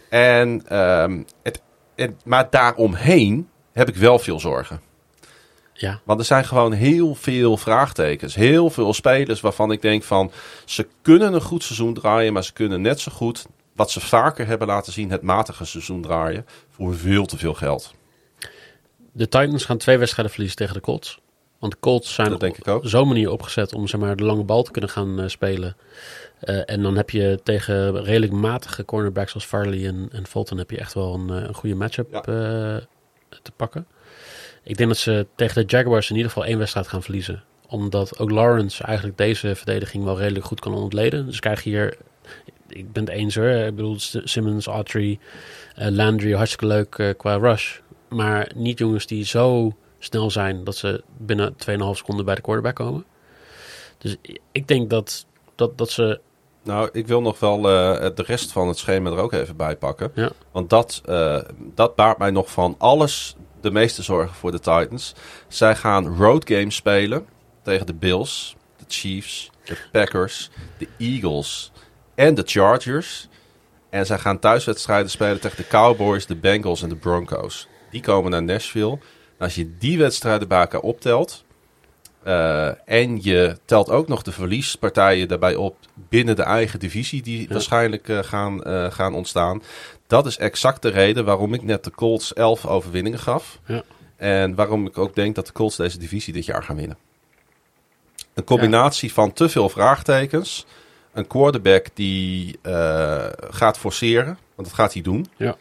En, 0.09 0.67
ehm, 0.67 1.23
het, 1.43 1.61
en, 1.95 2.17
maar 2.23 2.47
daaromheen 2.49 3.49
heb 3.71 3.87
ik 3.87 3.95
wel 3.95 4.19
veel 4.19 4.39
zorgen. 4.39 4.81
Ja. 5.77 6.01
Want 6.03 6.19
er 6.19 6.25
zijn 6.25 6.45
gewoon 6.45 6.71
heel 6.73 7.15
veel 7.15 7.57
vraagtekens. 7.57 8.35
Heel 8.35 8.69
veel 8.69 8.93
spelers 8.93 9.41
waarvan 9.41 9.71
ik 9.71 9.81
denk 9.81 10.03
van... 10.03 10.31
ze 10.65 10.87
kunnen 11.01 11.33
een 11.33 11.41
goed 11.41 11.63
seizoen 11.63 11.93
draaien... 11.93 12.33
maar 12.33 12.43
ze 12.43 12.53
kunnen 12.53 12.81
net 12.81 12.99
zo 12.99 13.11
goed... 13.11 13.45
wat 13.75 13.91
ze 13.91 13.99
vaker 13.99 14.47
hebben 14.47 14.67
laten 14.67 14.93
zien... 14.93 15.11
het 15.11 15.21
matige 15.21 15.65
seizoen 15.65 16.01
draaien... 16.01 16.45
voor 16.69 16.95
veel 16.95 17.25
te 17.25 17.37
veel 17.37 17.53
geld. 17.53 17.93
De 19.11 19.27
Titans 19.27 19.65
gaan 19.65 19.77
twee 19.77 19.97
wedstrijden 19.97 20.31
verliezen 20.33 20.59
tegen 20.59 20.73
de 20.75 20.81
Colts. 20.81 21.19
Want 21.59 21.73
de 21.73 21.79
Colts 21.79 22.13
zijn 22.13 22.29
Dat 22.29 22.39
denk 22.39 22.57
ik 22.57 22.67
ook. 22.67 22.81
op 22.83 22.87
zo'n 22.87 23.07
manier 23.07 23.31
opgezet 23.31 23.73
om 23.73 23.87
zeg 23.87 23.99
maar, 23.99 24.15
de 24.15 24.23
lange 24.23 24.43
bal 24.43 24.63
te 24.63 24.71
kunnen 24.71 24.89
gaan 24.89 25.19
eh, 25.19 25.27
spelen. 25.27 25.75
Eh, 26.39 26.61
en 26.65 26.81
dan 26.81 26.95
heb 26.95 27.09
je 27.09 27.39
tegen 27.43 28.03
redelijk 28.03 28.31
matige 28.31 28.85
cornerbacks 28.85 29.33
als 29.33 29.45
Farley 29.45 29.87
en, 29.87 30.09
en 30.11 30.27
Fulton 30.27 30.57
heb 30.57 30.71
je 30.71 30.77
echt 30.77 30.93
wel 30.93 31.13
een, 31.13 31.29
eh, 31.29 31.47
een 31.47 31.53
goede 31.53 31.75
matchup 31.75 32.07
Ja. 32.11 32.21
te 32.21 33.51
pakken. 33.55 33.87
Ik 34.67 34.77
denk 34.77 34.89
dat 34.89 34.97
ze 34.97 35.27
tegen 35.35 35.67
de 35.67 35.77
Jaguars 35.77 36.09
in 36.09 36.15
ieder 36.15 36.31
geval 36.31 36.47
één 36.47 36.57
wedstrijd 36.57 36.87
gaan 36.87 37.03
verliezen. 37.03 37.43
Omdat 37.67 38.19
ook 38.19 38.31
Lawrence 38.31 38.83
eigenlijk 38.83 39.17
deze 39.17 39.55
verdediging 39.55 40.03
wel 40.03 40.17
redelijk 40.17 40.45
goed 40.45 40.59
kan 40.59 40.73
ontleden. 40.73 41.25
Dus 41.25 41.39
krijg 41.39 41.63
hier, 41.63 41.97
ik 42.67 42.91
ben 42.91 43.03
het 43.03 43.13
eens 43.13 43.35
hoor. 43.35 43.45
Ik 43.45 43.75
bedoel, 43.75 43.95
Simmons, 43.99 44.65
Autry, 44.65 45.19
eh, 45.75 45.87
Landry, 45.87 46.33
hartstikke 46.33 46.65
leuk 46.65 46.95
eh, 46.95 47.09
qua 47.17 47.35
rush. 47.35 47.79
Maar 48.07 48.51
niet 48.55 48.77
jongens 48.77 49.07
die 49.07 49.25
zo 49.25 49.75
snel 49.99 50.31
zijn 50.31 50.63
dat 50.63 50.75
ze 50.75 51.03
binnen 51.17 51.55
2,5 51.55 51.97
seconden 51.97 52.25
bij 52.25 52.35
de 52.35 52.41
quarterback 52.41 52.75
komen. 52.75 53.05
Dus 53.97 54.15
ik 54.51 54.67
denk 54.67 54.89
dat, 54.89 55.25
dat, 55.55 55.77
dat 55.77 55.91
ze. 55.91 56.19
Nou, 56.67 56.89
ik 56.91 57.07
wil 57.07 57.21
nog 57.21 57.39
wel 57.39 57.57
eh, 57.57 58.09
de 58.15 58.23
rest 58.23 58.51
van 58.51 58.67
het 58.67 58.77
schema 58.77 59.09
er 59.09 59.17
ook 59.17 59.33
even 59.33 59.55
bij 59.55 59.75
pakken. 59.75 60.11
Ja. 60.15 60.31
Want 60.51 60.69
dat, 60.69 61.01
eh, 61.05 61.39
dat 61.57 61.95
baart 61.95 62.17
mij 62.17 62.31
nog 62.31 62.51
van 62.51 62.75
alles 62.77 63.35
de 63.61 63.71
meeste 63.71 64.03
zorgen 64.03 64.35
voor 64.35 64.51
de 64.51 64.59
Titans. 64.59 65.13
Zij 65.47 65.75
gaan 65.75 66.17
road 66.17 66.49
games 66.49 66.75
spelen 66.75 67.25
tegen 67.61 67.85
de 67.85 67.93
Bills, 67.93 68.55
de 68.77 68.83
Chiefs, 68.87 69.51
de 69.65 69.77
Packers, 69.91 70.49
de 70.77 70.87
Eagles 70.97 71.71
en 72.15 72.35
de 72.35 72.43
Chargers. 72.45 73.27
En 73.89 74.05
zij 74.05 74.17
gaan 74.19 74.39
thuiswedstrijden 74.39 75.09
spelen 75.09 75.39
tegen 75.39 75.57
de 75.57 75.67
Cowboys, 75.67 76.25
de 76.25 76.35
Bengals 76.35 76.81
en 76.81 76.89
de 76.89 76.95
Broncos. 76.95 77.67
Die 77.91 78.01
komen 78.01 78.31
naar 78.31 78.43
Nashville. 78.43 78.99
En 79.37 79.45
als 79.45 79.55
je 79.55 79.77
die 79.77 79.97
wedstrijden 79.97 80.47
bij 80.47 80.59
elkaar 80.59 80.81
optelt... 80.81 81.45
eh, 82.27 82.71
en 82.85 83.19
je 83.21 83.57
telt 83.65 83.89
ook 83.89 84.07
nog 84.07 84.21
de 84.21 84.31
verliespartijen 84.31 85.27
daarbij 85.27 85.55
op 85.55 85.77
binnen 86.09 86.35
de 86.35 86.43
eigen 86.43 86.79
divisie... 86.79 87.21
die 87.21 87.41
Ja. 87.41 87.47
waarschijnlijk 87.47 88.09
eh, 88.09 88.19
gaan, 88.23 88.63
eh, 88.63 88.91
gaan 88.91 89.13
ontstaan. 89.13 89.63
Dat 90.07 90.25
is 90.25 90.37
exact 90.37 90.81
de 90.81 90.89
reden 90.89 91.25
waarom 91.25 91.53
ik 91.53 91.61
net 91.61 91.83
de 91.83 91.91
Colts 91.91 92.33
11 92.33 92.65
overwinningen 92.65 93.19
gaf. 93.19 93.59
Ja. 93.65 93.83
En 94.15 94.55
waarom 94.55 94.85
ik 94.85 94.97
ook 94.97 95.15
denk 95.15 95.35
dat 95.35 95.45
de 95.45 95.51
Colts 95.51 95.75
deze 95.75 95.97
divisie 95.97 96.33
dit 96.33 96.45
jaar 96.45 96.63
gaan 96.63 96.75
winnen. 96.75 96.97
Een 98.33 98.43
combinatie 98.43 99.13
van 99.13 99.33
te 99.33 99.49
veel 99.49 99.69
vraagtekens. 99.69 100.65
Een 101.13 101.27
quarterback 101.27 101.85
die 101.93 102.59
gaat 103.49 103.77
forceren. 103.77 104.37
Want 104.55 104.67
dat 104.67 104.77
gaat 104.77 104.93
hij 104.93 105.01
doen. 105.01 105.27
Ja. 105.37 105.55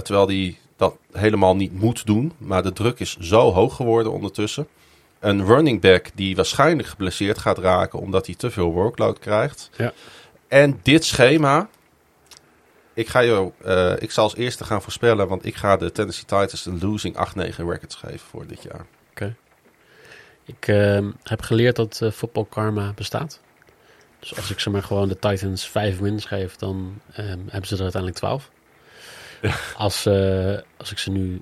Terwijl 0.00 0.26
hij 0.26 0.58
dat 0.76 0.96
helemaal 1.12 1.56
niet 1.56 1.72
moet 1.72 2.06
doen. 2.06 2.32
Maar 2.38 2.62
de 2.62 2.72
druk 2.72 3.00
is 3.00 3.16
zo 3.16 3.52
hoog 3.52 3.76
geworden 3.76 4.12
ondertussen. 4.12 4.66
Een 5.22 5.44
running 5.44 5.80
back 5.80 6.06
die 6.14 6.36
waarschijnlijk 6.36 6.88
geblesseerd 6.88 7.38
gaat 7.38 7.58
raken. 7.58 7.98
Omdat 7.98 8.26
hij 8.26 8.34
te 8.34 8.50
veel 8.50 8.72
workload 8.72 9.18
krijgt. 9.18 9.70
Ja. 9.76 9.92
En 10.48 10.80
dit 10.82 11.04
schema. 11.04 11.68
Ik, 12.94 13.08
ga 13.08 13.24
jou, 13.24 13.52
eh, 13.64 13.92
ik 13.98 14.10
zal 14.10 14.24
als 14.24 14.36
eerste 14.36 14.64
gaan 14.64 14.82
voorspellen. 14.82 15.28
Want 15.28 15.46
ik 15.46 15.54
ga 15.54 15.76
de 15.76 15.92
Tennessee 15.92 16.24
Titans 16.24 16.66
een 16.66 16.78
losing 16.80 17.16
8-9 17.16 17.56
records 17.56 17.94
geven 17.94 18.18
voor 18.18 18.46
dit 18.46 18.62
jaar. 18.62 18.86
Ik 20.44 20.68
ehm, 20.68 21.10
heb 21.22 21.40
geleerd 21.42 21.76
dat 21.76 22.00
eh 22.02 22.10
voetbal 22.10 22.44
karma 22.44 22.92
bestaat. 22.92 23.40
Dus 24.18 24.36
als 24.36 24.50
ik 24.50 24.60
ze 24.60 24.70
maar 24.70 24.82
gewoon 24.82 25.08
de 25.08 25.18
Titans 25.18 25.68
vijf 25.68 25.98
wins 25.98 26.24
geef, 26.24 26.56
dan 26.56 27.00
ehm, 27.12 27.38
hebben 27.46 27.66
ze 27.66 27.74
er 27.74 27.82
uiteindelijk 27.82 28.20
12. 28.20 28.50
Als, 29.76 30.06
eh, 30.06 30.58
als 30.76 30.90
ik 30.90 30.98
ze 30.98 31.10
nu 31.10 31.40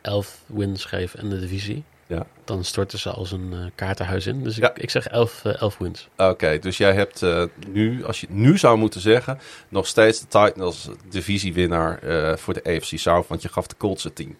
11 0.00 0.42
wins 0.46 0.84
geef 0.84 1.14
en 1.14 1.28
de 1.28 1.40
divisie, 1.40 1.84
Ja. 2.10 2.26
dan 2.44 2.64
storten 2.64 2.98
ze 2.98 3.10
als 3.10 3.32
een 3.32 3.52
eh, 3.52 3.58
kaartenhuis 3.74 4.26
in. 4.26 4.42
Dus 4.44 4.56
Ja. 4.56 4.70
ik, 4.70 4.78
ik 4.78 4.90
zeg 4.90 5.06
11, 5.06 5.44
eh, 5.44 5.60
11 5.60 5.78
wins. 5.78 6.08
Oké, 6.16 6.58
dus 6.58 6.76
jij 6.76 6.92
hebt 6.92 7.22
eh, 7.22 7.44
nu, 7.68 8.04
als 8.04 8.20
je 8.20 8.26
het 8.26 8.36
nu 8.36 8.58
zou 8.58 8.78
moeten 8.78 9.00
zeggen, 9.00 9.38
nog 9.68 9.86
steeds 9.86 10.20
de 10.20 10.26
Titans 10.26 10.60
als 10.60 10.88
divisiewinnaar 11.08 11.98
voor 12.38 12.54
de 12.54 12.64
AFC 12.64 12.98
South, 12.98 13.26
want 13.28 13.42
je 13.42 13.48
gaf 13.48 13.66
de 13.66 13.76
Colts 13.76 14.04
het 14.04 14.14
10. 14.14 14.38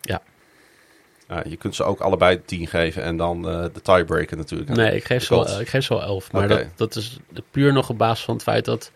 Ja. 0.00 0.22
Je 1.48 1.56
kunt 1.56 1.74
ze 1.74 1.84
ook 1.84 2.00
allebei 2.00 2.36
de 2.36 2.44
10 2.44 2.66
geven 2.66 3.02
en 3.02 3.16
dan 3.16 3.42
de 3.42 3.70
tiebreaker 3.82 4.36
natuurlijk. 4.36 4.70
Nee, 4.70 4.96
ik 4.96 5.04
geef, 5.04 5.24
ze 5.24 5.34
wel, 5.34 5.60
ik 5.60 5.68
geef 5.68 5.84
ze 5.84 5.94
wel 5.94 6.02
11. 6.02 6.32
Maar 6.32 6.48
dat, 6.48 6.64
dat 6.76 6.96
is 6.96 7.18
puur 7.50 7.72
nog 7.72 7.88
op 7.90 7.98
basis 7.98 8.24
van 8.24 8.34
het 8.34 8.42
feit 8.42 8.64
dat 8.64 8.90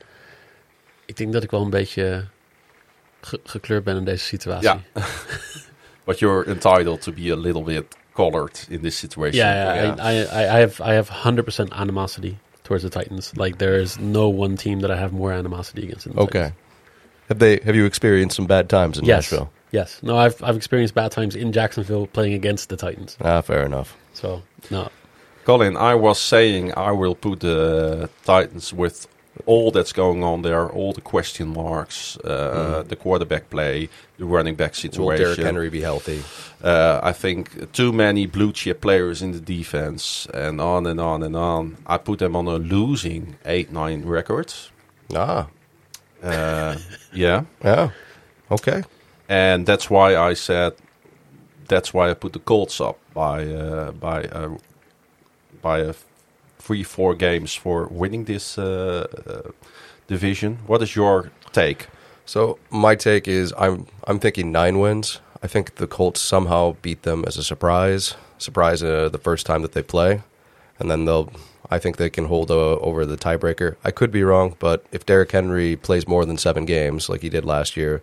ik 1.04 1.16
denk 1.16 1.32
dat 1.32 1.42
ik 1.42 1.50
wel 1.50 1.62
een 1.62 1.70
beetje 1.70 2.24
ge- 3.20 3.40
gekleurd 3.44 3.84
ben 3.84 3.96
in 3.96 4.04
deze 4.04 4.24
situatie. 4.24 4.68
Ja. 4.68 4.80
But 6.12 6.20
you're 6.20 6.44
entitled 6.44 7.00
to 7.02 7.12
be 7.12 7.30
a 7.30 7.36
little 7.36 7.62
bit 7.62 7.94
colored 8.14 8.58
in 8.68 8.82
this 8.82 8.96
situation. 8.96 9.38
Yeah, 9.38 9.84
yeah, 9.84 9.96
I, 9.98 10.10
I, 10.10 10.12
I 10.42 10.56
I 10.56 10.58
have 10.60 10.80
I 10.80 10.92
have 10.94 11.08
hundred 11.08 11.44
percent 11.44 11.70
animosity 11.72 12.36
towards 12.64 12.82
the 12.84 12.90
Titans. 12.90 13.32
Like 13.36 13.56
there 13.58 13.80
is 13.80 13.98
no 13.98 14.28
one 14.28 14.56
team 14.56 14.80
that 14.80 14.90
I 14.90 14.96
have 14.96 15.12
more 15.12 15.32
animosity 15.32 15.82
against. 15.84 16.04
Than 16.04 16.14
the 16.16 16.22
Okay. 16.22 16.38
Titans. 16.38 16.58
Have 17.28 17.38
they? 17.38 17.60
Have 17.64 17.76
you 17.76 17.86
experienced 17.86 18.36
some 18.36 18.46
bad 18.46 18.68
times 18.68 18.98
in 18.98 19.04
Yes. 19.06 19.16
Nashville? 19.32 19.48
Yes. 19.70 20.00
No, 20.02 20.18
I've 20.18 20.42
I've 20.42 20.56
experienced 20.56 20.94
bad 20.94 21.10
times 21.12 21.34
in 21.34 21.52
Jacksonville 21.52 22.06
playing 22.06 22.34
against 22.34 22.68
the 22.68 22.76
Titans. 22.76 23.16
Ah, 23.20 23.40
fair 23.40 23.64
enough. 23.64 23.96
So 24.12 24.42
no. 24.70 24.88
Colin, 25.44 25.76
I 25.76 25.94
was 25.94 26.20
saying 26.20 26.72
I 26.76 26.92
will 26.92 27.14
put 27.14 27.40
the 27.40 28.08
Titans 28.24 28.72
with 28.72 29.06
all 29.46 29.70
that's 29.70 29.92
going 29.92 30.22
on 30.22 30.42
there, 30.42 30.68
all 30.68 30.92
the 30.92 31.00
question 31.00 31.48
marks, 31.48 32.16
uh, 32.18 32.84
the 32.86 32.96
quarterback 32.96 33.48
play, 33.50 33.88
the 34.18 34.24
running 34.24 34.54
back 34.56 34.74
situation. 34.74 35.04
Will. 35.06 35.16
Derrick 35.34 35.38
Henry 35.38 35.70
be 35.70 35.80
healthy? 35.80 36.22
Uh, 36.62 37.00
I 37.02 37.12
think 37.12 37.72
too 37.72 37.92
many 37.92 38.26
blue 38.26 38.52
chip 38.52 38.80
players 38.80 39.22
in 39.22 39.32
the 39.32 39.40
defense, 39.40 40.26
and 40.34 40.60
on 40.60 40.86
and 40.86 41.00
on 41.00 41.22
and 41.22 41.34
on. 41.34 41.76
I 41.86 41.96
put 41.98 42.18
them 42.18 42.36
on 42.36 42.46
a 42.46 42.56
losing 42.58 43.36
8 43.44 43.72
9 43.72 44.04
record. 44.04 44.52
Ah, 45.14 45.48
Uh, 46.22 46.76
yeah. 47.12 47.44
yeah. 47.64 47.90
Okay. 48.50 48.82
And 49.28 49.66
that's 49.66 49.88
why 49.90 50.14
I 50.16 50.34
said 50.34 50.74
that's 51.68 51.94
why 51.94 52.10
I 52.10 52.14
put 52.14 52.32
the 52.34 52.38
Colts 52.38 52.80
up 52.80 52.98
by 53.14 53.46
uh, 53.46 53.92
by 53.92 54.24
uh, 54.24 54.56
by 55.62 55.78
a 55.80 55.94
three 56.62 56.84
four 56.84 57.14
games 57.14 57.54
for 57.54 57.88
winning 57.88 58.24
this 58.24 58.56
uh, 58.56 59.06
uh, 59.26 59.50
division. 60.06 60.58
What 60.66 60.82
is 60.82 60.94
your 60.94 61.32
take? 61.52 61.88
So 62.24 62.58
my 62.70 62.94
take 62.94 63.26
is 63.26 63.52
I'm 63.58 63.86
I'm 64.06 64.18
thinking 64.18 64.52
nine 64.52 64.78
wins. 64.78 65.20
I 65.42 65.48
think 65.48 65.74
the 65.74 65.88
Colts 65.88 66.20
somehow 66.20 66.76
beat 66.82 67.02
them 67.02 67.24
as 67.26 67.36
a 67.36 67.42
surprise, 67.42 68.14
surprise 68.38 68.80
uh, 68.82 69.08
the 69.08 69.18
first 69.18 69.44
time 69.44 69.62
that 69.62 69.72
they 69.72 69.82
play, 69.82 70.22
and 70.78 70.90
then 70.90 71.04
they'll. 71.04 71.32
I 71.68 71.78
think 71.78 71.96
they 71.96 72.10
can 72.10 72.26
hold 72.26 72.50
uh, 72.50 72.76
over 72.88 73.06
the 73.06 73.16
tiebreaker. 73.16 73.76
I 73.82 73.90
could 73.92 74.10
be 74.12 74.22
wrong, 74.22 74.56
but 74.58 74.84
if 74.92 75.06
Derrick 75.06 75.32
Henry 75.32 75.74
plays 75.74 76.06
more 76.06 76.26
than 76.26 76.36
seven 76.36 76.66
games 76.66 77.08
like 77.08 77.22
he 77.22 77.30
did 77.30 77.46
last 77.46 77.78
year, 77.78 78.02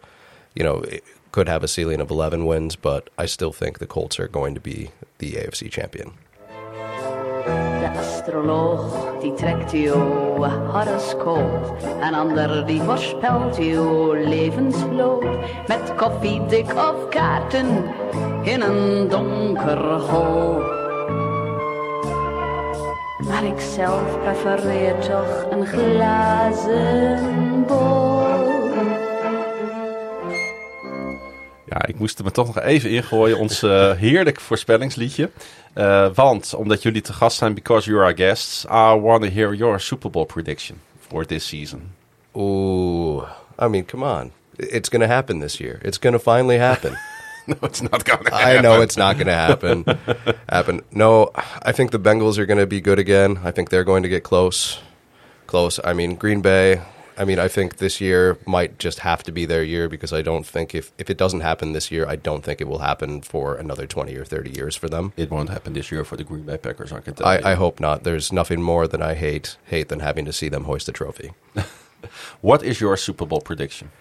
you 0.55 0.63
know, 0.63 0.77
it 0.81 1.03
could 1.31 1.47
have 1.47 1.63
a 1.63 1.67
ceiling 1.67 2.01
of 2.01 2.11
eleven 2.11 2.45
wins. 2.45 2.75
But 2.75 3.09
I 3.17 3.25
still 3.25 3.53
think 3.53 3.79
the 3.79 3.87
Colts 3.87 4.19
are 4.19 4.27
going 4.27 4.53
to 4.55 4.61
be 4.61 4.89
the 5.19 5.33
AFC 5.33 5.71
champion. 5.71 6.13
De 7.45 7.89
astroloog 7.97 8.81
die 9.19 9.33
trekt 9.33 9.71
uw 9.71 9.93
horoscoop. 10.71 11.77
Een 12.01 12.13
ander 12.13 12.65
die 12.65 12.81
voorspelt 12.81 13.57
uw 13.57 14.13
levensloop. 14.13 15.27
Met 15.67 15.95
koffie, 15.95 16.45
dik 16.45 16.73
of 16.73 17.09
kaarten 17.09 17.67
in 18.43 18.61
een 18.61 19.07
donker 19.07 19.99
hol. 19.99 20.61
Maar 23.27 23.43
ik 23.43 23.59
zelf 23.59 24.19
prefereer 24.23 24.99
toch 24.99 25.45
een 25.49 25.65
glazen 25.65 27.19
bol. 27.67 28.28
Ja, 31.69 31.85
ik 31.85 31.99
moest 31.99 32.19
er 32.19 32.25
me 32.25 32.31
toch 32.31 32.47
nog 32.47 32.59
even 32.59 32.89
ingooien. 32.89 33.37
Ons 33.37 33.63
eh, 33.63 33.91
heerlijk 33.91 34.39
voorspellingsliedje. 34.39 35.29
Eh, 35.73 36.07
want, 36.13 36.53
omdat 36.53 36.83
jullie 36.83 37.01
te 37.01 37.13
gast 37.13 37.37
zijn, 37.37 37.53
because 37.53 37.89
you 37.89 38.03
are 38.03 38.15
guests, 38.15 38.65
I 38.65 38.99
want 38.99 39.23
to 39.23 39.29
hear 39.29 39.53
your 39.53 39.79
Super 39.79 40.09
Bowl 40.09 40.25
prediction 40.25 40.81
for 41.07 41.25
this 41.25 41.47
season. 41.47 41.91
Ooh, 42.37 43.23
I 43.61 43.67
mean, 43.67 43.85
come 43.85 44.05
on. 44.05 44.31
It's 44.55 44.89
going 44.89 45.03
to 45.03 45.13
happen 45.13 45.39
this 45.39 45.57
year. 45.57 45.79
It's 45.83 45.99
going 45.99 46.15
to 46.15 46.31
finally 46.31 46.57
happen. 46.57 46.97
No, 47.47 47.55
it's 47.63 47.81
not 47.81 48.05
going 48.05 48.25
to 48.25 48.35
I 48.35 48.61
know 48.61 48.81
it's 48.81 48.95
not 48.95 49.15
going 49.15 49.25
to 49.25 49.33
happen. 49.33 49.83
happen. 50.49 50.81
No, 50.91 51.31
I 51.65 51.71
think 51.71 51.89
the 51.89 51.99
Bengals 51.99 52.37
are 52.37 52.45
going 52.45 52.59
to 52.59 52.67
be 52.67 52.79
good 52.79 52.99
again. 52.99 53.39
I 53.43 53.51
think 53.51 53.69
they're 53.69 53.83
going 53.83 54.03
to 54.03 54.09
get 54.09 54.21
close. 54.23 54.79
Close. 55.47 55.79
I 55.83 55.93
mean, 55.93 56.15
Green 56.15 56.41
Bay. 56.41 56.79
I 57.19 57.25
mean, 57.25 57.37
I 57.37 57.47
think 57.49 57.77
this 57.77 57.99
year 57.99 58.37
might 58.45 58.79
just 58.79 58.99
have 58.99 59.23
to 59.23 59.31
be 59.31 59.45
their 59.45 59.61
year 59.63 59.89
because 59.89 60.13
I 60.13 60.21
don't 60.21 60.45
think 60.47 60.73
if 60.73 60.91
if 60.97 61.09
it 61.09 61.17
doesn't 61.17 61.41
happen 61.41 61.73
this 61.73 61.91
year, 61.91 62.07
I 62.07 62.15
don't 62.15 62.43
think 62.43 62.61
it 62.61 62.67
will 62.67 62.79
happen 62.79 63.21
for 63.21 63.55
another 63.55 63.85
twenty 63.85 64.15
or 64.15 64.23
thirty 64.25 64.51
years 64.51 64.75
for 64.75 64.87
them. 64.89 65.11
It 65.17 65.29
won't 65.29 65.49
happen 65.49 65.73
this 65.73 65.91
year 65.91 66.03
for 66.05 66.15
the 66.17 66.23
Green 66.23 66.43
Bay 66.43 66.57
Packers, 66.57 66.91
I 66.93 67.01
can 67.01 67.13
tell 67.15 67.31
you. 67.33 67.45
I, 67.45 67.51
I 67.51 67.55
hope 67.55 67.79
not. 67.79 68.03
There's 68.03 68.31
nothing 68.31 68.61
more 68.61 68.87
than 68.87 69.01
I 69.01 69.13
hate 69.15 69.57
hate 69.65 69.89
than 69.89 69.99
having 69.99 70.25
to 70.25 70.33
see 70.33 70.49
them 70.49 70.63
hoist 70.63 70.87
a 70.89 70.91
trophy. 70.91 71.31
What 72.41 72.63
is 72.63 72.79
your 72.79 72.95
Super 72.95 73.25
Bowl 73.25 73.41
prediction? 73.41 73.91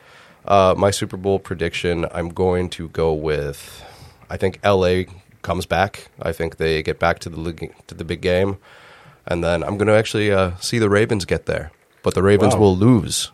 Uh, 0.44 0.72
my 0.78 0.92
Super 0.92 1.16
Bowl 1.16 1.40
prediction, 1.40 2.06
I'm 2.12 2.28
going 2.28 2.70
to 2.70 2.88
go 2.90 3.12
with. 3.12 3.82
I 4.30 4.36
think 4.36 4.60
LA 4.64 5.02
comes 5.42 5.66
back. 5.66 6.08
I 6.22 6.30
think 6.32 6.56
they 6.58 6.82
get 6.82 6.98
back 7.00 7.18
to 7.20 7.28
the 7.28 7.40
league- 7.40 7.74
to 7.88 7.94
the 7.94 8.04
big 8.04 8.20
game, 8.20 8.58
and 9.26 9.42
then 9.42 9.64
I'm 9.64 9.76
going 9.78 9.88
to 9.88 9.94
actually 9.98 10.30
uh, 10.30 10.52
see 10.60 10.78
the 10.78 10.88
Ravens 10.88 11.24
get 11.24 11.46
there. 11.46 11.72
But 12.02 12.14
the 12.14 12.22
Ravens 12.22 12.54
Wow. 12.54 12.60
will 12.60 12.76
lose 12.76 13.30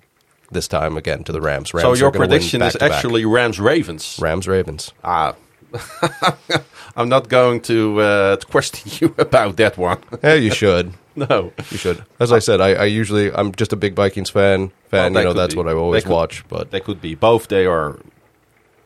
this 0.51 0.69
time 0.69 0.97
again 0.97 1.25
to 1.25 1.33
the 1.33 1.41
Rams. 1.41 1.75
Rams 1.75 1.83
so 1.85 1.95
your 1.95 2.11
prediction 2.13 2.63
is 2.63 2.77
actually 2.81 3.25
Rams 3.25 3.59
Ravens. 3.61 4.19
Rams 4.21 4.47
Ravens. 4.49 4.93
Ah, 5.03 5.35
I'm 6.97 7.09
not 7.09 7.29
going 7.29 7.61
to, 7.63 8.01
uh, 8.01 8.37
to 8.37 8.47
question 8.47 8.91
you 9.01 9.15
about 9.19 9.57
that 9.57 9.77
one. 9.77 9.99
Yeah, 10.23 10.35
you 10.35 10.51
should. 10.51 10.93
no. 11.17 11.53
You 11.71 11.77
should. 11.79 12.05
As 12.21 12.31
I 12.33 12.39
said, 12.41 12.61
I, 12.61 12.75
I 12.75 12.85
usually 12.85 13.33
I'm 13.33 13.53
just 13.53 13.73
a 13.73 13.77
big 13.77 13.95
Vikings 13.97 14.31
fan. 14.31 14.61
Well, 14.61 14.71
Fan, 14.91 15.13
they 15.13 15.21
you 15.21 15.27
know 15.27 15.33
that's 15.33 15.55
be. 15.55 15.59
what 15.59 15.69
I 15.69 15.73
always 15.73 16.05
could- 16.05 16.13
watch. 16.13 16.45
But 16.49 16.71
They 16.71 16.81
could 16.81 17.01
be 17.01 17.15
both. 17.17 17.49
They 17.49 17.67
are, 17.67 17.99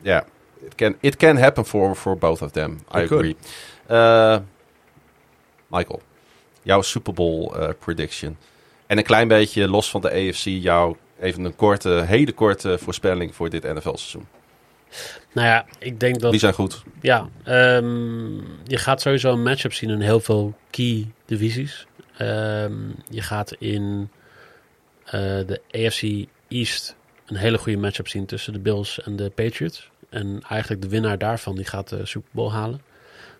yeah. 0.02 0.22
It 0.64 0.76
can 0.76 0.94
it 1.02 1.18
can 1.18 1.36
happen 1.36 1.64
for 1.64 1.94
for 1.94 2.16
both 2.16 2.42
of 2.42 2.52
them. 2.52 2.80
I 2.90 3.06
could. 3.06 3.18
agree. 3.18 3.36
Uh, 3.88 4.40
Michael, 5.70 6.00
jouw 6.66 6.82
Super 6.82 7.12
Bowl 7.12 7.52
uh, 7.54 7.72
prediction 7.74 8.36
en 8.88 8.98
een 8.98 9.04
klein 9.04 9.28
beetje 9.28 9.68
los 9.68 9.90
van 9.90 10.00
de 10.00 10.10
AFC. 10.10 10.44
Jouw 10.44 10.96
even 11.20 11.44
een 11.44 11.56
korte, 11.56 11.88
hele 12.06 12.32
korte 12.32 12.78
voorspelling 12.78 13.34
voor 13.34 13.50
dit 13.50 13.62
NFL-seizoen. 13.62 14.26
Nou 15.32 15.46
ja, 15.46 15.66
ik 15.78 16.00
denk 16.00 16.20
dat... 16.20 16.30
Die 16.30 16.40
zijn 16.40 16.54
goed. 16.54 16.82
Ja, 17.00 17.28
ehm, 17.44 18.36
je 18.64 18.76
gaat 18.76 19.00
sowieso 19.00 19.32
een 19.32 19.42
matchup 19.42 19.72
zien 19.72 19.90
in 19.90 20.00
heel 20.00 20.20
veel 20.20 20.54
key 20.70 21.06
divisies. 21.24 21.86
Ehm, 22.16 22.72
je 23.08 23.22
gaat 23.22 23.52
in 23.58 24.10
eh, 25.04 25.12
de 25.20 25.60
AFC 25.70 26.26
East 26.48 26.96
een 27.26 27.36
hele 27.36 27.58
goede 27.58 27.78
matchup 27.78 28.08
zien 28.08 28.26
tussen 28.26 28.52
de 28.52 28.58
Bills 28.58 29.02
en 29.02 29.16
de 29.16 29.30
Patriots. 29.30 29.90
En 30.08 30.40
eigenlijk 30.48 30.82
de 30.82 30.88
winnaar 30.88 31.18
daarvan 31.18 31.56
die 31.56 31.64
gaat 31.64 31.88
de 31.88 32.06
Super 32.06 32.30
Bowl 32.32 32.50
halen. 32.50 32.80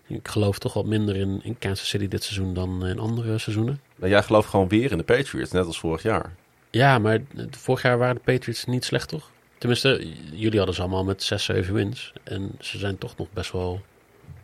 Ik 0.07 0.27
geloof 0.27 0.59
toch 0.59 0.73
wat 0.73 0.85
minder 0.85 1.15
in, 1.15 1.39
in 1.43 1.57
Kansas 1.59 1.89
City 1.89 2.07
dit 2.07 2.23
seizoen 2.23 2.53
dan 2.53 2.85
in 2.85 2.99
andere 2.99 3.37
seizoenen. 3.37 3.79
Maar 3.99 4.09
jij 4.09 4.23
gelooft 4.23 4.49
gewoon 4.49 4.67
weer 4.67 4.91
in 4.91 4.97
de 4.97 5.03
Patriots, 5.03 5.51
net 5.51 5.65
als 5.65 5.79
vorig 5.79 6.03
jaar. 6.03 6.35
Ja, 6.69 6.99
maar 6.99 7.19
vorig 7.51 7.81
jaar 7.81 7.97
waren 7.97 8.15
de 8.15 8.21
Patriots 8.33 8.65
niet 8.65 8.85
slecht, 8.85 9.07
toch? 9.07 9.29
Tenminste, 9.57 10.07
jullie 10.31 10.57
hadden 10.57 10.75
ze 10.75 10.81
allemaal 10.81 11.03
met 11.03 11.23
6, 11.23 11.43
7 11.43 11.73
wins. 11.73 12.13
En 12.23 12.51
ze 12.59 12.77
zijn 12.77 12.97
toch 12.97 13.17
nog 13.17 13.27
best 13.33 13.51
wel 13.51 13.81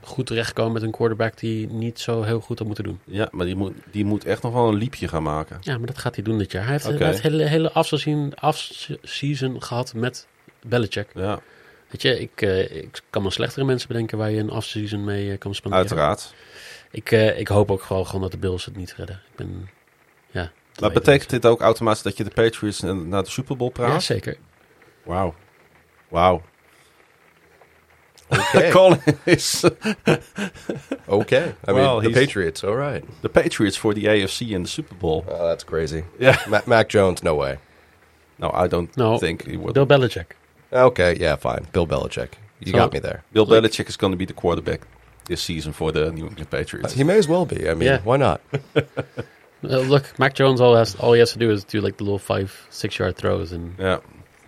goed 0.02 0.26
terechtgekomen 0.26 0.74
met 0.74 0.82
een 0.82 0.92
quarterback 0.92 1.38
die 1.38 1.68
niet 1.68 2.00
zo 2.00 2.24
heel 2.24 2.40
goed 2.40 2.58
had 2.58 2.68
moeten 2.68 2.84
doen. 2.84 3.00
Ja, 3.04 3.28
maar 3.32 3.46
die 3.46 3.56
moet, 3.56 3.74
die 3.92 4.06
moet 4.06 4.26
echt 4.26 4.42
nog 4.42 4.54
wel 4.54 4.68
een 4.68 4.76
liepje 4.76 5.08
gaan 5.08 5.24
maken. 5.24 5.58
Ja, 5.62 5.78
maar 5.78 5.88
dat 5.88 5.98
gaat 5.98 6.16
hij 6.16 6.24
doen 6.24 6.38
dit 6.38 6.52
jaar. 6.52 6.64
Hij 6.64 6.72
heeft, 6.72 6.86
hij 6.86 7.08
heeft 7.08 7.22
hele, 7.22 7.44
hele 7.44 7.72
afseason, 7.72 8.34
afseason 8.36 9.62
gehad 9.64 9.94
met 9.94 10.28
Belichick. 10.62 11.10
Ja, 11.14 11.42
Weet 11.90 12.02
je, 12.02 12.20
ik, 12.20 12.42
eh, 12.42 12.76
ik 12.76 13.02
kan 13.10 13.24
me 13.24 13.32
slechtere 13.32 13.66
mensen 13.66 13.88
bedenken 13.88 14.18
waar 14.18 14.32
je 14.32 14.40
een 14.40 14.50
afseason 14.50 15.04
mee 15.04 15.32
eh, 15.32 15.38
kan 15.38 15.56
spenderen. 15.56 15.88
uiteraard. 15.88 16.34
Ik, 16.96 17.12
eh, 17.12 17.40
ik 17.40 17.48
hoop 17.48 17.72
ook 17.72 17.82
gewoon, 17.82 18.06
gewoon 18.06 18.22
dat 18.22 18.32
de 18.32 18.38
Bills 18.38 18.66
het 18.66 18.76
niet 18.76 18.94
redden. 18.98 19.16
Ik 19.30 19.36
ben, 19.36 19.70
ja. 20.32 20.52
Maar 20.80 20.92
betekent 20.92 21.30
dit 21.30 21.46
ook 21.46 21.62
automatisch 21.62 22.02
dat 22.02 22.18
je 22.18 22.24
de 22.24 22.30
Patriots 22.30 22.82
naar 22.82 23.24
de 23.24 23.30
Super 23.30 23.58
Bowl 23.58 23.72
Ja, 23.76 23.84
praat? 23.84 24.04
zeker. 24.04 24.38
Wauw. 25.04 25.34
Wauw. 26.08 26.42
okay, 28.30 28.72
Colin 28.76 29.00
is 29.24 29.64
okay. 31.08 31.46
I 31.68 31.72
Well, 31.72 31.74
mean, 31.76 32.02
the 32.02 32.10
he's- 32.10 32.26
Patriots. 32.26 32.64
All 32.64 32.76
right. 32.76 33.04
de 33.22 33.30
Patriots 33.30 33.78
voor 33.80 33.94
de 33.94 34.10
AFC 34.10 34.40
in 34.40 34.62
de 34.64 34.70
Super 34.70 34.96
Bowl. 34.98 35.24
Oh, 35.28 35.40
that's 35.40 35.64
crazy. 35.66 36.04
Ja. 36.18 36.40
Ma- 36.50 36.62
Mac 36.66 36.92
Jones, 36.92 37.22
no 37.22 37.36
way. 37.36 37.60
No, 38.36 38.64
I 38.64 38.68
don't 38.68 38.96
No. 38.96 39.18
think 39.18 39.42
he 39.42 39.58
would. 39.58 39.74
Bill 39.74 39.86
Belichick. 39.86 40.36
Okay, 40.72 41.16
yeah, 41.18 41.38
fine. 41.40 41.62
Bill 41.72 41.88
Belichick. 41.88 42.30
You 42.58 42.72
So- 42.72 42.78
got 42.78 42.92
me 42.94 43.00
there. 43.00 43.24
Bill 43.32 43.46
Belichick 43.48 43.88
is 43.88 43.96
going 43.96 44.14
to 44.14 44.18
be 44.18 44.26
the 44.26 44.34
quarterback 44.34 44.82
this 45.26 45.42
season 45.42 45.74
for 45.74 45.92
the 45.92 46.12
New 46.12 46.26
England 46.28 46.50
Patriots. 46.50 46.94
He 46.94 47.04
may 47.04 47.18
as 47.18 47.28
well 47.28 47.46
be. 47.46 47.56
I 47.70 47.74
mean, 47.74 47.82
Yeah. 47.90 48.04
why 48.04 48.18
not? 48.18 48.40
Uh, 49.64 49.88
look, 49.90 50.04
Mac 50.18 50.36
Jones 50.36 50.60
all 50.60 50.76
has 50.76 50.96
all 51.00 51.14
he 51.14 51.20
has 51.20 51.32
to 51.32 51.40
do 51.40 51.52
is 51.52 51.64
do 51.64 51.82
like 51.82 51.98
the 51.98 52.04
little 52.04 52.20
five, 52.20 52.52
six 52.70 52.98
yard 52.98 53.16
throws, 53.16 53.52
and 53.52 53.74
Yeah. 53.80 54.00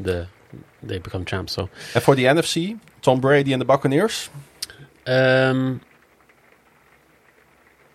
the 0.04 0.28
they 0.88 1.00
become 1.02 1.24
champs. 1.26 1.54
So, 1.54 1.70
En 1.94 2.02
voor 2.02 2.16
de 2.16 2.22
NFC, 2.34 2.76
Tom 3.00 3.20
Brady 3.20 3.52
and 3.52 3.60
de 3.60 3.66
Buccaneers. 3.66 4.30
ehm, 5.04 5.74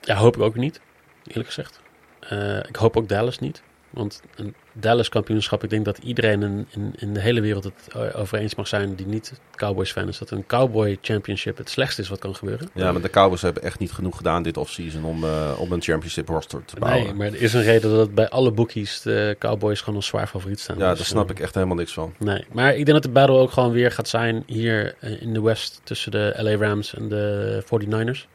ja, 0.01 0.15
hoop 0.17 0.37
ik 0.37 0.43
ook 0.43 0.55
niet, 0.57 0.81
eerlijk 1.27 1.47
gezegd. 1.47 1.81
Eh, 2.21 2.57
ik 2.59 2.77
hoop 2.77 2.97
ook 2.97 3.09
Dallas 3.09 3.39
niet, 3.39 3.63
want 3.91 4.23
een 4.35 4.55
Dallas 4.73 5.09
kampioenschap, 5.09 5.65
ik 5.65 5.70
denk 5.70 5.85
dat 5.85 5.99
iedereen 5.99 6.43
in, 6.43 6.66
in, 6.70 6.93
in 6.97 7.15
de 7.15 7.20
hele 7.20 7.40
wereld 7.40 7.65
het 7.65 7.89
eh, 7.93 8.20
over 8.20 8.39
eens 8.39 8.55
mag 8.55 8.69
zijn 8.69 8.94
die 8.94 9.07
niet 9.07 9.32
Cowboys 9.55 9.93
fan 9.93 10.09
is, 10.09 10.19
dat 10.19 10.31
een 10.31 10.47
Cowboy 10.47 10.99
Championship 11.01 11.57
het 11.57 11.70
slechtste 11.70 12.03
is 12.03 12.09
wat 12.09 12.19
kan 12.19 12.35
gebeuren. 12.35 12.69
Ja, 12.74 12.93
maar 12.93 13.03
de 13.03 13.11
Cowboys 13.11 13.43
hebben 13.43 13.62
echt 13.62 13.78
niet 13.78 13.93
genoeg 13.93 14.16
gedaan 14.16 14.43
dit 14.43 14.57
offseason 14.57 15.05
om, 15.05 15.24
eh, 15.24 15.53
om 15.59 15.73
een 15.73 15.82
championship 15.82 16.28
roster 16.28 16.65
te 16.65 16.77
bouwen. 16.78 17.05
Nee, 17.05 17.15
maar 17.15 17.27
er 17.27 17.43
is 17.43 17.53
een 17.53 17.62
reden 17.62 17.97
dat 17.97 18.15
bij 18.15 18.28
alle 18.28 18.51
bookies 18.51 19.01
de 19.01 19.36
Cowboys 19.39 19.81
gewoon 19.81 19.97
als 19.97 20.07
zwaar 20.07 20.27
favoriet 20.27 20.61
staan. 20.61 20.78
ja, 20.78 20.89
Dus, 20.89 20.99
daar 20.99 21.07
snap 21.07 21.24
eh, 21.24 21.31
ik 21.31 21.40
echt 21.40 21.55
helemaal 21.55 21.77
niks 21.77 21.93
van. 21.93 22.15
Nee, 22.19 22.44
maar 22.53 22.70
ik 22.70 22.85
denk 22.85 22.93
dat 22.93 23.03
de 23.03 23.09
battle 23.09 23.36
ook 23.36 23.51
gewoon 23.51 23.73
weer 23.73 23.93
gaat 23.93 24.09
zijn 24.09 24.43
hier 24.47 24.94
in 25.20 25.32
de 25.32 25.43
West 25.43 25.81
tussen 25.85 26.11
de 26.11 26.35
LA 26.36 26.57
Rams 26.57 26.94
en 26.94 27.09
de 27.09 27.62
49ers. 27.65 28.27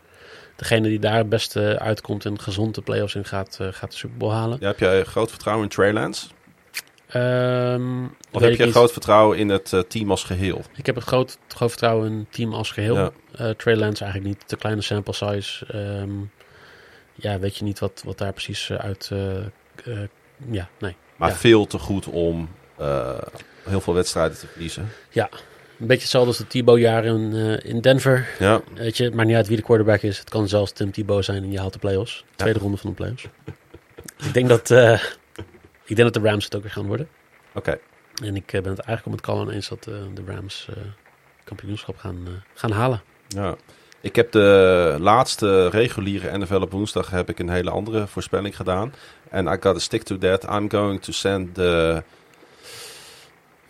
Degene 0.57 0.87
die 0.87 0.99
daar 0.99 1.17
het 1.17 1.29
beste 1.29 1.79
uitkomt 1.79 2.25
en 2.25 2.39
gezond 2.39 2.75
de 2.75 2.81
playoffs 2.81 3.15
in 3.15 3.25
gaat, 3.25 3.57
eh, 3.61 3.67
gaat 3.71 3.91
de 3.91 3.97
Super 3.97 4.17
Bowl 4.17 4.31
halen. 4.33 4.57
Ja, 4.61 4.67
heb 4.67 4.79
jij 4.79 5.03
groot 5.03 5.29
vertrouwen 5.29 5.63
in 5.65 5.69
Trey 5.71 5.93
Lance? 5.93 6.27
Ehm, 7.07 8.03
Of 8.31 8.41
heb 8.41 8.53
je 8.55 8.63
niet. 8.63 8.73
groot 8.73 8.91
vertrouwen 8.91 9.37
in 9.37 9.49
het 9.49 9.73
eh, 9.73 9.79
team 9.79 10.11
als 10.11 10.23
geheel? 10.23 10.61
Ik 10.75 10.85
heb 10.85 10.95
een 10.95 11.01
groot, 11.01 11.37
groot 11.47 11.69
vertrouwen 11.69 12.11
in 12.11 12.17
het 12.17 12.33
team 12.33 12.53
als 12.53 12.71
geheel. 12.71 12.95
Ja. 12.95 13.11
Eh, 13.35 13.49
Trey 13.49 13.75
Lance 13.75 14.03
eigenlijk 14.03 14.35
niet. 14.35 14.47
Te 14.47 14.55
kleine 14.55 14.81
sample 14.81 15.13
size. 15.13 15.65
Ehm, 15.65 16.11
ja, 17.13 17.39
weet 17.39 17.57
je 17.57 17.63
niet 17.63 17.79
wat, 17.79 18.01
wat 18.05 18.17
daar 18.17 18.33
precies 18.33 18.71
uit... 18.71 19.09
eh, 19.13 19.97
ja, 20.49 20.69
nee. 20.79 20.95
Maar 21.15 21.29
Ja. 21.29 21.35
veel 21.35 21.65
te 21.67 21.79
goed 21.79 22.05
om 22.07 22.49
heel 23.63 23.81
veel 23.81 23.93
wedstrijden 23.93 24.37
te 24.37 24.47
verliezen. 24.47 24.89
Een 25.79 25.87
beetje 25.87 26.01
hetzelfde 26.01 26.29
als 26.29 26.37
de 26.37 26.47
Tebow-jaren 26.47 27.33
in, 27.33 27.61
in 27.63 27.81
Denver. 27.81 28.27
Ja, 28.39 28.61
Weet 28.73 28.97
je, 28.97 29.11
maakt 29.11 29.27
niet 29.27 29.35
uit 29.37 29.47
wie 29.47 29.57
de 29.57 29.63
quarterback 29.63 30.01
is. 30.01 30.19
Het 30.19 30.29
kan 30.29 30.47
zelfs 30.47 30.71
Tim 30.71 30.91
Tebow 30.91 31.23
zijn 31.23 31.43
en 31.43 31.51
je 31.51 31.59
haalt 31.59 31.73
de 31.73 31.79
playoffs. 31.79 32.25
Tweede 32.35 32.59
ronde 32.59 32.77
van 32.77 32.89
de 32.89 32.95
playoffs. 32.95 33.23
ik, 34.27 34.33
denk 34.33 34.49
dat, 34.49 34.71
eh, 34.71 35.01
ik 35.85 35.95
denk 35.95 36.13
dat 36.13 36.23
de 36.23 36.29
Rams 36.29 36.43
het 36.43 36.55
ook 36.55 36.61
weer 36.61 36.71
gaan 36.71 36.87
worden. 36.87 37.07
oké. 37.53 37.77
En 38.23 38.35
ik 38.35 38.53
eh, 38.53 38.61
ben 38.61 38.71
het 38.71 38.79
eigenlijk 38.79 39.05
om 39.05 39.11
het 39.11 39.21
Colin 39.21 39.49
eens 39.55 39.69
dat 39.69 39.87
eh, 39.87 39.93
de 40.13 40.33
Rams 40.33 40.67
eh, 40.69 40.75
kampioenschap 41.43 41.97
gaan, 41.97 42.19
eh, 42.25 42.31
gaan 42.53 42.71
halen. 42.71 43.01
Ja. 43.27 43.55
Ik 44.01 44.15
heb 44.15 44.31
de 44.31 44.97
laatste 44.99 45.69
reguliere 45.69 46.37
NFL 46.37 46.55
op 46.55 46.71
woensdag 46.71 47.09
heb 47.09 47.29
ik 47.29 47.39
een 47.39 47.49
hele 47.49 47.69
andere 47.69 48.07
voorspelling 48.07 48.55
gedaan. 48.55 48.93
En 49.29 49.45
I 49.45 49.49
gotta 49.49 49.79
stick 49.79 50.03
to 50.03 50.17
that. 50.17 50.43
I'm 50.43 50.69
going 50.69 51.01
to 51.01 51.11
send 51.11 51.55
the 51.55 52.03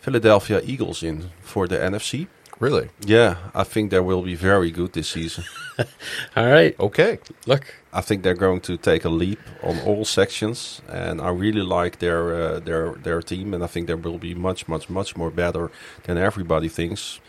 Philadelphia 0.00 0.60
Eagles 0.64 1.02
in 1.02 1.30
for 1.42 1.66
the 1.68 1.76
NFC. 1.76 2.26
Really? 2.60 2.88
Yeah, 3.06 3.36
I 3.54 3.62
think 3.64 3.90
they 3.90 4.00
will 4.00 4.22
be 4.22 4.34
very 4.34 4.70
good 4.72 4.92
this 4.92 5.08
season. 5.08 5.44
All 6.36 6.46
right, 6.46 6.74
Okay. 6.80 7.18
look. 7.46 7.64
I 7.92 8.00
think 8.00 8.22
they're 8.22 8.34
going 8.34 8.60
to 8.62 8.76
take 8.76 9.04
a 9.04 9.08
leap 9.08 9.38
on 9.62 9.78
all 9.80 10.04
sections, 10.04 10.82
and 10.88 11.20
I 11.20 11.30
really 11.30 11.62
like 11.62 11.98
their 11.98 12.34
uh, 12.34 12.60
their 12.60 12.94
their 13.02 13.22
team, 13.22 13.54
and 13.54 13.64
I 13.64 13.66
think 13.66 13.86
they 13.86 13.94
will 13.94 14.18
be 14.18 14.34
much 14.34 14.68
much 14.68 14.90
much 14.90 15.16
more 15.16 15.30
better 15.30 15.70
than 16.04 16.18
everybody 16.18 16.68
thinks. 16.68 17.20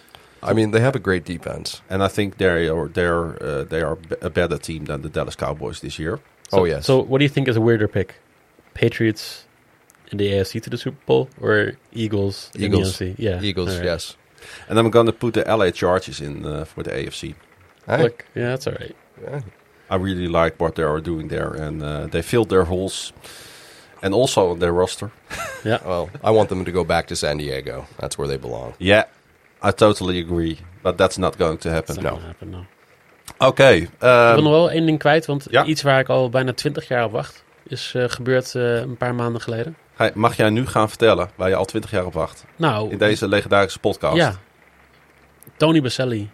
I 0.44 0.54
mean, 0.54 0.72
they 0.72 0.80
have 0.82 0.96
a 0.96 1.00
great 1.00 1.26
defense. 1.26 1.82
And 1.90 2.04
I 2.04 2.08
think 2.10 2.38
they 2.38 2.68
are 2.68 2.90
they're 2.90 3.42
uh, 3.44 3.64
they 3.64 3.82
are 3.82 3.98
a 4.22 4.30
better 4.30 4.58
team 4.58 4.86
than 4.86 5.02
the 5.02 5.10
Dallas 5.10 5.36
Cowboys 5.36 5.80
this 5.80 5.98
year. 5.98 6.20
So, 6.50 6.60
oh 6.60 6.66
yes. 6.66 6.86
So, 6.86 7.02
what 7.02 7.20
do 7.20 7.24
you 7.26 7.30
think 7.30 7.48
is 7.48 7.56
a 7.58 7.62
weirder 7.62 7.88
pick? 7.88 8.16
Patriots 8.74 9.46
in 10.12 10.18
the 10.18 10.32
AFC 10.32 10.60
to 10.62 10.70
the 10.70 10.78
Super 10.78 10.98
Bowl, 11.06 11.28
or 11.42 11.74
Eagles, 11.94 12.50
Eagles. 12.56 13.02
in 13.02 13.08
the 13.08 13.14
NFC? 13.14 13.16
Yeah, 13.20 13.42
Eagles, 13.42 13.70
All 13.70 13.76
right. 13.76 13.86
yes. 13.86 14.16
And 14.70 14.80
I'm 14.80 14.90
going 14.90 15.06
to 15.06 15.12
put 15.14 15.34
the 15.34 15.44
LA 15.58 15.72
Chargers 15.72 16.20
in 16.22 16.46
uh, 16.46 16.66
for 16.66 16.84
the 16.84 16.92
AFC. 16.92 17.34
Hey, 17.86 18.04
Look, 18.04 18.26
yeah, 18.36 18.50
that's 18.56 18.68
all 18.68 18.74
right. 18.80 18.96
yeah. 19.24 19.42
I 19.90 19.96
really 19.96 20.28
like 20.28 20.56
what 20.60 20.76
they 20.76 20.84
are 20.84 21.02
doing 21.02 21.30
there, 21.30 21.52
and 21.68 21.82
uh, 21.84 22.08
they 22.08 22.22
filled 22.22 22.50
their 22.50 22.64
holes, 22.66 23.12
and 24.02 24.14
also 24.14 24.56
their 24.56 24.72
roster. 24.74 25.10
Yeah, 25.66 25.80
Well, 25.86 26.10
I 26.24 26.32
want 26.32 26.48
them 26.50 26.64
to 26.66 26.72
go 26.72 26.84
back 26.86 27.08
to 27.08 27.16
San 27.16 27.38
Diego. 27.38 27.86
That's 27.98 28.18
where 28.18 28.28
they 28.30 28.38
belong. 28.38 28.74
Yeah, 28.80 29.04
I 29.62 29.72
totally 29.72 30.20
agree, 30.20 30.58
but 30.84 30.98
that's 30.98 31.18
not 31.18 31.38
going 31.38 31.58
to 31.60 31.70
happen. 31.70 31.98
is 31.98 32.02
not 32.04 32.22
happen, 32.22 32.50
no. 32.52 32.66
Oké, 33.40 33.70
Ik 33.74 33.90
wil 34.00 34.42
nog 34.42 34.52
wel 34.52 34.72
één 34.72 34.86
ding 34.86 35.00
kwijt, 35.00 35.26
want 35.26 35.48
Ja. 35.52 35.66
iets 35.66 35.82
waar 35.82 36.00
ik 36.00 36.10
al 36.10 36.30
bijna 36.30 36.54
twintig 36.54 36.88
jaar 36.88 37.04
op 37.06 37.12
wacht, 37.12 37.44
is 37.72 37.94
eh, 37.96 38.04
gebeurd 38.08 38.56
eh, 38.56 38.76
een 38.80 38.98
paar 38.98 39.16
maanden 39.16 39.42
geleden. 39.42 39.78
hey, 39.96 40.12
mag 40.14 40.36
jij 40.36 40.50
nu 40.50 40.68
gaan 40.68 40.90
vertellen 40.90 41.30
waar 41.36 41.50
je 41.50 41.56
al 41.56 41.66
twintig 41.66 41.92
jaar 41.92 42.06
op 42.06 42.14
wacht 42.14 42.46
Nou, 42.56 42.92
in 42.92 42.98
deze 42.98 43.28
legendarische 43.28 43.80
podcast? 43.80 44.16
ja, 44.16 44.36
Tony 45.58 45.82
Baselli 45.82 46.30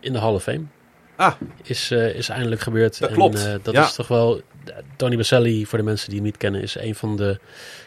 in 0.00 0.12
de 0.12 0.18
Hall 0.18 0.34
of 0.34 0.42
Fame 0.42 0.62
Ah, 1.16 1.32
is, 1.62 1.90
eh, 1.90 2.14
is 2.14 2.28
eindelijk 2.28 2.60
gebeurd. 2.60 2.98
Dat 3.00 3.08
en, 3.08 3.14
klopt, 3.14 3.48
dat 3.62 3.74
ja. 3.74 3.84
is 3.84 3.94
toch 3.94 4.08
wel. 4.08 4.40
Tony 4.96 5.16
Baselli, 5.16 5.66
voor 5.66 5.78
de 5.78 5.84
mensen 5.84 6.06
die 6.08 6.16
hem 6.16 6.26
niet 6.26 6.36
kennen, 6.36 6.62
is 6.62 6.74
een 6.78 6.94
van 6.94 7.16
de 7.16 7.38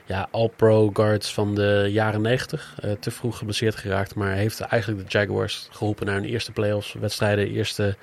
ja, 0.05 0.27
all-pro 0.31 0.89
guards 0.93 1.33
van 1.33 1.55
de 1.55 1.87
jaren 1.91 2.21
90. 2.21 2.75
Eh, 2.81 2.91
te 2.99 3.11
vroeg 3.11 3.37
geblesseerd 3.37 3.75
geraakt, 3.75 4.15
maar 4.15 4.33
heeft 4.33 4.59
eigenlijk 4.61 5.01
de 5.11 5.17
Jaguars 5.17 5.67
geholpen 5.71 6.05
naar 6.05 6.15
hun 6.15 6.25
eerste 6.25 6.51
playoffs 6.51 6.93
wedstrijden, 6.93 7.47
eerste 7.49 7.95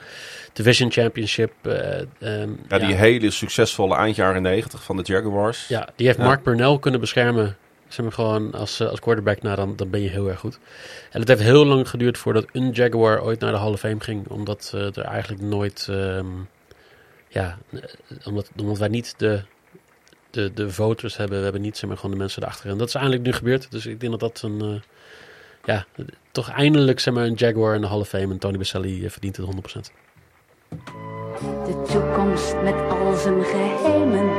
Division 0.52 0.90
Championship. 0.93 1.52
eh, 1.62 2.01
ehm, 2.01 2.51
ja, 2.69 2.78
die 2.78 2.94
hele 2.94 3.31
succesvolle 3.31 3.97
eind 3.97 4.16
jaren 4.16 4.43
negentig 4.43 4.82
van 4.82 4.97
de 4.97 5.02
Jaguars. 5.05 5.69
ja, 5.69 5.89
die 5.97 6.07
heeft 6.07 6.19
Ja. 6.19 6.24
Mark 6.24 6.43
Burnell 6.43 6.78
kunnen 6.78 7.01
beschermen. 7.01 7.57
Zeg 7.89 8.01
maar 8.05 8.15
gewoon 8.15 8.52
als, 8.52 8.81
eh, 8.81 8.89
als 8.89 9.01
quarterback, 9.01 9.43
nou, 9.43 9.57
dan, 9.57 9.77
dan 9.77 9.90
ben 9.90 10.02
je 10.02 10.09
heel 10.09 10.28
erg 10.28 10.39
goed. 10.39 10.59
En 11.11 11.20
het 11.20 11.28
heeft 11.28 11.40
heel 11.40 11.65
lang 11.66 11.89
geduurd 11.89 12.19
voordat 12.19 12.44
een 12.52 12.70
Jaguar 12.70 13.23
ooit 13.23 13.40
naar 13.40 13.52
de 13.52 13.59
Hall 13.59 13.73
of 13.73 13.81
Fame 13.81 14.01
ging. 14.01 14.28
Omdat 14.28 14.73
er 14.74 14.98
eigenlijk 15.05 15.43
nooit... 15.43 15.86
ehm, 15.90 16.27
ja, 17.31 17.59
eh, 17.70 17.81
omdat, 18.24 18.51
omdat 18.57 18.78
wij 18.78 18.89
niet 18.89 19.15
de, 19.16 19.43
de, 20.31 20.52
de 20.52 20.70
voters 20.70 21.16
hebben. 21.16 21.36
We 21.39 21.43
hebben 21.43 21.62
niet 21.62 21.77
zeg 21.77 21.90
gewoon 21.97 22.11
de 22.11 22.16
mensen 22.16 22.43
erachter. 22.43 22.70
En 22.70 22.78
dat 22.78 22.89
is 22.89 22.94
eindelijk 22.94 23.23
nu 23.23 23.32
gebeurd. 23.32 23.70
Dus 23.70 23.86
ik 23.86 24.01
denk 24.01 24.12
dat 24.12 24.20
dat 24.20 24.43
een... 24.43 24.61
eh, 24.61 24.81
ja, 25.65 25.86
toch 26.31 26.51
eindelijk 26.51 27.01
zeg 27.01 27.15
maar, 27.15 27.24
een 27.24 27.35
Jaguar 27.35 27.74
in 27.74 27.81
de 27.81 27.86
Hall 27.86 27.98
of 27.98 28.09
Fame. 28.09 28.32
En 28.32 28.39
Tony 28.39 28.59
Baselli 28.59 29.05
eh, 29.05 29.11
verdient 29.11 29.36
het 29.36 29.47
100%. 29.47 29.51
De 31.66 31.82
toekomst 31.89 32.55
met 32.62 32.74
al 32.74 33.16
zijn 33.16 33.44
geheimen 33.44 34.31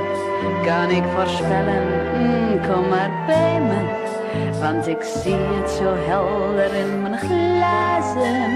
kan 0.64 0.90
ik 0.90 1.04
voorspellen. 1.04 1.84
Mm, 2.20 2.62
kom 2.62 2.88
maar 2.90 3.26
bij 3.28 3.62
me, 3.62 4.60
want 4.60 4.88
ik 4.88 5.02
zie 5.02 5.34
het 5.34 5.70
zo 5.70 5.96
helder 5.96 6.74
in 6.74 7.02
mijn 7.02 7.18
glazen 7.18 8.52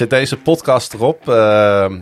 Zet 0.00 0.10
deze 0.10 0.36
podcast 0.36 0.94
erop. 0.94 1.28
Ehm, 1.28 2.00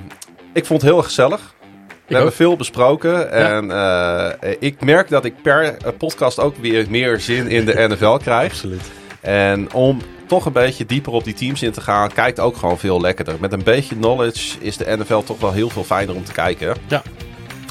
ik 0.53 0.66
vond 0.66 0.83
het 0.83 0.91
heel 0.91 1.03
gezellig. 1.03 1.55
We 1.89 1.95
hebben 2.07 2.27
ook. 2.31 2.37
veel 2.37 2.57
besproken. 2.57 3.33
En 3.33 3.70
eh, 3.70 4.53
ik 4.59 4.85
merk 4.85 5.09
dat 5.09 5.25
ik 5.25 5.43
per 5.43 5.77
eh, 5.77 5.93
podcast 5.99 6.41
ook 6.41 6.57
weer 6.57 6.87
meer 6.89 7.20
zin 7.20 7.49
in 7.49 7.65
de 7.65 7.87
NFL 7.89 8.16
krijg. 8.16 8.51
Absoluut. 8.51 8.91
En 9.20 9.73
om 9.73 10.01
toch 10.27 10.47
een 10.47 10.53
beetje 10.53 10.87
dieper 10.87 11.12
op 11.12 11.25
die 11.25 11.35
teams 11.35 11.62
in 11.62 11.73
te 11.73 11.81
gaan, 11.81 12.12
kijkt 12.12 12.41
ook 12.41 12.57
gewoon 12.57 12.79
veel 12.79 13.01
lekkerder. 13.01 13.37
Met 13.41 13.53
een 13.53 13.62
beetje 13.62 13.97
knowledge 13.97 14.59
is 14.61 14.77
de 14.77 14.97
NFL 14.99 15.23
toch 15.23 15.41
wel 15.41 15.53
heel 15.53 15.69
veel 15.69 15.85
fijner 15.85 16.15
om 16.15 16.25
te 16.25 16.33
kijken. 16.33 16.77
Ja. 16.89 17.03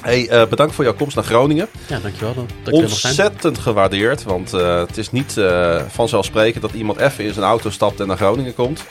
Hey, 0.01 0.29
eh, 0.29 0.47
bedankt 0.47 0.75
voor 0.75 0.83
jouw 0.83 0.95
komst 0.95 1.15
naar 1.15 1.25
Groningen. 1.25 1.67
Ja, 1.87 1.99
dankjewel 1.99 2.33
dan. 2.33 2.47
Dat. 2.63 2.73
Ontzettend 2.73 3.57
gewaardeerd, 3.57 4.23
want 4.23 4.51
het 4.51 4.97
is 4.97 5.11
niet 5.11 5.35
vanzelfsprekend 5.87 6.61
dat 6.61 6.73
iemand 6.73 6.99
even 6.99 7.23
in 7.23 7.33
zijn 7.33 7.45
auto 7.45 7.69
stapt 7.69 7.99
en 7.99 8.07
naar 8.07 8.17
Groningen 8.17 8.55
komt. 8.55 8.85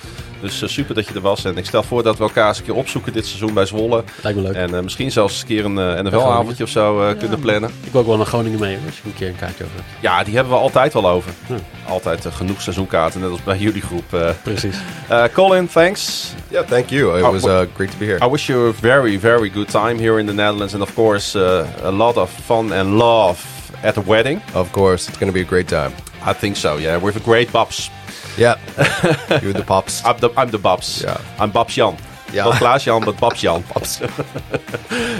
Dus 0.46 0.62
eh, 0.62 0.68
super 0.68 0.94
dat 0.94 1.06
je 1.08 1.14
er 1.14 1.20
was. 1.20 1.44
En 1.44 1.56
ik 1.56 1.64
stel 1.66 1.82
voor 1.82 2.02
dat 2.02 2.16
we 2.16 2.22
elkaar 2.22 2.48
eens 2.48 2.58
een 2.58 2.64
keer 2.64 2.74
opzoeken 2.74 3.12
dit 3.12 3.26
seizoen 3.26 3.54
bij 3.54 3.66
Zwolle. 3.66 4.04
Lijkt 4.22 4.38
me 4.38 4.44
leuk. 4.44 4.54
En 4.54 4.74
eh, 4.74 4.80
misschien 4.82 5.10
zelfs 5.10 5.32
eens 5.32 5.40
een 5.42 5.48
keer 5.48 5.64
een 5.64 5.78
eh, 5.78 6.04
NFL-avondje 6.04 6.64
of 6.64 6.70
zo 6.70 7.02
eh, 7.02 7.18
kunnen 7.18 7.40
plannen. 7.40 7.70
Ik 7.84 7.92
wil 7.92 8.00
ook 8.00 8.06
wel 8.06 8.16
naar 8.16 8.26
Groningen 8.26 8.58
mee, 8.60 8.76
hoor, 8.76 8.86
als 8.86 8.96
je 8.96 9.02
een 9.04 9.14
keer 9.14 9.28
een 9.28 9.36
kaartje 9.36 9.64
over 9.64 9.76
hebt. 9.76 9.88
Ja, 10.00 10.24
die 10.24 10.34
hebben 10.34 10.52
we 10.52 10.58
altijd 10.58 10.92
wel 10.92 11.08
over. 11.08 11.30
Ja. 11.48 11.54
Altijd 11.88 12.26
genoeg 12.32 12.60
seizoenkaarten, 12.62 13.20
net 13.20 13.30
als 13.30 13.42
bij 13.42 13.58
jullie 13.58 13.82
groep. 13.82 14.14
eh. 14.14 14.30
Precies. 14.42 14.76
Eh, 15.08 15.24
Colin, 15.32 15.68
thanks. 15.68 16.32
Yeah, 16.48 16.66
thank 16.68 16.88
you. 16.90 17.18
It 17.18 17.24
Oh, 17.24 17.30
was 17.32 17.42
what- 17.42 17.62
uh, 17.68 17.74
great 17.74 17.90
to 17.90 17.96
be 17.98 18.04
here. 18.04 18.26
I 18.26 18.30
wish 18.30 18.46
you 18.46 18.68
a 18.68 18.72
very, 18.80 19.20
very 19.20 19.50
good 19.50 19.68
time 19.70 19.94
here 19.98 20.18
in 20.20 20.26
the 20.26 20.32
Netherlands. 20.32 20.72
And 20.74 20.82
of 20.82 20.94
course, 20.94 21.38
uh, 21.38 21.66
a 21.84 21.90
lot 21.90 22.16
of 22.16 22.30
fun 22.46 22.72
and 22.72 22.88
love 22.98 23.38
at 23.82 23.94
the 23.94 24.02
wedding. 24.06 24.40
Of 24.54 24.70
course, 24.70 25.08
it's 25.08 25.18
going 25.18 25.32
to 25.32 25.38
be 25.38 25.44
a 25.44 25.48
great 25.48 25.68
time. 25.68 25.90
I 26.30 26.34
think 26.38 26.56
so, 26.56 26.78
yeah. 26.78 27.02
With 27.02 27.16
a 27.16 27.20
great 27.24 27.50
Babs. 27.50 27.90
Yeah, 28.36 28.58
you're 29.42 29.52
the 29.52 29.64
pops. 29.64 30.02
I'm 30.04 30.18
the, 30.18 30.30
I'm 30.36 30.50
the 30.50 30.58
Babs. 30.58 31.00
Ja. 31.00 31.16
I'm 31.44 31.50
Babs 31.50 31.74
Jan. 31.74 31.96
Ja. 32.32 32.44
Not 32.44 32.56
Klaas 32.56 32.84
Jan, 32.84 33.04
but 33.04 33.16
Babs 33.18 33.40
Jan. 33.40 33.64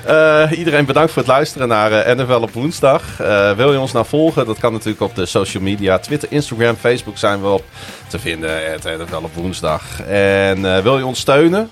Eh, 0.04 0.50
iedereen 0.58 0.84
bedankt 0.84 1.12
voor 1.12 1.22
het 1.22 1.30
luisteren 1.30 1.68
naar 1.68 1.92
eh, 1.92 2.16
NFL 2.16 2.32
op 2.32 2.52
woensdag. 2.52 3.20
Eh, 3.20 3.52
wil 3.52 3.72
je 3.72 3.78
ons 3.78 3.92
nou 3.92 4.06
volgen? 4.06 4.46
Dat 4.46 4.58
kan 4.58 4.72
natuurlijk 4.72 5.00
op 5.00 5.14
de 5.14 5.26
social 5.26 5.62
media. 5.62 5.98
Twitter, 5.98 6.32
Instagram, 6.32 6.76
Facebook 6.76 7.18
zijn 7.18 7.40
we 7.42 7.48
op 7.48 7.64
te 8.06 8.18
vinden. 8.18 8.70
Het 8.70 8.84
NFL 8.84 9.16
op 9.16 9.34
woensdag. 9.34 10.00
En 10.02 10.82
wil 10.82 10.98
je 10.98 11.06
ons 11.06 11.20
steunen? 11.20 11.70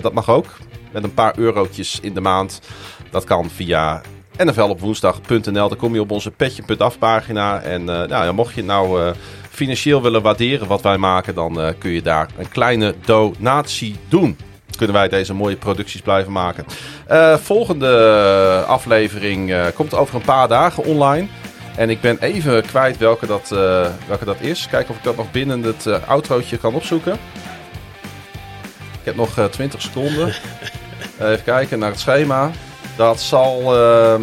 Dat 0.00 0.12
mag 0.12 0.28
ook. 0.28 0.46
Met 0.92 1.04
een 1.04 1.14
paar 1.14 1.38
eurotjes 1.38 1.98
in 2.00 2.14
de 2.14 2.20
maand. 2.20 2.60
Dat 3.10 3.24
kan 3.24 3.50
via 3.50 4.00
nflopwoensdag.nl. 4.36 5.68
Dan 5.68 5.76
kom 5.76 5.94
je 5.94 6.00
op 6.00 6.10
onze 6.10 6.30
petje.af 6.30 6.98
pagina. 6.98 7.60
En 7.62 7.84
nou, 7.84 8.08
ja, 8.08 8.32
mocht 8.32 8.54
je 8.54 8.64
nou 8.64 9.14
financieel 9.52 10.02
willen 10.02 10.22
waarderen 10.22 10.66
wat 10.66 10.82
wij 10.82 10.98
maken, 10.98 11.34
dan 11.34 11.60
eh, 11.60 11.72
kun 11.78 11.90
je 11.90 12.02
daar 12.02 12.28
een 12.38 12.48
kleine 12.48 12.94
donatie 13.04 13.96
doen. 14.08 14.36
Kunnen 14.76 14.96
wij 14.96 15.08
deze 15.08 15.34
mooie 15.34 15.56
producties 15.56 16.00
blijven 16.00 16.32
maken. 16.32 16.64
Eh, 17.06 17.36
volgende 17.36 18.64
aflevering 18.66 19.52
eh, 19.52 19.64
komt 19.74 19.94
over 19.94 20.14
een 20.14 20.22
paar 20.22 20.48
dagen 20.48 20.84
online. 20.84 21.26
En 21.76 21.90
ik 21.90 22.00
ben 22.00 22.18
even 22.20 22.62
kwijt 22.66 22.98
welke 22.98 23.26
dat, 23.26 23.48
welke 24.08 24.24
dat 24.24 24.40
is. 24.40 24.66
Kijken 24.70 24.90
of 24.90 24.96
ik 24.96 25.04
dat 25.04 25.16
nog 25.16 25.30
binnen 25.30 25.62
het 25.62 25.86
eh 25.86 26.08
outrootje 26.08 26.58
kan 26.58 26.74
opzoeken. 26.74 27.18
Ik 29.02 29.08
heb 29.08 29.16
nog 29.16 29.38
eh, 29.38 29.44
20 29.44 29.82
seconden. 29.82 30.28
Even 31.20 31.44
kijken 31.44 31.78
naar 31.78 31.90
het 31.90 32.00
schema. 32.00 32.50
Dat 32.96 33.20
zal 33.20 33.76
ehm, 33.76 34.22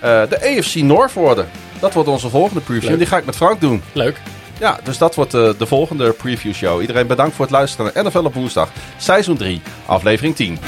eh, 0.00 0.22
de 0.28 0.56
AFC 0.58 0.74
North 0.74 1.12
worden. 1.12 1.48
Dat 1.84 1.94
wordt 1.94 2.08
onze 2.08 2.28
volgende 2.28 2.60
preview. 2.60 2.88
Leuk. 2.88 2.98
Die 2.98 3.06
ga 3.06 3.16
ik 3.16 3.24
met 3.24 3.36
Frank 3.36 3.60
doen. 3.60 3.82
Leuk. 3.92 4.20
Ja, 4.58 4.78
dus 4.84 4.98
dat 4.98 5.14
wordt 5.14 5.34
eh, 5.34 5.50
de 5.58 5.66
volgende 5.66 6.12
preview 6.12 6.52
show. 6.52 6.80
Iedereen 6.80 7.06
bedankt 7.06 7.34
voor 7.34 7.44
het 7.44 7.54
luisteren 7.54 7.90
naar 7.94 8.04
NFL 8.04 8.24
op 8.24 8.34
woensdag. 8.34 8.70
Seizoen 8.96 9.36
3, 9.36 9.62
aflevering 9.86 10.36
10. 10.36 10.58